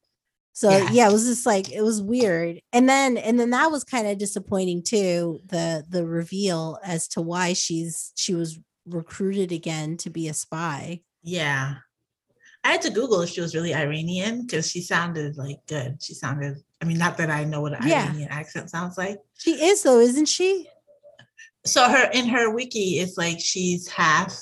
so 0.54 0.70
yeah. 0.70 0.90
Yeah. 0.92 1.10
it 1.10 1.12
was 1.12 1.26
just 1.26 1.46
like 1.46 1.70
it 1.70 1.82
was 1.82 2.02
weird 2.02 2.62
and 2.72 2.88
then 2.88 3.18
and 3.18 3.38
then 3.38 3.50
that 3.50 3.72
was 3.72 3.84
kind 3.84 4.08
of 4.08 4.18
disappointing 4.18 4.84
too 4.84 5.42
the 5.48 5.84
the 5.90 6.06
reveal 6.08 6.80
as 6.82 7.10
to 7.10 7.22
why 7.22 7.52
she's 7.52 8.14
she 8.16 8.34
was 8.34 8.58
recruited 8.86 9.52
again 9.52 9.98
to 9.98 10.10
be 10.10 10.30
a 10.30 10.34
spy 10.34 11.02
yeah. 11.24 11.76
I 12.64 12.72
had 12.72 12.82
to 12.84 12.90
Google 12.90 13.22
if 13.22 13.30
she 13.30 13.42
was 13.42 13.54
really 13.56 13.74
Iranian 13.76 14.44
because 14.44 14.70
she 14.72 14.82
sounded 14.82 15.38
like 15.38 15.58
good. 15.68 16.02
She 16.02 16.14
sounded, 16.14 16.58
I 16.82 16.86
mean, 16.86 16.98
not 16.98 17.18
that 17.18 17.30
I 17.30 17.44
know 17.44 17.62
what 17.62 17.74
an 17.74 17.86
Yeah. 17.88 18.06
Iranian 18.06 18.30
accent 18.32 18.70
sounds 18.70 18.98
like. 18.98 19.18
she 19.38 19.52
is 19.64 19.84
though 19.84 20.00
isn't 20.00 20.28
she 20.28 20.68
So 21.66 21.88
her 21.90 22.10
in 22.14 22.28
her 22.28 22.54
wiki, 22.54 23.00
it's 23.00 23.18
like 23.18 23.40
she's 23.40 23.88
half 23.90 24.34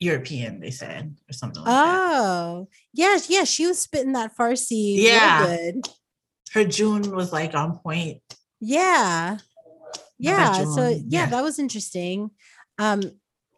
European, 0.00 0.60
they 0.60 0.70
said, 0.70 1.16
or 1.28 1.32
something 1.32 1.62
like 1.62 1.72
that. 1.72 2.00
oh 2.12 2.68
yeah 2.92 3.18
yeah 3.28 3.44
she 3.44 3.66
was 3.66 3.78
spitting 3.78 4.12
that 4.12 4.36
farsi 4.36 4.96
Yeah. 4.98 5.46
good 5.46 5.88
Her 6.52 6.64
June 6.64 7.14
was 7.14 7.32
like 7.32 7.54
on 7.54 7.78
point. 7.78 8.20
yeah 8.60 9.38
yeah 10.18 10.64
so 10.64 10.88
yeah, 10.88 10.98
yeah. 11.08 11.26
that 11.26 11.42
was 11.42 11.58
interesting 11.58 12.30
um 12.78 13.00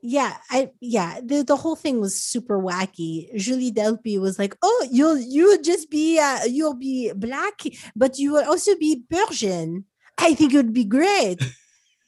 yeah 0.02 0.36
i 0.50 0.70
yeah 0.80 1.20
the, 1.24 1.42
the 1.42 1.56
whole 1.56 1.76
thing 1.76 2.00
was 2.00 2.20
super 2.22 2.58
wacky. 2.58 3.34
Julie 3.36 3.72
delpy 3.72 4.18
was 4.20 4.38
like 4.38 4.56
oh 4.62 4.88
you'll 4.90 5.18
you'll 5.18 5.60
just 5.62 5.90
be 5.90 6.18
uh, 6.18 6.44
you'll 6.44 6.74
be 6.78 7.12
black 7.16 7.62
but 7.96 8.18
you 8.18 8.32
will 8.32 8.44
also 8.44 8.76
be 8.76 9.02
persian. 9.10 9.84
I 10.18 10.34
think 10.34 10.52
it 10.52 10.56
would 10.56 10.72
be 10.72 10.84
great. 10.84 11.40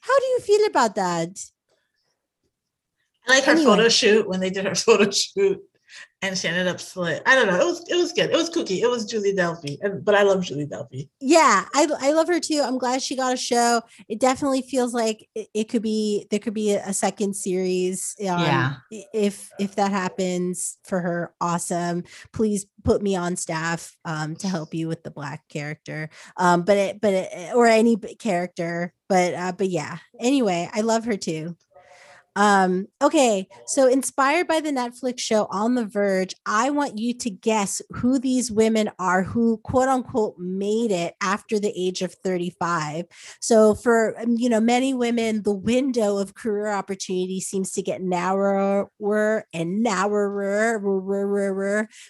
How 0.01 0.19
do 0.19 0.25
you 0.25 0.39
feel 0.39 0.65
about 0.67 0.95
that? 0.95 1.29
I 3.27 3.35
like 3.35 3.43
her 3.45 3.51
Anyway. 3.51 3.65
photo 3.65 3.89
shoot 3.89 4.27
when 4.27 4.39
they 4.39 4.49
did 4.49 4.65
her 4.65 4.75
photo 4.87 5.09
shoot 5.11 5.59
and 6.21 6.37
she 6.37 6.47
ended 6.47 6.67
up 6.67 6.79
slit. 6.79 7.23
I 7.25 7.33
don't 7.35 7.47
know. 7.47 7.59
It 7.59 7.65
was 7.65 7.83
it 7.89 7.95
was 7.95 8.11
good. 8.13 8.29
It 8.29 8.35
was 8.35 8.49
kooky. 8.49 8.81
It 8.81 8.89
was 8.89 9.05
Julie 9.05 9.33
Delpy. 9.33 9.77
And, 9.81 10.03
but 10.05 10.13
I 10.15 10.23
love 10.23 10.43
Julie 10.43 10.67
Delpy. 10.67 11.09
yeah 11.19 11.65
I, 11.73 11.87
I 11.99 12.11
love 12.13 12.27
her 12.27 12.39
too 12.39 12.61
i'm 12.63 12.77
glad 12.77 13.01
she 13.01 13.15
got 13.15 13.33
a 13.33 13.37
show 13.37 13.81
it 14.07 14.19
definitely 14.19 14.61
feels 14.61 14.93
like 14.93 15.27
it, 15.35 15.47
it 15.53 15.63
could 15.69 15.81
be 15.81 16.27
there 16.29 16.39
could 16.39 16.53
be 16.53 16.73
a, 16.73 16.83
a 16.87 16.93
second 16.93 17.35
series 17.35 18.15
um, 18.21 18.25
Yeah. 18.39 18.73
if 19.13 19.49
if 19.59 19.75
that 19.75 19.91
happens 19.91 20.77
for 20.83 20.99
her 21.01 21.33
awesome 21.41 22.03
please 22.33 22.65
put 22.83 23.01
me 23.01 23.15
on 23.15 23.35
staff 23.35 23.95
um 24.05 24.35
to 24.37 24.47
help 24.47 24.73
you 24.73 24.87
with 24.87 25.03
the 25.03 25.11
black 25.11 25.47
character 25.49 26.09
um 26.37 26.63
but 26.63 26.77
it 26.77 27.01
but 27.01 27.13
it, 27.13 27.55
or 27.55 27.65
any 27.67 27.95
character 27.97 28.93
but 29.09 29.33
uh 29.33 29.51
but 29.57 29.69
yeah 29.69 29.97
anyway 30.19 30.69
i 30.73 30.81
love 30.81 31.05
her 31.05 31.17
too 31.17 31.55
um 32.37 32.87
okay 33.01 33.45
so 33.65 33.87
inspired 33.87 34.47
by 34.47 34.61
the 34.61 34.71
netflix 34.71 35.19
show 35.19 35.47
on 35.51 35.75
the 35.75 35.85
verge 35.85 36.33
i 36.45 36.69
want 36.69 36.97
you 36.97 37.13
to 37.13 37.29
guess 37.29 37.81
who 37.91 38.17
these 38.17 38.49
women 38.49 38.89
are 38.99 39.21
who 39.23 39.57
quote 39.57 39.89
unquote 39.89 40.37
made 40.37 40.91
it 40.91 41.13
after 41.21 41.59
the 41.59 41.73
age 41.75 42.01
of 42.01 42.13
35 42.13 43.05
so 43.41 43.75
for 43.75 44.17
um, 44.21 44.35
you 44.37 44.47
know 44.47 44.61
many 44.61 44.93
women 44.93 45.43
the 45.43 45.53
window 45.53 46.17
of 46.17 46.33
career 46.33 46.67
opportunity 46.67 47.41
seems 47.41 47.71
to 47.71 47.81
get 47.81 48.01
narrower 48.01 49.45
and 49.53 49.83
narrower 49.83 50.79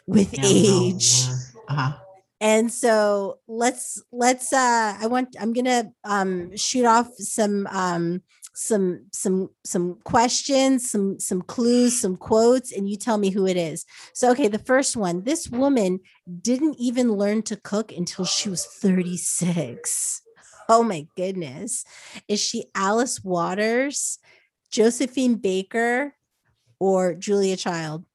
with 0.06 0.36
age. 0.44 1.26
Uh-huh. 1.68 1.94
and 2.40 2.72
so 2.72 3.40
let's 3.48 4.04
let's 4.12 4.54
uh 4.54 4.96
i 5.00 5.08
want 5.08 5.36
i'm 5.40 5.54
gonna 5.54 5.92
um 6.04 6.56
shoot 6.56 6.86
off 6.86 7.08
some 7.16 7.66
um 7.72 8.22
some 8.54 9.06
some 9.12 9.50
some 9.64 9.98
questions, 10.04 10.90
some 10.90 11.20
some 11.20 11.42
clues, 11.42 12.00
some 12.00 12.18
quotes, 12.18 12.72
and 12.72 12.90
you 12.90 12.98
tell 12.98 13.18
me 13.18 13.30
who 13.30 13.48
it 13.48 13.58
is. 13.58 13.86
So, 14.14 14.32
okay, 14.32 14.48
the 14.48 14.60
first 14.60 14.98
one. 14.98 15.24
This 15.24 15.50
woman 15.50 16.00
didn't 16.42 16.76
even 16.78 17.14
learn 17.14 17.44
to 17.44 17.56
cook 17.56 17.92
until 17.92 18.26
she 18.26 18.50
was 18.50 18.66
36. 18.66 20.22
Oh 20.70 20.84
my 20.84 21.08
goodness. 21.16 21.84
Is 22.28 22.40
she 22.40 22.66
Alice 22.76 23.24
Waters, 23.24 24.20
Josephine 24.70 25.36
Baker, 25.36 26.14
or 26.80 27.14
Julia 27.14 27.58
Child? 27.58 28.06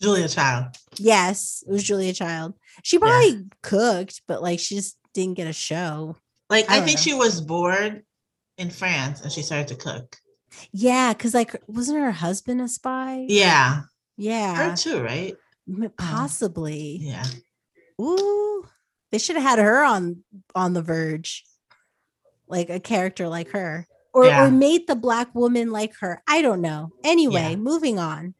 Julia 0.00 0.28
Child. 0.28 0.76
Yes, 0.98 1.62
it 1.66 1.70
was 1.70 1.84
Julia 1.84 2.12
Child. 2.12 2.54
She 2.82 2.98
probably 2.98 3.46
cooked, 3.62 4.22
but 4.26 4.42
like 4.42 4.58
she 4.58 4.74
just 4.74 4.96
didn't 5.14 5.34
get 5.34 5.46
a 5.46 5.52
show. 5.52 6.16
Like 6.50 6.68
I 6.68 6.78
I, 6.78 6.80
think 6.80 6.98
know. 6.98 7.02
she 7.02 7.14
was 7.14 7.40
bored 7.40 8.02
in 8.62 8.70
France 8.70 9.20
and 9.20 9.30
she 9.30 9.42
started 9.42 9.68
to 9.68 9.74
cook. 9.74 10.16
Yeah, 10.72 11.12
because 11.12 11.34
like 11.34 11.54
wasn't 11.66 11.98
her 11.98 12.12
husband 12.12 12.60
a 12.60 12.68
spy? 12.68 13.26
Yeah. 13.28 13.82
Yeah. 14.16 14.54
Her 14.70 14.76
too, 14.76 15.02
right? 15.02 15.34
Possibly. 15.98 16.98
Yeah. 17.00 17.24
Ooh. 18.00 18.64
They 19.10 19.18
should 19.18 19.36
have 19.36 19.44
had 19.44 19.58
her 19.58 19.84
on 19.84 20.24
on 20.54 20.72
the 20.72 20.82
verge. 20.82 21.44
Like 22.46 22.70
a 22.70 22.80
character 22.80 23.28
like 23.28 23.50
her. 23.50 23.86
Or 24.14 24.26
Yeah. 24.26 24.46
or 24.46 24.50
made 24.50 24.86
the 24.86 24.94
black 24.96 25.34
woman 25.34 25.70
like 25.70 25.94
her. 26.00 26.22
I 26.28 26.42
don't 26.42 26.60
know. 26.60 26.90
Anyway, 27.02 27.50
Yeah. 27.50 27.56
moving 27.56 27.98
on. 27.98 28.34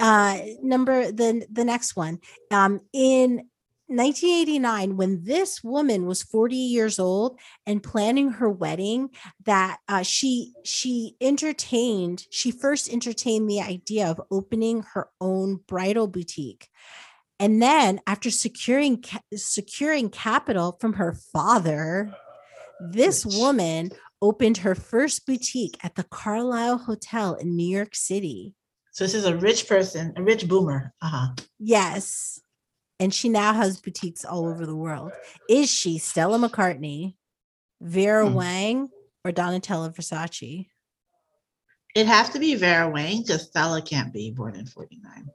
Uh 0.00 0.38
number 0.62 1.10
the 1.12 1.46
the 1.50 1.64
next 1.64 1.96
one. 1.96 2.18
Um 2.50 2.80
in 2.92 3.48
1989 3.88 4.96
when 4.96 5.22
this 5.24 5.62
woman 5.62 6.06
was 6.06 6.22
40 6.22 6.56
years 6.56 6.98
old 6.98 7.38
and 7.66 7.82
planning 7.82 8.30
her 8.30 8.50
wedding 8.50 9.10
that 9.44 9.78
uh, 9.88 10.02
she 10.02 10.52
she 10.64 11.14
entertained 11.20 12.26
she 12.30 12.50
first 12.50 12.92
entertained 12.92 13.48
the 13.48 13.60
idea 13.60 14.08
of 14.08 14.20
opening 14.30 14.82
her 14.94 15.08
own 15.20 15.60
bridal 15.68 16.08
boutique 16.08 16.68
and 17.38 17.62
then 17.62 18.00
after 18.08 18.28
securing 18.28 19.04
securing 19.34 20.10
capital 20.10 20.76
from 20.80 20.94
her 20.94 21.14
father 21.32 22.12
this 22.80 23.24
woman 23.24 23.90
opened 24.20 24.58
her 24.58 24.74
first 24.74 25.26
boutique 25.26 25.78
at 25.82 25.94
the 25.94 26.04
Carlyle 26.04 26.78
Hotel 26.78 27.34
in 27.34 27.54
New 27.54 27.68
York 27.68 27.94
City 27.94 28.54
So 28.90 29.04
this 29.04 29.14
is 29.14 29.26
a 29.26 29.36
rich 29.36 29.68
person, 29.68 30.14
a 30.16 30.22
rich 30.22 30.48
boomer. 30.48 30.94
Uh-huh. 31.02 31.34
Yes. 31.58 32.40
And 32.98 33.12
she 33.12 33.28
now 33.28 33.52
has 33.52 33.80
boutiques 33.80 34.24
all 34.24 34.46
over 34.48 34.64
the 34.64 34.76
world. 34.76 35.12
Is 35.48 35.70
she 35.70 35.98
Stella 35.98 36.38
McCartney, 36.38 37.14
Vera 37.80 38.26
Hmm. 38.28 38.34
Wang, 38.34 38.88
or 39.24 39.32
Donatella 39.32 39.94
Versace? 39.94 40.66
It'd 41.94 42.08
have 42.08 42.32
to 42.32 42.38
be 42.38 42.54
Vera 42.54 42.88
Wang 42.88 43.22
because 43.22 43.46
Stella 43.48 43.82
can't 43.82 44.12
be 44.12 44.30
born 44.30 44.54
in 44.54 44.66
49. 44.66 45.30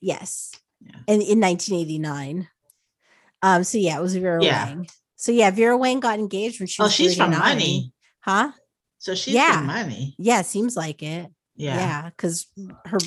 Yes. 0.00 0.52
Yeah. 0.80 0.96
And 1.08 1.22
in 1.22 1.40
1989. 1.40 2.48
Um, 3.42 3.64
so 3.64 3.78
yeah, 3.78 3.98
it 3.98 4.02
was 4.02 4.14
Vera 4.16 4.42
Yeah. 4.42 4.64
Wang. 4.66 4.88
So 5.16 5.32
yeah, 5.32 5.50
Vera 5.50 5.76
Wang 5.76 6.00
got 6.00 6.18
engaged 6.18 6.60
when 6.60 6.66
she 6.66 6.82
Oh, 6.82 6.86
was 6.86 6.94
she's 6.94 7.16
from 7.16 7.30
money. 7.30 7.92
Huh? 8.20 8.52
So 8.98 9.14
she's 9.14 9.34
Yeah. 9.34 9.58
from 9.58 9.66
money. 9.66 10.14
Yeah, 10.18 10.42
seems 10.42 10.76
like 10.76 11.02
it. 11.02 11.30
Yeah. 11.56 11.76
Yeah, 11.76 12.10
because 12.10 12.46
her 12.86 12.98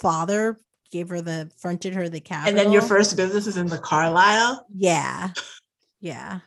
father 0.00 0.58
gave 0.92 1.08
her 1.08 1.20
the 1.20 1.50
fronted 1.58 1.94
her 1.94 2.08
the 2.08 2.20
capital. 2.20 2.50
And 2.50 2.56
then 2.58 2.70
your 2.70 2.82
first 2.82 3.16
business 3.16 3.46
is 3.48 3.56
in 3.56 3.66
the 3.66 3.78
Carlyle, 3.78 4.64
Yeah. 4.76 5.30
Yeah. 6.00 6.40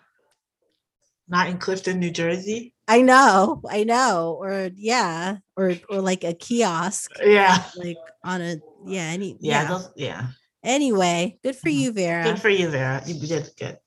not 1.28 1.50
in 1.50 1.58
Clifton, 1.58 2.00
New 2.00 2.12
Jersey. 2.12 2.74
I 2.88 3.02
know, 3.02 3.62
I 3.68 3.84
know, 3.84 4.38
or 4.40 4.70
yeah, 4.76 5.38
or 5.58 5.74
or 5.90 6.00
like 6.00 6.24
a 6.24 6.34
kiosk, 6.36 7.12
Yeah. 7.20 7.64
like 7.76 7.98
on 8.24 8.42
a 8.42 8.58
yeah, 8.86 9.02
any 9.08 9.36
Yeah. 9.42 9.64
yeah. 9.64 9.68
those- 9.68 9.90
yeah. 9.96 10.28
Anyway, 10.64 11.40
good 11.44 11.56
for 11.56 11.70
Mhm. 11.70 11.80
you, 11.80 11.92
Vera. 11.92 12.24
Good 12.24 12.42
for 12.42 12.50
you, 12.50 12.70
Vera. 12.70 13.02
You 13.08 13.28
did 13.28 13.50
good. 13.58 13.80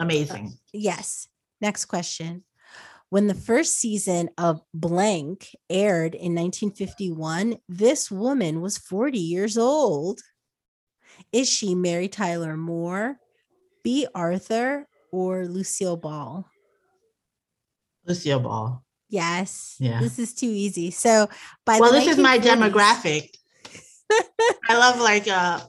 Amazing. 0.00 0.58
yes. 0.72 1.28
Next 1.60 1.84
question. 1.84 2.42
When 3.12 3.26
the 3.26 3.34
first 3.34 3.76
season 3.76 4.30
of 4.38 4.62
Blank 4.72 5.54
aired 5.68 6.14
in 6.14 6.34
1951, 6.34 7.58
this 7.68 8.10
woman 8.10 8.62
was 8.62 8.78
40 8.78 9.18
years 9.18 9.58
old. 9.58 10.22
Is 11.30 11.46
she 11.46 11.74
Mary 11.74 12.08
Tyler 12.08 12.56
Moore, 12.56 13.18
Bea 13.84 14.06
Arthur, 14.14 14.88
or 15.12 15.44
Lucille 15.44 15.98
Ball? 15.98 16.48
Lucille 18.06 18.40
Ball. 18.40 18.82
Yes. 19.10 19.76
Yeah. 19.78 20.00
This 20.00 20.18
is 20.18 20.32
too 20.32 20.48
easy. 20.48 20.90
So 20.90 21.28
by 21.66 21.80
Well, 21.80 21.92
this 21.92 22.06
is 22.06 22.16
my 22.16 22.38
demographic. 22.38 23.28
I 24.70 24.78
love 24.78 24.98
like 24.98 25.28
uh 25.28 25.60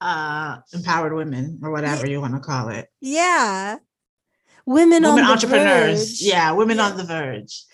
uh 0.00 0.56
empowered 0.72 1.14
women 1.14 1.60
or 1.62 1.70
whatever 1.70 2.10
you 2.10 2.20
want 2.20 2.34
to 2.34 2.40
call 2.40 2.70
it. 2.70 2.88
Yeah. 3.00 3.76
Women, 4.66 5.02
Women 5.04 5.06
on 5.06 5.16
the 5.16 5.22
entrepreneurs. 5.32 6.08
verge. 6.10 6.22
Yeah, 6.22 6.52
women 6.52 6.76
Yeah. 6.78 6.90
on 6.90 6.96
the 6.96 7.04
verge. 7.04 7.64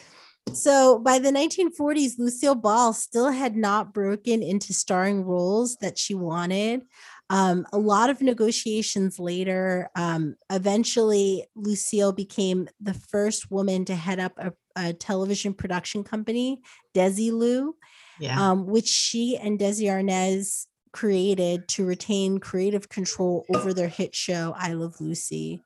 So 0.53 0.99
by 0.99 1.19
the 1.19 1.31
1940s, 1.31 2.19
Lucille 2.19 2.55
Ball 2.57 2.93
still 2.93 3.31
had 3.31 3.57
not 3.57 3.95
broken 3.95 4.43
into 4.43 4.73
starring 4.75 5.23
roles 5.25 5.77
that 5.77 5.99
she 5.99 6.15
wanted. 6.15 6.83
Um, 7.31 7.65
a 7.73 7.79
lot 7.79 8.11
of 8.11 8.21
negotiations 8.21 9.19
later, 9.19 9.89
um, 9.97 10.35
eventually, 10.51 11.47
Lucille 11.55 12.13
became 12.13 12.69
the 12.81 12.93
first 12.93 13.51
woman 13.51 13.85
to 13.87 13.95
head 13.95 14.21
up 14.21 14.33
a, 14.37 14.53
a 14.77 14.93
television 14.93 15.55
production 15.55 16.05
company, 16.05 16.61
Desilu, 16.95 17.73
Yeah. 18.21 18.51
um, 18.51 18.67
which 18.67 18.89
she 18.89 19.39
and 19.39 19.59
Desi 19.59 19.85
Arnaz 19.87 20.67
created 20.93 21.69
to 21.69 21.87
retain 21.87 22.39
creative 22.39 22.91
control 22.91 23.47
over 23.55 23.73
their 23.73 23.89
hit 23.89 24.15
show, 24.15 24.55
I 24.59 24.75
Love 24.75 25.01
Lucy. 25.01 25.63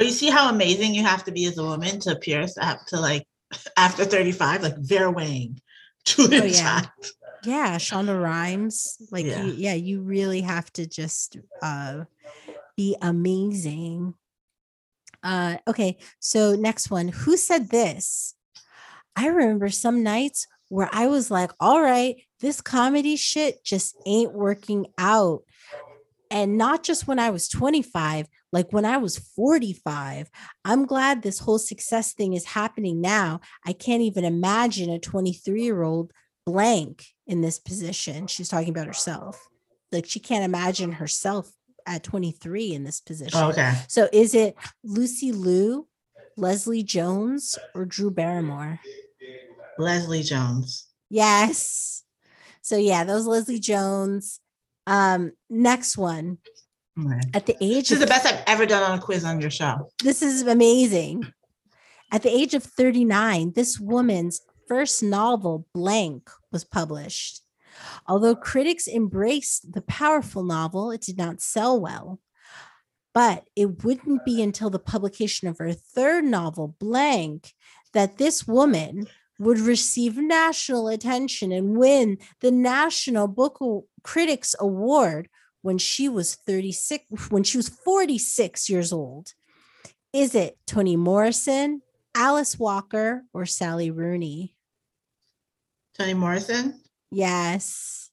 But 0.00 0.06
you 0.06 0.14
see 0.14 0.30
how 0.30 0.48
amazing 0.48 0.94
you 0.94 1.02
have 1.02 1.24
to 1.24 1.30
be 1.30 1.44
as 1.44 1.58
a 1.58 1.62
woman 1.62 2.00
to 2.00 2.12
appear 2.12 2.46
to, 2.46 2.64
have 2.64 2.86
to 2.86 2.98
like 2.98 3.26
after 3.76 4.06
35, 4.06 4.62
like 4.62 4.78
Vera 4.78 5.10
Wang, 5.10 5.60
Julia 6.06 6.40
Oh, 6.40 6.46
yeah. 6.46 6.80
Yeah 7.44 7.76
shonda 7.76 8.18
rhimes 8.18 8.96
like 9.10 9.26
Yeah. 9.26 9.42
you 9.44 9.52
yeah 9.52 9.74
you 9.74 10.00
really 10.00 10.40
have 10.40 10.72
to 10.72 10.86
just 10.86 11.36
uh 11.60 12.04
be 12.78 12.96
amazing 13.02 14.14
uh 15.22 15.58
okay 15.68 15.98
so 16.18 16.54
next 16.54 16.90
one 16.90 17.08
who 17.08 17.36
said 17.36 17.68
this 17.68 18.34
i 19.16 19.26
remember 19.26 19.68
some 19.68 20.02
nights 20.02 20.46
where 20.68 20.88
i 20.92 21.06
was 21.06 21.30
like 21.30 21.50
all 21.60 21.80
right 21.82 22.16
this 22.40 22.60
comedy 22.62 23.16
shit 23.16 23.62
just 23.64 23.96
ain't 24.06 24.32
working 24.32 24.86
out 24.98 25.42
and 26.30 26.56
not 26.58 26.82
just 26.82 27.06
when 27.06 27.18
i 27.18 27.30
was 27.30 27.48
25 27.48 28.26
like 28.52 28.72
when 28.72 28.84
i 28.84 28.96
was 28.96 29.18
45 29.18 30.30
i'm 30.64 30.86
glad 30.86 31.22
this 31.22 31.38
whole 31.40 31.58
success 31.58 32.12
thing 32.12 32.34
is 32.34 32.44
happening 32.44 33.00
now 33.00 33.40
i 33.66 33.72
can't 33.72 34.02
even 34.02 34.24
imagine 34.24 34.90
a 34.90 34.98
23 34.98 35.62
year 35.62 35.82
old 35.82 36.12
blank 36.46 37.06
in 37.26 37.40
this 37.40 37.58
position. 37.58 38.26
She's 38.26 38.48
talking 38.48 38.70
about 38.70 38.86
herself. 38.86 39.48
Like 39.92 40.06
she 40.06 40.20
can't 40.20 40.44
imagine 40.44 40.92
herself 40.92 41.50
at 41.86 42.02
23 42.02 42.72
in 42.72 42.84
this 42.84 43.00
position. 43.00 43.40
Oh, 43.40 43.50
okay. 43.50 43.72
So 43.88 44.08
is 44.12 44.34
it 44.34 44.56
Lucy 44.84 45.32
Liu, 45.32 45.88
Leslie 46.36 46.82
Jones, 46.82 47.58
or 47.74 47.84
Drew 47.84 48.10
Barrymore? 48.10 48.80
Leslie 49.78 50.22
Jones. 50.22 50.86
Yes. 51.08 52.04
So 52.62 52.76
yeah, 52.76 53.04
those 53.04 53.26
Leslie 53.26 53.58
Jones. 53.58 54.40
Um, 54.86 55.32
next 55.48 55.96
one. 55.96 56.38
Okay. 57.06 57.20
At 57.34 57.46
the 57.46 57.56
age 57.60 57.88
This 57.88 57.92
is 57.98 58.02
of 58.02 58.08
the 58.08 58.14
best 58.14 58.26
I've 58.26 58.42
ever 58.46 58.66
done 58.66 58.82
on 58.82 58.98
a 58.98 59.02
quiz 59.02 59.24
on 59.24 59.40
your 59.40 59.50
show. 59.50 59.90
this 60.02 60.22
is 60.22 60.42
amazing. 60.42 61.32
At 62.12 62.22
the 62.22 62.30
age 62.30 62.54
of 62.54 62.64
39, 62.64 63.52
this 63.54 63.78
woman's 63.78 64.40
first 64.68 65.02
novel, 65.02 65.66
Blank, 65.72 66.28
was 66.50 66.64
published. 66.64 67.42
Although 68.06 68.34
critics 68.34 68.88
embraced 68.88 69.72
the 69.72 69.80
powerful 69.82 70.42
novel, 70.42 70.90
it 70.90 71.02
did 71.02 71.16
not 71.16 71.40
sell 71.40 71.80
well. 71.80 72.20
But 73.14 73.44
it 73.56 73.84
wouldn't 73.84 74.24
be 74.24 74.42
until 74.42 74.70
the 74.70 74.78
publication 74.78 75.48
of 75.48 75.58
her 75.58 75.72
third 75.72 76.24
novel, 76.24 76.76
Blank, 76.78 77.52
that 77.92 78.18
this 78.18 78.46
woman 78.46 79.06
would 79.38 79.58
receive 79.58 80.16
national 80.16 80.88
attention 80.88 81.50
and 81.50 81.76
win 81.76 82.18
the 82.40 82.50
National 82.50 83.26
Book 83.26 83.58
Critics 84.02 84.54
Award 84.60 85.28
when 85.62 85.78
she 85.78 86.08
was 86.08 86.34
36 86.34 87.04
when 87.30 87.42
she 87.44 87.56
was 87.56 87.68
46 87.68 88.68
years 88.70 88.92
old. 88.92 89.34
Is 90.12 90.34
it 90.34 90.58
Toni 90.66 90.96
Morrison, 90.96 91.82
Alice 92.14 92.58
Walker, 92.58 93.24
or 93.32 93.46
Sally 93.46 93.90
Rooney? 93.90 94.54
Toni 95.96 96.14
Morrison. 96.14 96.80
Yes. 97.10 98.10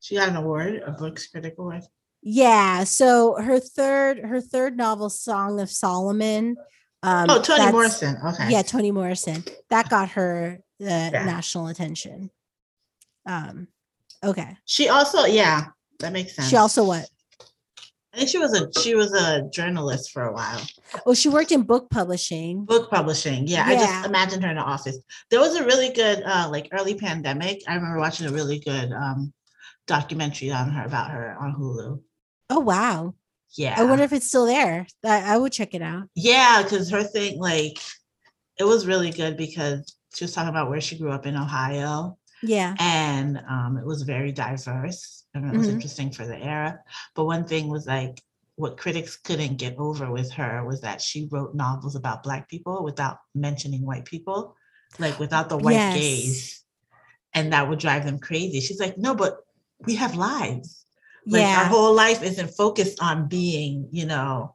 She 0.00 0.16
got 0.16 0.28
an 0.28 0.36
award, 0.36 0.82
a 0.84 0.92
books 0.92 1.28
critic 1.28 1.54
award. 1.58 1.82
Yeah. 2.22 2.84
So 2.84 3.36
her 3.40 3.58
third 3.60 4.18
her 4.18 4.40
third 4.40 4.76
novel, 4.76 5.10
Song 5.10 5.60
of 5.60 5.70
Solomon, 5.70 6.56
Um, 7.04 7.26
oh, 7.30 7.42
Toni 7.42 7.72
Morrison. 7.72 8.16
Okay. 8.24 8.50
Yeah, 8.50 8.62
Toni 8.62 8.90
Morrison. 8.92 9.42
That 9.70 9.88
got 9.88 10.10
her 10.10 10.60
the 10.78 10.86
Yeah. 10.86 11.24
national 11.24 11.66
attention. 11.68 12.30
Um, 13.26 13.68
okay. 14.22 14.56
She 14.66 14.88
also, 14.88 15.24
yeah, 15.24 15.66
that 16.02 16.12
makes 16.12 16.36
sense. 16.36 16.48
She 16.48 16.56
also 16.56 16.84
what? 16.84 17.08
I 18.14 18.18
think 18.18 18.28
she 18.28 18.36
was 18.38 18.52
a 18.52 18.70
she 18.80 18.94
was 18.94 19.12
a 19.14 19.48
journalist 19.50 20.10
for 20.12 20.24
a 20.24 20.32
while. 20.32 20.60
Oh, 21.06 21.14
she 21.14 21.30
worked 21.30 21.50
in 21.50 21.62
book 21.62 21.88
publishing. 21.90 22.66
Book 22.66 22.90
publishing. 22.90 23.46
Yeah, 23.46 23.64
I 23.66 23.74
just 23.74 24.06
imagined 24.06 24.44
her 24.44 24.50
in 24.50 24.56
the 24.56 24.62
office. 24.62 24.98
There 25.30 25.40
was 25.40 25.56
a 25.56 25.64
really 25.64 25.88
good 25.88 26.22
uh 26.22 26.48
like 26.50 26.68
early 26.72 26.94
pandemic. 26.94 27.62
I 27.66 27.74
remember 27.74 27.98
watching 27.98 28.26
a 28.26 28.32
really 28.32 28.58
good 28.58 28.92
um 28.92 29.32
documentary 29.86 30.50
on 30.50 30.70
her 30.70 30.84
about 30.84 31.10
her 31.10 31.36
on 31.40 31.54
Hulu. 31.54 32.02
Oh 32.50 32.60
wow. 32.60 33.14
Yeah. 33.56 33.74
I 33.78 33.84
wonder 33.84 34.04
if 34.04 34.12
it's 34.12 34.28
still 34.28 34.46
there. 34.46 34.86
I, 35.04 35.34
I 35.34 35.38
would 35.38 35.52
check 35.52 35.74
it 35.74 35.82
out. 35.82 36.04
Yeah, 36.14 36.62
because 36.62 36.90
her 36.90 37.02
thing, 37.02 37.38
like, 37.38 37.78
it 38.58 38.64
was 38.64 38.86
really 38.86 39.10
good 39.10 39.36
because 39.36 39.94
she 40.14 40.24
was 40.24 40.32
talking 40.32 40.48
about 40.48 40.70
where 40.70 40.80
she 40.80 40.96
grew 40.98 41.10
up 41.10 41.26
in 41.26 41.36
Ohio, 41.36 42.16
Yeah. 42.42 42.74
and 42.78 43.38
um, 43.48 43.76
it 43.78 43.84
was 43.84 44.02
very 44.02 44.32
diverse, 44.32 45.21
and 45.34 45.46
it 45.46 45.56
was 45.56 45.68
Mhm. 45.68 45.74
interesting 45.74 46.10
for 46.12 46.26
the 46.26 46.36
era. 46.38 46.80
But 47.14 47.24
one 47.24 47.44
thing 47.44 47.68
was 47.68 47.86
like, 47.86 48.22
what 48.56 48.76
critics 48.76 49.16
couldn't 49.16 49.56
get 49.56 49.76
over 49.78 50.10
with 50.10 50.30
her 50.32 50.64
was 50.64 50.80
that 50.82 51.00
she 51.00 51.28
wrote 51.32 51.54
novels 51.54 51.96
about 51.96 52.22
Black 52.22 52.48
people 52.48 52.84
without 52.84 53.18
mentioning 53.34 53.84
white 53.84 54.04
people, 54.04 54.54
like 54.98 55.18
without 55.18 55.48
the 55.48 55.56
white 55.56 55.74
Yes. 55.74 55.94
gaze, 55.94 56.64
and 57.34 57.52
that 57.52 57.68
would 57.68 57.78
drive 57.78 58.04
them 58.04 58.18
crazy. 58.18 58.60
She's 58.60 58.78
like, 58.80 58.98
no, 58.98 59.14
but 59.14 59.38
we 59.80 59.94
have 59.96 60.14
lives 60.16 60.84
like 61.26 61.46
our 61.54 61.66
whole 61.66 61.94
life 61.94 62.22
isn't 62.22 62.48
focused 62.56 63.00
on 63.00 63.28
being 63.28 63.88
you 63.92 64.04
know 64.04 64.54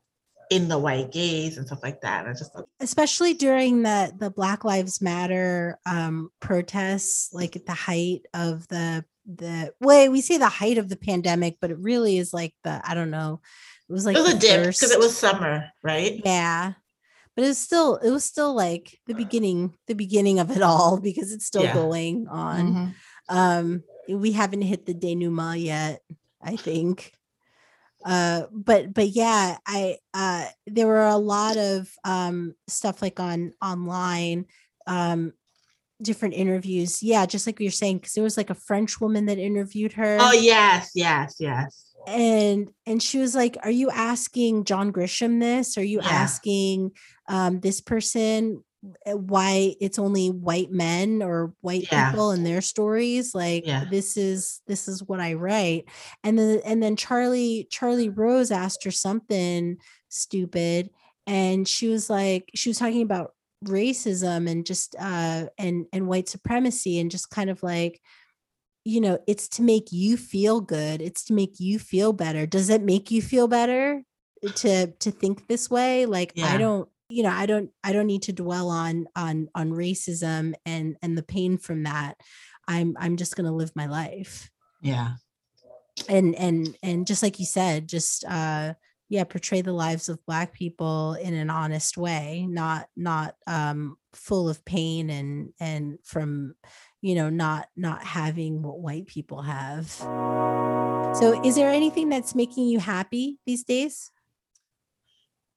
in 0.49 0.67
the 0.67 0.77
white 0.77 1.11
gaze 1.13 1.57
and 1.57 1.65
stuff 1.65 1.81
like 1.81 2.01
that 2.01 2.27
i 2.27 2.31
just 2.33 2.51
thought, 2.53 2.65
Especially 2.79 3.33
during 3.33 3.83
the 3.83 4.13
the 4.17 4.29
Black 4.29 4.63
Lives 4.65 5.01
Matter 5.01 5.79
um 5.85 6.29
protests, 6.39 7.33
like 7.33 7.55
at 7.55 7.65
the 7.65 7.73
height 7.73 8.21
of 8.33 8.67
the 8.67 9.03
the 9.27 9.73
way 9.81 10.09
we 10.09 10.21
say 10.21 10.37
the 10.37 10.47
height 10.49 10.77
of 10.77 10.89
the 10.89 10.95
pandemic, 10.95 11.57
but 11.59 11.69
it 11.71 11.77
really 11.79 12.17
is 12.17 12.33
like 12.33 12.55
the 12.63 12.81
I 12.83 12.93
don't 12.93 13.11
know. 13.11 13.41
It 13.89 13.93
was 13.93 14.05
like 14.05 14.15
it 14.17 14.21
was 14.21 14.31
the 14.31 14.37
a 14.37 14.39
dip 14.39 14.65
because 14.67 14.91
it 14.91 14.99
was 14.99 15.15
summer 15.17 15.69
right 15.83 16.21
Yeah. 16.23 16.73
But 17.35 17.45
it 17.45 17.47
was 17.49 17.57
still 17.57 17.97
it 17.97 18.09
was 18.09 18.23
still 18.23 18.55
like 18.55 18.99
the 19.05 19.13
beginning, 19.13 19.75
the 19.87 19.95
beginning 19.95 20.39
of 20.39 20.49
it 20.49 20.61
all 20.61 20.99
because 20.99 21.31
it's 21.31 21.45
still 21.45 21.63
Yeah. 21.63 21.73
going 21.73 22.27
on. 22.27 22.73
Mhm. 22.73 22.93
Um 23.29 23.83
we 24.09 24.31
haven't 24.31 24.61
hit 24.61 24.85
the 24.85 24.93
denouement 24.93 25.59
yet, 25.59 26.01
I 26.41 26.55
think. 26.55 27.11
Uh 28.05 28.43
but 28.51 28.93
but 28.93 29.09
yeah, 29.09 29.57
I 29.65 29.97
uh 30.13 30.45
there 30.65 30.87
were 30.87 31.07
a 31.07 31.17
lot 31.17 31.57
of 31.57 31.91
um 32.05 32.55
stuff 32.67 33.01
like 33.01 33.19
on 33.19 33.51
online 33.61 34.45
um 34.85 35.33
different 36.01 36.35
interviews. 36.35 37.01
Yeah, 37.01 37.25
just 37.25 37.47
like 37.47 37.59
you're 37.59 37.71
saying 37.71 38.01
cuz 38.01 38.13
there 38.13 38.23
was 38.23 38.37
like 38.37 38.49
a 38.49 38.55
French 38.55 38.99
woman 39.01 39.25
that 39.25 39.37
interviewed 39.39 39.93
her 39.93 40.17
oh 40.19 40.31
yes 40.33 40.91
yes 40.93 41.35
yes 41.39 41.83
and 42.07 42.69
and 42.85 43.01
she 43.03 43.17
was 43.17 43.35
like 43.35 43.57
are 43.63 43.71
you 43.71 43.89
asking 43.89 44.63
john 44.63 44.93
grisham 44.93 45.41
this 45.41 45.77
are 45.77 45.83
you 45.83 45.99
Yeah. 46.01 46.07
asking 46.09 46.91
um 47.27 47.59
this 47.59 47.81
person 47.81 48.63
uh, 49.05 49.17
why 49.17 49.75
it's 49.81 49.99
only 49.99 50.29
white 50.29 50.71
men 50.71 51.21
or 51.21 51.53
white 51.61 51.87
Yeah. 51.91 52.11
people 52.11 52.31
and 52.31 52.45
their 52.45 52.61
stories 52.61 53.35
like 53.35 53.65
Yeah. 53.65 53.83
this 53.91 54.15
is 54.15 54.61
this 54.67 54.87
is 54.87 55.03
what 55.03 55.19
i 55.19 55.33
write 55.33 55.89
and 56.23 56.37
then 56.39 56.61
and 56.63 56.81
then 56.81 56.95
charlie 56.95 57.67
charlie 57.71 58.07
rose 58.09 58.51
asked 58.51 58.85
her 58.85 58.91
something 58.91 59.77
stupid 60.07 60.89
and 61.25 61.67
she 61.67 61.89
was 61.89 62.09
like 62.09 62.49
she 62.55 62.69
was 62.69 62.77
talking 62.79 63.01
about 63.01 63.31
racism 63.65 64.49
and 64.49 64.65
just 64.65 64.95
uh 64.99 65.45
and 65.57 65.87
and 65.91 66.07
white 66.07 66.29
supremacy 66.29 66.99
and 66.99 67.09
just 67.09 67.29
kind 67.31 67.49
of 67.49 67.63
like 67.63 67.99
you 68.85 69.01
know 69.01 69.17
it's 69.27 69.47
to 69.47 69.63
make 69.63 69.91
you 69.91 70.15
feel 70.15 70.61
good 70.61 71.01
it's 71.01 71.23
to 71.25 71.33
make 71.33 71.59
you 71.59 71.79
feel 71.79 72.13
better. 72.13 72.45
Does 72.45 72.69
it 72.69 72.81
make 72.81 73.11
you 73.11 73.21
feel 73.21 73.47
better 73.47 74.03
to 74.55 74.87
to 74.87 75.11
think 75.11 75.47
this 75.47 75.69
way? 75.69 76.05
Like 76.05 76.33
i 76.39 76.57
don't 76.57 76.87
you 77.09 77.23
know 77.23 77.31
i 77.31 77.45
don't 77.45 77.71
i 77.83 77.93
don't 77.93 78.05
need 78.05 78.23
to 78.23 78.33
dwell 78.33 78.69
on 78.69 79.07
on 79.15 79.47
on 79.55 79.71
racism 79.71 80.53
and 80.65 80.97
and 81.01 81.17
the 81.17 81.23
pain 81.23 81.57
from 81.57 81.83
that. 81.83 82.15
I'm 82.67 82.95
i'm 82.99 83.17
just 83.17 83.35
going 83.35 83.47
to 83.47 83.51
live 83.51 83.71
my 83.75 83.87
life. 83.87 84.49
Yeah. 84.81 85.13
And 86.07 86.35
and 86.35 86.77
and 86.83 87.07
just 87.07 87.23
like 87.23 87.39
you 87.39 87.45
said 87.45 87.87
just 87.87 88.23
uh 88.25 88.75
yeah 89.09 89.23
portray 89.23 89.61
the 89.61 89.71
lives 89.71 90.09
of 90.09 90.23
black 90.25 90.53
people 90.53 91.13
in 91.13 91.33
an 91.33 91.49
honest 91.49 91.97
way 91.97 92.45
not 92.49 92.87
not 92.95 93.35
um 93.47 93.97
full 94.13 94.49
of 94.49 94.63
pain 94.65 95.09
and 95.09 95.53
and 95.59 95.99
from 96.03 96.55
you 97.01 97.15
know 97.15 97.29
not 97.29 97.69
not 97.75 98.03
having 98.03 98.61
what 98.61 98.79
white 98.79 99.07
people 99.07 99.41
have. 99.41 99.89
So 99.89 101.41
is 101.43 101.55
there 101.55 101.69
anything 101.69 102.09
that's 102.09 102.35
making 102.35 102.67
you 102.67 102.79
happy 102.79 103.39
these 103.45 103.63
days? 103.63 104.11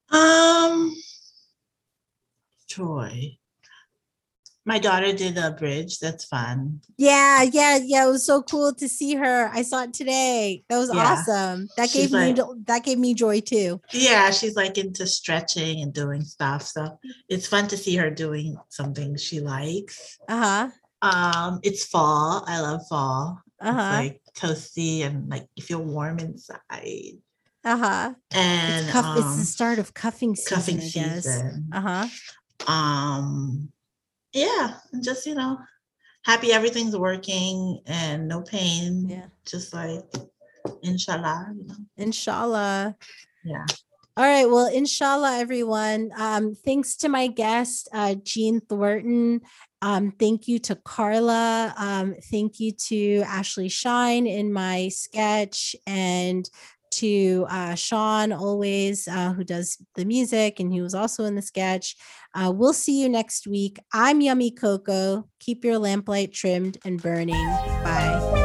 Um 0.09 0.95
joy 2.67 3.37
my 4.65 4.77
daughter 4.77 5.11
did 5.13 5.37
a 5.37 5.51
bridge. 5.51 5.99
That's 5.99 6.25
fun. 6.25 6.81
Yeah 6.97 7.41
yeah 7.43 7.79
yeah. 7.83 8.05
It 8.07 8.11
was 8.11 8.25
so 8.25 8.43
cool 8.43 8.73
to 8.75 8.87
see 8.87 9.15
her. 9.15 9.49
I 9.53 9.63
saw 9.63 9.83
it 9.83 9.93
today. 9.93 10.63
That 10.69 10.77
was 10.77 10.91
Yeah. 10.93 11.01
awesome. 11.01 11.67
That 11.77 11.89
She's 11.89 12.03
gave 12.09 12.11
me 12.11 12.17
like- 12.27 12.35
jo- 12.35 12.55
that 12.67 12.83
gave 12.83 12.99
me 12.99 13.13
joy 13.13 13.39
too. 13.41 13.81
Yeah 13.91 14.29
she's 14.31 14.55
like 14.55 14.77
into 14.77 15.07
stretching 15.07 15.81
and 15.81 15.91
doing 15.93 16.21
stuff. 16.23 16.61
So 16.67 16.99
it's 17.27 17.47
fun 17.47 17.67
to 17.69 17.77
see 17.77 17.95
her 17.95 18.09
doing 18.11 18.55
something 18.69 19.17
she 19.17 19.39
likes. 19.39 20.17
Uh-huh. 20.29 20.69
Um 21.01 21.59
it's 21.63 21.85
fall. 21.85 22.43
I 22.47 22.61
love 22.61 22.81
fall. 22.87 23.41
Uh-huh. 23.59 23.79
It's 23.79 23.95
like 24.03 24.21
toasty 24.37 25.05
and 25.05 25.27
like 25.29 25.47
you 25.55 25.63
feel 25.63 25.81
warm 25.83 26.19
inside. 26.19 27.17
uh-huh. 27.63 28.13
And 28.31 28.83
it's, 28.85 28.91
cuff- 28.91 29.17
it's 29.17 29.25
um, 29.25 29.37
the 29.39 29.45
start 29.45 29.79
of 29.79 29.93
cuffing 29.93 30.35
season 30.35 30.55
cuffing 30.55 30.77
i 30.77 30.89
guess. 30.89 31.23
season. 31.25 31.69
uh-huh. 31.73 32.07
Um, 32.71 33.71
yeah, 34.33 34.75
and 34.91 35.03
just 35.03 35.25
you 35.25 35.35
know, 35.35 35.59
happy 36.23 36.51
everything's 36.51 36.97
working 36.97 37.81
and 37.85 38.27
no 38.27 38.41
pain. 38.41 39.09
Yeah. 39.09 39.25
just 39.45 39.73
like 39.73 40.03
inshallah, 40.83 41.53
you 41.55 41.67
know. 41.67 41.75
Inshallah. 41.97 42.95
Yeah. 43.43 43.65
All 44.17 44.25
right. 44.25 44.45
Well, 44.45 44.67
inshallah, 44.67 45.39
everyone. 45.39 46.11
Um, 46.17 46.53
thanks 46.53 46.97
to 46.97 47.09
my 47.09 47.27
guest, 47.27 47.87
uh, 47.93 48.15
Jeanne 48.15 48.59
Thornton. 48.59 49.41
Um, 49.81 50.11
thank 50.11 50.47
you 50.47 50.59
to 50.59 50.75
Carla. 50.75 51.73
Um, 51.77 52.15
thank 52.29 52.59
you 52.59 52.71
to 52.73 53.21
Ashlei 53.21 53.71
Shyne 53.71 54.27
in 54.27 54.51
my 54.51 54.89
sketch 54.89 55.75
and 55.87 56.47
to 56.91 57.45
uh, 57.49 57.75
Sean, 57.75 58.31
always, 58.31 59.07
uh, 59.07 59.33
who 59.33 59.43
does 59.43 59.77
the 59.95 60.05
music 60.05 60.59
and 60.59 60.71
he 60.71 60.81
was 60.81 60.93
also 60.93 61.25
in 61.25 61.35
the 61.35 61.41
sketch. 61.41 61.95
Uh, 62.33 62.51
we'll 62.53 62.73
see 62.73 63.01
you 63.01 63.09
next 63.09 63.47
week. 63.47 63.79
I'm 63.93 64.21
Yummy 64.21 64.51
Coco. 64.51 65.27
Keep 65.39 65.65
your 65.65 65.79
lamplight 65.79 66.33
trimmed 66.33 66.77
and 66.85 67.01
burning. 67.01 67.35
Bye. 67.83 68.40